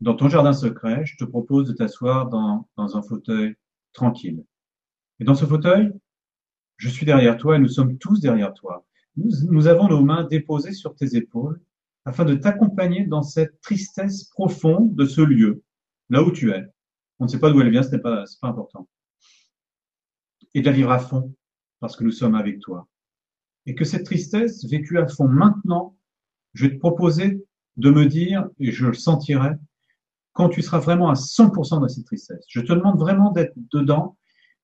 dans 0.00 0.14
ton 0.14 0.28
jardin 0.28 0.52
secret, 0.52 1.04
je 1.04 1.16
te 1.16 1.24
propose 1.24 1.68
de 1.68 1.72
t'asseoir 1.72 2.28
dans, 2.28 2.68
dans 2.76 2.96
un 2.96 3.02
fauteuil 3.02 3.56
tranquille. 3.92 4.44
Et 5.20 5.24
dans 5.24 5.34
ce 5.34 5.44
fauteuil, 5.44 5.92
je 6.76 6.88
suis 6.88 7.04
derrière 7.04 7.36
toi 7.36 7.56
et 7.56 7.58
nous 7.58 7.68
sommes 7.68 7.98
tous 7.98 8.20
derrière 8.20 8.54
toi. 8.54 8.86
Nous, 9.16 9.66
avons 9.66 9.88
nos 9.88 10.04
mains 10.04 10.24
déposées 10.24 10.72
sur 10.72 10.94
tes 10.94 11.16
épaules 11.16 11.60
afin 12.04 12.24
de 12.24 12.34
t'accompagner 12.34 13.04
dans 13.04 13.22
cette 13.22 13.60
tristesse 13.60 14.24
profonde 14.24 14.94
de 14.94 15.04
ce 15.04 15.20
lieu, 15.20 15.64
là 16.08 16.22
où 16.22 16.30
tu 16.30 16.52
es. 16.52 16.64
On 17.18 17.24
ne 17.24 17.28
sait 17.28 17.40
pas 17.40 17.50
d'où 17.50 17.60
elle 17.60 17.70
vient, 17.70 17.82
ce 17.82 17.90
n'est 17.90 18.00
pas, 18.00 18.24
pas 18.40 18.48
important. 18.48 18.88
Et 20.54 20.60
de 20.60 20.66
la 20.66 20.72
vivre 20.72 20.92
à 20.92 21.00
fond, 21.00 21.34
parce 21.80 21.96
que 21.96 22.04
nous 22.04 22.12
sommes 22.12 22.36
avec 22.36 22.60
toi. 22.60 22.86
Et 23.66 23.74
que 23.74 23.84
cette 23.84 24.04
tristesse 24.04 24.64
vécue 24.64 24.98
à 24.98 25.08
fond 25.08 25.26
maintenant, 25.26 25.96
je 26.54 26.66
vais 26.66 26.74
te 26.74 26.78
proposer 26.78 27.44
de 27.76 27.90
me 27.90 28.06
dire, 28.06 28.48
et 28.60 28.70
je 28.70 28.86
le 28.86 28.94
sentirai, 28.94 29.50
quand 30.38 30.48
tu 30.48 30.62
seras 30.62 30.78
vraiment 30.78 31.10
à 31.10 31.14
100% 31.14 31.80
dans 31.80 31.88
cette 31.88 32.06
tristesse. 32.06 32.44
Je 32.48 32.60
te 32.60 32.72
demande 32.72 32.96
vraiment 32.96 33.32
d'être 33.32 33.54
dedans, 33.72 34.16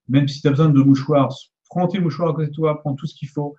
même 0.07 0.29
si 0.29 0.41
tu 0.41 0.47
as 0.47 0.51
besoin 0.53 0.69
de 0.69 0.81
mouchoirs, 0.81 1.35
prends 1.69 1.89
tes 1.89 1.99
mouchoirs 1.99 2.31
à 2.31 2.33
côté 2.33 2.47
de 2.47 2.55
toi, 2.55 2.81
prends 2.81 2.95
tout 2.95 3.07
ce 3.07 3.15
qu'il 3.17 3.29
faut, 3.29 3.57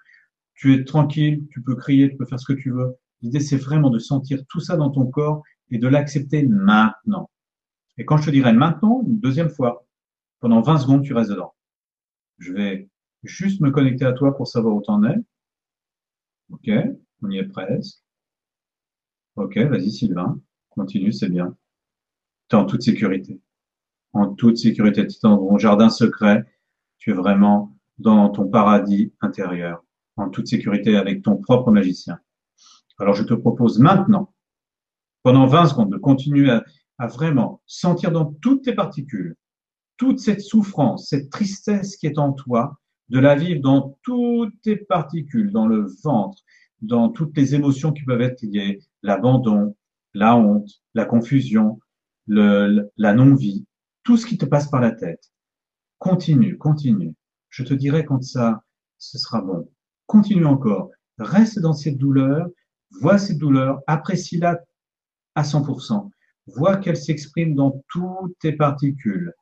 tu 0.53 0.73
es 0.73 0.85
tranquille, 0.85 1.45
tu 1.51 1.61
peux 1.61 1.75
crier, 1.75 2.09
tu 2.09 2.15
peux 2.15 2.25
faire 2.25 2.39
ce 2.39 2.45
que 2.45 2.57
tu 2.57 2.71
veux. 2.71 2.95
L'idée, 3.21 3.41
c'est 3.41 3.57
vraiment 3.57 3.89
de 3.89 3.99
sentir 3.99 4.41
tout 4.47 4.61
ça 4.61 4.77
dans 4.77 4.91
ton 4.91 5.07
corps 5.07 5.43
et 5.71 5.77
de 5.77 5.89
l'accepter 5.89 6.43
maintenant. 6.47 7.29
Et 7.97 8.05
quand 8.05 8.15
je 8.15 8.27
te 8.27 8.31
dirai 8.31 8.53
maintenant, 8.53 9.03
une 9.05 9.19
deuxième 9.19 9.49
fois, 9.49 9.85
pendant 10.39 10.61
20 10.61 10.79
secondes, 10.79 11.03
tu 11.03 11.13
restes 11.13 11.31
dedans. 11.31 11.53
Je 12.37 12.53
vais 12.53 12.89
juste 13.23 13.59
me 13.59 13.71
connecter 13.71 14.05
à 14.05 14.13
toi 14.13 14.37
pour 14.37 14.47
savoir 14.47 14.73
où 14.73 14.81
tu 14.81 14.89
en 14.89 15.03
es. 15.03 15.17
Ok, 16.49 16.69
on 17.23 17.29
y 17.29 17.39
est 17.39 17.49
presque. 17.49 17.99
Ok, 19.35 19.57
vas-y 19.57 19.91
Sylvain, 19.91 20.39
continue, 20.69 21.11
c'est 21.11 21.27
bien 21.27 21.57
tu 22.49 22.55
es 22.55 22.59
en 22.59 22.65
toute 22.65 22.81
sécurité. 22.81 23.41
En 24.13 24.33
toute 24.33 24.57
sécurité. 24.57 25.05
Tu 25.07 25.15
es 25.15 25.19
dans 25.23 25.37
ton 25.37 25.57
jardin 25.57 25.89
secret. 25.89 26.45
Tu 26.97 27.11
es 27.11 27.13
vraiment 27.13 27.77
dans 27.97 28.29
ton 28.29 28.47
paradis 28.47 29.13
intérieur. 29.21 29.83
En 30.17 30.29
toute 30.29 30.47
sécurité 30.47 30.95
avec 30.95 31.21
ton 31.21 31.37
propre 31.37 31.71
magicien. 31.71 32.19
Alors 32.99 33.13
je 33.13 33.23
te 33.23 33.33
propose 33.33 33.79
maintenant, 33.79 34.33
pendant 35.23 35.47
20 35.47 35.65
secondes, 35.67 35.91
de 35.91 35.97
continuer 35.97 36.49
à, 36.49 36.63
à 36.97 37.07
vraiment 37.07 37.61
sentir 37.65 38.11
dans 38.11 38.33
toutes 38.41 38.63
tes 38.63 38.73
particules 38.73 39.35
toute 39.97 40.19
cette 40.19 40.41
souffrance, 40.41 41.09
cette 41.09 41.29
tristesse 41.29 41.95
qui 41.97 42.07
est 42.07 42.17
en 42.17 42.33
toi, 42.33 42.79
de 43.09 43.19
la 43.19 43.35
vivre 43.35 43.61
dans 43.61 43.97
toutes 44.03 44.53
tes 44.61 44.75
particules, 44.75 45.51
dans 45.51 45.67
le 45.67 45.87
ventre, 46.03 46.43
dans 46.81 47.09
toutes 47.09 47.35
les 47.37 47.55
émotions 47.55 47.93
qui 47.93 48.03
peuvent 48.03 48.21
être 48.21 48.41
liées, 48.41 48.81
l'abandon, 49.03 49.75
la 50.13 50.35
honte, 50.35 50.69
la 50.93 51.05
confusion, 51.05 51.79
le, 52.27 52.89
la 52.97 53.13
non-vie, 53.13 53.65
tout 54.03 54.17
ce 54.17 54.25
qui 54.25 54.37
te 54.37 54.45
passe 54.45 54.69
par 54.69 54.81
la 54.81 54.91
tête. 54.91 55.31
Continue, 55.99 56.57
continue. 56.57 57.15
Je 57.49 57.63
te 57.63 57.73
dirai 57.73 58.05
quand 58.05 58.23
ça, 58.23 58.63
ce 58.97 59.17
sera 59.17 59.41
bon. 59.41 59.69
Continue 60.07 60.45
encore. 60.45 60.91
Reste 61.17 61.59
dans 61.59 61.73
cette 61.73 61.97
douleur, 61.97 62.47
vois 62.99 63.17
cette 63.17 63.37
douleur, 63.37 63.79
apprécie-la 63.87 64.59
à 65.35 65.43
100%. 65.43 66.09
Vois 66.47 66.77
qu'elle 66.77 66.97
s'exprime 66.97 67.55
dans 67.55 67.83
toutes 67.89 68.37
tes 68.39 68.53
particules. 68.53 69.33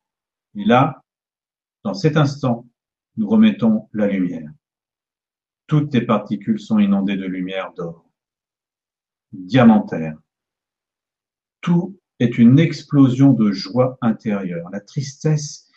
Et 0.56 0.64
là, 0.64 1.02
dans 1.84 1.94
cet 1.94 2.18
instant, 2.18 2.66
nous 3.18 3.28
remettons 3.28 3.90
la 3.94 4.08
lumière. 4.08 4.50
Toutes 5.68 5.92
tes 5.92 6.02
particules 6.02 6.60
sont 6.60 6.80
inondées 6.80 7.18
de 7.18 7.26
lumière 7.26 7.74
d'or, 7.74 8.10
diamantaire. 9.32 10.18
Tout 11.62 11.98
une 12.28 12.60
explosion 12.60 13.34
de 13.34 13.52
joie 13.52 13.98
intérieure. 14.02 14.70
La 14.72 14.80
tristesse 14.80 15.70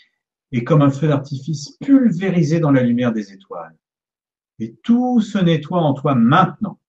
est 0.52 0.64
comme 0.64 0.82
un 0.82 0.90
feu 0.90 1.08
d'artifice 1.08 1.76
pulvérisé 1.80 2.60
dans 2.60 2.70
la 2.70 2.82
lumière 2.82 3.12
des 3.12 3.32
étoiles. 3.32 3.76
Et 4.58 4.74
tout 4.82 5.20
se 5.20 5.38
nettoie 5.38 5.80
en 5.80 5.94
toi 5.94 6.14
maintenant. 6.14 6.80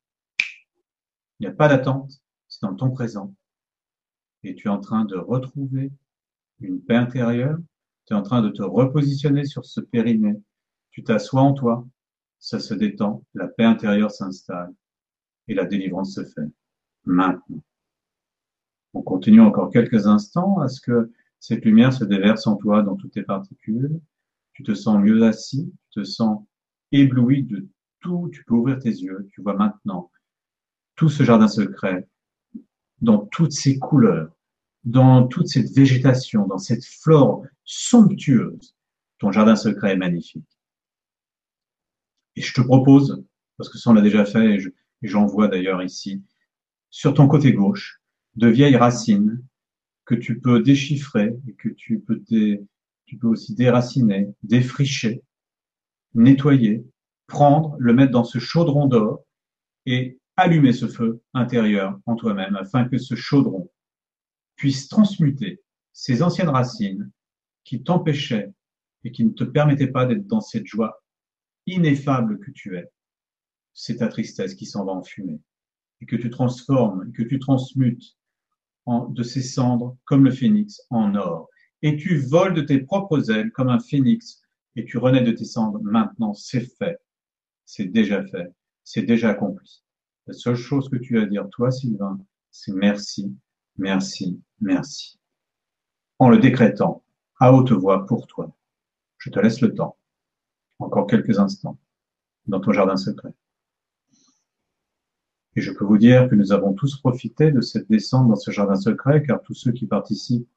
Il 1.39 1.47
n'y 1.47 1.47
a 1.47 1.55
pas 1.55 1.67
d'attente, 1.67 2.21
c'est 2.47 2.61
dans 2.61 2.75
ton 2.75 2.91
présent. 2.91 3.33
Et 4.43 4.55
tu 4.55 4.67
es 4.67 4.71
en 4.71 4.79
train 4.79 5.05
de 5.05 5.17
retrouver 5.17 5.91
une 6.61 6.81
paix 6.81 6.95
intérieure, 6.95 7.57
tu 8.05 8.13
es 8.13 8.15
en 8.15 8.23
train 8.23 8.41
de 8.41 8.49
te 8.49 8.63
repositionner 8.63 9.45
sur 9.45 9.65
ce 9.65 9.81
périnée. 9.81 10.41
Tu 10.91 11.03
t'assois 11.03 11.41
en 11.41 11.53
toi, 11.53 11.85
ça 12.39 12.59
se 12.59 12.73
détend, 12.73 13.23
la 13.33 13.47
paix 13.47 13.65
intérieure 13.65 14.11
s'installe 14.11 14.73
et 15.47 15.53
la 15.53 15.65
délivrance 15.65 16.15
se 16.15 16.23
fait 16.23 16.49
maintenant. 17.05 17.63
On 18.93 19.01
continue 19.01 19.41
encore 19.41 19.71
quelques 19.71 20.07
instants 20.07 20.59
à 20.59 20.67
ce 20.67 20.81
que 20.81 21.11
cette 21.39 21.65
lumière 21.65 21.93
se 21.93 22.03
déverse 22.03 22.47
en 22.47 22.55
toi 22.55 22.81
dans 22.81 22.95
toutes 22.95 23.11
tes 23.11 23.23
particules? 23.23 23.99
Tu 24.53 24.63
te 24.63 24.73
sens 24.73 24.99
mieux 24.99 25.23
assis, 25.23 25.71
tu 25.91 26.01
te 26.01 26.03
sens 26.03 26.43
ébloui 26.91 27.43
de 27.43 27.67
tout. 27.99 28.29
Tu 28.31 28.43
peux 28.43 28.55
ouvrir 28.55 28.79
tes 28.79 28.89
yeux, 28.89 29.27
tu 29.31 29.41
vois 29.41 29.53
maintenant 29.55 30.11
tout 30.95 31.09
ce 31.09 31.23
jardin 31.23 31.47
secret 31.47 32.07
dans 33.01 33.19
toutes 33.19 33.51
ses 33.51 33.77
couleurs, 33.77 34.31
dans 34.83 35.27
toute 35.27 35.47
cette 35.47 35.69
végétation, 35.69 36.47
dans 36.47 36.57
cette 36.57 36.83
flore 36.83 37.43
somptueuse. 37.63 38.75
Ton 39.19 39.31
jardin 39.31 39.55
secret 39.55 39.93
est 39.93 39.97
magnifique. 39.97 40.47
Et 42.35 42.41
je 42.41 42.53
te 42.53 42.61
propose, 42.61 43.23
parce 43.57 43.69
que 43.69 43.77
ça 43.77 43.91
on 43.91 43.93
l'a 43.93 44.01
déjà 44.01 44.25
fait, 44.25 44.57
et 44.57 45.07
j'en 45.07 45.25
vois 45.25 45.47
d'ailleurs 45.47 45.83
ici, 45.83 46.23
sur 46.89 47.13
ton 47.13 47.27
côté 47.27 47.53
gauche, 47.53 48.01
de 48.37 48.47
vieilles 48.47 48.77
racines 48.77 49.43
que 50.05 50.15
tu 50.15 50.39
peux 50.39 50.61
déchiffrer 50.61 51.35
et 51.47 51.53
que 51.53 51.69
tu 51.69 51.99
peux, 51.99 52.23
tu 52.23 53.17
peux 53.19 53.27
aussi 53.27 53.55
déraciner, 53.55 54.29
défricher, 54.43 55.23
nettoyer, 56.13 56.85
prendre, 57.25 57.75
le 57.79 57.93
mettre 57.93 58.11
dans 58.11 58.23
ce 58.23 58.39
chaudron 58.39 58.87
d'or 58.87 59.25
et 59.85 60.19
allumer 60.37 60.71
ce 60.71 60.87
feu 60.87 61.21
intérieur 61.33 61.99
en 62.05 62.15
toi-même 62.15 62.55
afin 62.55 62.87
que 62.87 62.97
ce 62.97 63.15
chaudron 63.15 63.69
puisse 64.55 64.87
transmuter 64.87 65.61
ces 65.91 66.21
anciennes 66.21 66.49
racines 66.49 67.11
qui 67.63 67.83
t'empêchaient 67.83 68.53
et 69.03 69.11
qui 69.11 69.25
ne 69.25 69.31
te 69.31 69.43
permettaient 69.43 69.91
pas 69.91 70.05
d'être 70.05 70.27
dans 70.27 70.41
cette 70.41 70.67
joie 70.67 71.03
ineffable 71.65 72.39
que 72.39 72.51
tu 72.51 72.77
es. 72.77 72.89
C'est 73.73 73.97
ta 73.97 74.07
tristesse 74.07 74.53
qui 74.53 74.65
s'en 74.65 74.85
va 74.85 74.93
en 74.93 75.03
fumée 75.03 75.39
et 76.01 76.05
que 76.05 76.15
tu 76.15 76.29
transformes, 76.29 77.09
et 77.09 77.11
que 77.11 77.23
tu 77.23 77.39
transmutes 77.39 78.16
de 79.09 79.23
ses 79.23 79.41
cendres 79.41 79.97
comme 80.05 80.23
le 80.23 80.31
phénix 80.31 80.81
en 80.89 81.15
or. 81.15 81.49
Et 81.81 81.97
tu 81.97 82.17
voles 82.17 82.53
de 82.53 82.61
tes 82.61 82.79
propres 82.79 83.29
ailes 83.31 83.51
comme 83.51 83.69
un 83.69 83.79
phénix 83.79 84.41
et 84.75 84.85
tu 84.85 84.97
renais 84.97 85.21
de 85.21 85.31
tes 85.31 85.45
cendres. 85.45 85.79
Maintenant, 85.81 86.33
c'est 86.33 86.65
fait. 86.77 86.97
C'est 87.65 87.85
déjà 87.85 88.23
fait. 88.25 88.53
C'est 88.83 89.03
déjà 89.03 89.29
accompli. 89.29 89.83
La 90.25 90.33
seule 90.33 90.55
chose 90.55 90.89
que 90.89 90.97
tu 90.97 91.19
as 91.19 91.23
à 91.23 91.25
dire, 91.25 91.47
toi, 91.49 91.71
Sylvain, 91.71 92.19
c'est 92.51 92.73
merci, 92.73 93.35
merci, 93.77 94.41
merci. 94.61 95.19
En 96.19 96.29
le 96.29 96.39
décrétant 96.39 97.03
à 97.39 97.53
haute 97.53 97.71
voix 97.71 98.05
pour 98.05 98.27
toi. 98.27 98.55
Je 99.17 99.29
te 99.29 99.39
laisse 99.39 99.61
le 99.61 99.73
temps. 99.73 99.97
Encore 100.79 101.07
quelques 101.07 101.39
instants 101.39 101.77
dans 102.45 102.59
ton 102.61 102.71
jardin 102.71 102.95
secret. 102.95 103.33
Et 105.57 105.61
je 105.61 105.71
peux 105.71 105.85
vous 105.85 105.97
dire 105.97 106.29
que 106.29 106.35
nous 106.35 106.51
avons 106.51 106.73
tous 106.73 106.97
profité 106.97 107.51
de 107.51 107.61
cette 107.61 107.89
descente 107.89 108.29
dans 108.29 108.35
ce 108.35 108.51
jardin 108.51 108.75
secret, 108.75 109.23
car 109.23 109.41
tous 109.41 109.55
ceux 109.55 109.71
qui 109.71 109.87
participent 109.87 110.47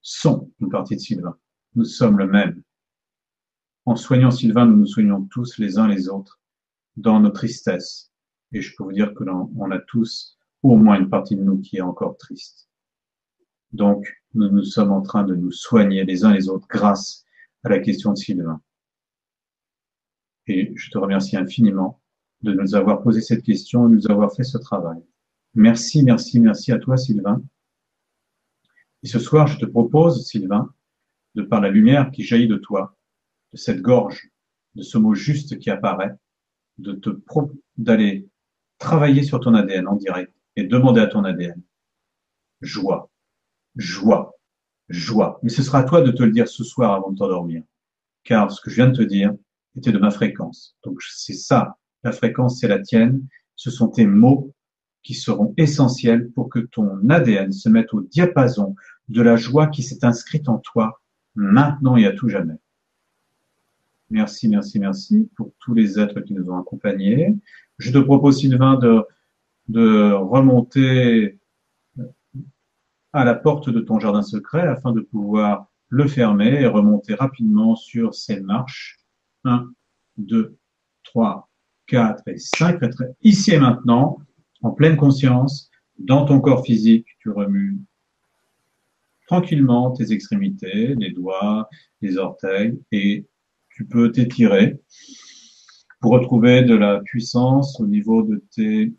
sont 0.00 0.50
une 0.58 0.70
partie 0.70 0.96
de 0.96 1.00
Sylvain. 1.02 1.36
Nous 1.74 1.84
sommes 1.84 2.16
le 2.16 2.26
même. 2.26 2.62
En 3.84 3.94
soignant 3.94 4.30
Sylvain, 4.30 4.64
nous 4.64 4.76
nous 4.76 4.86
soignons 4.86 5.26
tous 5.30 5.58
les 5.58 5.78
uns 5.78 5.86
les 5.86 6.08
autres 6.08 6.40
dans 6.96 7.20
nos 7.20 7.28
tristesses. 7.28 8.10
Et 8.52 8.62
je 8.62 8.74
peux 8.74 8.84
vous 8.84 8.92
dire 8.92 9.12
que 9.12 9.22
l'on 9.22 9.70
a 9.70 9.78
tous 9.80 10.38
au 10.62 10.76
moins 10.76 10.98
une 10.98 11.10
partie 11.10 11.36
de 11.36 11.42
nous 11.42 11.60
qui 11.60 11.76
est 11.76 11.82
encore 11.82 12.16
triste. 12.16 12.70
Donc, 13.72 14.06
nous 14.32 14.48
nous 14.48 14.64
sommes 14.64 14.92
en 14.92 15.02
train 15.02 15.24
de 15.24 15.34
nous 15.34 15.52
soigner 15.52 16.04
les 16.04 16.24
uns 16.24 16.32
les 16.32 16.48
autres 16.48 16.68
grâce 16.68 17.26
à 17.64 17.68
la 17.68 17.80
question 17.80 18.12
de 18.12 18.16
Sylvain. 18.16 18.62
Et 20.46 20.72
je 20.74 20.90
te 20.90 20.96
remercie 20.96 21.36
infiniment 21.36 22.01
de 22.42 22.52
nous 22.52 22.74
avoir 22.74 23.02
posé 23.02 23.20
cette 23.20 23.42
question 23.42 23.88
de 23.88 23.94
nous 23.94 24.10
avoir 24.10 24.34
fait 24.34 24.44
ce 24.44 24.58
travail. 24.58 25.00
Merci, 25.54 26.02
merci, 26.02 26.40
merci 26.40 26.72
à 26.72 26.78
toi, 26.78 26.96
Sylvain. 26.96 27.42
Et 29.02 29.06
ce 29.06 29.18
soir, 29.18 29.46
je 29.46 29.58
te 29.58 29.66
propose, 29.66 30.26
Sylvain, 30.26 30.72
de 31.34 31.42
par 31.42 31.60
la 31.60 31.70
lumière 31.70 32.10
qui 32.10 32.22
jaillit 32.22 32.48
de 32.48 32.56
toi, 32.56 32.96
de 33.52 33.58
cette 33.58 33.80
gorge, 33.80 34.30
de 34.74 34.82
ce 34.82 34.98
mot 34.98 35.14
juste 35.14 35.58
qui 35.58 35.70
apparaît, 35.70 36.14
de 36.78 36.92
te 36.92 37.10
d'aller 37.76 38.28
travailler 38.78 39.22
sur 39.22 39.40
ton 39.40 39.54
ADN 39.54 39.86
en 39.86 39.96
direct 39.96 40.34
et 40.56 40.64
demander 40.64 41.00
à 41.00 41.06
ton 41.06 41.24
ADN 41.24 41.62
joie, 42.62 43.10
joie, 43.76 44.34
joie. 44.88 45.38
Mais 45.42 45.50
ce 45.50 45.62
sera 45.62 45.80
à 45.80 45.84
toi 45.84 46.00
de 46.00 46.10
te 46.10 46.22
le 46.22 46.30
dire 46.30 46.48
ce 46.48 46.64
soir 46.64 46.92
avant 46.94 47.10
de 47.10 47.18
t'endormir. 47.18 47.62
Car 48.24 48.50
ce 48.50 48.60
que 48.60 48.70
je 48.70 48.76
viens 48.76 48.88
de 48.88 48.96
te 48.96 49.02
dire 49.02 49.34
était 49.76 49.92
de 49.92 49.98
ma 49.98 50.10
fréquence. 50.10 50.76
Donc 50.84 51.02
c'est 51.02 51.34
ça, 51.34 51.76
la 52.04 52.12
fréquence 52.12 52.60
c'est 52.60 52.68
la 52.68 52.80
tienne. 52.80 53.26
Ce 53.56 53.70
sont 53.70 53.88
tes 53.88 54.06
mots 54.06 54.52
qui 55.02 55.14
seront 55.14 55.52
essentiels 55.56 56.30
pour 56.30 56.48
que 56.48 56.60
ton 56.60 57.08
ADN 57.08 57.52
se 57.52 57.68
mette 57.68 57.92
au 57.92 58.02
diapason 58.02 58.76
de 59.08 59.22
la 59.22 59.36
joie 59.36 59.66
qui 59.66 59.82
s'est 59.82 60.04
inscrite 60.04 60.48
en 60.48 60.58
toi 60.58 61.00
maintenant 61.34 61.96
et 61.96 62.06
à 62.06 62.12
tout 62.12 62.28
jamais. 62.28 62.56
Merci, 64.10 64.48
merci, 64.48 64.78
merci 64.78 65.30
pour 65.36 65.52
tous 65.58 65.74
les 65.74 65.98
êtres 65.98 66.20
qui 66.20 66.34
nous 66.34 66.50
ont 66.50 66.58
accompagnés. 66.58 67.34
Je 67.78 67.90
te 67.90 67.98
propose, 67.98 68.38
Sylvain, 68.38 68.76
de, 68.76 69.04
de 69.68 70.12
remonter 70.12 71.38
à 73.12 73.24
la 73.24 73.34
porte 73.34 73.70
de 73.70 73.80
ton 73.80 73.98
jardin 73.98 74.22
secret 74.22 74.66
afin 74.66 74.92
de 74.92 75.00
pouvoir 75.00 75.66
le 75.88 76.06
fermer 76.06 76.60
et 76.60 76.66
remonter 76.66 77.14
rapidement 77.14 77.74
sur 77.74 78.14
ces 78.14 78.40
marches. 78.40 79.00
1, 79.44 79.70
2, 80.18 80.56
3, 81.04 81.48
4 81.86 82.22
et 82.28 82.38
5. 82.38 82.80
Ici 83.22 83.52
et 83.52 83.58
maintenant, 83.58 84.18
en 84.62 84.70
pleine 84.70 84.96
conscience, 84.96 85.70
dans 85.98 86.24
ton 86.24 86.40
corps 86.40 86.64
physique, 86.64 87.06
tu 87.20 87.30
remues 87.30 87.78
tranquillement 89.26 89.92
tes 89.92 90.12
extrémités, 90.12 90.94
les 90.94 91.10
doigts, 91.10 91.68
les 92.00 92.18
orteils, 92.18 92.78
et 92.90 93.26
tu 93.70 93.86
peux 93.86 94.12
t'étirer 94.12 94.80
pour 96.00 96.12
retrouver 96.12 96.62
de 96.62 96.74
la 96.74 97.00
puissance 97.00 97.80
au 97.80 97.86
niveau 97.86 98.22
de 98.22 98.42
tes 98.54 98.92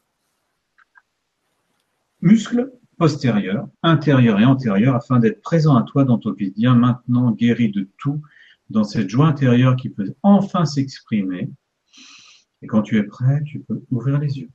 muscles 2.21 2.71
postérieurs, 2.97 3.67
intérieurs 3.83 4.39
et 4.39 4.45
antérieurs, 4.45 4.95
afin 4.95 5.19
d'être 5.19 5.41
présent 5.41 5.75
à 5.75 5.83
toi 5.83 6.05
dans 6.05 6.17
ton 6.17 6.31
quotidien, 6.31 6.75
maintenant 6.75 7.31
guéri 7.31 7.69
de 7.69 7.89
tout, 7.97 8.21
dans 8.69 8.85
cette 8.85 9.09
joie 9.09 9.27
intérieure 9.27 9.75
qui 9.75 9.89
peut 9.89 10.15
enfin 10.23 10.65
s'exprimer. 10.65 11.49
Et 12.63 12.67
quand 12.67 12.81
tu 12.81 12.97
es 12.97 13.03
prêt, 13.03 13.41
tu 13.45 13.59
peux 13.59 13.83
ouvrir 13.91 14.17
les 14.19 14.39
yeux. 14.39 14.49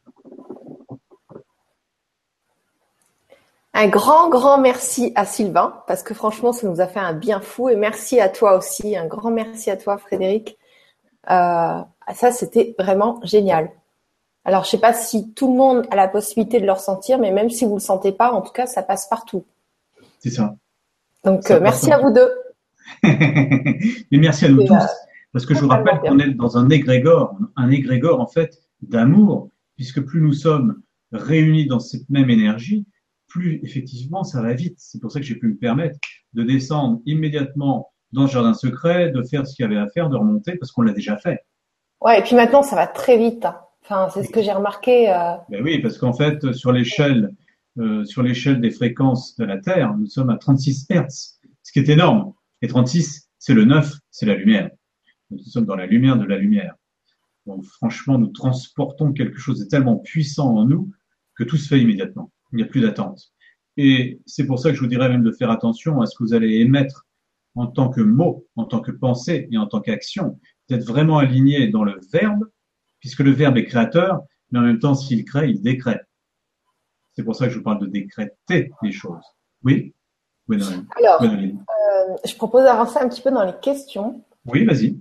Un 3.74 3.88
grand, 3.88 4.28
grand 4.28 4.58
merci 4.58 5.12
à 5.14 5.24
Sylvain, 5.24 5.82
parce 5.86 6.02
que 6.02 6.14
franchement, 6.14 6.52
ça 6.52 6.66
nous 6.66 6.80
a 6.80 6.86
fait 6.86 6.98
un 6.98 7.12
bien 7.12 7.40
fou. 7.40 7.68
Et 7.68 7.76
merci 7.76 8.18
à 8.18 8.28
toi 8.28 8.56
aussi. 8.56 8.96
Un 8.96 9.06
grand 9.06 9.30
merci 9.30 9.70
à 9.70 9.76
toi, 9.76 9.98
Frédéric. 9.98 10.58
Euh, 11.30 11.80
ça, 12.14 12.32
c'était 12.32 12.74
vraiment 12.78 13.20
génial. 13.22 13.70
Alors, 14.44 14.64
je 14.64 14.70
sais 14.70 14.78
pas 14.78 14.94
si 14.94 15.32
tout 15.34 15.52
le 15.52 15.58
monde 15.58 15.86
a 15.90 15.96
la 15.96 16.08
possibilité 16.08 16.60
de 16.60 16.66
le 16.66 16.72
ressentir, 16.72 17.18
mais 17.18 17.30
même 17.30 17.50
si 17.50 17.66
vous 17.66 17.74
le 17.74 17.80
sentez 17.80 18.12
pas, 18.12 18.32
en 18.32 18.40
tout 18.40 18.52
cas, 18.52 18.66
ça 18.66 18.82
passe 18.82 19.06
partout. 19.06 19.44
C'est 20.18 20.30
ça. 20.30 20.56
Donc, 21.24 21.50
euh, 21.50 21.60
merci 21.60 21.92
à 21.92 21.98
vous 21.98 22.10
deux. 22.10 22.32
mais 23.02 24.06
merci 24.12 24.46
à 24.46 24.48
nous 24.48 24.64
tous, 24.64 24.72
euh, 24.72 24.86
parce 25.32 25.46
que 25.46 25.54
je 25.54 25.60
vous 25.60 25.68
rappelle 25.68 26.00
qu'on 26.00 26.18
est 26.18 26.30
dans 26.30 26.56
un 26.56 26.70
égrégore, 26.70 27.36
un 27.56 27.70
égrégore 27.70 28.20
en 28.20 28.26
fait 28.26 28.58
d'amour, 28.80 29.50
puisque 29.76 30.00
plus 30.00 30.20
nous 30.20 30.32
sommes 30.32 30.80
réunis 31.12 31.66
dans 31.66 31.80
cette 31.80 32.08
même 32.08 32.30
énergie, 32.30 32.86
plus 33.28 33.60
effectivement 33.62 34.24
ça 34.24 34.42
va 34.42 34.54
vite. 34.54 34.76
C'est 34.78 35.00
pour 35.00 35.12
ça 35.12 35.20
que 35.20 35.26
j'ai 35.26 35.36
pu 35.36 35.48
me 35.48 35.56
permettre 35.56 35.98
de 36.32 36.42
descendre 36.42 37.00
immédiatement 37.06 37.90
dans 38.12 38.22
le 38.22 38.28
jardin 38.28 38.54
secret, 38.54 39.10
de 39.10 39.22
faire 39.22 39.46
ce 39.46 39.54
qu'il 39.54 39.64
y 39.64 39.66
avait 39.66 39.76
à 39.76 39.88
faire, 39.88 40.08
de 40.08 40.16
remonter 40.16 40.56
parce 40.56 40.72
qu'on 40.72 40.82
l'a 40.82 40.92
déjà 40.92 41.18
fait. 41.18 41.40
Ouais, 42.00 42.18
et 42.18 42.22
puis 42.22 42.36
maintenant 42.36 42.62
ça 42.62 42.76
va 42.76 42.86
très 42.86 43.18
vite. 43.18 43.44
Hein. 43.44 43.56
Enfin, 43.84 44.08
c'est 44.12 44.22
ce 44.22 44.30
que 44.30 44.42
j'ai 44.42 44.52
remarqué. 44.52 45.10
Euh... 45.10 45.34
Ben 45.50 45.62
oui, 45.62 45.78
parce 45.80 45.98
qu'en 45.98 46.12
fait 46.12 46.52
sur 46.52 46.72
l'échelle 46.72 47.30
euh, 47.78 48.04
sur 48.04 48.22
l'échelle 48.22 48.60
des 48.60 48.70
fréquences 48.70 49.36
de 49.36 49.44
la 49.44 49.58
Terre, 49.58 49.94
nous 49.96 50.06
sommes 50.06 50.30
à 50.30 50.36
36 50.36 50.86
Hertz, 50.90 51.38
ce 51.62 51.72
qui 51.72 51.78
est 51.78 51.88
énorme. 51.88 52.32
Et 52.60 52.66
36, 52.66 53.30
c'est 53.38 53.54
le 53.54 53.64
9, 53.64 53.92
c'est 54.10 54.26
la 54.26 54.34
lumière. 54.34 54.70
Nous 55.30 55.38
sommes 55.38 55.66
dans 55.66 55.76
la 55.76 55.86
lumière 55.86 56.16
de 56.16 56.24
la 56.24 56.38
lumière. 56.38 56.74
Donc 57.46 57.64
franchement, 57.64 58.18
nous 58.18 58.28
transportons 58.28 59.12
quelque 59.12 59.38
chose 59.38 59.58
de 59.58 59.64
tellement 59.64 59.96
puissant 59.96 60.56
en 60.56 60.64
nous 60.64 60.92
que 61.34 61.44
tout 61.44 61.56
se 61.56 61.68
fait 61.68 61.80
immédiatement 61.80 62.30
il 62.52 62.56
n'y 62.56 62.62
a 62.62 62.66
plus 62.66 62.80
d'attente. 62.80 63.32
Et 63.76 64.20
c'est 64.26 64.46
pour 64.46 64.58
ça 64.58 64.70
que 64.70 64.76
je 64.76 64.80
vous 64.80 64.88
dirais 64.88 65.08
même 65.08 65.22
de 65.22 65.32
faire 65.32 65.50
attention 65.50 66.00
à 66.00 66.06
ce 66.06 66.16
que 66.16 66.24
vous 66.24 66.34
allez 66.34 66.56
émettre 66.56 67.06
en 67.54 67.66
tant 67.66 67.88
que 67.90 68.00
mot, 68.00 68.46
en 68.56 68.64
tant 68.64 68.80
que 68.80 68.90
pensée 68.90 69.48
et 69.50 69.58
en 69.58 69.66
tant 69.66 69.80
qu'action, 69.80 70.38
d'être 70.68 70.84
vraiment 70.84 71.18
aligné 71.18 71.68
dans 71.68 71.84
le 71.84 71.98
verbe, 72.12 72.44
puisque 73.00 73.20
le 73.20 73.30
verbe 73.30 73.56
est 73.56 73.64
créateur, 73.64 74.20
mais 74.50 74.58
en 74.58 74.62
même 74.62 74.78
temps, 74.78 74.94
s'il 74.94 75.24
crée, 75.24 75.50
il 75.50 75.62
décrète. 75.62 76.04
C'est 77.14 77.22
pour 77.22 77.34
ça 77.34 77.46
que 77.46 77.52
je 77.52 77.58
vous 77.58 77.64
parle 77.64 77.80
de 77.80 77.86
décréter 77.86 78.70
les 78.82 78.92
choses. 78.92 79.24
Oui? 79.64 79.94
Alors, 80.50 81.22
euh, 81.22 82.16
je 82.24 82.34
propose 82.36 82.64
d'avancer 82.64 82.98
un 82.98 83.08
petit 83.08 83.20
peu 83.20 83.30
dans 83.30 83.44
les 83.44 83.52
questions. 83.60 84.24
Oui, 84.46 84.64
vas-y. 84.64 84.98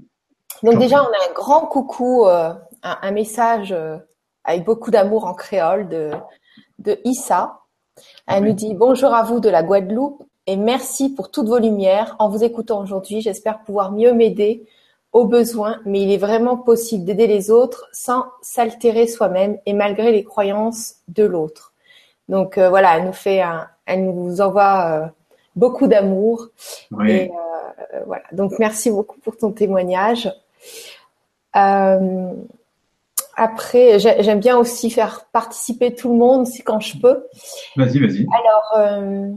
Donc 0.64 0.80
déjà, 0.80 1.04
on 1.04 1.08
a 1.08 1.30
un 1.30 1.34
grand 1.34 1.68
coucou, 1.68 2.26
euh, 2.26 2.54
un, 2.84 3.12
message 3.12 3.72
euh, 3.72 3.98
avec 4.44 4.64
beaucoup 4.64 4.92
d'amour 4.92 5.26
en 5.26 5.34
créole 5.34 5.88
de 5.88 6.12
de 6.80 7.00
Issa. 7.06 7.60
Elle 8.28 8.44
nous 8.44 8.54
dit 8.54 8.74
bonjour 8.76 9.14
à 9.14 9.24
vous 9.24 9.40
de 9.40 9.50
la 9.50 9.64
Guadeloupe 9.64 10.24
et 10.46 10.58
merci 10.58 11.10
pour 11.10 11.32
toutes 11.32 11.48
vos 11.48 11.58
lumières. 11.58 12.16
En 12.20 12.30
vous 12.30 12.44
écoutant 12.44 12.82
aujourd'hui, 12.82 13.22
j'espère 13.22 13.64
pouvoir 13.64 13.92
mieux 13.92 14.14
m'aider 14.14 14.66
aux 15.12 15.26
besoins, 15.26 15.80
mais 15.86 16.02
il 16.02 16.12
est 16.12 16.18
vraiment 16.18 16.58
possible 16.58 17.06
d'aider 17.06 17.28
les 17.28 17.50
autres 17.50 17.88
sans 17.92 18.26
s'altérer 18.42 19.08
soi-même 19.08 19.58
et 19.66 19.74
malgré 19.74 20.12
les 20.12 20.24
croyances 20.24 20.96
de 21.08 21.24
l'autre. 21.24 21.74
Donc 22.30 22.58
euh, 22.58 22.70
voilà, 22.70 22.98
elle 22.98 23.06
nous 23.06 23.14
fait 23.14 23.42
un, 23.42 23.68
elle 23.86 24.06
nous 24.06 24.42
envoie 24.42 25.12
beaucoup 25.56 25.88
d'amour. 25.88 26.50
Et 27.08 27.32
voilà. 28.06 28.24
Donc 28.32 28.54
merci 28.60 28.92
beaucoup 28.92 29.20
pour 29.20 29.38
ton 29.38 29.52
témoignage. 29.52 30.32
Après, 33.40 34.00
j'aime 34.00 34.40
bien 34.40 34.58
aussi 34.58 34.90
faire 34.90 35.26
participer 35.32 35.94
tout 35.94 36.10
le 36.10 36.16
monde, 36.16 36.48
si 36.48 36.64
quand 36.64 36.80
je 36.80 36.98
peux. 36.98 37.28
Vas-y, 37.76 38.00
vas-y. 38.00 38.26
Alors, 38.34 38.74
euh, 38.78 39.32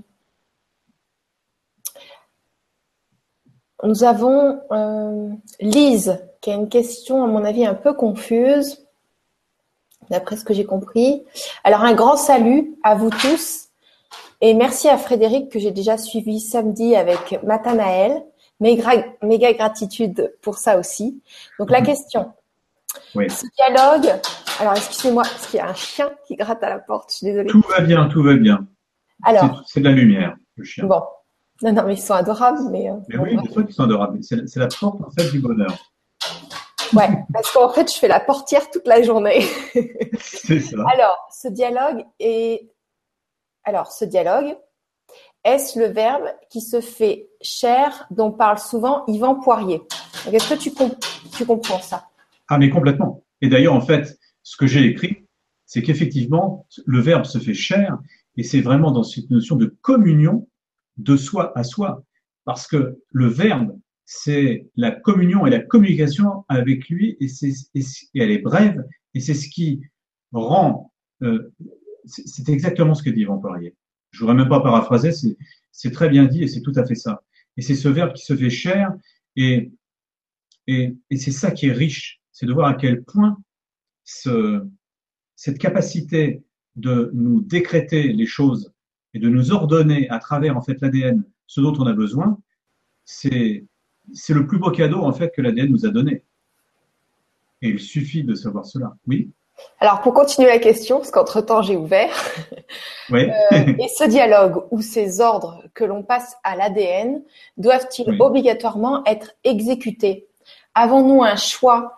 nous 3.82 4.04
avons 4.04 4.58
euh, 4.72 5.28
Lise 5.60 6.18
qui 6.40 6.50
a 6.50 6.54
une 6.54 6.70
question, 6.70 7.22
à 7.22 7.26
mon 7.26 7.44
avis, 7.44 7.66
un 7.66 7.74
peu 7.74 7.92
confuse, 7.92 8.86
d'après 10.08 10.38
ce 10.38 10.46
que 10.46 10.54
j'ai 10.54 10.64
compris. 10.64 11.22
Alors, 11.62 11.82
un 11.82 11.92
grand 11.92 12.16
salut 12.16 12.74
à 12.82 12.94
vous 12.94 13.10
tous 13.10 13.68
et 14.40 14.54
merci 14.54 14.88
à 14.88 14.96
Frédéric 14.96 15.50
que 15.50 15.58
j'ai 15.58 15.72
déjà 15.72 15.98
suivi 15.98 16.40
samedi 16.40 16.96
avec 16.96 17.38
Matanaël. 17.42 18.24
Méga, 18.60 19.04
méga 19.22 19.52
gratitude 19.54 20.34
pour 20.42 20.58
ça 20.58 20.78
aussi. 20.78 21.22
Donc, 21.58 21.70
la 21.70 21.80
mhm. 21.80 21.86
question. 21.86 22.32
Oui. 23.14 23.30
Ce 23.30 23.46
dialogue. 23.56 24.20
Alors, 24.58 24.74
excusez-moi, 24.74 25.22
parce 25.22 25.46
qu'il 25.46 25.58
y 25.58 25.60
a 25.60 25.68
un 25.68 25.74
chien 25.74 26.10
qui 26.26 26.36
gratte 26.36 26.62
à 26.62 26.68
la 26.68 26.78
porte. 26.78 27.10
Je 27.10 27.16
suis 27.16 27.26
désolée. 27.26 27.48
Tout 27.48 27.64
va 27.68 27.80
bien, 27.80 28.08
tout 28.08 28.22
va 28.22 28.34
bien. 28.34 28.66
Alors. 29.22 29.62
C'est 29.66 29.80
de 29.80 29.86
la 29.86 29.92
lumière, 29.92 30.36
le 30.56 30.64
chien. 30.64 30.86
Bon. 30.86 31.02
Non, 31.62 31.72
non, 31.72 31.84
mais 31.86 31.94
ils 31.94 32.00
sont 32.00 32.14
adorables. 32.14 32.60
Mais, 32.70 32.90
euh, 32.90 32.94
mais 33.08 33.18
oui, 33.18 33.36
bien 33.36 33.52
sûr 33.52 33.64
qu'ils 33.64 33.74
sont 33.74 33.84
adorables. 33.84 34.18
C'est 34.22 34.56
la 34.56 34.68
porte, 34.68 35.00
en 35.02 35.10
fait, 35.10 35.30
du 35.30 35.40
bonheur. 35.40 35.72
Ouais, 36.92 37.08
parce 37.32 37.50
qu'en 37.52 37.68
fait, 37.70 37.92
je 37.92 37.98
fais 37.98 38.08
la 38.08 38.20
portière 38.20 38.68
toute 38.70 38.86
la 38.86 39.02
journée. 39.02 39.44
C'est 40.18 40.60
ça. 40.60 40.78
Alors, 40.92 41.16
ce 41.32 41.48
dialogue 41.48 42.04
est. 42.18 42.68
Alors, 43.64 43.92
ce 43.92 44.04
dialogue, 44.04 44.56
est-ce 45.44 45.78
le 45.78 45.86
verbe 45.86 46.24
qui 46.50 46.60
se 46.60 46.80
fait 46.80 47.28
cher 47.40 48.06
dont 48.10 48.30
parle 48.30 48.58
souvent 48.58 49.04
Yvan 49.06 49.36
Poirier? 49.36 49.80
Est-ce 50.30 50.54
que 50.54 50.58
tu, 50.58 51.46
comprends 51.46 51.80
ça? 51.80 52.08
Ah, 52.48 52.58
mais 52.58 52.68
complètement. 52.68 53.24
Et 53.40 53.48
d'ailleurs, 53.48 53.74
en 53.74 53.80
fait, 53.80 54.18
ce 54.42 54.56
que 54.56 54.66
j'ai 54.66 54.84
écrit, 54.84 55.26
c'est 55.64 55.82
qu'effectivement, 55.82 56.66
le 56.84 57.00
verbe 57.00 57.24
se 57.24 57.38
fait 57.38 57.54
chair, 57.54 57.98
et 58.36 58.42
c'est 58.42 58.60
vraiment 58.60 58.90
dans 58.90 59.02
cette 59.02 59.30
notion 59.30 59.56
de 59.56 59.74
communion 59.80 60.46
de 60.98 61.16
soi 61.16 61.56
à 61.56 61.64
soi. 61.64 62.04
Parce 62.44 62.66
que 62.66 62.98
le 63.10 63.26
verbe, 63.26 63.78
c'est 64.04 64.66
la 64.76 64.90
communion 64.90 65.46
et 65.46 65.50
la 65.50 65.60
communication 65.60 66.44
avec 66.48 66.88
lui, 66.88 67.16
et, 67.20 67.28
elle 68.14 68.30
est 68.30 68.42
brève, 68.42 68.84
et 69.14 69.20
c'est 69.20 69.34
ce 69.34 69.48
qui 69.48 69.82
rend, 70.32 70.92
euh, 71.22 71.52
c'est 72.04 72.48
exactement 72.48 72.94
ce 72.94 73.02
que 73.02 73.10
dit 73.10 73.22
Yvan 73.22 73.38
Poirier. 73.38 73.74
Je 74.20 74.26
voudrais 74.26 74.36
même 74.36 74.50
pas 74.50 74.60
paraphraser, 74.60 75.12
c'est, 75.72 75.90
très 75.92 76.10
bien 76.10 76.26
dit, 76.26 76.42
et 76.42 76.46
c'est 76.46 76.60
tout 76.60 76.74
à 76.76 76.84
fait 76.84 76.94
ça. 76.94 77.22
Et 77.56 77.62
c'est 77.62 77.74
ce 77.74 77.88
verbe 77.88 78.12
qui 78.12 78.22
se 78.22 78.36
fait 78.36 78.50
chair, 78.50 78.92
et, 79.34 79.72
c'est 80.68 81.30
ça 81.30 81.50
qui 81.52 81.68
est 81.68 81.72
riche 81.72 82.20
c'est 82.30 82.44
de 82.44 82.52
voir 82.52 82.68
à 82.68 82.74
quel 82.74 83.02
point 83.02 83.38
ce, 84.04 84.62
cette 85.36 85.56
capacité 85.56 86.42
de 86.76 87.10
nous 87.14 87.40
décréter 87.40 88.12
les 88.12 88.26
choses 88.26 88.74
et 89.14 89.18
de 89.18 89.30
nous 89.30 89.52
ordonner 89.52 90.08
à 90.10 90.18
travers 90.18 90.54
en 90.54 90.60
fait 90.60 90.78
l'ADN 90.82 91.24
ce 91.46 91.62
dont 91.62 91.74
on 91.78 91.86
a 91.86 91.94
besoin, 91.94 92.38
c'est 93.06 93.64
c'est 94.12 94.34
le 94.34 94.46
plus 94.46 94.58
beau 94.58 94.70
cadeau 94.70 95.00
en 95.00 95.14
fait 95.14 95.32
que 95.34 95.40
l'ADN 95.40 95.70
nous 95.70 95.86
a 95.86 95.90
donné. 95.90 96.24
Et 97.62 97.70
il 97.70 97.80
suffit 97.80 98.22
de 98.22 98.34
savoir 98.34 98.66
cela. 98.66 98.96
Oui? 99.06 99.30
Alors 99.80 100.00
pour 100.02 100.12
continuer 100.12 100.48
la 100.48 100.58
question, 100.58 100.98
parce 100.98 101.10
qu'entre 101.10 101.40
temps 101.40 101.62
j'ai 101.62 101.76
ouvert. 101.76 102.14
Oui. 103.10 103.28
Euh, 103.52 103.74
et 103.78 103.88
ce 103.88 104.04
dialogue 104.04 104.64
ou 104.70 104.80
ces 104.82 105.20
ordres 105.20 105.64
que 105.74 105.82
l'on 105.84 106.02
passe 106.04 106.36
à 106.44 106.54
l'ADN 106.54 107.22
doivent-ils 107.56 108.08
Oui. 108.10 108.16
obligatoirement 108.20 109.04
être 109.04 109.32
exécutés? 109.42 110.28
Avons-nous 110.74 111.24
un 111.24 111.34
choix 111.36 111.96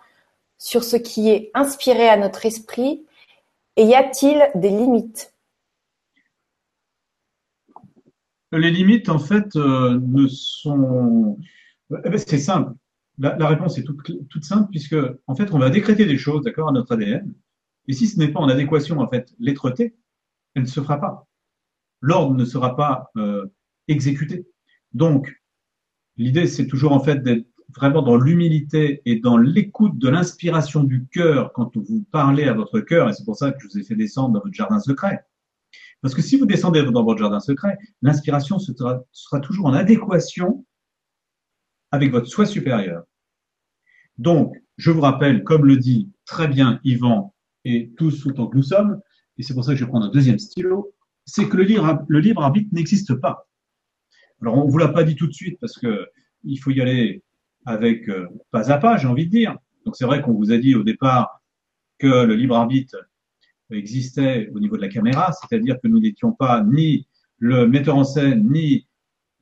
sur 0.57 0.83
ce 0.85 0.97
qui 0.97 1.29
est 1.29 1.51
inspiré 1.55 2.09
à 2.09 2.17
notre 2.17 2.47
esprit 2.47 3.05
Et 3.77 3.85
y 3.85 3.95
a-t-il 3.95 4.49
des 4.55 4.71
limites? 4.71 5.33
Les 8.53 8.71
limites, 8.71 9.09
en 9.09 9.19
fait, 9.19 9.57
euh, 9.57 9.99
ne 10.03 10.27
sont. 10.29 11.39
Eh 12.05 12.11
ben, 12.11 12.19
c'est 12.19 12.39
simple. 12.39 12.73
La, 13.19 13.37
la 13.37 13.49
réponse 13.49 13.79
est 13.79 13.83
toute, 13.83 14.29
toute 14.29 14.45
simple 14.45 14.69
puisque, 14.71 14.97
en 15.27 15.35
fait, 15.35 15.53
on 15.53 15.59
va 15.59 15.71
décréter 15.71 16.05
des 16.07 16.19
choses, 16.19 16.43
d'accord, 16.43 16.69
à 16.69 16.73
notre 16.73 16.93
ADN. 16.93 17.33
Et 17.89 17.93
si 17.93 18.07
ce 18.07 18.19
n'est 18.19 18.29
pas 18.29 18.41
en 18.41 18.49
adéquation, 18.49 19.01
en 19.01 19.09
fait, 19.09 19.33
l'être-té, 19.39 19.95
elle 20.55 20.63
ne 20.63 20.69
se 20.69 20.81
fera 20.81 21.01
pas. 21.01 21.27
L'ordre 22.01 22.35
ne 22.35 22.45
sera 22.45 22.77
pas 22.77 23.11
euh, 23.17 23.47
exécuté. 23.89 24.47
Donc, 24.93 25.35
l'idée, 26.17 26.47
c'est 26.47 26.67
toujours, 26.67 26.93
en 26.93 27.01
fait, 27.01 27.23
d'être 27.23 27.47
vraiment 27.75 28.03
dans 28.03 28.17
l'humilité 28.17 29.01
et 29.07 29.19
dans 29.19 29.37
l'écoute 29.37 29.99
de 29.99 30.09
l'inspiration 30.09 30.85
du 30.85 31.07
cœur 31.07 31.53
quand 31.53 31.77
vous 31.77 32.05
parlez 32.11 32.45
à 32.45 32.53
votre 32.53 32.81
cœur. 32.81 33.09
Et 33.09 33.13
c'est 33.13 33.25
pour 33.25 33.37
ça 33.37 33.51
que 33.51 33.61
je 33.63 33.69
vous 33.69 33.79
ai 33.79 33.85
fait 33.85 33.97
descendre 33.97 34.35
dans 34.35 34.41
votre 34.41 34.55
jardin 34.55 34.79
secret. 34.79 35.25
Parce 36.03 36.15
que 36.15 36.23
si 36.23 36.37
vous 36.37 36.47
descendez 36.47 36.83
dans 36.83 37.05
votre 37.05 37.21
jardin 37.21 37.41
secret, 37.41 37.79
l'inspiration 38.03 38.59
sera, 38.59 39.03
sera 39.13 39.41
toujours 39.41 39.67
en 39.67 39.73
adéquation 39.73 40.67
avec 41.93 42.11
votre 42.11 42.27
soi 42.27 42.45
supérieur. 42.45 43.05
Donc, 44.19 44.55
je 44.77 44.91
vous 44.91 45.01
rappelle, 45.01 45.45
comme 45.45 45.65
le 45.65 45.77
dit 45.77 46.11
très 46.25 46.49
bien 46.49 46.81
Yvan 46.85 47.32
et 47.65 47.91
tous 47.97 48.27
autant 48.27 48.47
que 48.47 48.57
nous 48.57 48.63
sommes, 48.63 49.01
et 49.39 49.43
c'est 49.43 49.55
pour 49.55 49.65
ça 49.65 49.73
que 49.73 49.79
je 49.79 49.85
vais 49.85 49.91
prendre 49.91 50.07
un 50.07 50.11
deuxième 50.11 50.39
stylo, 50.39 50.95
c'est 51.25 51.49
que 51.49 51.57
le 51.57 51.63
libre, 51.63 52.05
le 52.09 52.21
libre 52.21 52.43
arbitre 52.43 52.69
n'existe 52.73 53.15
pas. 53.15 53.49
Alors, 54.41 54.59
on 54.59 54.69
vous 54.69 54.79
l'a 54.79 54.89
pas 54.89 55.05
dit 55.05 55.15
tout 55.15 55.27
de 55.27 55.33
suite 55.33 55.59
parce 55.61 55.79
que 55.79 56.09
il 56.45 56.57
faut 56.57 56.71
y 56.71 56.81
aller 56.81 57.23
avec 57.65 58.09
euh, 58.09 58.27
pas 58.51 58.73
à 58.73 58.79
pas, 58.79 58.97
j'ai 58.97 59.07
envie 59.07 59.27
de 59.27 59.31
dire. 59.31 59.57
Donc, 59.87 59.97
c'est 59.97 60.05
vrai 60.05 60.21
qu'on 60.21 60.33
vous 60.33 60.51
a 60.51 60.59
dit 60.59 60.75
au 60.75 60.83
départ 60.83 61.43
que 61.99 62.25
le 62.25 62.35
libre 62.35 62.57
arbitre 62.57 62.97
existait 63.71 64.51
au 64.55 64.61
niveau 64.61 64.77
de 64.77 64.83
la 64.83 64.89
caméra, 64.89 65.33
c'est-à-dire 65.33 65.77
que 65.81 65.89
nous 65.89 66.01
n'étions 66.01 66.33
pas 66.33 66.63
ni 66.65 67.07
le 67.39 67.67
metteur 67.67 67.97
en 67.97 68.05
scène, 68.05 68.51
ni 68.51 68.87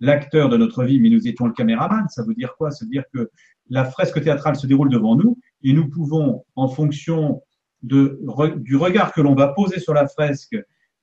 l'acteur 0.01 0.49
de 0.49 0.57
notre 0.57 0.85
vie, 0.85 1.01
mais 1.01 1.11
nous 1.11 1.27
étions 1.27 1.47
le 1.47 1.53
caméraman. 1.53 2.09
Ça 2.09 2.23
veut 2.23 2.35
dire 2.35 2.55
quoi? 2.57 2.71
Ça 2.71 2.85
veut 2.85 2.91
dire 2.91 3.05
que 3.13 3.31
la 3.69 3.85
fresque 3.85 4.23
théâtrale 4.23 4.57
se 4.57 4.67
déroule 4.67 4.91
devant 4.91 5.17
nous 5.17 5.39
et 5.63 5.73
nous 5.73 5.89
pouvons, 5.89 6.45
en 6.57 6.69
fonction 6.69 7.43
de, 7.83 8.21
du 8.57 8.77
regard 8.77 9.13
que 9.13 9.21
l'on 9.21 9.35
va 9.35 9.49
poser 9.49 9.81
sur 9.81 9.95
la 9.95 10.07
fresque, 10.07 10.57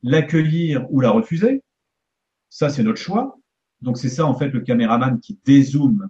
l'accueillir 0.03 0.85
ou 0.91 0.99
la 0.99 1.09
refuser. 1.09 1.63
Ça, 2.49 2.69
c'est 2.69 2.83
notre 2.83 2.99
choix. 2.99 3.37
Donc, 3.81 3.97
c'est 3.97 4.09
ça, 4.09 4.25
en 4.25 4.35
fait, 4.35 4.49
le 4.49 4.61
caméraman 4.61 5.19
qui 5.19 5.39
dézoome 5.45 6.09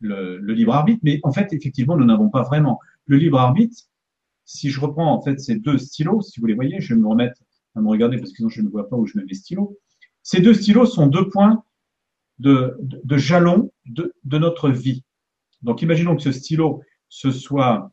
le, 0.00 0.38
le 0.38 0.54
libre 0.54 0.74
arbitre. 0.74 1.00
Mais 1.02 1.20
en 1.22 1.32
fait, 1.32 1.52
effectivement, 1.52 1.96
nous 1.96 2.04
n'avons 2.04 2.28
pas 2.28 2.42
vraiment 2.42 2.78
le 3.06 3.16
libre 3.16 3.38
arbitre. 3.38 3.76
Si 4.44 4.70
je 4.70 4.80
reprends, 4.80 5.12
en 5.12 5.20
fait, 5.20 5.40
ces 5.40 5.56
deux 5.56 5.78
stylos, 5.78 6.22
si 6.22 6.40
vous 6.40 6.46
les 6.46 6.54
voyez, 6.54 6.80
je 6.80 6.94
vais 6.94 7.00
me 7.00 7.08
remettre 7.08 7.40
à 7.74 7.80
me 7.80 7.88
regarder 7.88 8.18
parce 8.18 8.30
que 8.30 8.36
sinon 8.36 8.48
je 8.48 8.62
ne 8.62 8.68
vois 8.68 8.88
pas 8.88 8.96
où 8.96 9.06
je 9.06 9.18
mets 9.18 9.24
mes 9.24 9.34
stylos. 9.34 9.76
Ces 10.22 10.40
deux 10.40 10.54
stylos 10.54 10.86
sont 10.86 11.06
deux 11.06 11.28
points 11.28 11.64
de, 12.38 12.76
de, 12.80 13.00
de 13.02 13.16
jalon 13.16 13.72
de, 13.86 14.14
de, 14.24 14.38
notre 14.38 14.70
vie. 14.70 15.04
Donc, 15.62 15.82
imaginons 15.82 16.16
que 16.16 16.22
ce 16.22 16.32
stylo, 16.32 16.82
ce 17.08 17.30
soit. 17.30 17.90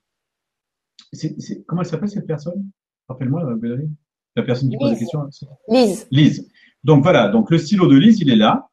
Comment 1.68 1.81
elle 1.81 1.88
s'appelle 1.88 2.10
cette 2.10 2.27
personne? 2.27 2.69
Rappelle-moi, 3.07 3.44
Valérie. 3.56 3.90
La 4.35 4.44
personne 4.44 4.69
qui 4.69 4.77
pose 4.77 4.91
la 4.91 4.98
question. 4.98 5.30
Lise. 5.69 6.07
Lise. 6.11 6.49
Donc 6.84 7.03
voilà, 7.03 7.30
donc 7.30 7.52
le 7.52 7.57
stylo 7.57 7.88
de 7.88 7.95
Lise, 7.95 8.19
il 8.19 8.30
est 8.30 8.35
là, 8.35 8.69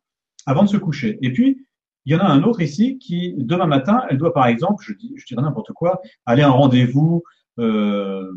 avant 0.47 0.63
de 0.63 0.69
se 0.69 0.77
coucher. 0.77 1.19
Et 1.23 1.33
puis, 1.33 1.67
il 2.07 2.13
y 2.13 2.17
en 2.17 2.21
a 2.21 2.25
un 2.25 2.43
autre 2.43 2.61
ici 2.61 2.99
qui, 2.99 3.35
demain 3.37 3.67
matin, 3.67 4.05
elle 4.09 4.19
doit 4.19 4.33
par 4.33 4.47
exemple, 4.47 4.83
je, 4.87 4.95
dis, 4.95 5.13
je 5.17 5.27
dirais 5.27 5.43
n'importe 5.43 5.73
quoi, 5.73 6.01
aller 6.25 6.43
à 6.43 6.49
un 6.49 6.53
rendez-vous 6.53 7.23
euh, 7.59 8.33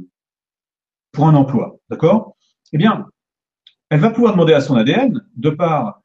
pour 1.12 1.28
un 1.28 1.36
emploi. 1.36 1.80
D'accord? 1.90 2.36
Eh 2.74 2.78
bien, 2.78 3.08
elle 3.90 4.00
va 4.00 4.10
pouvoir 4.10 4.34
demander 4.34 4.54
à 4.54 4.62
son 4.62 4.76
ADN, 4.76 5.26
de 5.36 5.50
par 5.50 6.02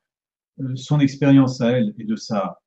euh, 0.60 0.76
son 0.76 1.00
expérience 1.00 1.60
à 1.60 1.72
elle 1.72 1.94
et 1.98 2.04
de, 2.04 2.16
sa, 2.16 2.60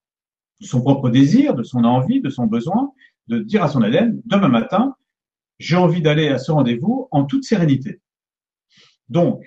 de 0.59 0.65
son 0.65 0.81
propre 0.81 1.09
désir, 1.09 1.55
de 1.55 1.63
son 1.63 1.83
envie, 1.85 2.21
de 2.21 2.29
son 2.29 2.47
besoin, 2.47 2.91
de 3.27 3.39
dire 3.39 3.63
à 3.63 3.69
son 3.69 3.81
ADN, 3.81 4.21
demain 4.25 4.49
matin, 4.49 4.95
j'ai 5.61 5.75
envie 5.75 6.01
d'aller 6.01 6.27
à 6.29 6.39
ce 6.39 6.51
rendez-vous 6.51 7.07
en 7.11 7.25
toute 7.25 7.43
sérénité. 7.43 8.01
Donc, 9.09 9.45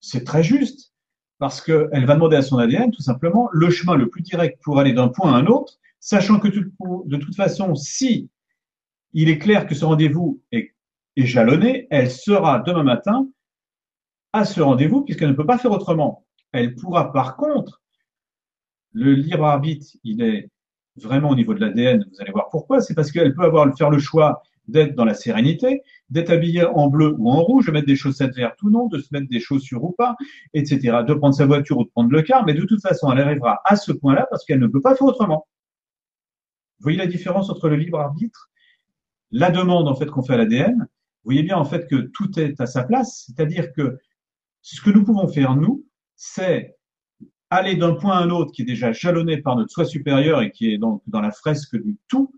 c'est 0.00 0.24
très 0.24 0.42
juste 0.44 0.92
parce 1.38 1.60
qu'elle 1.60 2.06
va 2.06 2.14
demander 2.14 2.36
à 2.36 2.42
son 2.42 2.58
ADN 2.58 2.90
tout 2.92 3.02
simplement 3.02 3.48
le 3.52 3.68
chemin 3.70 3.96
le 3.96 4.08
plus 4.08 4.22
direct 4.22 4.62
pour 4.62 4.78
aller 4.78 4.92
d'un 4.92 5.08
point 5.08 5.32
à 5.32 5.36
un 5.36 5.46
autre, 5.46 5.78
sachant 5.98 6.38
que 6.38 6.48
de 6.48 7.16
toute 7.16 7.34
façon, 7.34 7.74
si 7.74 8.30
il 9.12 9.28
est 9.28 9.38
clair 9.38 9.66
que 9.66 9.74
ce 9.74 9.84
rendez-vous 9.84 10.40
est, 10.52 10.74
jalonné, 11.16 11.88
elle 11.90 12.12
sera 12.12 12.60
demain 12.60 12.84
matin 12.84 13.28
à 14.32 14.44
ce 14.44 14.60
rendez-vous 14.60 15.02
puisqu'elle 15.02 15.30
ne 15.30 15.34
peut 15.34 15.46
pas 15.46 15.58
faire 15.58 15.72
autrement. 15.72 16.24
Elle 16.52 16.76
pourra 16.76 17.12
par 17.12 17.36
contre, 17.36 17.82
le 18.92 19.14
libre 19.14 19.44
arbitre, 19.44 19.88
il 20.04 20.22
est 20.22 20.48
vraiment 20.94 21.30
au 21.30 21.34
niveau 21.34 21.54
de 21.54 21.60
l'ADN, 21.60 22.06
vous 22.08 22.20
allez 22.20 22.30
voir 22.30 22.48
pourquoi, 22.50 22.80
c'est 22.80 22.94
parce 22.94 23.10
qu'elle 23.10 23.34
peut 23.34 23.42
avoir 23.42 23.66
le 23.66 23.98
choix 23.98 24.40
d'être 24.68 24.94
dans 24.94 25.04
la 25.04 25.14
sérénité, 25.14 25.82
d'être 26.10 26.30
habillé 26.30 26.64
en 26.64 26.88
bleu 26.88 27.14
ou 27.18 27.30
en 27.30 27.42
rouge, 27.42 27.66
de 27.66 27.72
mettre 27.72 27.86
des 27.86 27.96
chaussettes 27.96 28.34
vertes 28.34 28.62
ou 28.62 28.70
non, 28.70 28.86
de 28.86 28.98
se 28.98 29.08
mettre 29.12 29.28
des 29.28 29.40
chaussures 29.40 29.82
ou 29.82 29.92
pas, 29.92 30.14
etc., 30.54 30.98
de 31.06 31.14
prendre 31.14 31.34
sa 31.34 31.46
voiture 31.46 31.78
ou 31.78 31.84
de 31.84 31.90
prendre 31.90 32.10
le 32.10 32.22
car, 32.22 32.44
mais 32.44 32.54
de 32.54 32.64
toute 32.64 32.80
façon, 32.80 33.10
elle 33.10 33.20
arrivera 33.20 33.60
à 33.64 33.76
ce 33.76 33.92
point-là 33.92 34.26
parce 34.30 34.44
qu'elle 34.44 34.60
ne 34.60 34.66
peut 34.66 34.80
pas 34.80 34.94
faire 34.94 35.06
autrement. 35.06 35.46
Vous 36.78 36.84
voyez 36.84 36.98
la 36.98 37.06
différence 37.06 37.50
entre 37.50 37.68
le 37.68 37.76
libre 37.76 37.98
arbitre, 37.98 38.50
la 39.30 39.50
demande 39.50 39.88
en 39.88 39.94
fait 39.94 40.06
qu'on 40.06 40.22
fait 40.22 40.34
à 40.34 40.36
l'ADN. 40.36 40.76
Vous 40.78 41.32
voyez 41.32 41.42
bien 41.42 41.56
en 41.56 41.64
fait 41.64 41.88
que 41.88 41.96
tout 41.96 42.38
est 42.38 42.60
à 42.60 42.66
sa 42.66 42.84
place, 42.84 43.24
c'est-à-dire 43.26 43.72
que 43.72 43.98
ce 44.62 44.80
que 44.80 44.90
nous 44.90 45.04
pouvons 45.04 45.28
faire 45.28 45.56
nous, 45.56 45.84
c'est 46.14 46.76
aller 47.50 47.76
d'un 47.76 47.94
point 47.94 48.18
à 48.18 48.22
un 48.22 48.30
autre 48.30 48.52
qui 48.52 48.62
est 48.62 48.66
déjà 48.66 48.92
jalonné 48.92 49.38
par 49.38 49.56
notre 49.56 49.70
soi 49.70 49.84
supérieur 49.84 50.42
et 50.42 50.50
qui 50.50 50.72
est 50.72 50.78
donc 50.78 51.02
dans 51.06 51.20
la 51.20 51.30
fresque 51.30 51.76
du 51.76 51.96
tout, 52.08 52.32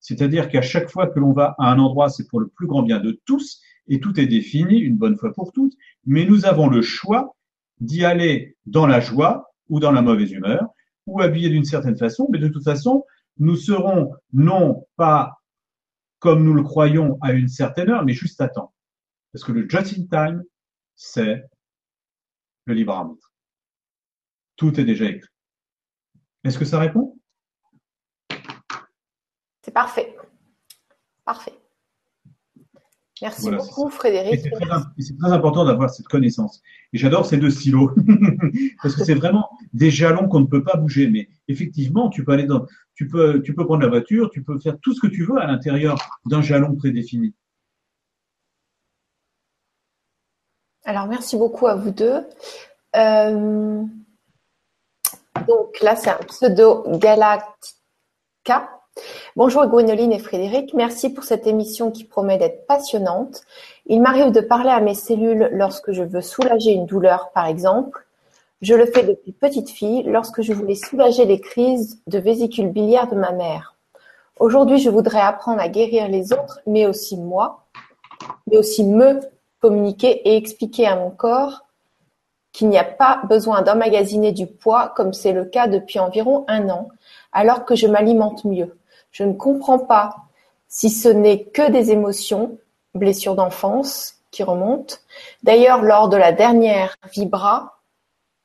c'est-à-dire 0.00 0.48
qu'à 0.48 0.62
chaque 0.62 0.90
fois 0.90 1.06
que 1.06 1.18
l'on 1.20 1.32
va 1.32 1.54
à 1.58 1.70
un 1.70 1.78
endroit, 1.78 2.08
c'est 2.08 2.26
pour 2.26 2.40
le 2.40 2.48
plus 2.48 2.66
grand 2.66 2.82
bien 2.82 2.98
de 3.00 3.20
tous, 3.24 3.60
et 3.88 4.00
tout 4.00 4.18
est 4.18 4.26
défini 4.26 4.78
une 4.78 4.96
bonne 4.96 5.16
fois 5.16 5.32
pour 5.32 5.52
toutes, 5.52 5.74
mais 6.04 6.24
nous 6.24 6.46
avons 6.46 6.68
le 6.68 6.82
choix 6.82 7.36
d'y 7.80 8.04
aller 8.04 8.56
dans 8.66 8.86
la 8.86 9.00
joie 9.00 9.52
ou 9.68 9.80
dans 9.80 9.92
la 9.92 10.02
mauvaise 10.02 10.32
humeur, 10.32 10.68
ou 11.06 11.20
habillé 11.20 11.48
d'une 11.48 11.64
certaine 11.64 11.96
façon, 11.96 12.28
mais 12.30 12.38
de 12.38 12.48
toute 12.48 12.64
façon, 12.64 13.04
nous 13.38 13.56
serons 13.56 14.14
non 14.32 14.86
pas 14.96 15.40
comme 16.18 16.44
nous 16.44 16.54
le 16.54 16.62
croyons 16.62 17.18
à 17.22 17.32
une 17.32 17.48
certaine 17.48 17.88
heure, 17.88 18.04
mais 18.04 18.12
juste 18.12 18.40
à 18.40 18.48
temps. 18.48 18.74
Parce 19.32 19.44
que 19.44 19.52
le 19.52 19.68
just 19.68 19.98
in 19.98 20.06
time, 20.06 20.42
c'est 20.94 21.42
le 22.66 22.74
libre 22.74 22.92
arbitre. 22.92 23.32
Tout 24.56 24.78
est 24.78 24.84
déjà 24.84 25.06
écrit. 25.06 25.30
Est-ce 26.44 26.58
que 26.58 26.64
ça 26.64 26.78
répond? 26.78 27.19
C'est 29.62 29.72
parfait. 29.72 30.16
Parfait. 31.24 31.52
Merci 33.22 33.42
voilà, 33.42 33.58
beaucoup, 33.58 33.90
Frédéric. 33.90 34.40
C'est 34.40 34.50
très, 34.50 34.66
très, 34.66 35.32
important 35.32 35.64
d'avoir 35.64 35.90
cette 35.90 36.08
connaissance. 36.08 36.62
Et 36.92 36.98
j'adore 36.98 37.26
ces 37.26 37.36
deux 37.36 37.50
stylos. 37.50 37.90
Parce 38.82 38.96
que 38.96 39.04
c'est 39.04 39.14
vraiment 39.14 39.50
des 39.74 39.90
jalons 39.90 40.26
qu'on 40.26 40.40
ne 40.40 40.46
peut 40.46 40.64
pas 40.64 40.76
bouger. 40.76 41.08
Mais 41.08 41.28
effectivement, 41.46 42.08
tu 42.08 42.24
peux 42.24 42.32
aller 42.32 42.46
dans, 42.46 42.64
tu 42.94 43.08
peux, 43.08 43.42
tu 43.42 43.54
peux 43.54 43.66
prendre 43.66 43.82
la 43.82 43.88
voiture, 43.88 44.30
tu 44.30 44.42
peux 44.42 44.58
faire 44.58 44.78
tout 44.80 44.94
ce 44.94 45.00
que 45.00 45.06
tu 45.06 45.24
veux 45.24 45.38
à 45.38 45.46
l'intérieur 45.46 45.98
d'un 46.24 46.40
jalon 46.40 46.74
prédéfini. 46.76 47.34
Alors, 50.84 51.06
merci 51.06 51.36
beaucoup 51.36 51.66
à 51.66 51.74
vous 51.74 51.90
deux. 51.90 52.24
Euh, 52.96 53.84
donc 55.46 55.80
là, 55.82 55.94
c'est 55.94 56.10
un 56.10 56.18
pseudo 56.26 56.84
Galactica. 56.98 58.79
Bonjour 59.36 59.64
Gwénoline 59.66 60.12
et 60.12 60.18
Frédéric, 60.18 60.74
merci 60.74 61.08
pour 61.08 61.24
cette 61.24 61.46
émission 61.46 61.92
qui 61.92 62.04
promet 62.04 62.36
d'être 62.36 62.66
passionnante. 62.66 63.42
Il 63.86 64.02
m'arrive 64.02 64.32
de 64.32 64.40
parler 64.40 64.70
à 64.70 64.80
mes 64.80 64.94
cellules 64.94 65.48
lorsque 65.52 65.92
je 65.92 66.02
veux 66.02 66.20
soulager 66.20 66.72
une 66.72 66.86
douleur, 66.86 67.30
par 67.32 67.46
exemple. 67.46 68.06
Je 68.60 68.74
le 68.74 68.86
fais 68.86 69.04
depuis 69.04 69.32
petite 69.32 69.70
fille 69.70 70.02
lorsque 70.02 70.42
je 70.42 70.52
voulais 70.52 70.74
soulager 70.74 71.24
les 71.24 71.40
crises 71.40 72.02
de 72.08 72.18
vésicule 72.18 72.68
biliaire 72.68 73.08
de 73.08 73.14
ma 73.14 73.30
mère. 73.30 73.76
Aujourd'hui, 74.38 74.78
je 74.78 74.90
voudrais 74.90 75.20
apprendre 75.20 75.60
à 75.60 75.68
guérir 75.68 76.08
les 76.08 76.32
autres, 76.32 76.60
mais 76.66 76.86
aussi 76.86 77.16
moi, 77.16 77.66
mais 78.50 78.56
aussi 78.56 78.84
me 78.84 79.20
communiquer 79.60 80.28
et 80.28 80.36
expliquer 80.36 80.86
à 80.86 80.96
mon 80.96 81.10
corps 81.10 81.66
qu'il 82.52 82.68
n'y 82.68 82.78
a 82.78 82.84
pas 82.84 83.22
besoin 83.28 83.62
d'emmagasiner 83.62 84.32
du 84.32 84.46
poids 84.46 84.92
comme 84.96 85.12
c'est 85.12 85.32
le 85.32 85.44
cas 85.44 85.68
depuis 85.68 86.00
environ 86.00 86.44
un 86.48 86.68
an, 86.68 86.88
alors 87.32 87.64
que 87.64 87.76
je 87.76 87.86
m'alimente 87.86 88.44
mieux. 88.44 88.76
Je 89.10 89.24
ne 89.24 89.32
comprends 89.32 89.78
pas 89.78 90.16
si 90.68 90.88
ce 90.88 91.08
n'est 91.08 91.44
que 91.44 91.70
des 91.70 91.90
émotions, 91.90 92.58
blessures 92.94 93.34
d'enfance 93.34 94.16
qui 94.30 94.42
remontent. 94.42 94.96
D'ailleurs, 95.42 95.82
lors 95.82 96.08
de 96.08 96.16
la 96.16 96.32
dernière 96.32 96.96
Vibra, 97.12 97.80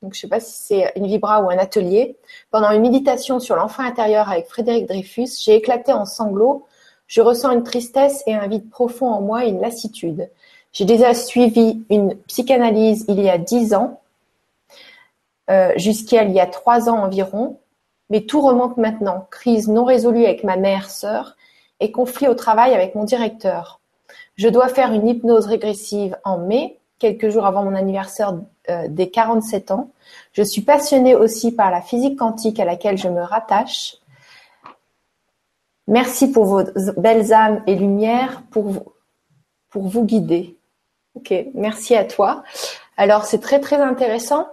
donc 0.01 0.13
je 0.13 0.19
ne 0.19 0.21
sais 0.21 0.27
pas 0.27 0.39
si 0.39 0.53
c'est 0.53 0.91
une 0.95 1.07
Vibra 1.07 1.41
ou 1.41 1.49
un 1.49 1.57
atelier, 1.57 2.17
pendant 2.51 2.71
une 2.71 2.81
méditation 2.81 3.39
sur 3.39 3.55
l'enfant 3.55 3.83
intérieur 3.83 4.29
avec 4.29 4.47
Frédéric 4.47 4.87
Dreyfus, 4.87 5.29
j'ai 5.43 5.55
éclaté 5.55 5.93
en 5.93 6.05
sanglots. 6.05 6.65
Je 7.07 7.21
ressens 7.21 7.51
une 7.51 7.63
tristesse 7.63 8.23
et 8.25 8.33
un 8.33 8.47
vide 8.47 8.69
profond 8.69 9.07
en 9.07 9.21
moi 9.21 9.45
et 9.45 9.49
une 9.49 9.61
lassitude. 9.61 10.29
J'ai 10.73 10.85
déjà 10.85 11.13
suivi 11.13 11.83
une 11.89 12.15
psychanalyse 12.27 13.05
il 13.07 13.21
y 13.21 13.29
a 13.29 13.37
dix 13.37 13.73
ans, 13.73 14.01
euh, 15.49 15.71
jusqu'à 15.77 16.23
il 16.23 16.33
y 16.33 16.39
a 16.39 16.47
trois 16.47 16.89
ans 16.89 17.03
environ, 17.03 17.59
mais 18.09 18.21
tout 18.21 18.41
remonte 18.41 18.77
maintenant. 18.77 19.27
Crise 19.31 19.67
non 19.67 19.85
résolue 19.85 20.25
avec 20.25 20.43
ma 20.43 20.57
mère, 20.57 20.89
sœur, 20.89 21.35
et 21.79 21.91
conflit 21.91 22.27
au 22.27 22.35
travail 22.35 22.73
avec 22.73 22.95
mon 22.95 23.03
directeur. 23.03 23.79
Je 24.35 24.47
dois 24.49 24.67
faire 24.67 24.93
une 24.93 25.07
hypnose 25.07 25.45
régressive 25.45 26.17
en 26.23 26.37
mai, 26.37 26.79
quelques 26.99 27.29
jours 27.29 27.45
avant 27.45 27.63
mon 27.63 27.75
anniversaire 27.75 28.37
euh, 28.69 28.87
des 28.87 29.09
47 29.09 29.71
ans. 29.71 29.91
Je 30.33 30.43
suis 30.43 30.61
passionnée 30.61 31.15
aussi 31.15 31.51
par 31.51 31.71
la 31.71 31.81
physique 31.81 32.17
quantique 32.17 32.59
à 32.59 32.65
laquelle 32.65 32.97
je 32.97 33.07
me 33.07 33.21
rattache. 33.21 33.97
Merci 35.87 36.31
pour 36.31 36.45
vos 36.45 36.63
belles 36.97 37.31
âmes 37.31 37.61
et 37.67 37.75
lumières 37.75 38.41
pour 38.49 38.63
vous, 38.63 38.93
pour 39.69 39.87
vous 39.87 40.03
guider. 40.03 40.57
Ok, 41.15 41.33
merci 41.53 41.95
à 41.95 42.03
toi. 42.03 42.43
Alors 42.97 43.25
c'est 43.25 43.39
très 43.39 43.59
très 43.59 43.77
intéressant. 43.77 44.47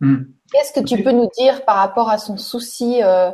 Hmm. 0.00 0.24
Qu'est-ce 0.54 0.72
que 0.72 0.86
tu 0.86 1.02
peux 1.02 1.10
nous 1.10 1.28
dire 1.36 1.64
par 1.64 1.76
rapport 1.76 2.08
à 2.08 2.18
son 2.18 2.36
souci 2.36 3.02
euh, 3.02 3.32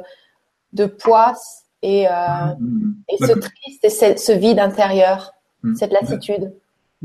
de 0.72 0.86
poids 0.86 1.34
et, 1.82 2.08
euh, 2.08 2.10
hmm. 2.58 2.94
et 3.08 3.16
ce 3.18 3.34
bah, 3.34 3.40
triste 3.40 3.84
et 3.84 4.16
ce, 4.16 4.32
vide 4.32 4.58
intérieur, 4.58 5.32
hmm. 5.62 5.74
cette 5.74 5.92
lassitude? 5.92 6.54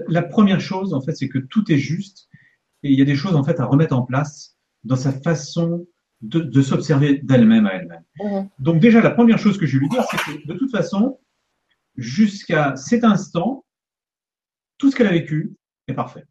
la, 0.07 0.21
première 0.21 0.61
chose, 0.61 0.93
en 0.93 1.01
fait, 1.01 1.13
c'est 1.13 1.27
que 1.27 1.37
tout 1.37 1.69
est 1.69 1.77
juste 1.77 2.29
et 2.83 2.91
il 2.91 2.97
y 2.97 3.01
a 3.01 3.05
des 3.05 3.15
choses 3.15 3.35
en 3.35 3.43
fait 3.43 3.59
à 3.59 3.65
remettre 3.65 3.95
en 3.95 4.03
place 4.03 4.55
dans 4.83 4.95
sa 4.95 5.11
façon 5.11 5.85
de, 6.21 6.39
de 6.39 6.61
s'observer 6.61 7.19
d'elle-même 7.23 7.65
à 7.65 7.73
elle-même. 7.73 8.49
Donc 8.59 8.79
déjà, 8.79 9.01
la 9.01 9.11
première 9.11 9.37
chose 9.37 9.57
que 9.57 9.65
je 9.65 9.77
vais 9.77 9.81
lui 9.81 9.89
dire, 9.89 10.05
c'est 10.09 10.17
que 10.17 10.47
de 10.47 10.53
toute 10.53 10.71
façon, 10.71 11.19
jusqu'à 11.97 12.75
cet 12.77 13.03
instant, 13.03 13.65
tout 14.77 14.91
ce 14.91 14.95
qu'elle 14.95 15.07
a 15.07 15.11
vécu 15.11 15.55
est 15.87 15.93
parfait. 15.93 16.25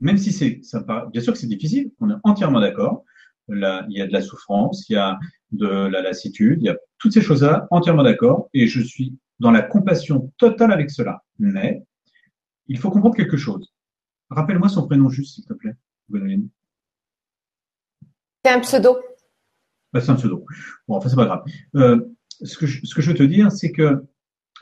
Même 0.00 0.16
si 0.16 0.32
c'est, 0.32 0.60
ça, 0.62 0.80
bien 1.10 1.20
sûr 1.20 1.32
que 1.32 1.38
c'est 1.38 1.46
difficile, 1.46 1.90
on 2.00 2.10
est 2.10 2.16
entièrement 2.22 2.60
d'accord. 2.60 3.04
Il 3.48 3.84
y 3.90 4.00
a 4.00 4.06
de 4.06 4.12
la 4.12 4.22
souffrance, 4.22 4.88
il 4.88 4.94
y 4.94 4.96
a 4.96 5.18
de 5.52 5.66
la 5.66 6.02
lassitude, 6.02 6.58
il 6.60 6.66
y 6.66 6.68
a 6.68 6.76
toutes 6.98 7.12
ces 7.12 7.22
choses-là, 7.22 7.66
entièrement 7.70 8.02
d'accord, 8.02 8.48
et 8.52 8.66
je 8.66 8.80
suis 8.80 9.16
dans 9.38 9.50
la 9.50 9.62
compassion 9.62 10.32
totale 10.38 10.72
avec 10.72 10.90
cela. 10.90 11.22
Mais 11.38 11.84
il 12.66 12.78
faut 12.78 12.90
comprendre 12.90 13.16
quelque 13.16 13.36
chose. 13.36 13.72
Rappelle-moi 14.30 14.68
son 14.68 14.86
prénom 14.86 15.08
juste, 15.08 15.34
s'il 15.34 15.44
te 15.44 15.52
plaît, 15.52 15.74
Gwenoline. 16.10 16.48
C'est 18.44 18.52
un 18.52 18.60
pseudo. 18.60 18.98
Bah, 19.92 20.00
c'est 20.00 20.10
un 20.10 20.16
pseudo. 20.16 20.44
Bon, 20.88 20.96
enfin, 20.96 21.08
c'est 21.08 21.16
pas 21.16 21.26
grave. 21.26 21.44
Euh, 21.76 22.00
ce, 22.42 22.56
que 22.58 22.66
je, 22.66 22.84
ce 22.84 22.94
que 22.94 23.02
je 23.02 23.10
veux 23.10 23.16
te 23.16 23.22
dire, 23.22 23.52
c'est 23.52 23.72
que, 23.72 24.04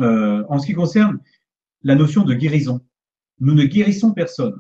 euh, 0.00 0.44
en 0.48 0.58
ce 0.58 0.66
qui 0.66 0.74
concerne 0.74 1.18
la 1.82 1.94
notion 1.94 2.24
de 2.24 2.34
guérison, 2.34 2.80
nous 3.40 3.54
ne 3.54 3.64
guérissons 3.64 4.12
personne. 4.12 4.54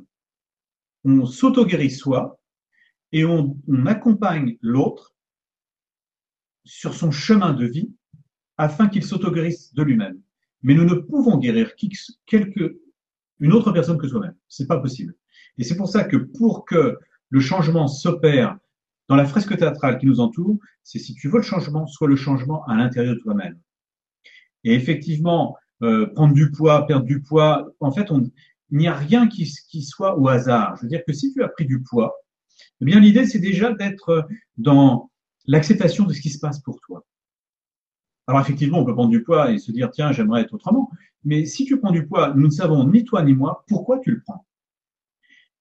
On 1.04 1.26
s'auto-guérit 1.26 1.90
soi 1.90 2.38
et 3.14 3.24
on, 3.24 3.56
accompagne 3.86 4.58
l'autre 4.60 5.14
sur 6.64 6.94
son 6.94 7.12
chemin 7.12 7.54
de 7.54 7.64
vie 7.64 7.94
afin 8.58 8.88
qu'il 8.88 9.04
s'auto-guérisse 9.04 9.72
de 9.72 9.82
lui-même. 9.84 10.20
Mais 10.62 10.74
nous 10.74 10.84
ne 10.84 10.94
pouvons 10.94 11.38
guérir 11.38 11.76
qui, 11.76 11.92
une 13.38 13.52
autre 13.52 13.70
personne 13.70 13.98
que 13.98 14.08
soi-même. 14.08 14.34
C'est 14.48 14.66
pas 14.66 14.80
possible. 14.80 15.14
Et 15.58 15.64
c'est 15.64 15.76
pour 15.76 15.88
ça 15.88 16.02
que 16.02 16.16
pour 16.16 16.64
que 16.64 16.98
le 17.30 17.40
changement 17.40 17.86
s'opère 17.86 18.58
dans 19.08 19.14
la 19.14 19.26
fresque 19.26 19.56
théâtrale 19.56 19.98
qui 19.98 20.06
nous 20.06 20.18
entoure, 20.18 20.58
c'est 20.82 20.98
si 20.98 21.14
tu 21.14 21.28
veux 21.28 21.38
le 21.38 21.42
changement, 21.42 21.86
soit 21.86 22.08
le 22.08 22.16
changement 22.16 22.64
à 22.64 22.74
l'intérieur 22.74 23.14
de 23.14 23.20
toi-même. 23.20 23.60
Et 24.64 24.74
effectivement, 24.74 25.56
euh, 25.82 26.06
prendre 26.14 26.34
du 26.34 26.50
poids, 26.50 26.84
perdre 26.88 27.06
du 27.06 27.22
poids, 27.22 27.70
en 27.78 27.92
fait, 27.92 28.08
il 28.70 28.78
n'y 28.78 28.88
a 28.88 28.96
rien 28.96 29.28
qui, 29.28 29.46
soit 29.82 30.18
au 30.18 30.26
hasard. 30.26 30.74
Je 30.76 30.82
veux 30.82 30.88
dire 30.88 31.02
que 31.06 31.12
si 31.12 31.32
tu 31.32 31.44
as 31.44 31.48
pris 31.48 31.66
du 31.66 31.80
poids, 31.80 32.12
eh 32.80 32.84
bien 32.84 33.00
l'idée 33.00 33.26
c'est 33.26 33.38
déjà 33.38 33.72
d'être 33.72 34.28
dans 34.56 35.10
l'acceptation 35.46 36.04
de 36.04 36.12
ce 36.12 36.20
qui 36.20 36.30
se 36.30 36.38
passe 36.38 36.60
pour 36.60 36.80
toi. 36.80 37.04
Alors 38.26 38.40
effectivement, 38.40 38.78
on 38.78 38.84
peut 38.84 38.94
prendre 38.94 39.10
du 39.10 39.22
poids 39.22 39.50
et 39.50 39.58
se 39.58 39.70
dire 39.70 39.90
tiens, 39.90 40.12
j'aimerais 40.12 40.42
être 40.42 40.54
autrement. 40.54 40.90
Mais 41.24 41.44
si 41.44 41.64
tu 41.64 41.78
prends 41.78 41.90
du 41.90 42.06
poids, 42.06 42.32
nous 42.34 42.46
ne 42.46 42.50
savons 42.50 42.88
ni 42.88 43.04
toi 43.04 43.22
ni 43.22 43.34
moi 43.34 43.64
pourquoi 43.68 43.98
tu 43.98 44.12
le 44.12 44.20
prends. 44.20 44.46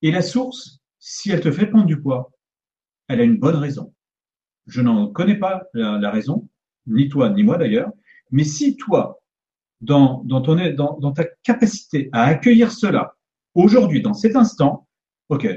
Et 0.01 0.11
la 0.11 0.21
source, 0.21 0.79
si 0.99 1.31
elle 1.31 1.41
te 1.41 1.51
fait 1.51 1.67
prendre 1.67 1.85
du 1.85 2.01
poids, 2.01 2.31
elle 3.07 3.19
a 3.19 3.23
une 3.23 3.37
bonne 3.37 3.55
raison. 3.55 3.93
Je 4.67 4.81
n'en 4.81 5.07
connais 5.07 5.35
pas 5.35 5.63
la 5.73 6.09
raison, 6.11 6.47
ni 6.87 7.09
toi 7.09 7.29
ni 7.29 7.43
moi 7.43 7.57
d'ailleurs. 7.57 7.91
Mais 8.31 8.45
si 8.45 8.77
toi, 8.77 9.21
dans, 9.81 10.23
ton, 10.25 10.55
dans 10.75 11.11
ta 11.11 11.25
capacité 11.43 12.09
à 12.13 12.23
accueillir 12.23 12.71
cela 12.71 13.15
aujourd'hui, 13.53 14.01
dans 14.01 14.13
cet 14.13 14.35
instant, 14.35 14.87
ok, 15.29 15.47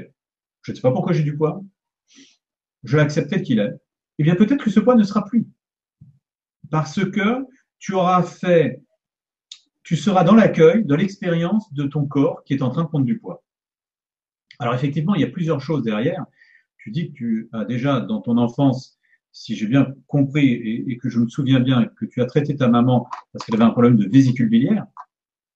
je 0.67 0.73
ne 0.73 0.75
sais 0.75 0.81
pas 0.81 0.91
pourquoi 0.91 1.13
j'ai 1.13 1.23
du 1.23 1.37
poids, 1.37 1.63
je 2.83 2.97
vais 2.97 3.01
accepter 3.01 3.41
qu'il 3.41 3.59
est, 3.59 3.71
eh 4.19 4.23
bien 4.23 4.35
peut-être 4.35 4.61
que 4.61 4.69
ce 4.69 4.81
poids 4.81 4.95
ne 4.95 5.03
sera 5.03 5.23
plus. 5.23 5.47
Parce 6.69 7.05
que 7.09 7.45
tu 7.79 7.93
auras 7.93 8.21
fait, 8.21 8.83
tu 9.83 9.95
seras 9.95 10.25
dans 10.25 10.35
l'accueil 10.35 10.83
de 10.83 10.93
l'expérience 10.93 11.71
de 11.73 11.83
ton 11.83 12.05
corps 12.05 12.43
qui 12.43 12.53
est 12.53 12.61
en 12.61 12.69
train 12.69 12.83
de 12.83 12.89
prendre 12.89 13.05
du 13.05 13.17
poids. 13.17 13.45
Alors 14.59 14.73
effectivement, 14.73 15.15
il 15.15 15.21
y 15.21 15.23
a 15.23 15.29
plusieurs 15.29 15.61
choses 15.61 15.83
derrière. 15.83 16.25
Tu 16.79 16.91
dis 16.91 17.13
que 17.13 17.17
tu 17.17 17.49
as 17.53 17.63
déjà 17.63 18.01
dans 18.01 18.19
ton 18.19 18.37
enfance 18.37 18.99
si 19.31 19.55
j'ai 19.55 19.67
bien 19.67 19.93
compris 20.07 20.47
et, 20.49 20.97
que 20.97 21.09
je 21.09 21.19
me 21.19 21.29
souviens 21.29 21.61
bien 21.61 21.85
que 21.85 22.05
tu 22.05 22.21
as 22.21 22.25
traité 22.25 22.57
ta 22.57 22.67
maman 22.67 23.07
parce 23.31 23.45
qu'elle 23.45 23.55
avait 23.55 23.63
un 23.63 23.71
problème 23.71 23.95
de 23.95 24.09
vésicule 24.09 24.49
biliaire, 24.49 24.85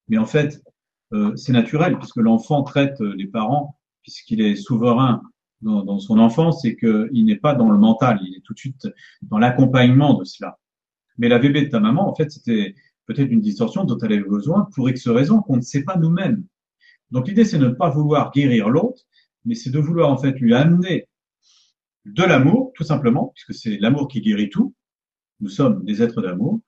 mais 0.08 0.18
en 0.18 0.26
fait, 0.26 0.64
euh, 1.12 1.36
c'est 1.36 1.52
naturel 1.52 1.98
puisque 1.98 2.18
l'enfant 2.18 2.64
traite 2.64 3.02
les 3.02 3.28
parents 3.28 3.81
puisqu'il 4.02 4.42
est 4.42 4.56
souverain 4.56 5.22
dans, 5.62 6.00
son 6.00 6.18
enfance 6.18 6.66
et 6.66 6.76
qu'il 6.76 7.26
n'est 7.26 7.36
pas 7.36 7.54
dans 7.54 7.70
le 7.70 7.78
mental, 7.78 8.20
il 8.24 8.36
est 8.36 8.42
tout 8.42 8.54
de 8.54 8.60
suite 8.60 8.88
dans 9.22 9.38
l'accompagnement 9.38 10.16
de 10.16 10.24
cela. 10.24 10.58
Mais 11.18 11.30
la 11.30 11.40
bébé 11.40 11.64
de 11.64 11.70
ta 11.70 11.80
maman, 11.80 12.10
en 12.10 12.16
fait, 12.16 12.32
c'était 12.32 12.74
peut-être 13.06 13.30
une 13.30 13.42
distorsion 13.42 13.84
dont 13.84 13.98
elle 14.00 14.14
avait 14.14 14.24
besoin 14.24 14.68
pour 14.74 14.90
X 14.90 15.08
raisons 15.08 15.42
qu'on 15.42 15.58
ne 15.58 15.62
sait 15.62 15.84
pas 15.84 15.98
nous-mêmes. 15.98 16.44
Donc 17.12 17.28
l'idée, 17.28 17.46
c'est 17.46 17.60
de 17.60 17.68
ne 17.68 17.74
pas 17.74 17.90
vouloir 17.90 18.32
guérir 18.32 18.70
l'autre, 18.70 19.04
mais 19.46 19.56
c'est 19.56 19.70
de 19.70 19.80
vouloir 19.80 20.10
en 20.10 20.18
fait 20.18 20.40
lui 20.40 20.56
amener 20.56 21.08
de 22.06 22.24
l'amour, 22.24 22.72
tout 22.76 22.84
simplement, 22.84 23.32
puisque 23.36 23.54
c'est 23.54 23.78
l'amour 23.78 24.08
qui 24.08 24.22
guérit 24.22 24.50
tout. 24.50 24.74
Nous 25.40 25.50
sommes 25.50 25.84
des 25.84 26.02
êtres 26.02 26.22
d'amour. 26.22 26.60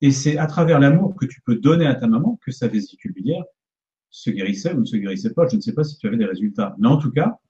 Et 0.00 0.10
c'est 0.10 0.36
à 0.36 0.46
travers 0.46 0.80
l'amour 0.80 1.14
que 1.14 1.26
tu 1.26 1.40
peux 1.42 1.56
donner 1.56 1.86
à 1.86 1.94
ta 1.94 2.08
maman 2.08 2.38
que 2.44 2.50
sa 2.50 2.66
vésicule 2.66 3.12
biliaire 3.12 3.44
se 4.12 4.30
guérissait 4.30 4.74
ou 4.74 4.80
ne 4.80 4.84
se 4.84 4.96
guérissait 4.96 5.32
pas. 5.32 5.48
Je 5.48 5.56
ne 5.56 5.60
sais 5.60 5.72
pas 5.72 5.82
si 5.82 5.96
tu 5.98 6.06
avais 6.06 6.18
des 6.18 6.26
résultats. 6.26 6.76
Mais 6.78 6.86
en 6.86 6.98
tout 6.98 7.10
cas, 7.10 7.40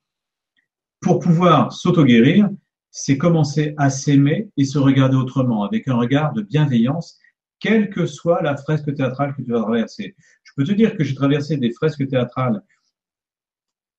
pour 1.00 1.18
pouvoir 1.18 1.72
s'auto-guérir, 1.72 2.48
c'est 2.90 3.18
commencer 3.18 3.74
à 3.76 3.90
s'aimer 3.90 4.48
et 4.56 4.64
se 4.64 4.78
regarder 4.78 5.16
autrement, 5.16 5.64
avec 5.64 5.88
un 5.88 5.96
regard 5.96 6.32
de 6.32 6.42
bienveillance, 6.42 7.18
quelle 7.58 7.90
que 7.90 8.06
soit 8.06 8.42
la 8.42 8.56
fresque 8.56 8.94
théâtrale 8.94 9.34
que 9.34 9.42
tu 9.42 9.50
vas 9.50 9.62
traverser. 9.62 10.14
Je 10.44 10.52
peux 10.56 10.64
te 10.64 10.72
dire 10.72 10.96
que 10.96 11.04
j'ai 11.04 11.14
traversé 11.14 11.56
des 11.56 11.72
fresques 11.72 12.06
théâtrales 12.06 12.62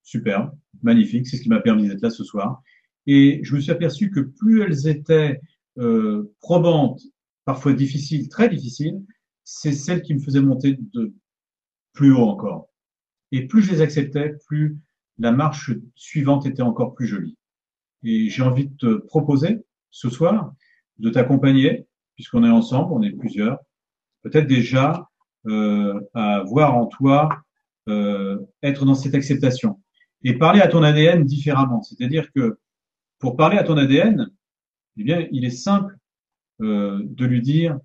super, 0.02 0.52
magnifiques, 0.82 1.28
c'est 1.28 1.38
ce 1.38 1.42
qui 1.42 1.50
m'a 1.50 1.60
permis 1.60 1.88
d'être 1.88 2.02
là 2.02 2.10
ce 2.10 2.24
soir. 2.24 2.62
Et 3.08 3.42
je 3.44 3.56
me 3.56 3.60
suis 3.60 3.72
aperçu 3.72 4.10
que 4.10 4.20
plus 4.20 4.62
elles 4.62 4.88
étaient 4.88 5.42
euh, 5.80 6.34
probantes, 6.40 7.02
parfois 7.46 7.74
difficiles, 7.74 8.30
très 8.30 8.48
difficiles, 8.48 9.02
c'est 9.44 9.74
celles 9.74 10.02
qui 10.02 10.14
me 10.14 10.20
faisaient 10.20 10.42
monter 10.42 10.78
de 10.94 11.14
plus 11.94 12.14
haut 12.14 12.28
encore. 12.28 12.70
Et 13.32 13.48
plus 13.48 13.64
je 13.64 13.72
les 13.72 13.82
acceptais, 13.82 14.34
plus 14.48 14.78
la 15.20 15.32
marche 15.32 15.72
suivante 15.96 16.46
était 16.46 16.62
encore 16.62 16.94
plus 16.94 17.08
jolie. 17.08 17.38
Et 18.04 18.30
j'ai 18.30 18.44
envie 18.44 18.68
de 18.68 18.76
te 18.76 18.96
proposer 19.08 19.64
ce 19.92 20.10
soir 20.10 20.54
de 21.00 21.10
t'accompagner, 21.10 21.88
puisqu'on 22.16 22.44
est 22.44 22.50
ensemble, 22.50 22.94
on 22.94 23.02
est 23.02 23.12
plusieurs, 23.12 23.60
peut-être 24.22 24.48
déjà 24.48 25.10
euh, 25.48 26.00
à 26.14 26.44
voir 26.44 26.76
en 26.76 26.88
toi 26.88 27.30
euh, 27.90 28.40
être 28.62 28.86
dans 28.86 28.96
cette 28.96 29.16
acceptation 29.16 29.82
et 30.24 30.38
parler 30.38 30.62
à 30.62 30.68
ton 30.68 30.84
ADN 30.84 31.26
différemment. 31.26 31.82
C'est-à-dire 31.82 32.32
que 32.32 32.58
pour 33.20 33.36
parler 33.36 33.58
à 33.58 33.64
ton 33.64 33.78
ADN, 33.78 34.30
eh 34.98 35.04
bien, 35.04 35.28
il 35.32 35.46
est 35.46 35.50
simple 35.50 35.98
euh, 36.62 37.02
de 37.04 37.26
lui 37.26 37.42
dire 37.42 37.78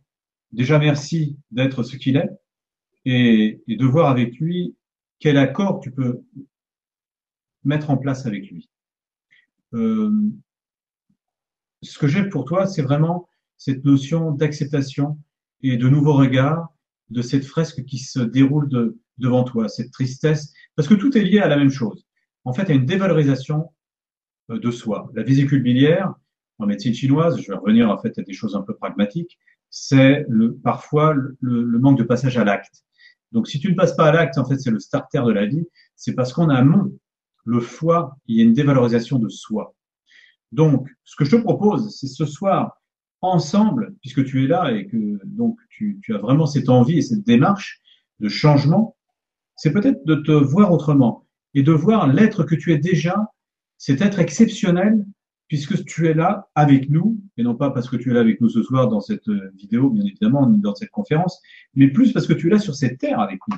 déjà 0.52 0.78
merci 0.78 1.36
d'être 1.50 1.82
ce 1.82 1.96
qu'il 1.96 2.16
est 2.16 2.30
et, 3.04 3.60
de 3.66 3.86
voir 3.86 4.10
avec 4.10 4.38
lui 4.38 4.74
quel 5.18 5.36
accord 5.38 5.80
tu 5.80 5.90
peux 5.90 6.22
mettre 7.64 7.90
en 7.90 7.96
place 7.96 8.26
avec 8.26 8.50
lui. 8.50 8.68
euh, 9.74 10.10
ce 11.82 11.98
que 11.98 12.08
j'ai 12.08 12.28
pour 12.28 12.44
toi, 12.44 12.66
c'est 12.66 12.82
vraiment 12.82 13.28
cette 13.56 13.84
notion 13.84 14.32
d'acceptation 14.32 15.18
et 15.62 15.76
de 15.76 15.88
nouveau 15.88 16.12
regard 16.14 16.68
de 17.10 17.22
cette 17.22 17.44
fresque 17.44 17.84
qui 17.84 17.98
se 17.98 18.20
déroule 18.20 18.68
de, 18.68 18.98
devant 19.18 19.44
toi, 19.44 19.68
cette 19.68 19.90
tristesse, 19.90 20.52
parce 20.76 20.88
que 20.88 20.94
tout 20.94 21.16
est 21.16 21.24
lié 21.24 21.38
à 21.40 21.48
la 21.48 21.56
même 21.56 21.70
chose. 21.70 22.06
En 22.44 22.52
fait, 22.52 22.70
à 22.70 22.72
une 22.72 22.86
dévalorisation 22.86 23.72
euh, 24.50 24.58
de 24.58 24.70
soi. 24.70 25.10
La 25.14 25.22
vésicule 25.22 25.62
biliaire, 25.62 26.14
en 26.58 26.66
médecine 26.66 26.94
chinoise, 26.94 27.40
je 27.40 27.52
vais 27.52 27.58
revenir 27.58 27.90
en 27.90 27.98
fait 27.98 28.18
à 28.18 28.22
des 28.22 28.32
choses 28.32 28.56
un 28.56 28.62
peu 28.62 28.74
pragmatiques, 28.74 29.38
c'est 29.70 30.24
le, 30.28 30.54
parfois 30.54 31.14
le, 31.14 31.36
le, 31.40 31.78
manque 31.78 31.98
de 31.98 32.04
passage 32.04 32.36
à 32.38 32.44
l'acte. 32.44 32.84
Donc, 33.32 33.48
si 33.48 33.60
tu 33.60 33.70
ne 33.70 33.74
passes 33.74 33.94
pas 33.94 34.06
à 34.06 34.12
l'acte, 34.12 34.38
en 34.38 34.44
fait, 34.44 34.58
c'est 34.58 34.70
le 34.70 34.78
starter 34.78 35.22
de 35.24 35.32
la 35.32 35.46
vie. 35.46 35.66
C'est 35.96 36.14
parce 36.14 36.32
qu'en 36.32 36.48
amont, 36.48 36.92
le 37.44 37.60
foie, 37.60 38.16
il 38.26 38.36
y 38.36 38.40
a 38.40 38.44
une 38.44 38.54
dévalorisation 38.54 39.18
de 39.18 39.28
soi. 39.28 39.74
Donc, 40.52 40.88
ce 41.04 41.16
que 41.16 41.24
je 41.24 41.36
te 41.36 41.42
propose, 41.42 41.94
c'est 41.94 42.06
ce 42.06 42.24
soir, 42.24 42.78
ensemble, 43.20 43.94
puisque 44.00 44.24
tu 44.24 44.44
es 44.44 44.46
là 44.46 44.72
et 44.72 44.86
que 44.86 45.18
donc 45.24 45.58
tu, 45.70 45.98
tu 46.02 46.14
as 46.14 46.18
vraiment 46.18 46.46
cette 46.46 46.68
envie 46.68 46.98
et 46.98 47.02
cette 47.02 47.24
démarche 47.24 47.80
de 48.20 48.28
changement, 48.28 48.96
c'est 49.56 49.72
peut-être 49.72 50.04
de 50.06 50.14
te 50.14 50.32
voir 50.32 50.72
autrement 50.72 51.26
et 51.54 51.62
de 51.62 51.72
voir 51.72 52.06
l'être 52.06 52.44
que 52.44 52.54
tu 52.54 52.72
es 52.72 52.78
déjà, 52.78 53.16
cet 53.76 54.00
être 54.00 54.20
exceptionnel 54.20 55.04
puisque 55.48 55.84
tu 55.84 56.06
es 56.06 56.14
là 56.14 56.48
avec 56.54 56.90
nous, 56.90 57.18
et 57.36 57.42
non 57.42 57.54
pas 57.54 57.70
parce 57.70 57.88
que 57.88 57.96
tu 57.96 58.10
es 58.10 58.14
là 58.14 58.20
avec 58.20 58.40
nous 58.40 58.50
ce 58.50 58.62
soir 58.62 58.88
dans 58.88 59.00
cette 59.00 59.28
euh, 59.28 59.50
vidéo, 59.56 59.90
bien 59.90 60.04
évidemment, 60.04 60.46
dans 60.46 60.74
cette 60.74 60.90
conférence, 60.90 61.40
mais 61.74 61.88
plus 61.88 62.12
parce 62.12 62.26
que 62.26 62.34
tu 62.34 62.48
es 62.48 62.50
là 62.50 62.58
sur 62.58 62.74
cette 62.74 62.98
terre 62.98 63.18
avec 63.20 63.40
nous, 63.48 63.56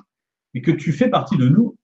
et 0.54 0.62
que 0.62 0.70
tu 0.70 0.92
fais 0.92 1.10
partie 1.10 1.36
de 1.36 1.48
nous 1.48 1.76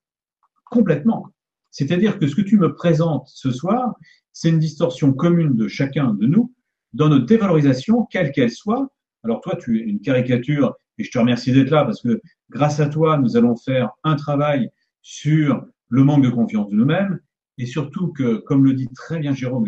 complètement. 0.64 1.28
C'est-à-dire 1.70 2.18
que 2.18 2.26
ce 2.26 2.34
que 2.34 2.40
tu 2.40 2.56
me 2.56 2.74
présentes 2.74 3.28
ce 3.28 3.50
soir, 3.50 3.94
c'est 4.32 4.48
une 4.48 4.58
distorsion 4.58 5.12
commune 5.12 5.56
de 5.56 5.68
chacun 5.68 6.14
de 6.14 6.26
nous 6.26 6.54
dans 6.92 7.08
notre 7.08 7.26
dévalorisation, 7.26 8.06
quelle 8.06 8.32
qu'elle 8.32 8.50
soit. 8.50 8.88
Alors 9.24 9.40
toi, 9.40 9.56
tu 9.56 9.80
es 9.80 9.82
une 9.82 10.00
caricature, 10.00 10.76
et 10.98 11.04
je 11.04 11.10
te 11.10 11.18
remercie 11.18 11.52
d'être 11.52 11.70
là 11.70 11.84
parce 11.84 12.00
que 12.00 12.20
grâce 12.48 12.80
à 12.80 12.88
toi, 12.88 13.18
nous 13.18 13.36
allons 13.36 13.56
faire 13.56 13.90
un 14.04 14.14
travail 14.14 14.70
sur 15.02 15.66
le 15.88 16.04
manque 16.04 16.24
de 16.24 16.30
confiance 16.30 16.70
de 16.70 16.76
nous-mêmes, 16.76 17.20
et 17.58 17.66
surtout 17.66 18.12
que, 18.12 18.36
comme 18.36 18.64
le 18.64 18.74
dit 18.74 18.88
très 18.94 19.18
bien 19.18 19.34
Jérôme, 19.34 19.66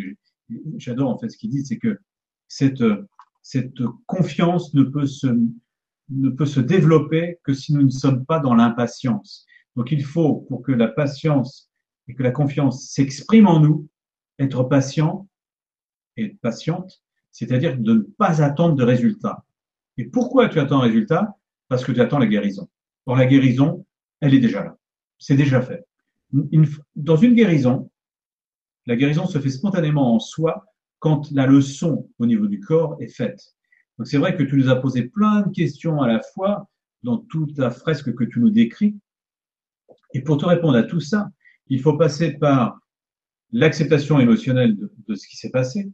j'adore 0.77 1.11
en 1.11 1.19
fait 1.19 1.29
ce 1.29 1.37
qu'il 1.37 1.51
dit, 1.51 1.65
c'est 1.65 1.79
que 1.79 1.99
cette, 2.49 2.85
cette 3.43 3.83
confiance 4.07 4.75
ne 4.75 4.83
peut 4.83 5.07
se, 5.07 5.27
ne 6.11 6.31
peut 6.31 6.47
se 6.47 6.61
développer 6.61 7.39
que 7.45 7.53
si 7.55 7.75
nous 7.75 7.83
ne 7.83 7.91
sommes 7.91 8.25
pas 8.25 8.41
dans 8.41 8.55
l'impatience. 8.55 9.47
Donc 9.77 9.93
il 9.93 10.05
faut, 10.05 10.47
pour 10.49 10.63
que 10.63 10.73
la 10.73 10.89
patience 10.89 11.71
et 12.09 12.15
que 12.15 12.23
la 12.23 12.31
confiance 12.31 12.89
s'expriment 12.89 13.49
en 13.49 13.61
nous, 13.61 13.89
être 14.39 14.65
patient 14.65 15.29
et 16.17 16.31
patiente, 16.41 17.03
c'est-à-dire 17.31 17.79
de 17.79 17.95
ne 17.95 18.01
pas 18.01 18.43
attendre 18.43 18.75
de 18.75 18.83
résultats. 18.83 19.45
Et 19.97 20.05
pourquoi 20.05 20.49
tu 20.49 20.59
attends 20.59 20.79
un 20.79 20.83
résultat? 20.83 21.37
Parce 21.69 21.85
que 21.85 21.93
tu 21.93 22.01
attends 22.01 22.19
la 22.19 22.27
guérison. 22.27 22.69
Or 23.07 23.17
la 23.17 23.27
guérison, 23.27 23.85
elle 24.21 24.35
est 24.35 24.41
déjà 24.41 24.65
là. 24.65 24.77
C'est 25.19 25.37
déjà 25.37 25.61
fait. 25.61 25.85
Dans 26.97 27.17
une 27.17 27.35
guérison, 27.35 27.91
la 28.89 28.97
guérison 28.97 29.27
se 29.27 29.39
fait 29.39 29.51
spontanément 29.51 30.15
en 30.15 30.19
soi 30.19 30.65
quand 30.99 31.31
la 31.31 31.47
leçon 31.47 32.09
au 32.19 32.25
niveau 32.25 32.47
du 32.47 32.59
corps 32.59 32.97
est 33.01 33.15
faite. 33.15 33.55
Donc 33.99 34.07
c'est 34.09 34.17
vrai 34.17 34.35
que 34.35 34.43
tu 34.43 34.57
nous 34.57 34.71
as 34.71 34.77
posé 34.77 35.03
plein 35.03 35.43
de 35.43 35.53
questions 35.53 36.01
à 36.01 36.09
la 36.09 36.21
fois 36.23 36.71
dans 37.03 37.19
toute 37.19 37.57
la 37.59 37.71
fresque 37.71 38.15
que 38.15 38.25
tu 38.25 38.41
nous 38.41 38.49
décris. 38.49 38.97
Et 40.15 40.23
pour 40.23 40.39
te 40.39 40.47
répondre 40.47 40.79
à 40.79 40.85
tout 40.85 41.01
ça, 41.01 41.29
il 41.67 41.83
faut 41.83 41.99
passer 41.99 42.33
par 42.33 42.81
l'acceptation 43.53 44.19
émotionnelle 44.21 44.75
de, 44.75 45.15
ce 45.15 45.29
qui 45.29 45.37
s'est 45.37 45.51
passé. 45.51 45.93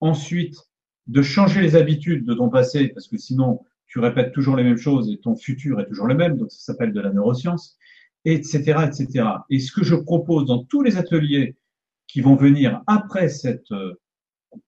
Ensuite, 0.00 0.56
de 1.06 1.22
changer 1.22 1.62
les 1.62 1.74
habitudes 1.74 2.26
de 2.26 2.34
ton 2.34 2.50
passé, 2.50 2.88
parce 2.88 3.08
que 3.08 3.16
sinon, 3.16 3.64
tu 3.86 3.98
répètes 3.98 4.32
toujours 4.32 4.56
les 4.56 4.64
mêmes 4.64 4.76
choses 4.76 5.10
et 5.10 5.16
ton 5.16 5.36
futur 5.36 5.80
est 5.80 5.86
toujours 5.86 6.06
le 6.06 6.14
même, 6.14 6.36
donc 6.36 6.52
ça 6.52 6.72
s'appelle 6.72 6.92
de 6.92 7.00
la 7.00 7.12
neuroscience, 7.12 7.78
etc., 8.26 8.58
etc. 8.86 9.26
Et 9.48 9.58
ce 9.58 9.72
que 9.72 9.84
je 9.84 9.94
propose 9.94 10.44
dans 10.44 10.64
tous 10.64 10.82
les 10.82 10.98
ateliers 10.98 11.56
qui 12.06 12.20
vont 12.20 12.36
venir 12.36 12.82
après 12.86 13.28
cette 13.28 13.70
euh, 13.72 13.94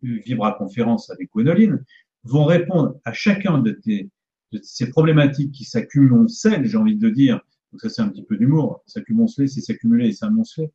Vibra 0.02 0.52
conférence 0.52 1.10
avec 1.10 1.30
Gwénoline 1.30 1.84
vont 2.24 2.44
répondre 2.44 2.98
à 3.04 3.12
chacun 3.12 3.58
de, 3.58 3.70
tes, 3.70 4.10
de 4.52 4.60
ces 4.62 4.90
problématiques 4.90 5.52
qui 5.52 5.64
s'accumulent, 5.64 6.26
j'ai 6.64 6.76
envie 6.76 6.96
de 6.96 7.08
dire. 7.08 7.40
Donc 7.72 7.80
ça, 7.80 7.88
c'est 7.88 8.02
un 8.02 8.08
petit 8.08 8.24
peu 8.24 8.36
d'humour. 8.36 8.82
S'accumuler, 8.86 9.46
c'est 9.46 9.60
s'accumuler 9.60 10.08
et 10.08 10.12
s'amonceler. 10.12 10.70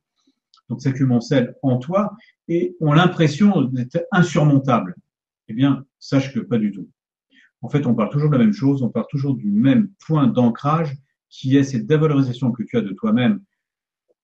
Donc 0.68 0.80
s'accumulent 0.80 1.20
en 1.62 1.78
toi 1.78 2.16
et 2.48 2.76
ont 2.80 2.92
l'impression 2.92 3.62
d'être 3.62 4.06
insurmontables. 4.12 4.94
Eh 5.48 5.54
bien, 5.54 5.84
sache 5.98 6.32
que 6.32 6.40
pas 6.40 6.58
du 6.58 6.70
tout. 6.70 6.88
En 7.60 7.68
fait, 7.68 7.86
on 7.86 7.94
parle 7.94 8.10
toujours 8.10 8.30
de 8.30 8.36
la 8.36 8.44
même 8.44 8.52
chose, 8.52 8.82
on 8.82 8.88
parle 8.88 9.06
toujours 9.10 9.34
du 9.34 9.50
même 9.50 9.90
point 10.04 10.26
d'ancrage 10.26 10.96
qui 11.28 11.56
est 11.56 11.64
cette 11.64 11.86
dévalorisation 11.86 12.52
que 12.52 12.62
tu 12.62 12.76
as 12.76 12.82
de 12.82 12.92
toi-même 12.92 13.40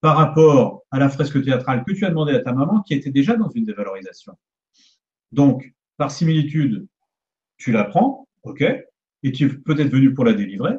par 0.01 0.17
rapport 0.17 0.83
à 0.91 0.99
la 0.99 1.09
fresque 1.09 1.43
théâtrale 1.43 1.83
que 1.83 1.91
tu 1.91 2.05
as 2.05 2.09
demandé 2.09 2.33
à 2.33 2.39
ta 2.39 2.53
maman 2.53 2.81
qui 2.81 2.93
était 2.93 3.11
déjà 3.11 3.35
dans 3.35 3.49
une 3.49 3.65
dévalorisation. 3.65 4.33
Donc, 5.31 5.73
par 5.97 6.11
similitude, 6.11 6.87
tu 7.57 7.71
la 7.71 7.83
prends, 7.83 8.27
ok, 8.43 8.63
et 9.23 9.31
tu 9.31 9.45
es 9.45 9.49
peut-être 9.49 9.89
venu 9.89 10.13
pour 10.13 10.25
la 10.25 10.33
délivrer, 10.33 10.75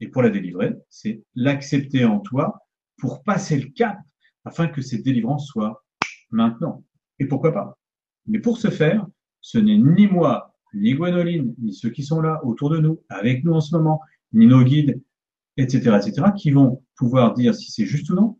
et 0.00 0.08
pour 0.08 0.22
la 0.22 0.30
délivrer, 0.30 0.74
c'est 0.88 1.22
l'accepter 1.34 2.04
en 2.04 2.18
toi 2.18 2.58
pour 2.96 3.22
passer 3.22 3.58
le 3.58 3.68
cap 3.68 3.98
afin 4.44 4.66
que 4.66 4.82
cette 4.82 5.04
délivrance 5.04 5.46
soit 5.46 5.84
maintenant. 6.30 6.82
Et 7.18 7.26
pourquoi 7.26 7.52
pas? 7.52 7.78
Mais 8.26 8.40
pour 8.40 8.58
ce 8.58 8.68
faire, 8.68 9.06
ce 9.40 9.58
n'est 9.58 9.78
ni 9.78 10.06
moi, 10.06 10.54
ni 10.74 10.94
Gwénoline, 10.94 11.54
ni 11.58 11.72
ceux 11.72 11.90
qui 11.90 12.02
sont 12.02 12.20
là 12.20 12.40
autour 12.44 12.70
de 12.70 12.78
nous, 12.78 13.02
avec 13.08 13.44
nous 13.44 13.52
en 13.52 13.60
ce 13.60 13.76
moment, 13.76 14.00
ni 14.32 14.46
nos 14.46 14.64
guides, 14.64 15.00
etc., 15.56 15.98
etc., 16.00 16.28
qui 16.36 16.50
vont 16.50 16.82
pouvoir 16.96 17.34
dire 17.34 17.54
si 17.54 17.70
c'est 17.70 17.86
juste 17.86 18.10
ou 18.10 18.14
non, 18.14 18.38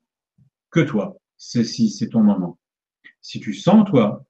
que 0.72 0.80
toi. 0.80 1.16
Ceci, 1.36 1.90
c'est 1.90 2.08
ton 2.08 2.22
moment. 2.22 2.58
Si 3.20 3.38
tu 3.38 3.54
sens, 3.54 3.88
toi, 3.88 4.24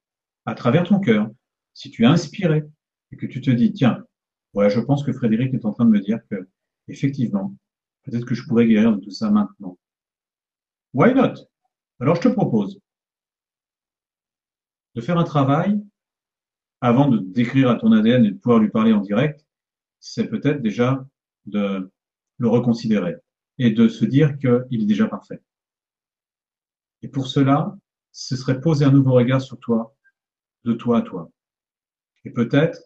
à 0.45 0.55
travers 0.55 0.85
ton 0.85 1.01
cœur, 1.01 1.31
si 1.73 1.91
tu 1.91 2.03
es 2.03 2.07
inspiré 2.07 2.65
et 3.11 3.17
que 3.17 3.27
tu 3.27 3.41
te 3.41 3.51
dis, 3.51 3.73
tiens, 3.73 4.05
ouais, 4.53 4.69
je 4.69 4.81
pense 4.81 5.05
que 5.05 5.13
Frédéric 5.13 5.55
est 5.55 5.65
en 5.65 5.73
train 5.73 5.87
de 5.87 5.91
me 5.91 6.01
dire 6.01 6.19
que, 6.31 6.49
effectivement, 6.89 7.55
peut-être 8.03 8.27
que 8.27 8.35
je 8.35 8.47
pourrais 8.47 8.67
guérir 8.67 8.93
de 8.95 9.01
tout 9.01 9.11
ça 9.11 9.31
maintenant. 9.31 9.79
Why 10.93 11.15
not? 11.15 11.35
Alors, 12.01 12.17
je 12.17 12.23
te 12.23 12.29
propose 12.29 12.79
de 14.95 15.01
faire 15.01 15.19
un 15.19 15.25
travail 15.25 15.81
avant 16.81 17.09
de 17.09 17.19
décrire 17.19 17.71
à 17.71 17.77
ton 17.77 17.93
ADN 17.93 18.27
et 18.27 18.33
de 18.33 18.37
pouvoir 18.37 18.59
lui 18.59 18.69
parler 18.69 18.93
en 18.93 19.01
direct. 19.01 19.47
C'est 20.01 20.29
peut-être 20.29 20.61
déjà 20.61 21.07
de 21.47 21.91
le 22.39 22.49
reconsidérer 22.49 23.17
et 23.59 23.71
de 23.71 23.89
se 23.89 24.05
dire 24.05 24.37
qu'il 24.39 24.83
est 24.83 24.87
déjà 24.87 25.07
parfait. 25.07 25.41
Et 27.03 27.09
pour 27.09 27.27
cela, 27.27 27.77
ce 28.13 28.37
serait 28.37 28.61
poser 28.61 28.85
un 28.85 28.93
nouveau 28.93 29.13
regard 29.13 29.41
sur 29.41 29.59
toi, 29.59 29.95
de 30.65 30.73
toi 30.73 30.99
à 30.99 31.03
toi. 31.03 31.31
Et 32.25 32.31
peut-être 32.31 32.79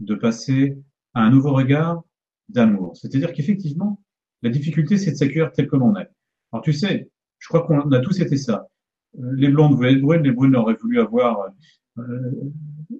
de 0.00 0.14
passer 0.14 0.78
à 1.12 1.22
un 1.22 1.30
nouveau 1.30 1.52
regard 1.52 2.02
d'amour. 2.48 2.96
C'est-à-dire 2.96 3.32
qu'effectivement, 3.32 4.00
la 4.42 4.50
difficulté, 4.50 4.96
c'est 4.96 5.12
de 5.12 5.16
s'accueillir 5.16 5.52
tel 5.52 5.68
que 5.68 5.76
l'on 5.76 5.96
est. 5.96 6.08
Alors 6.52 6.62
tu 6.62 6.72
sais, 6.72 7.10
je 7.38 7.48
crois 7.48 7.62
qu'on 7.66 7.90
a 7.92 8.00
tous 8.00 8.20
été 8.20 8.36
ça. 8.36 8.68
Euh, 9.18 9.32
les 9.34 9.48
blondes 9.48 9.74
voulaient 9.74 9.92
être 9.92 10.00
brunes, 10.00 10.22
les 10.22 10.32
brunes 10.32 10.56
auraient 10.56 10.76
voulu 10.80 11.00
avoir 11.00 11.48
euh, 11.98 12.02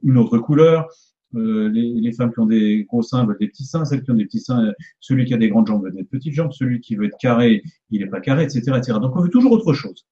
une 0.02 0.18
autre 0.18 0.38
couleur. 0.38 0.88
Euh, 1.34 1.68
les, 1.68 2.12
femmes 2.12 2.32
qui 2.32 2.38
ont 2.38 2.46
des 2.46 2.84
gros 2.84 3.02
seins 3.02 3.26
veulent 3.26 3.38
des 3.38 3.48
petits 3.48 3.64
seins, 3.64 3.84
celles 3.84 4.04
qui 4.04 4.10
ont 4.12 4.14
des 4.14 4.24
petits 4.24 4.40
seins, 4.40 4.72
celui 5.00 5.24
qui 5.24 5.34
a 5.34 5.36
des 5.36 5.48
grandes 5.48 5.66
jambes 5.66 5.84
veut 5.84 5.90
des 5.90 6.04
petites 6.04 6.32
jambes, 6.32 6.52
celui 6.52 6.80
qui 6.80 6.94
veut 6.94 7.06
être 7.06 7.18
carré, 7.18 7.62
il 7.90 8.00
n'est 8.00 8.08
pas 8.08 8.20
carré, 8.20 8.44
etc., 8.44 8.60
etc. 8.76 8.98
Donc 9.00 9.16
on 9.16 9.20
veut 9.20 9.30
toujours 9.30 9.50
autre 9.50 9.72
chose. 9.72 10.06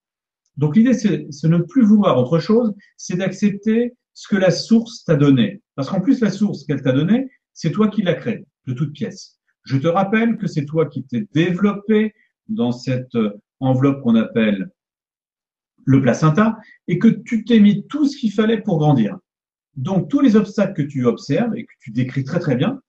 Donc 0.56 0.76
l'idée, 0.76 0.94
c'est 0.94 1.48
ne 1.48 1.58
plus 1.58 1.84
vouloir 1.84 2.18
autre 2.18 2.38
chose, 2.38 2.74
c'est 2.96 3.16
d'accepter 3.16 3.94
ce 4.14 4.28
que 4.28 4.36
la 4.36 4.50
source 4.50 5.04
t'a 5.04 5.16
donné. 5.16 5.62
Parce 5.74 5.88
qu'en 5.88 6.00
plus, 6.00 6.20
la 6.20 6.30
source 6.30 6.64
qu'elle 6.64 6.82
t'a 6.82 6.92
donnée, 6.92 7.30
c'est 7.52 7.70
toi 7.70 7.88
qui 7.88 8.02
l'as 8.02 8.14
créée, 8.14 8.46
de 8.66 8.72
toute 8.72 8.92
pièce. 8.92 9.38
Je 9.64 9.78
te 9.78 9.86
rappelle 9.86 10.36
que 10.36 10.46
c'est 10.46 10.64
toi 10.64 10.86
qui 10.86 11.04
t'es 11.04 11.26
développé 11.32 12.14
dans 12.48 12.72
cette 12.72 13.14
euh, 13.14 13.30
enveloppe 13.60 14.02
qu'on 14.02 14.16
appelle 14.16 14.70
le 15.84 16.00
placenta 16.00 16.58
et 16.88 16.98
que 16.98 17.08
tu 17.08 17.44
t'es 17.44 17.60
mis 17.60 17.86
tout 17.86 18.06
ce 18.06 18.16
qu'il 18.16 18.32
fallait 18.32 18.60
pour 18.60 18.78
grandir. 18.78 19.18
Donc 19.76 20.08
tous 20.10 20.20
les 20.20 20.36
obstacles 20.36 20.74
que 20.74 20.88
tu 20.88 21.06
observes 21.06 21.56
et 21.56 21.64
que 21.64 21.72
tu 21.80 21.90
décris 21.90 22.24
très 22.24 22.40
très 22.40 22.56
bien, 22.56 22.80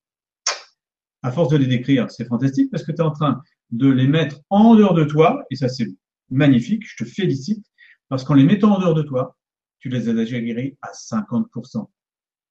à 1.21 1.31
force 1.31 1.49
de 1.49 1.57
les 1.57 1.67
décrire, 1.67 2.11
c'est 2.11 2.25
fantastique 2.25 2.69
parce 2.69 2.83
que 2.83 2.91
tu 2.91 2.97
es 2.97 3.01
en 3.01 3.11
train 3.11 3.41
de 3.71 3.89
les 3.89 4.07
mettre 4.07 4.41
en 4.49 4.75
dehors 4.75 4.93
de 4.93 5.05
toi, 5.05 5.45
et 5.49 5.55
ça 5.55 5.69
c'est 5.69 5.87
magnifique, 6.33 6.83
je 6.85 7.03
te 7.03 7.09
félicite, 7.09 7.65
parce 8.09 8.23
qu'en 8.23 8.33
les 8.33 8.43
mettant 8.43 8.75
en 8.75 8.79
dehors 8.79 8.93
de 8.93 9.03
toi, 9.03 9.37
tu 9.79 9.89
les 9.89 10.09
as 10.09 10.13
déjà 10.13 10.39
guéris 10.39 10.77
à 10.81 10.91
50%. 10.91 11.89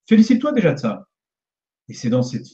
Félicite-toi 0.09 0.53
déjà 0.53 0.75
de 0.75 0.79
ça. 0.79 1.09
Et 1.89 1.95
c'est 1.95 2.11
dans 2.11 2.23
cette, 2.23 2.47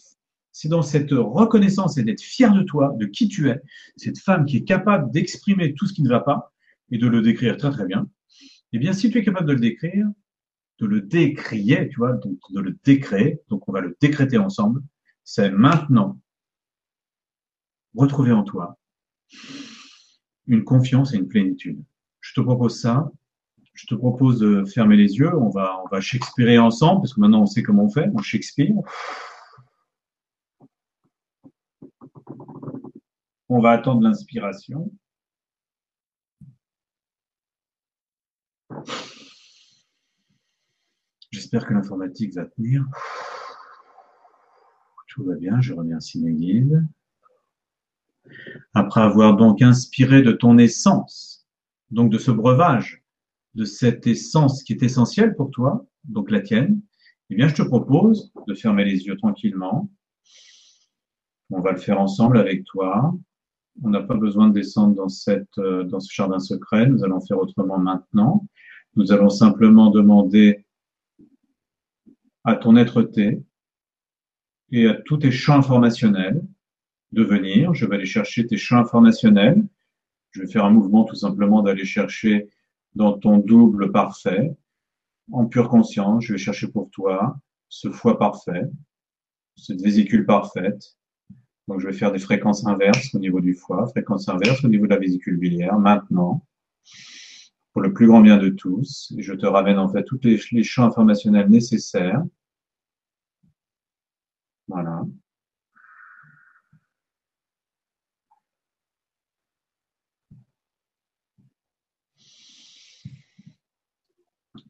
c'est 0.53 0.69
dans 0.69 0.83
cette 0.83 1.13
reconnaissance 1.13 1.99
et 1.99 2.03
d'être 2.03 2.23
fier 2.23 2.53
de 2.53 2.63
toi, 2.63 2.95
de 2.99 3.07
qui 3.07 3.29
tu 3.29 3.49
es, 3.49 3.61
cette 3.97 4.19
femme 4.19 4.45
qui 4.45 4.59
est 4.59 4.65
capable 4.65 5.11
d'exprimer 5.11 5.75
tout 5.75 5.87
ce 5.87 5.93
qui 5.93 6.03
ne 6.03 6.09
va 6.09 6.21
pas 6.21 6.53
et 6.91 6.99
de 6.99 7.07
le 7.07 7.23
décrire 7.23 7.57
très 7.57 7.71
très 7.71 7.87
bien, 7.87 8.09
Eh 8.73 8.79
bien, 8.79 8.93
si 8.93 9.11
tu 9.11 9.19
es 9.19 9.25
capable 9.25 9.47
de 9.47 9.53
le 9.53 9.61
décrire, 9.61 10.07
de 10.79 10.87
le 10.87 11.01
décrier, 11.01 11.89
tu 11.89 11.97
vois, 11.97 12.13
donc 12.13 12.39
de 12.51 12.61
le 12.61 12.79
décréer, 12.85 13.41
donc 13.49 13.69
on 13.69 13.73
va 13.73 13.81
le 13.81 13.97
décréter 14.01 14.39
ensemble, 14.39 14.83
c'est 15.25 15.51
maintenant 15.51 16.21
retrouver 17.95 18.33
en 18.33 18.45
toi 18.45 18.79
une 20.49 20.65
confiance 20.65 21.15
et 21.15 21.19
une 21.19 21.29
plénitude. 21.29 21.83
Je 22.21 22.35
te 22.35 22.41
propose 22.41 22.81
ça. 22.81 23.11
Je 23.75 23.87
te 23.87 23.95
propose 23.95 24.41
de 24.41 24.65
fermer 24.65 24.97
les 24.97 25.19
yeux. 25.19 25.33
On 25.37 25.51
va, 25.51 25.81
on 25.85 25.87
ensemble 26.59 27.03
parce 27.03 27.15
que 27.15 27.21
maintenant 27.21 27.43
on 27.43 27.47
sait 27.47 27.63
comment 27.63 27.85
on 27.85 27.91
fait. 27.91 28.11
On 28.13 28.19
Shakespeare. 28.19 28.75
On 33.49 33.61
va 33.61 33.71
attendre 33.71 34.03
l'inspiration. 34.03 34.91
J'espère 41.31 41.67
que 41.67 41.73
l'informatique 41.73 42.35
va 42.35 42.47
tenir. 42.47 42.85
Tout 45.09 45.25
va 45.25 45.35
bien, 45.37 45.61
je 45.61 45.73
remercie 45.73 46.23
mes 46.23 46.33
guides. 46.33 46.87
Après 48.75 49.01
avoir 49.01 49.37
donc 49.37 49.63
inspiré 49.63 50.23
de 50.23 50.33
ton 50.33 50.59
essence, 50.59 51.47
donc 51.91 52.11
de 52.11 52.19
ce 52.19 52.31
breuvage, 52.31 53.03
de 53.55 53.65
cette 53.65 54.07
essence 54.07 54.63
qui 54.63 54.73
est 54.73 54.83
essentielle 54.83 55.35
pour 55.35 55.51
toi, 55.51 55.87
donc 56.05 56.31
la 56.31 56.41
tienne, 56.41 56.81
eh 57.31 57.35
bien, 57.35 57.49
je 57.49 57.55
te 57.55 57.63
propose 57.63 58.33
de 58.47 58.55
fermer 58.55 58.85
les 58.85 59.05
yeux 59.07 59.17
tranquillement. 59.17 59.91
On 61.51 61.61
va 61.61 61.73
le 61.73 61.79
faire 61.79 62.01
ensemble 62.01 62.39
avec 62.39 62.65
toi. 62.65 63.15
On 63.83 63.91
n'a 63.91 64.03
pas 64.03 64.17
besoin 64.17 64.49
de 64.49 64.55
descendre 64.55 64.95
dans, 64.95 65.09
cette, 65.09 65.59
euh, 65.59 65.85
dans 65.85 66.01
ce 66.01 66.13
jardin 66.13 66.39
secret. 66.39 66.87
Nous 66.87 67.05
allons 67.05 67.21
faire 67.21 67.39
autrement 67.39 67.79
maintenant. 67.79 68.47
Nous 68.97 69.13
allons 69.13 69.29
simplement 69.29 69.91
demander 69.91 70.65
à 72.45 72.55
ton 72.55 72.77
être-té 72.77 73.43
et 74.71 74.87
à 74.87 74.95
tous 74.95 75.19
tes 75.19 75.31
champs 75.31 75.59
informationnels 75.59 76.43
de 77.13 77.23
venir. 77.23 77.75
Je 77.75 77.87
vais 77.87 77.97
aller 77.97 78.07
chercher 78.07 78.47
tes 78.47 78.57
champs 78.57 78.79
informationnels. 78.79 79.65
Je 80.31 80.43
vais 80.43 80.49
faire 80.49 80.65
un 80.65 80.71
mouvement 80.71 81.05
tout 81.05 81.17
simplement 81.17 81.63
d'aller 81.63 81.85
chercher 81.85 82.49
dans 82.95 83.19
ton 83.19 83.39
double 83.39 83.93
parfait, 83.93 84.57
en 85.33 85.47
pure 85.47 85.69
conscience, 85.69 86.25
je 86.25 86.33
vais 86.33 86.39
chercher 86.39 86.69
pour 86.69 86.91
toi 86.91 87.37
ce 87.69 87.91
foie 87.91 88.19
parfait, 88.19 88.65
cette 89.57 89.81
vésicule 89.81 90.25
parfaite. 90.25 90.97
Donc, 91.69 91.81
je 91.81 91.87
vais 91.87 91.93
faire 91.93 92.13
des 92.13 92.19
fréquences 92.19 92.67
inverses 92.67 93.15
au 93.15 93.19
niveau 93.19 93.41
du 93.41 93.55
foie, 93.55 93.87
fréquences 93.89 94.29
inverses 94.29 94.65
au 94.65 94.69
niveau 94.69 94.87
de 94.87 94.91
la 94.91 94.99
vésicule 94.99 95.37
biliaire, 95.37 95.79
maintenant, 95.79 96.45
pour 97.73 97.83
le 97.83 97.93
plus 97.93 98.07
grand 98.07 98.23
bien 98.23 98.39
de 98.39 98.49
tous. 98.49 99.13
Je 99.19 99.35
te 99.35 99.47
ramène 99.47 99.79
en 99.79 99.89
fait 99.89 100.03
tous 100.05 100.19
les, 100.23 100.41
les 100.53 100.63
champs 100.63 100.85
informationnels 100.85 101.51
nécessaires. 101.51 102.25
Voilà. 104.67 105.05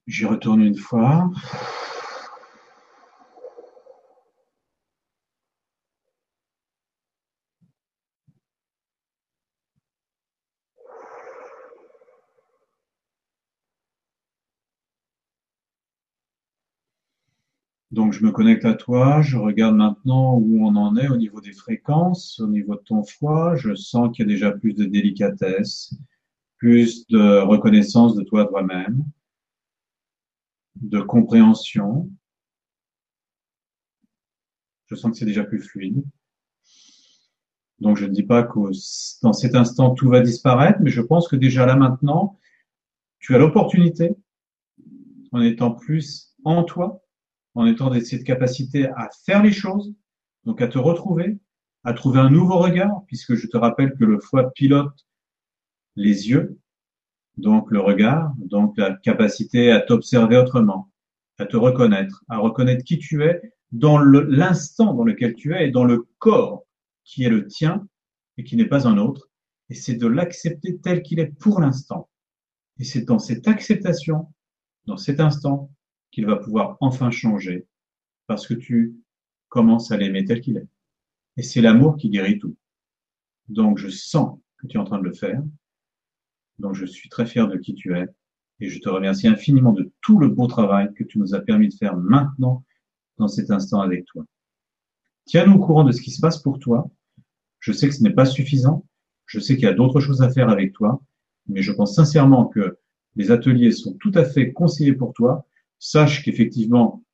J'y 0.09 0.25
retourne 0.25 0.63
une 0.63 0.75
fois. 0.75 1.31
Donc 17.91 18.15
je 18.15 18.25
me 18.25 18.31
connecte 18.31 18.65
à 18.65 18.73
toi, 18.73 19.21
je 19.21 19.37
regarde 19.37 19.77
maintenant 19.77 20.37
où 20.37 20.65
on 20.67 20.75
en 20.77 20.97
est 20.97 21.09
au 21.09 21.17
niveau 21.19 21.43
des 21.43 21.53
fréquences, 21.53 22.41
au 22.41 22.47
niveau 22.47 22.77
de 22.77 22.81
ton 22.81 23.03
foie, 23.03 23.57
je 23.57 23.75
sens 23.75 24.11
qu'il 24.17 24.27
y 24.27 24.29
a 24.31 24.33
déjà 24.33 24.53
plus 24.53 24.73
de 24.73 24.87
délicatesse, 24.87 25.95
plus 26.57 27.07
de 27.09 27.41
reconnaissance 27.41 28.15
de 28.15 28.23
toi 28.23 28.47
toi-même 28.47 29.05
de 30.81 31.01
compréhension. 31.01 32.11
Je 34.87 34.95
sens 34.95 35.13
que 35.13 35.19
c'est 35.19 35.27
déjà 35.27 35.45
plus 35.45 35.61
fluide. 35.61 36.03
Donc 37.81 37.97
je 37.97 38.07
ne 38.07 38.13
dis 38.13 38.25
pas 38.25 38.43
que 38.43 38.59
dans 39.23 39.33
cet 39.33 39.55
instant 39.55 39.95
tout 39.95 40.09
va 40.09 40.21
disparaître, 40.21 40.81
mais 40.81 40.91
je 40.91 41.01
pense 41.01 41.29
que 41.29 41.37
déjà 41.37 41.65
là 41.67 41.77
maintenant, 41.77 42.39
tu 43.19 43.35
as 43.35 43.39
l'opportunité, 43.39 44.17
en 45.33 45.41
étant 45.41 45.73
plus 45.73 46.35
en 46.45 46.65
toi, 46.65 47.03
en 47.55 47.67
étant 47.67 47.91
dans 47.91 48.01
cette 48.01 48.25
capacité 48.25 48.89
à 48.89 49.09
faire 49.25 49.43
les 49.43 49.53
choses, 49.53 49.95
donc 50.45 50.61
à 50.63 50.69
te 50.69 50.79
retrouver, 50.79 51.39
à 51.85 51.93
trouver 51.93 52.21
un 52.21 52.31
nouveau 52.31 52.59
regard, 52.59 53.05
puisque 53.07 53.35
je 53.35 53.47
te 53.47 53.57
rappelle 53.57 53.95
que 53.95 54.05
le 54.05 54.19
foie 54.19 54.51
pilote 54.53 55.07
les 55.97 56.29
yeux, 56.29 56.59
donc 57.39 57.70
le 57.70 57.81
regard, 57.81 58.35
donc 58.39 58.77
la 58.77 58.94
capacité 58.94 59.70
à 59.70 59.81
t'observer 59.81 60.36
autrement, 60.36 60.90
à 61.39 61.47
te 61.47 61.56
reconnaître, 61.56 62.24
à 62.28 62.39
reconnaître 62.39 62.85
qui 62.85 62.98
tu 62.98 63.23
es 63.23 63.40
dans 63.70 63.98
l'instant 63.98 64.93
dans 64.93 65.05
lequel 65.05 65.35
tu 65.35 65.55
es 65.55 65.69
et 65.69 65.70
dans 65.70 65.85
le 65.85 66.06
corps 66.19 66.66
qui 67.05 67.24
est 67.24 67.28
le 67.28 67.47
tien 67.47 67.86
et 68.36 68.44
qui 68.44 68.56
n'est 68.56 68.66
pas 68.66 68.89
un 68.89 68.98
autre. 68.98 69.31
Et 69.70 69.74
c'est 69.74 69.94
de 69.94 70.06
l'accepter 70.06 70.78
tel 70.78 71.02
qu'il 71.02 71.20
est 71.20 71.39
pour 71.39 71.60
l'instant. 71.60 72.09
Et 72.78 72.85
c'est 72.85 73.02
dans 73.02 73.19
cette 73.19 73.47
acceptation, 73.47 74.32
dans 74.86 74.97
cet 74.97 75.20
instant, 75.20 75.70
qu'il 76.10 76.27
va 76.27 76.36
pouvoir 76.36 76.77
enfin 76.81 77.10
changer 77.10 77.66
parce 78.27 78.47
que 78.47 78.55
tu 78.55 78.97
commences 79.48 79.93
à 79.93 79.97
l'aimer 79.97 80.24
tel 80.24 80.40
qu'il 80.40 80.56
est. 80.56 80.66
Et 81.36 81.43
c'est 81.43 81.60
l'amour 81.60 81.97
qui 81.97 82.10
guérit 82.10 82.39
tout. 82.39 82.56
Donc 83.48 83.78
je 83.78 83.89
sens 83.89 84.39
que 84.59 84.66
tu 84.66 84.77
es 84.77 84.81
en 84.81 84.85
train 84.85 84.98
de 84.98 85.05
le 85.05 85.15
faire 85.15 85.40
donc 86.59 86.75
je 86.75 86.87
suis 86.87 87.09
très 87.09 87.27
fier 87.27 87.49
de 87.49 87.57
qui 87.57 87.75
tu 87.75 87.97
es 87.97 88.07
et 88.61 88.69
je 88.69 88.81
te 88.81 88.89
remercie 88.89 89.29
infiniment 89.29 89.73
de 89.73 89.93
tout 90.01 90.19
le 90.19 90.29
beau 90.29 90.47
travail 90.47 90.93
que 90.95 91.05
tu 91.05 91.19
nous 91.19 91.35
as 91.35 91.41
permis 91.41 91.69
de 91.69 91.75
faire 91.75 91.97
maintenant 91.97 92.65
dans 93.17 93.29
cet 93.29 93.51
instant 93.51 93.81
avec 93.81 94.05
toi. 94.07 94.25
Tiens-nous 95.27 95.55
au 95.55 95.59
courant 95.59 95.85
de 95.85 95.93
ce 95.93 96.01
qui 96.01 96.11
se 96.11 96.21
passe 96.21 96.39
pour 96.39 96.59
toi. 96.59 96.91
Je 97.61 97.73
sais 97.73 97.89
que 97.89 97.95
ce 97.95 98.03
n'est 98.03 98.15
pas 98.15 98.25
suffisant. 98.25 98.85
Je 99.27 99.41
sais 99.41 99.55
qu'il 99.57 99.65
y 99.65 99.69
a 99.69 99.75
d'autres 99.75 100.01
choses 100.01 100.23
à 100.23 100.31
faire 100.31 100.49
avec 100.49 100.73
toi, 100.73 101.03
mais 101.47 101.63
je 101.63 101.73
pense 101.73 101.95
sincèrement 101.95 102.47
que 102.47 102.79
les 103.17 103.31
ateliers 103.31 103.73
sont 103.73 103.95
tout 103.95 104.13
à 104.15 104.25
fait 104.25 104.53
conseillés 104.53 104.95
pour 104.95 105.13
toi. 105.13 105.47
Sache 105.79 106.25
qu'effectivement, 106.25 107.05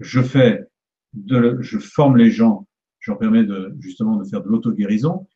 je 0.00 0.22
fais 0.22 0.66
de, 1.12 1.58
je 1.60 1.78
forme 1.78 2.16
les 2.16 2.30
gens, 2.30 2.66
je 3.00 3.10
leur 3.10 3.18
permets 3.18 3.44
de, 3.44 3.74
justement, 3.80 4.16
de 4.16 4.24
faire 4.24 4.42
de 4.42 4.48
l'auto-guérison. 4.48 5.26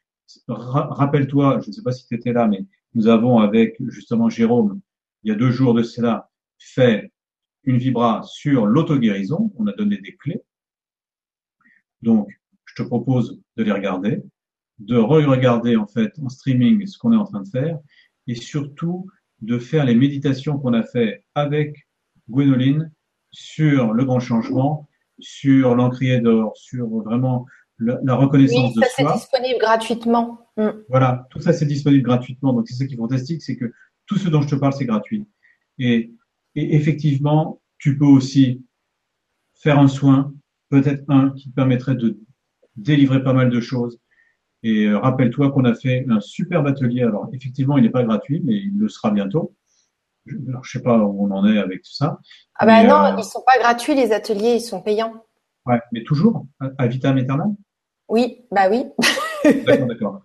Rappelle-toi, 0.49 1.61
je 1.63 1.69
ne 1.69 1.73
sais 1.73 1.83
pas 1.83 1.93
si 1.93 2.07
tu 2.07 2.15
étais 2.15 2.33
là, 2.33 2.49
mais 2.49 2.65
nous 2.94 3.09
avons 3.09 3.39
avec 3.39 3.77
justement 3.89 4.28
Jérôme, 4.28 4.81
il 5.24 5.31
y 5.31 5.32
a 5.32 5.36
deux 5.36 5.51
jours 5.51 5.74
de 5.74 5.82
cela, 5.82 6.31
fait 6.59 7.12
une 7.64 7.78
vibra 7.78 8.23
sur 8.24 8.66
l'auto-guérison. 8.66 9.52
On 9.56 9.66
a 9.66 9.73
donné 9.73 9.98
des 9.98 10.16
clés. 10.16 10.43
Donc, 12.02 12.28
je 12.64 12.82
te 12.82 12.86
propose 12.86 13.40
de 13.56 13.62
les 13.62 13.73
regarder, 13.73 14.23
de 14.78 14.97
re-regarder 14.97 15.77
en 15.77 15.86
fait 15.86 16.12
en 16.23 16.28
streaming 16.28 16.86
ce 16.86 16.98
qu'on 16.98 17.12
est 17.12 17.16
en 17.16 17.24
train 17.24 17.43
de 17.43 17.48
faire 17.48 17.78
et 18.27 18.35
surtout 18.35 19.06
de 19.40 19.59
faire 19.59 19.85
les 19.85 19.94
méditations 19.94 20.59
qu'on 20.59 20.73
a 20.73 20.82
fait 20.82 21.24
avec 21.35 21.86
Gwénoline 22.31 22.93
sur 23.31 23.93
le 23.93 24.05
grand 24.05 24.20
changement, 24.20 24.89
sur 25.19 25.74
l'encrier 25.74 26.20
d'or, 26.20 26.56
sur 26.56 26.86
vraiment 26.89 27.47
la, 27.78 28.14
reconnaissance 28.14 28.77
oui, 28.77 28.82
ça, 28.82 28.89
c'est 28.94 29.12
disponible 29.12 29.59
gratuitement. 29.59 30.41
Mm. 30.57 30.70
Voilà, 30.89 31.27
tout 31.31 31.41
ça 31.41 31.53
c'est 31.53 31.66
disponible 31.66 32.03
gratuitement. 32.03 32.53
Donc 32.53 32.69
c'est 32.69 32.74
ça 32.74 32.87
qui 32.87 32.95
est 32.95 32.99
fantastique, 32.99 33.43
c'est 33.43 33.57
que 33.57 33.73
tout 34.07 34.19
ce 34.19 34.29
dont 34.29 34.43
je 34.43 34.49
te 34.49 34.55
parle 34.55 34.73
c'est 34.73 34.85
gratuit. 34.85 35.27
Et, 35.79 36.12
effectivement, 36.55 37.61
tu 37.79 37.97
peux 37.97 38.05
aussi 38.05 38.65
faire 39.55 39.79
un 39.79 39.89
soin, 39.89 40.33
peut-être 40.69 41.05
un 41.09 41.31
qui 41.31 41.51
te 41.51 41.55
permettrait 41.55 41.95
de 41.95 42.20
délivrer 42.77 43.23
pas 43.23 43.33
mal 43.33 43.51
de 43.51 43.61
choses. 43.61 43.99
Et 44.62 44.85
euh, 44.85 44.99
rappelle-toi 44.99 45.51
qu'on 45.51 45.65
a 45.65 45.74
fait 45.74 46.05
un 46.09 46.20
superbe 46.20 46.66
atelier. 46.66 47.03
Alors 47.03 47.29
effectivement, 47.33 47.79
il 47.79 47.85
n'est 47.85 47.91
pas 47.91 48.05
gratuit, 48.05 48.43
mais 48.45 48.55
il 48.55 48.79
le 48.79 48.89
sera 48.89 49.11
bientôt. 49.11 49.55
Je, 50.27 50.37
ne 50.37 50.62
sais 50.62 50.83
pas 50.83 50.99
où 50.99 51.27
on 51.27 51.31
en 51.33 51.47
est 51.47 51.59
avec 51.59 51.83
tout 51.83 51.93
ça. 51.93 52.20
Ah 52.55 52.66
ben 52.66 52.87
non, 52.87 53.05
euh, 53.05 53.16
ils 53.19 53.24
sont 53.24 53.43
pas 53.45 53.59
gratuits 53.59 53.95
les 53.95 54.12
ateliers, 54.12 54.55
ils 54.55 54.61
sont 54.61 54.81
payants. 54.81 55.15
Ouais, 55.66 55.81
mais 55.93 56.05
toujours? 56.05 56.47
À, 56.79 56.87
vitam 56.87 57.19
aeternam? 57.19 57.57
Oui, 58.09 58.45
bah 58.51 58.69
oui. 58.70 58.85
d'accord, 59.66 59.87
d'accord. 59.87 60.23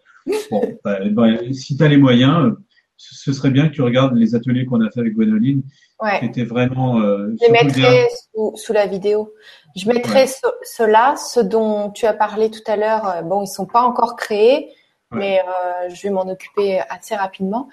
Bon, 0.51 0.61
bah, 0.83 0.99
bah, 1.11 1.27
si 1.53 1.77
tu 1.77 1.83
as 1.83 1.87
les 1.87 1.97
moyens, 1.97 2.53
ce 2.97 3.31
serait 3.31 3.51
bien 3.51 3.69
que 3.69 3.73
tu 3.73 3.81
regardes 3.81 4.15
les 4.15 4.35
ateliers 4.35 4.65
qu'on 4.65 4.81
a 4.81 4.89
fait 4.89 4.99
avec 4.99 5.13
Gwenoline, 5.13 5.61
ouais. 6.01 6.19
qui 6.19 6.25
étaient 6.25 6.43
vraiment. 6.43 6.99
Euh, 6.99 7.33
je 7.39 7.45
les 7.45 7.51
mettrai 7.51 8.07
sous, 8.55 8.73
la 8.73 8.87
vidéo. 8.87 9.33
Je 9.75 9.87
mettrai 9.87 10.25
ceux-là, 10.63 11.15
ceux 11.15 11.43
dont 11.43 11.91
tu 11.91 12.05
as 12.07 12.13
parlé 12.13 12.49
tout 12.49 12.63
à 12.65 12.75
l'heure. 12.75 13.07
Euh, 13.07 13.21
bon, 13.21 13.43
ils 13.43 13.47
sont 13.47 13.67
pas 13.67 13.81
encore 13.81 14.15
créés, 14.15 14.73
mais 15.11 15.39
euh, 15.39 15.89
je 15.89 16.01
vais 16.03 16.09
m'en 16.09 16.27
occuper 16.27 16.81
assez 16.89 17.15
rapidement. 17.15 17.69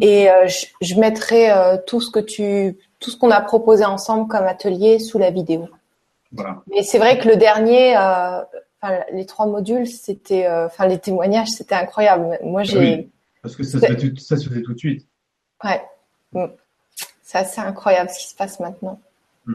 Et 0.00 0.30
euh, 0.30 0.46
je, 0.46 0.66
je, 0.80 0.94
mettrai 0.98 1.50
tout 1.86 2.00
ce 2.00 2.10
que 2.10 2.20
tu, 2.20 2.78
tout 2.98 3.10
ce 3.10 3.18
qu'on 3.18 3.30
a 3.30 3.42
proposé 3.42 3.84
ensemble 3.84 4.26
comme 4.26 4.46
atelier 4.46 4.98
sous 4.98 5.18
la 5.18 5.30
vidéo. 5.30 5.68
Voilà. 6.32 6.62
Mais 6.70 6.82
c'est 6.82 6.96
vrai 6.96 7.18
que 7.18 7.28
le 7.28 7.36
dernier, 7.36 7.94
enfin, 8.82 9.00
les 9.12 9.26
trois 9.26 9.46
modules, 9.46 9.86
c'était, 9.86 10.46
euh, 10.46 10.66
enfin 10.66 10.86
les 10.86 10.98
témoignages, 10.98 11.48
c'était 11.48 11.74
incroyable. 11.74 12.38
Moi, 12.42 12.62
j'ai. 12.62 12.78
Oui, 12.78 13.10
parce 13.42 13.56
que 13.56 13.62
ça 13.62 13.80
se, 13.80 13.86
fait 13.86 13.96
tout, 13.96 14.16
ça 14.16 14.36
se 14.36 14.48
fait 14.48 14.62
tout 14.62 14.74
de 14.74 14.78
suite. 14.78 15.06
Ouais. 15.64 15.82
Mm. 16.32 16.46
C'est 17.22 17.38
assez 17.38 17.60
incroyable 17.60 18.10
ce 18.10 18.18
qui 18.18 18.28
se 18.28 18.36
passe 18.36 18.60
maintenant. 18.60 19.00
Mm. 19.46 19.52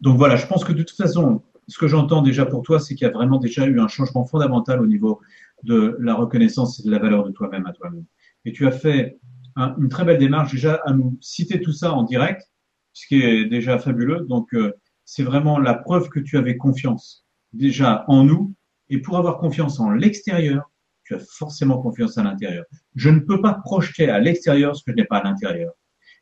Donc 0.00 0.18
voilà, 0.18 0.36
je 0.36 0.46
pense 0.46 0.64
que 0.64 0.72
de 0.72 0.82
toute 0.82 0.96
façon, 0.96 1.42
ce 1.68 1.78
que 1.78 1.86
j'entends 1.86 2.22
déjà 2.22 2.44
pour 2.44 2.62
toi, 2.62 2.80
c'est 2.80 2.94
qu'il 2.94 3.06
y 3.06 3.10
a 3.10 3.12
vraiment 3.12 3.38
déjà 3.38 3.66
eu 3.66 3.80
un 3.80 3.88
changement 3.88 4.24
fondamental 4.24 4.80
au 4.80 4.86
niveau 4.86 5.20
de 5.62 5.96
la 6.00 6.14
reconnaissance 6.14 6.80
et 6.80 6.82
de 6.82 6.90
la 6.90 6.98
valeur 6.98 7.24
de 7.24 7.30
toi-même 7.30 7.66
à 7.66 7.72
toi-même. 7.72 8.04
Et 8.44 8.52
tu 8.52 8.66
as 8.66 8.72
fait 8.72 9.18
un, 9.54 9.76
une 9.78 9.88
très 9.88 10.04
belle 10.04 10.18
démarche 10.18 10.52
déjà 10.52 10.80
à 10.84 10.92
nous 10.92 11.16
citer 11.20 11.60
tout 11.60 11.72
ça 11.72 11.92
en 11.92 12.02
direct, 12.02 12.50
ce 12.92 13.06
qui 13.06 13.22
est 13.22 13.44
déjà 13.44 13.78
fabuleux. 13.78 14.26
Donc 14.28 14.52
euh, 14.54 14.72
c'est 15.04 15.22
vraiment 15.22 15.58
la 15.58 15.74
preuve 15.74 16.08
que 16.08 16.18
tu 16.18 16.36
avais 16.36 16.56
confiance 16.56 17.22
déjà 17.52 18.04
en 18.08 18.24
nous. 18.24 18.54
Et 18.88 18.98
pour 18.98 19.16
avoir 19.16 19.38
confiance 19.38 19.80
en 19.80 19.90
l'extérieur, 19.90 20.70
tu 21.04 21.14
as 21.14 21.18
forcément 21.18 21.80
confiance 21.80 22.18
à 22.18 22.22
l'intérieur. 22.22 22.64
Je 22.94 23.10
ne 23.10 23.20
peux 23.20 23.40
pas 23.40 23.54
projeter 23.54 24.08
à 24.08 24.18
l'extérieur 24.18 24.76
ce 24.76 24.84
que 24.84 24.92
je 24.92 24.96
n'ai 24.96 25.04
pas 25.04 25.18
à 25.18 25.24
l'intérieur. 25.24 25.72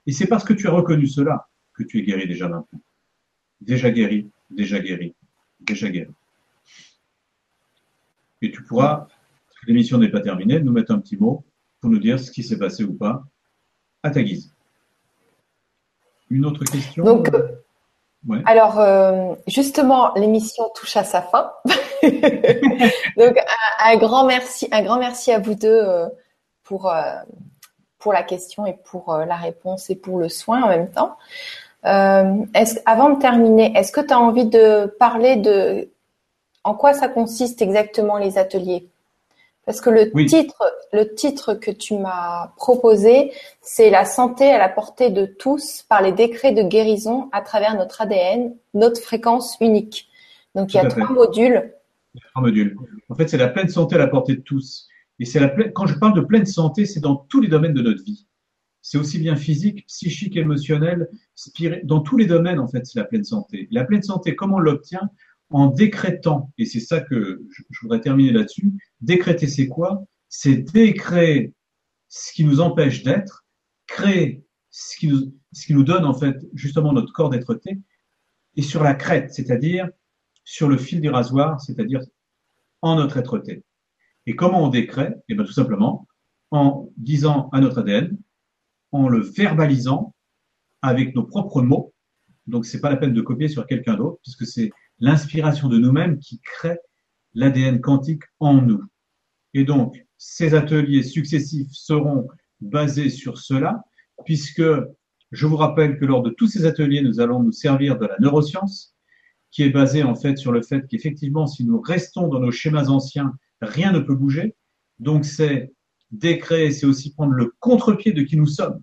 Et 0.07 0.13
c'est 0.13 0.27
parce 0.27 0.45
que 0.45 0.53
tu 0.53 0.69
as 0.69 0.71
reconnu 0.71 1.07
cela 1.07 1.49
que 1.75 1.83
tu 1.83 1.99
es 1.99 2.03
guéri 2.03 2.27
déjà 2.27 2.49
maintenant. 2.49 2.81
Déjà 3.61 3.91
guéri, 3.91 4.31
déjà 4.51 4.79
guéri, 4.81 5.15
déjà 5.61 5.89
guéri. 5.91 6.13
Et 8.43 8.51
tu 8.51 8.63
pourras, 8.63 9.09
parce 9.47 9.61
que 9.61 9.67
l'émission 9.67 9.99
n'est 9.99 10.09
pas 10.09 10.21
terminée, 10.21 10.61
nous 10.61 10.73
mettre 10.73 10.93
un 10.93 10.99
petit 10.99 11.17
mot 11.17 11.45
pour 11.81 11.91
nous 11.91 11.99
dire 11.99 12.19
ce 12.19 12.31
qui 12.31 12.43
s'est 12.43 12.59
passé 12.59 12.85
ou 12.85 12.95
pas 12.95 13.23
à 14.03 14.11
ta 14.11 14.23
guise. 14.23 14.55
Une 16.31 16.47
autre 16.47 16.65
question? 16.65 17.05
Euh, 17.07 17.60
ouais. 18.29 18.43
alors, 18.47 18.79
euh, 18.79 19.35
justement, 19.47 20.13
l'émission 20.15 20.65
touche 20.75 20.97
à 20.97 21.05
sa 21.05 21.23
fin. 21.23 21.53
Donc, 22.03 23.39
un, 23.39 23.93
un, 23.93 23.97
grand 23.97 24.25
merci, 24.25 24.69
un 24.73 24.83
grand 24.83 24.99
merci 24.99 25.33
à 25.33 25.39
vous 25.39 25.55
deux 25.55 25.69
euh, 25.69 26.07
pour, 26.63 26.91
euh, 26.91 27.03
pour 27.99 28.13
la 28.13 28.23
question 28.23 28.67
et 28.67 28.75
pour 28.85 29.17
la 29.17 29.37
réponse 29.37 29.91
et 29.91 29.97
pour 29.97 30.19
le 30.19 30.29
soin 30.29 30.63
en 30.63 30.69
même 30.69 30.91
temps. 30.91 31.17
Avant 31.83 33.11
de 33.11 33.19
terminer, 33.19 33.73
est-ce 33.77 33.93
que 33.93 34.01
tu 34.01 34.13
as 34.13 34.21
envie 34.21 34.47
de 34.47 34.87
parler 34.99 35.37
de 35.37 35.91
en 36.63 36.75
quoi 36.75 36.93
ça 36.93 37.09
consiste 37.09 37.63
exactement 37.63 38.19
les 38.19 38.37
ateliers? 38.37 38.91
Parce 39.71 39.81
que 39.81 39.91
le 39.91 40.11
Oui. 40.15 40.27
titre, 40.27 40.65
le 40.93 41.15
titre 41.15 41.55
que 41.55 41.71
tu 41.71 41.97
m'as 41.97 42.49
proposé, 42.57 43.31
c'est 43.63 43.89
la 43.89 44.05
santé 44.05 44.51
à 44.51 44.59
la 44.59 44.69
portée 44.69 45.11
de 45.11 45.27
tous 45.27 45.85
par 45.89 46.03
les 46.03 46.11
décrets 46.11 46.51
de 46.51 46.63
guérison 46.65 47.29
à 47.31 47.41
travers 47.41 47.77
notre 47.77 48.01
ADN, 48.01 48.53
notre 48.75 49.01
fréquence 49.01 49.57
unique. 49.61 50.09
Donc 50.57 50.75
il 50.75 50.79
y 50.79 50.81
a 50.81 50.91
fait. 50.91 51.01
trois 51.01 51.13
modules. 51.15 51.73
un 52.35 52.41
module. 52.41 52.77
En 53.11 53.15
fait, 53.15 53.29
c'est 53.29 53.37
la 53.37 53.47
pleine 53.47 53.69
santé 53.69 53.95
à 53.95 53.99
la 53.99 54.09
portée 54.09 54.35
de 54.35 54.41
tous. 54.41 54.89
Et 55.21 55.25
c'est 55.25 55.39
la 55.39 55.47
pleine, 55.47 55.73
quand 55.73 55.87
je 55.87 55.97
parle 56.01 56.15
de 56.15 56.21
pleine 56.23 56.47
santé, 56.47 56.85
c'est 56.85 56.99
dans 56.99 57.15
tous 57.15 57.41
les 57.41 57.47
domaines 57.47 57.75
de 57.75 57.83
notre 57.83 58.03
vie. 58.03 58.27
C'est 58.83 58.99
aussi 58.99 59.21
bien 59.21 59.37
physique, 59.37 59.87
psychique, 59.87 60.37
émotionnel, 60.37 61.09
spirituel. 61.37 61.83
Dans 61.87 62.01
tous 62.01 62.17
les 62.17 62.27
domaines, 62.27 62.59
en 62.59 62.67
fait, 62.67 62.85
c'est 62.87 62.99
la 62.99 63.05
pleine 63.05 63.23
santé. 63.23 63.69
La 63.71 63.85
pleine 63.85 64.03
santé, 64.03 64.35
comment 64.35 64.57
on 64.57 64.59
l'obtient? 64.59 65.11
En 65.51 65.67
décrétant. 65.67 66.53
Et 66.59 66.65
c'est 66.65 66.81
ça 66.81 67.01
que 67.01 67.43
je, 67.51 67.81
voudrais 67.83 68.01
terminer 68.01 68.33
là-dessus. 68.33 68.73
Décréter, 69.01 69.47
c'est 69.47 69.69
quoi? 69.69 70.05
C'est 70.29 70.57
décréer 70.57 71.53
ce 72.09 72.33
qui 72.33 72.45
nous 72.45 72.61
empêche 72.61 73.03
d'être, 73.03 73.45
créer 73.87 74.45
ce 74.71 74.97
qui 74.97 75.09
nous, 75.09 75.35
ce 75.53 75.67
qui 75.67 75.75
nous 75.75 75.85
donne, 75.85 76.05
en 76.05 76.15
fait, 76.15 76.37
justement 76.55 76.93
notre 76.93 77.13
corps 77.13 77.31
d'être-té, 77.31 77.79
et 78.57 78.63
sur 78.63 78.83
la 78.83 78.95
crête, 78.95 79.33
c'est-à-dire 79.33 79.89
sur 80.45 80.69
le 80.69 80.77
fil 80.77 81.01
du 81.01 81.09
rasoir, 81.09 81.61
c'est-à-dire 81.61 82.01
en 82.83 82.97
notre 82.97 83.17
être-té. 83.17 83.65
Et 84.27 84.37
comment 84.37 84.65
on 84.65 84.69
décrète? 84.69 85.15
Eh 85.29 85.35
bien, 85.35 85.45
tout 85.45 85.53
simplement 85.53 86.07
en 86.51 86.91
disant 86.97 87.49
à 87.53 87.61
notre 87.61 87.79
ADN, 87.81 88.19
en 88.93 89.09
le 89.09 89.21
verbalisant 89.21 90.15
avec 90.83 91.15
nos 91.15 91.25
propres 91.25 91.63
mots. 91.63 91.93
Donc, 92.47 92.67
c'est 92.67 92.81
pas 92.81 92.91
la 92.91 92.97
peine 92.97 93.13
de 93.13 93.21
copier 93.21 93.49
sur 93.49 93.67
quelqu'un 93.67 93.95
d'autre, 93.95 94.19
puisque 94.23 94.47
c'est 94.47 94.71
l'inspiration 95.01 95.69
de 95.69 95.79
nous-mêmes 95.79 96.19
qui 96.19 96.41
crée 96.41 96.79
l'ADN 97.35 97.81
quantique 97.81 98.23
en 98.39 98.61
nous. 98.61 98.85
Et 99.55 99.65
donc, 99.65 100.05
ces 100.19 100.55
ateliers 100.55 101.03
successifs 101.03 101.73
seront 101.73 102.29
basés 102.61 103.09
sur 103.09 103.39
cela, 103.39 103.83
puisque 104.25 104.63
je 105.33 105.47
vous 105.47 105.57
rappelle 105.57 105.99
que 105.99 106.05
lors 106.05 106.23
de 106.23 106.31
tous 106.31 106.47
ces 106.47 106.67
ateliers, 106.67 107.03
nous 107.03 107.21
allons 107.21 107.43
nous 107.43 107.53
servir 107.53 107.99
de 107.99 108.07
la 108.07 108.17
neuroscience, 108.19 108.95
qui 109.51 109.63
est 109.63 109.71
basée 109.71 110.03
en 110.03 110.15
fait 110.15 110.37
sur 110.37 110.53
le 110.53 110.63
fait 110.63 110.87
qu'effectivement, 110.87 111.47
si 111.47 111.65
nous 111.65 111.81
restons 111.81 112.29
dans 112.29 112.41
nos 112.41 112.53
schémas 112.53 112.89
anciens, 112.89 113.35
rien 113.61 113.93
ne 113.93 113.99
peut 114.01 114.15
bouger. 114.15 114.55
Donc, 114.99 115.25
c'est 115.25 115.73
décréer, 116.11 116.71
c'est 116.71 116.87
aussi 116.87 117.13
prendre 117.15 117.33
le 117.33 117.55
contre-pied 117.61 118.13
de 118.13 118.23
qui 118.23 118.37
nous 118.37 118.47
sommes. 118.47 118.83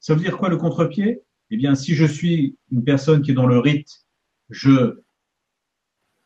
Ça 0.00 0.14
veut 0.14 0.20
dire 0.20 0.36
quoi 0.36 0.48
le 0.48 0.56
contre-pied? 0.56 1.22
Eh 1.50 1.56
bien, 1.56 1.74
si 1.74 1.94
je 1.94 2.04
suis 2.04 2.56
une 2.70 2.84
personne 2.84 3.22
qui 3.22 3.30
est 3.30 3.34
dans 3.34 3.46
le 3.46 3.58
rite, 3.58 4.04
je 4.50 5.00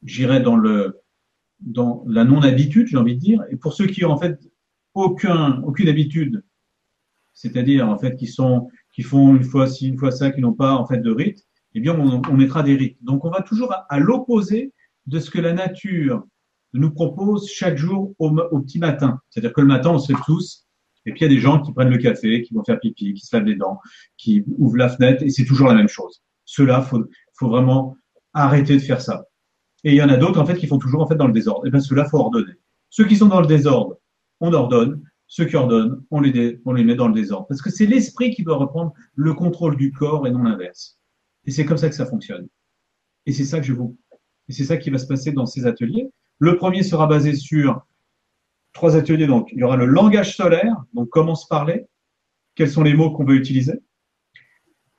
j'irai 0.03 0.41
dans 0.41 0.57
le 0.57 1.01
dans 1.61 2.05
la 2.07 2.25
non-habitude, 2.25 2.87
j'ai 2.87 2.97
envie 2.97 3.17
de 3.17 3.21
dire. 3.21 3.45
Et 3.51 3.57
pour 3.57 3.75
ceux 3.75 3.87
qui 3.87 4.05
ont 4.05 4.11
en 4.11 4.19
fait 4.19 4.39
aucun 4.95 5.63
aucune 5.63 5.89
habitude, 5.89 6.43
c'est-à-dire 7.35 7.89
en 7.89 7.99
fait 7.99 8.17
qui 8.17 8.27
sont 8.27 8.69
qui 8.93 9.03
font 9.03 9.35
une 9.37 9.45
fois 9.45 9.67
ci, 9.67 9.89
une 9.89 9.99
fois 9.99 10.11
ça, 10.11 10.31
qui 10.31 10.41
n'ont 10.41 10.55
pas 10.55 10.75
en 10.75 10.87
fait 10.87 10.99
de 10.99 11.11
rite, 11.11 11.47
eh 11.75 11.81
bien 11.81 11.99
on, 11.99 12.37
mettra 12.37 12.63
des 12.63 12.77
rites. 12.77 12.99
Donc 13.03 13.25
on 13.25 13.31
va 13.31 13.43
toujours 13.43 13.75
à, 13.89 13.99
l'opposé 13.99 14.73
de 15.07 15.19
ce 15.21 15.31
que 15.31 15.39
la 15.39 15.53
nature 15.53 16.25
nous 16.73 16.91
propose 16.91 17.49
chaque 17.49 17.77
jour 17.77 18.15
au, 18.19 18.29
au 18.31 18.61
petit 18.61 18.79
matin. 18.79 19.21
C'est-à-dire 19.29 19.53
que 19.53 19.61
le 19.61 19.67
matin, 19.67 19.91
on 19.91 19.99
se 19.99 20.13
lève 20.13 20.23
tous, 20.25 20.67
et 21.07 21.13
puis 21.13 21.21
il 21.21 21.23
y 21.25 21.27
a 21.27 21.35
des 21.35 21.41
gens 21.41 21.61
qui 21.61 21.73
prennent 21.73 21.91
le 21.91 21.99
café, 21.99 22.43
qui 22.43 22.55
vont 22.55 22.65
faire 22.65 22.79
pipi, 22.79 23.15
qui 23.15 23.25
se 23.25 23.35
lavent 23.35 23.47
les 23.47 23.57
dents, 23.57 23.81
qui 24.17 24.45
ouvrent 24.59 24.77
la 24.77 24.89
fenêtre, 24.89 25.23
et 25.23 25.31
c'est 25.31 25.45
toujours 25.45 25.69
la 25.69 25.75
même 25.75 25.89
chose. 25.89 26.23
Cela, 26.45 26.83
faut, 26.83 27.05
faut 27.35 27.49
vraiment 27.49 27.97
arrêter 28.33 28.75
de 28.75 28.81
faire 28.81 29.01
ça. 29.01 29.25
Et 29.85 29.93
il 29.93 29.97
y 29.97 30.03
en 30.03 30.09
a 30.09 30.17
d'autres 30.17 30.41
en 30.41 30.47
fait 30.47 30.57
qui 30.57 30.67
font 30.67 30.79
toujours 30.79 31.01
en 31.01 31.07
fait 31.07 31.17
dans 31.17 31.27
le 31.27 31.33
désordre. 31.33 31.67
Et 31.67 31.71
bien 31.71 31.81
ceux-là, 31.81 32.05
faut 32.05 32.19
ordonner. 32.19 32.53
Ceux 32.91 33.07
qui 33.07 33.17
sont 33.17 33.29
dans 33.29 33.41
le 33.41 33.47
désordre, 33.47 33.97
on 34.41 34.53
ordonne. 34.53 35.03
Ceux 35.27 35.45
qui 35.45 35.57
ordonnent, 35.57 36.03
on 36.11 36.21
les, 36.21 36.61
on 36.65 36.73
les 36.73 36.83
met 36.83 36.97
dans 36.97 37.07
le 37.07 37.15
désordre. 37.15 37.47
Parce 37.47 37.63
que 37.63 37.71
c'est 37.71 37.87
l'esprit 37.87 38.31
qui 38.33 38.43
doit 38.43 38.57
reprendre 38.57 38.93
le 39.15 39.33
contrôle 39.33 39.77
du 39.77 39.93
corps 39.93 40.27
et 40.27 40.31
non 40.33 40.43
l'inverse. 40.43 40.99
Et 41.47 41.53
c'est 41.53 41.65
comme 41.65 41.79
ça 41.79 41.89
que 41.89 41.95
ça 41.95 42.05
fonctionne. 42.05 42.49
Et 43.27 43.33
c'est 43.33 43.45
ça 43.45 43.61
que 43.61 43.67
je 43.67 43.73
vous, 43.73 43.97
et 44.51 44.53
c'est 44.53 44.65
ça 44.65 44.77
qui 44.77 44.91
va 44.91 44.99
se 44.99 45.07
passer 45.07 45.31
dans 45.31 45.47
ces 45.47 45.67
ateliers. 45.67 46.11
Le 46.41 46.57
premier 46.57 46.83
sera 46.83 47.07
basé 47.07 47.37
sur 47.37 47.87
trois 48.73 48.97
ateliers. 48.97 49.29
Donc, 49.29 49.49
il 49.53 49.59
y 49.59 49.63
aura 49.63 49.77
le 49.77 49.87
langage 49.87 50.37
solaire, 50.37 50.75
donc 50.93 51.09
comment 51.09 51.37
se 51.37 51.47
parler, 51.47 51.87
quels 52.57 52.69
sont 52.69 52.83
les 52.83 52.95
mots 52.95 53.13
qu'on 53.13 53.25
veut 53.25 53.37
utiliser, 53.37 53.75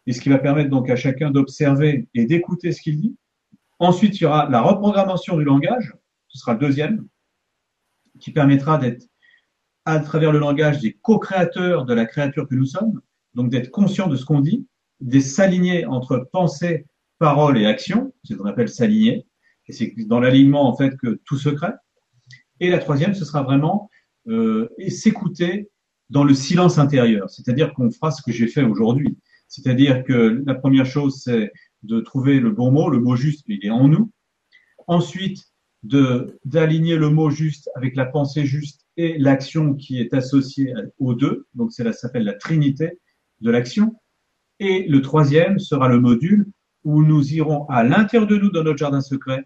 et 0.08 0.14
ce 0.14 0.22
qui 0.22 0.30
va 0.30 0.38
permettre 0.38 0.70
donc 0.70 0.90
à 0.90 0.96
chacun 0.96 1.32
d'observer 1.32 2.08
et 2.14 2.26
d'écouter 2.26 2.72
ce 2.72 2.82
qu'il 2.82 3.02
dit. 3.02 3.18
Ensuite, 3.82 4.20
il 4.20 4.26
y 4.26 4.28
aura 4.28 4.48
la 4.48 4.62
reprogrammation 4.62 5.36
du 5.38 5.44
langage, 5.44 5.96
ce 6.28 6.38
sera 6.38 6.54
le 6.54 6.60
deuxième, 6.60 7.08
qui 8.20 8.30
permettra 8.30 8.78
d'être 8.78 9.08
à 9.86 10.00
travers 10.00 10.32
le 10.32 10.38
langage 10.38 10.82
des 10.82 10.94
co-créateurs 10.94 11.86
de 11.86 11.94
la 11.96 12.06
créature 12.06 12.48
que 12.48 12.54
nous 12.54 12.68
sommes, 12.68 13.02
donc 13.34 13.50
d'être 13.50 13.72
conscient 13.72 14.08
de 14.08 14.16
ce 14.16 14.24
qu'on 14.24 14.40
dit, 14.40 14.68
de 15.00 15.20
s'aligner 15.20 15.88
entre 15.88 16.30
pensée, 16.32 16.86
parole 17.18 17.58
et 17.58 17.66
action, 17.66 18.14
c'est 18.24 18.34
ce 18.34 18.38
qu'on 18.38 18.46
appelle 18.46 18.70
s'aligner, 18.70 19.26
et 19.66 19.74
c'est 19.74 19.96
dans 20.06 20.20
l'alignement 20.20 20.70
en 20.70 20.76
fait 20.76 20.96
que 20.98 21.20
tout 21.26 21.40
se 21.40 21.50
crée. 21.50 21.74
Et 22.60 22.70
la 22.70 22.78
troisième, 22.78 23.16
ce 23.16 23.26
sera 23.26 23.42
vraiment 23.42 23.90
euh, 24.28 24.70
s'écouter 24.90 25.72
dans 26.12 26.24
le 26.24 26.36
silence 26.36 26.78
intérieur, 26.78 27.32
c'est-à-dire 27.32 27.74
qu'on 27.74 27.90
fera 27.90 28.12
ce 28.12 28.22
que 28.22 28.32
j'ai 28.32 28.46
fait 28.48 28.62
aujourd'hui. 28.62 29.18
C'est-à-dire 29.48 30.04
que 30.04 30.44
la 30.46 30.54
première 30.54 30.86
chose, 30.86 31.20
c'est 31.24 31.52
de 31.84 32.00
trouver 32.00 32.40
le 32.40 32.52
bon 32.52 32.72
mot, 32.72 32.90
le 32.90 33.00
mot 33.00 33.16
juste, 33.16 33.44
il 33.48 33.66
est 33.66 33.70
en 33.70 33.88
nous. 33.88 34.12
Ensuite, 34.88 35.48
de 35.84 36.40
d'aligner 36.46 36.96
le 36.96 37.10
mot 37.10 37.32
juste 37.32 37.70
avec 37.76 37.96
la 37.96 38.06
pensée 38.06 38.46
juste 38.46 38.86
et 38.98 39.18
l'action 39.18 39.74
qui 39.74 40.00
est 40.00 40.14
associée 40.14 40.74
aux 41.00 41.16
deux. 41.16 41.48
Donc, 41.56 41.72
ça 41.72 41.92
s'appelle 41.92 42.24
la 42.24 42.34
trinité 42.34 43.00
de 43.40 43.50
l'action. 43.50 43.96
Et 44.60 44.86
le 44.88 45.02
troisième 45.02 45.58
sera 45.58 45.88
le 45.88 46.00
module 46.00 46.46
où 46.84 47.04
nous 47.04 47.34
irons 47.34 47.66
à 47.68 47.84
l'intérieur 47.84 48.28
de 48.28 48.38
nous 48.38 48.52
dans 48.52 48.64
notre 48.64 48.78
jardin 48.78 49.02
secret 49.02 49.44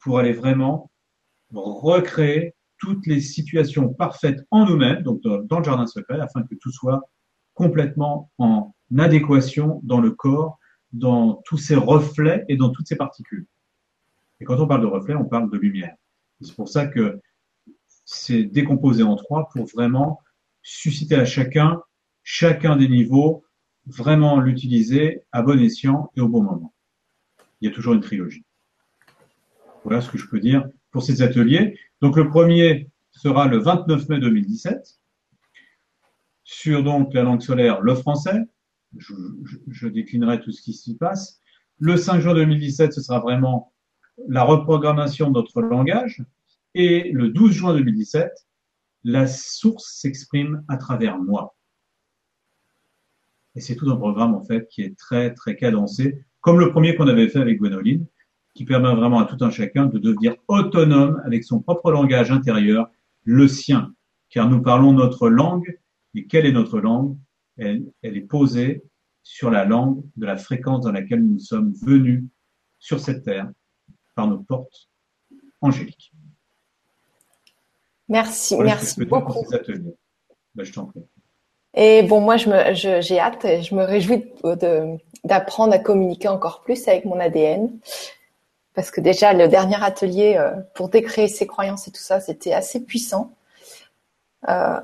pour 0.00 0.18
aller 0.18 0.32
vraiment 0.32 0.90
recréer 1.52 2.54
toutes 2.78 3.06
les 3.06 3.20
situations 3.20 3.88
parfaites 3.94 4.44
en 4.50 4.66
nous-mêmes, 4.66 5.02
donc 5.02 5.20
dans, 5.22 5.58
le 5.58 5.64
jardin 5.64 5.86
secret, 5.86 6.20
afin 6.20 6.42
que 6.42 6.54
tout 6.56 6.72
soit 6.72 7.08
complètement 7.54 8.30
en 8.38 8.74
adéquation 8.98 9.80
dans 9.82 10.00
le 10.00 10.10
corps, 10.10 10.58
dans 10.98 11.42
tous 11.44 11.58
ces 11.58 11.76
reflets 11.76 12.44
et 12.48 12.56
dans 12.56 12.70
toutes 12.70 12.86
ces 12.86 12.96
particules. 12.96 13.46
Et 14.40 14.44
quand 14.44 14.58
on 14.60 14.66
parle 14.66 14.82
de 14.82 14.86
reflets, 14.86 15.14
on 15.14 15.24
parle 15.24 15.50
de 15.50 15.58
lumière. 15.58 15.94
C'est 16.40 16.54
pour 16.54 16.68
ça 16.68 16.86
que 16.86 17.20
c'est 18.04 18.44
décomposé 18.44 19.02
en 19.02 19.16
trois 19.16 19.48
pour 19.48 19.66
vraiment 19.66 20.20
susciter 20.62 21.14
à 21.14 21.24
chacun 21.24 21.80
chacun 22.28 22.74
des 22.74 22.88
niveaux, 22.88 23.44
vraiment 23.86 24.40
l'utiliser 24.40 25.22
à 25.30 25.42
bon 25.42 25.60
escient 25.60 26.10
et 26.16 26.20
au 26.20 26.28
bon 26.28 26.42
moment. 26.42 26.74
Il 27.60 27.68
y 27.68 27.72
a 27.72 27.74
toujours 27.74 27.94
une 27.94 28.00
trilogie. 28.00 28.44
Voilà 29.84 30.00
ce 30.00 30.10
que 30.10 30.18
je 30.18 30.26
peux 30.26 30.40
dire 30.40 30.68
pour 30.90 31.04
ces 31.04 31.22
ateliers. 31.22 31.78
Donc 32.00 32.16
le 32.16 32.28
premier 32.28 32.90
sera 33.12 33.46
le 33.46 33.58
29 33.58 34.08
mai 34.08 34.18
2017 34.18 34.98
sur 36.42 36.82
donc 36.82 37.14
la 37.14 37.22
langue 37.22 37.42
solaire, 37.42 37.80
le 37.80 37.94
français. 37.94 38.40
Je, 38.98 39.88
déclinerai 39.88 40.40
tout 40.40 40.52
ce 40.52 40.62
qui 40.62 40.72
s'y 40.72 40.96
passe. 40.96 41.40
Le 41.78 41.96
5 41.96 42.20
juin 42.20 42.34
2017, 42.34 42.92
ce 42.92 43.00
sera 43.00 43.20
vraiment 43.20 43.72
la 44.28 44.42
reprogrammation 44.42 45.28
de 45.28 45.34
notre 45.34 45.60
langage. 45.60 46.24
Et 46.74 47.10
le 47.12 47.30
12 47.30 47.52
juin 47.52 47.74
2017, 47.74 48.30
la 49.04 49.26
source 49.26 49.98
s'exprime 49.98 50.64
à 50.68 50.76
travers 50.76 51.18
moi. 51.18 51.56
Et 53.54 53.60
c'est 53.60 53.76
tout 53.76 53.90
un 53.90 53.96
programme, 53.96 54.34
en 54.34 54.42
fait, 54.42 54.68
qui 54.68 54.82
est 54.82 54.98
très, 54.98 55.32
très 55.32 55.56
cadencé, 55.56 56.24
comme 56.40 56.60
le 56.60 56.70
premier 56.70 56.94
qu'on 56.94 57.08
avait 57.08 57.28
fait 57.28 57.40
avec 57.40 57.58
Gwenoline, 57.58 58.06
qui 58.54 58.64
permet 58.64 58.94
vraiment 58.94 59.20
à 59.20 59.24
tout 59.26 59.42
un 59.44 59.50
chacun 59.50 59.86
de 59.86 59.98
devenir 59.98 60.34
autonome 60.48 61.20
avec 61.24 61.44
son 61.44 61.60
propre 61.60 61.90
langage 61.90 62.30
intérieur, 62.30 62.90
le 63.24 63.48
sien. 63.48 63.94
Car 64.28 64.48
nous 64.50 64.60
parlons 64.60 64.92
notre 64.92 65.28
langue, 65.28 65.78
et 66.14 66.26
quelle 66.26 66.46
est 66.46 66.52
notre 66.52 66.80
langue? 66.80 67.16
Elle, 67.58 67.84
elle 68.02 68.16
est 68.16 68.22
posée 68.22 68.82
sur 69.22 69.50
la 69.50 69.64
langue 69.64 70.02
de 70.16 70.26
la 70.26 70.36
fréquence 70.36 70.84
dans 70.84 70.92
laquelle 70.92 71.22
nous 71.22 71.38
sommes 71.38 71.72
venus 71.82 72.24
sur 72.78 73.00
cette 73.00 73.24
terre 73.24 73.50
par 74.14 74.28
nos 74.28 74.38
portes 74.38 74.88
angéliques. 75.60 76.12
Merci, 78.08 78.56
merci 78.56 79.04
beaucoup. 79.04 79.44
Ben, 80.54 80.64
je 80.64 80.72
t'en 80.72 80.86
prie. 80.86 81.04
Et 81.74 82.02
bon, 82.04 82.20
moi, 82.20 82.36
je 82.36 82.48
me, 82.48 83.00
j'ai 83.02 83.18
hâte, 83.18 83.44
et 83.44 83.62
je 83.62 83.74
me 83.74 83.84
réjouis 83.84 84.24
d'apprendre 85.24 85.74
à 85.74 85.78
communiquer 85.78 86.28
encore 86.28 86.62
plus 86.62 86.88
avec 86.88 87.04
mon 87.04 87.20
ADN. 87.20 87.70
Parce 88.74 88.90
que 88.90 89.00
déjà, 89.00 89.32
le 89.32 89.48
dernier 89.48 89.82
atelier 89.82 90.36
euh, 90.38 90.52
pour 90.74 90.88
décréer 90.88 91.28
ses 91.28 91.46
croyances 91.46 91.88
et 91.88 91.90
tout 91.90 92.00
ça, 92.00 92.20
c'était 92.20 92.52
assez 92.52 92.80
puissant. 92.80 93.34
Euh, 94.48 94.80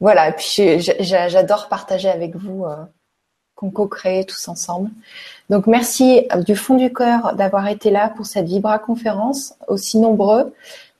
voilà, 0.00 0.28
et 0.28 0.32
puis 0.32 0.80
j'adore 1.00 1.68
partager 1.68 2.08
avec 2.08 2.36
vous 2.36 2.64
euh, 2.64 2.76
qu'on 3.54 3.70
co-crée 3.70 4.24
tous 4.26 4.48
ensemble. 4.48 4.90
Donc 5.48 5.66
merci 5.66 6.26
du 6.44 6.54
fond 6.54 6.76
du 6.76 6.92
cœur 6.92 7.34
d'avoir 7.34 7.66
été 7.68 7.90
là 7.90 8.10
pour 8.10 8.26
cette 8.26 8.46
Vibra 8.46 8.78
conférence, 8.78 9.54
aussi 9.68 9.98
nombreux. 9.98 10.54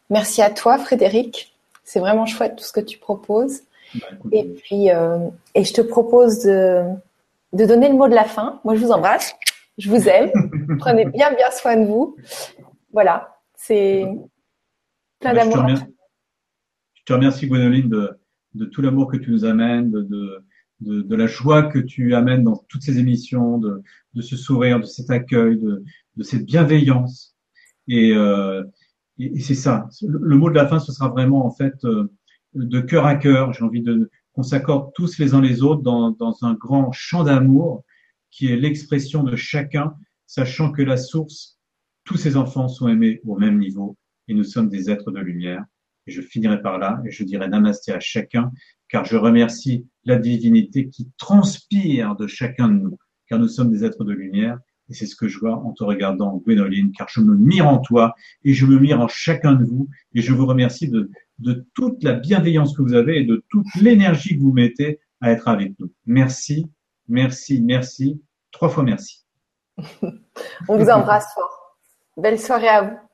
Merci 0.09 0.41
à 0.41 0.51
toi, 0.51 0.79
Frédéric. 0.79 1.55
C'est 1.85 2.01
vraiment 2.01 2.27
chouette 2.27 2.57
tout 2.57 2.65
ce 2.65 2.73
que 2.73 2.81
tu 2.81 2.99
proposes. 2.99 3.61
Bah, 3.95 4.07
et 4.33 4.45
puis, 4.45 4.91
euh, 4.91 5.19
et 5.55 5.65
je 5.65 5.73
te 5.73 5.81
propose 5.81 6.43
de, 6.43 6.85
de 7.53 7.65
donner 7.67 7.89
le 7.89 7.95
mot 7.95 8.09
de 8.09 8.15
la 8.15 8.25
fin. 8.25 8.61
Moi, 8.65 8.77
je 8.77 8.81
vous 8.85 8.93
embrasse. 8.93 9.35
Je 9.79 9.91
vous 9.91 10.09
aime. 10.09 10.31
Prenez 10.79 11.05
bien, 11.05 11.33
bien 11.33 11.51
soin 11.51 11.77
de 11.77 11.85
vous. 11.85 12.17
Voilà. 12.93 13.37
C'est 13.57 14.07
plein 15.21 15.35
bah, 15.35 15.45
d'amour. 15.45 15.77
Je 16.95 17.03
te 17.05 17.13
remercie, 17.13 17.47
Gwénoline, 17.47 17.89
de, 17.89 18.19
de 18.57 18.65
tout 18.65 18.83
l'amour 18.83 19.11
que 19.11 19.17
tu 19.17 19.31
nous 19.31 19.45
amènes, 19.45 19.91
de, 19.91 20.03
de, 20.81 21.03
de, 21.03 21.17
la 21.17 21.27
joie 21.27 21.65
que 21.65 21.79
tu 21.79 22.15
amènes 22.15 22.45
dans 22.45 22.57
toutes 22.69 22.83
ces 22.83 22.99
émissions, 22.99 23.59
de, 23.59 23.83
de 24.15 24.23
ce 24.23 24.37
sourire, 24.37 24.81
de 24.81 24.85
cet 24.87 25.11
accueil, 25.11 25.59
de, 25.59 25.83
de 26.17 26.23
cette 26.23 26.45
bienveillance. 26.45 27.37
Et, 27.89 28.13
euh, 28.15 28.65
et, 29.19 29.41
c'est 29.41 29.55
ça. 29.55 29.89
Le, 30.03 30.37
mot 30.37 30.51
de 30.51 30.55
la 30.55 30.67
fin, 30.67 30.79
ce 30.79 30.93
sera 30.93 31.09
vraiment 31.09 31.47
en 31.47 31.51
fait 31.51 31.75
euh, 31.85 32.11
de 32.55 32.81
cœur 32.81 33.07
à 33.07 33.15
cœur. 33.15 33.53
J'ai 33.53 33.65
envie 33.65 33.83
de 33.83 34.11
qu'on 34.33 34.43
s'accorde 34.43 34.91
tous 34.95 35.19
les 35.19 35.33
uns 35.33 35.41
les 35.41 35.63
autres 35.63 35.83
dans, 35.83 36.11
dans 36.11 36.37
un 36.43 36.53
grand 36.55 36.93
champ 36.93 37.25
d'amour 37.25 37.85
qui 38.31 38.49
est 38.49 38.57
l'expression 38.57 39.23
de 39.23 39.35
chacun, 39.35 39.95
sachant 40.27 40.73
que 40.73 40.83
la 40.83 40.99
source, 40.99 41.59
tous 42.05 42.19
ces 42.19 42.37
enfants 42.37 42.69
sont 42.69 42.87
aimés 42.87 43.21
au 43.25 43.39
même 43.39 43.59
niveau 43.59 43.97
et 44.29 44.35
nous 44.35 44.45
sommes 44.45 44.69
des 44.69 44.91
êtres 44.91 45.11
de 45.11 45.21
lumière. 45.21 45.65
Et 46.07 46.13
je 46.13 46.21
finirai 46.21 46.63
par 46.63 46.79
là 46.79 47.01
et 47.05 47.11
je 47.11 47.25
dirai 47.25 47.49
namasté 47.49 47.93
à 47.93 48.01
chacun, 48.01 48.53
car 48.89 49.05
je 49.05 49.17
remercie 49.17 49.87
la 50.05 50.17
divinité 50.17 50.89
qui 50.89 51.11
transpire 51.19 52.17
de 52.17 52.27
chacun 52.27 52.69
de 52.69 52.75
nous, 52.75 52.99
car 53.29 53.39
nous 53.39 53.49
sommes 53.49 53.71
des 53.71 53.85
êtres 53.85 54.05
de 54.05 54.13
lumière. 54.13 54.59
Et 54.89 54.95
c'est 54.95 55.07
ce 55.07 55.17
que 55.17 55.27
je 55.27 55.41
vois 55.41 55.57
en 55.57 55.73
te 55.73 55.83
regardant, 55.83 56.37
Gwénoline, 56.37 56.93
car 56.93 57.09
je 57.09 57.21
me 57.21 57.37
mire 57.37 57.67
en 57.67 57.79
toi 57.79 58.15
et 58.45 58.53
je 58.53 58.67
me 58.67 58.79
mire 58.79 59.01
en 59.01 59.09
chacun 59.09 59.55
de 59.55 59.65
vous. 59.65 59.89
Et 60.15 60.23
je 60.23 60.33
vous 60.33 60.47
remercie 60.47 60.89
de, 60.89 61.11
de 61.41 61.67
toute 61.75 62.05
la 62.05 62.13
bienveillance 62.13 62.77
que 62.77 62.83
vous 62.83 62.95
avez 62.95 63.19
et 63.19 63.25
de 63.25 63.45
toute 63.51 63.67
l'énergie 63.81 64.37
que 64.37 64.43
vous 64.43 64.53
mettez 64.53 65.01
à 65.21 65.33
être 65.33 65.49
avec 65.49 65.79
nous. 65.81 65.91
Merci, 66.07 66.71
merci, 67.09 67.61
merci. 67.63 68.23
Trois 68.53 68.69
fois 68.69 68.85
merci. 68.85 69.25
On 70.69 70.79
vous 70.79 70.89
embrasse 70.89 71.35
fort. 71.35 71.77
Belle 72.17 72.39
soirée 72.39 72.69
à 72.69 72.83
vous. 72.83 73.06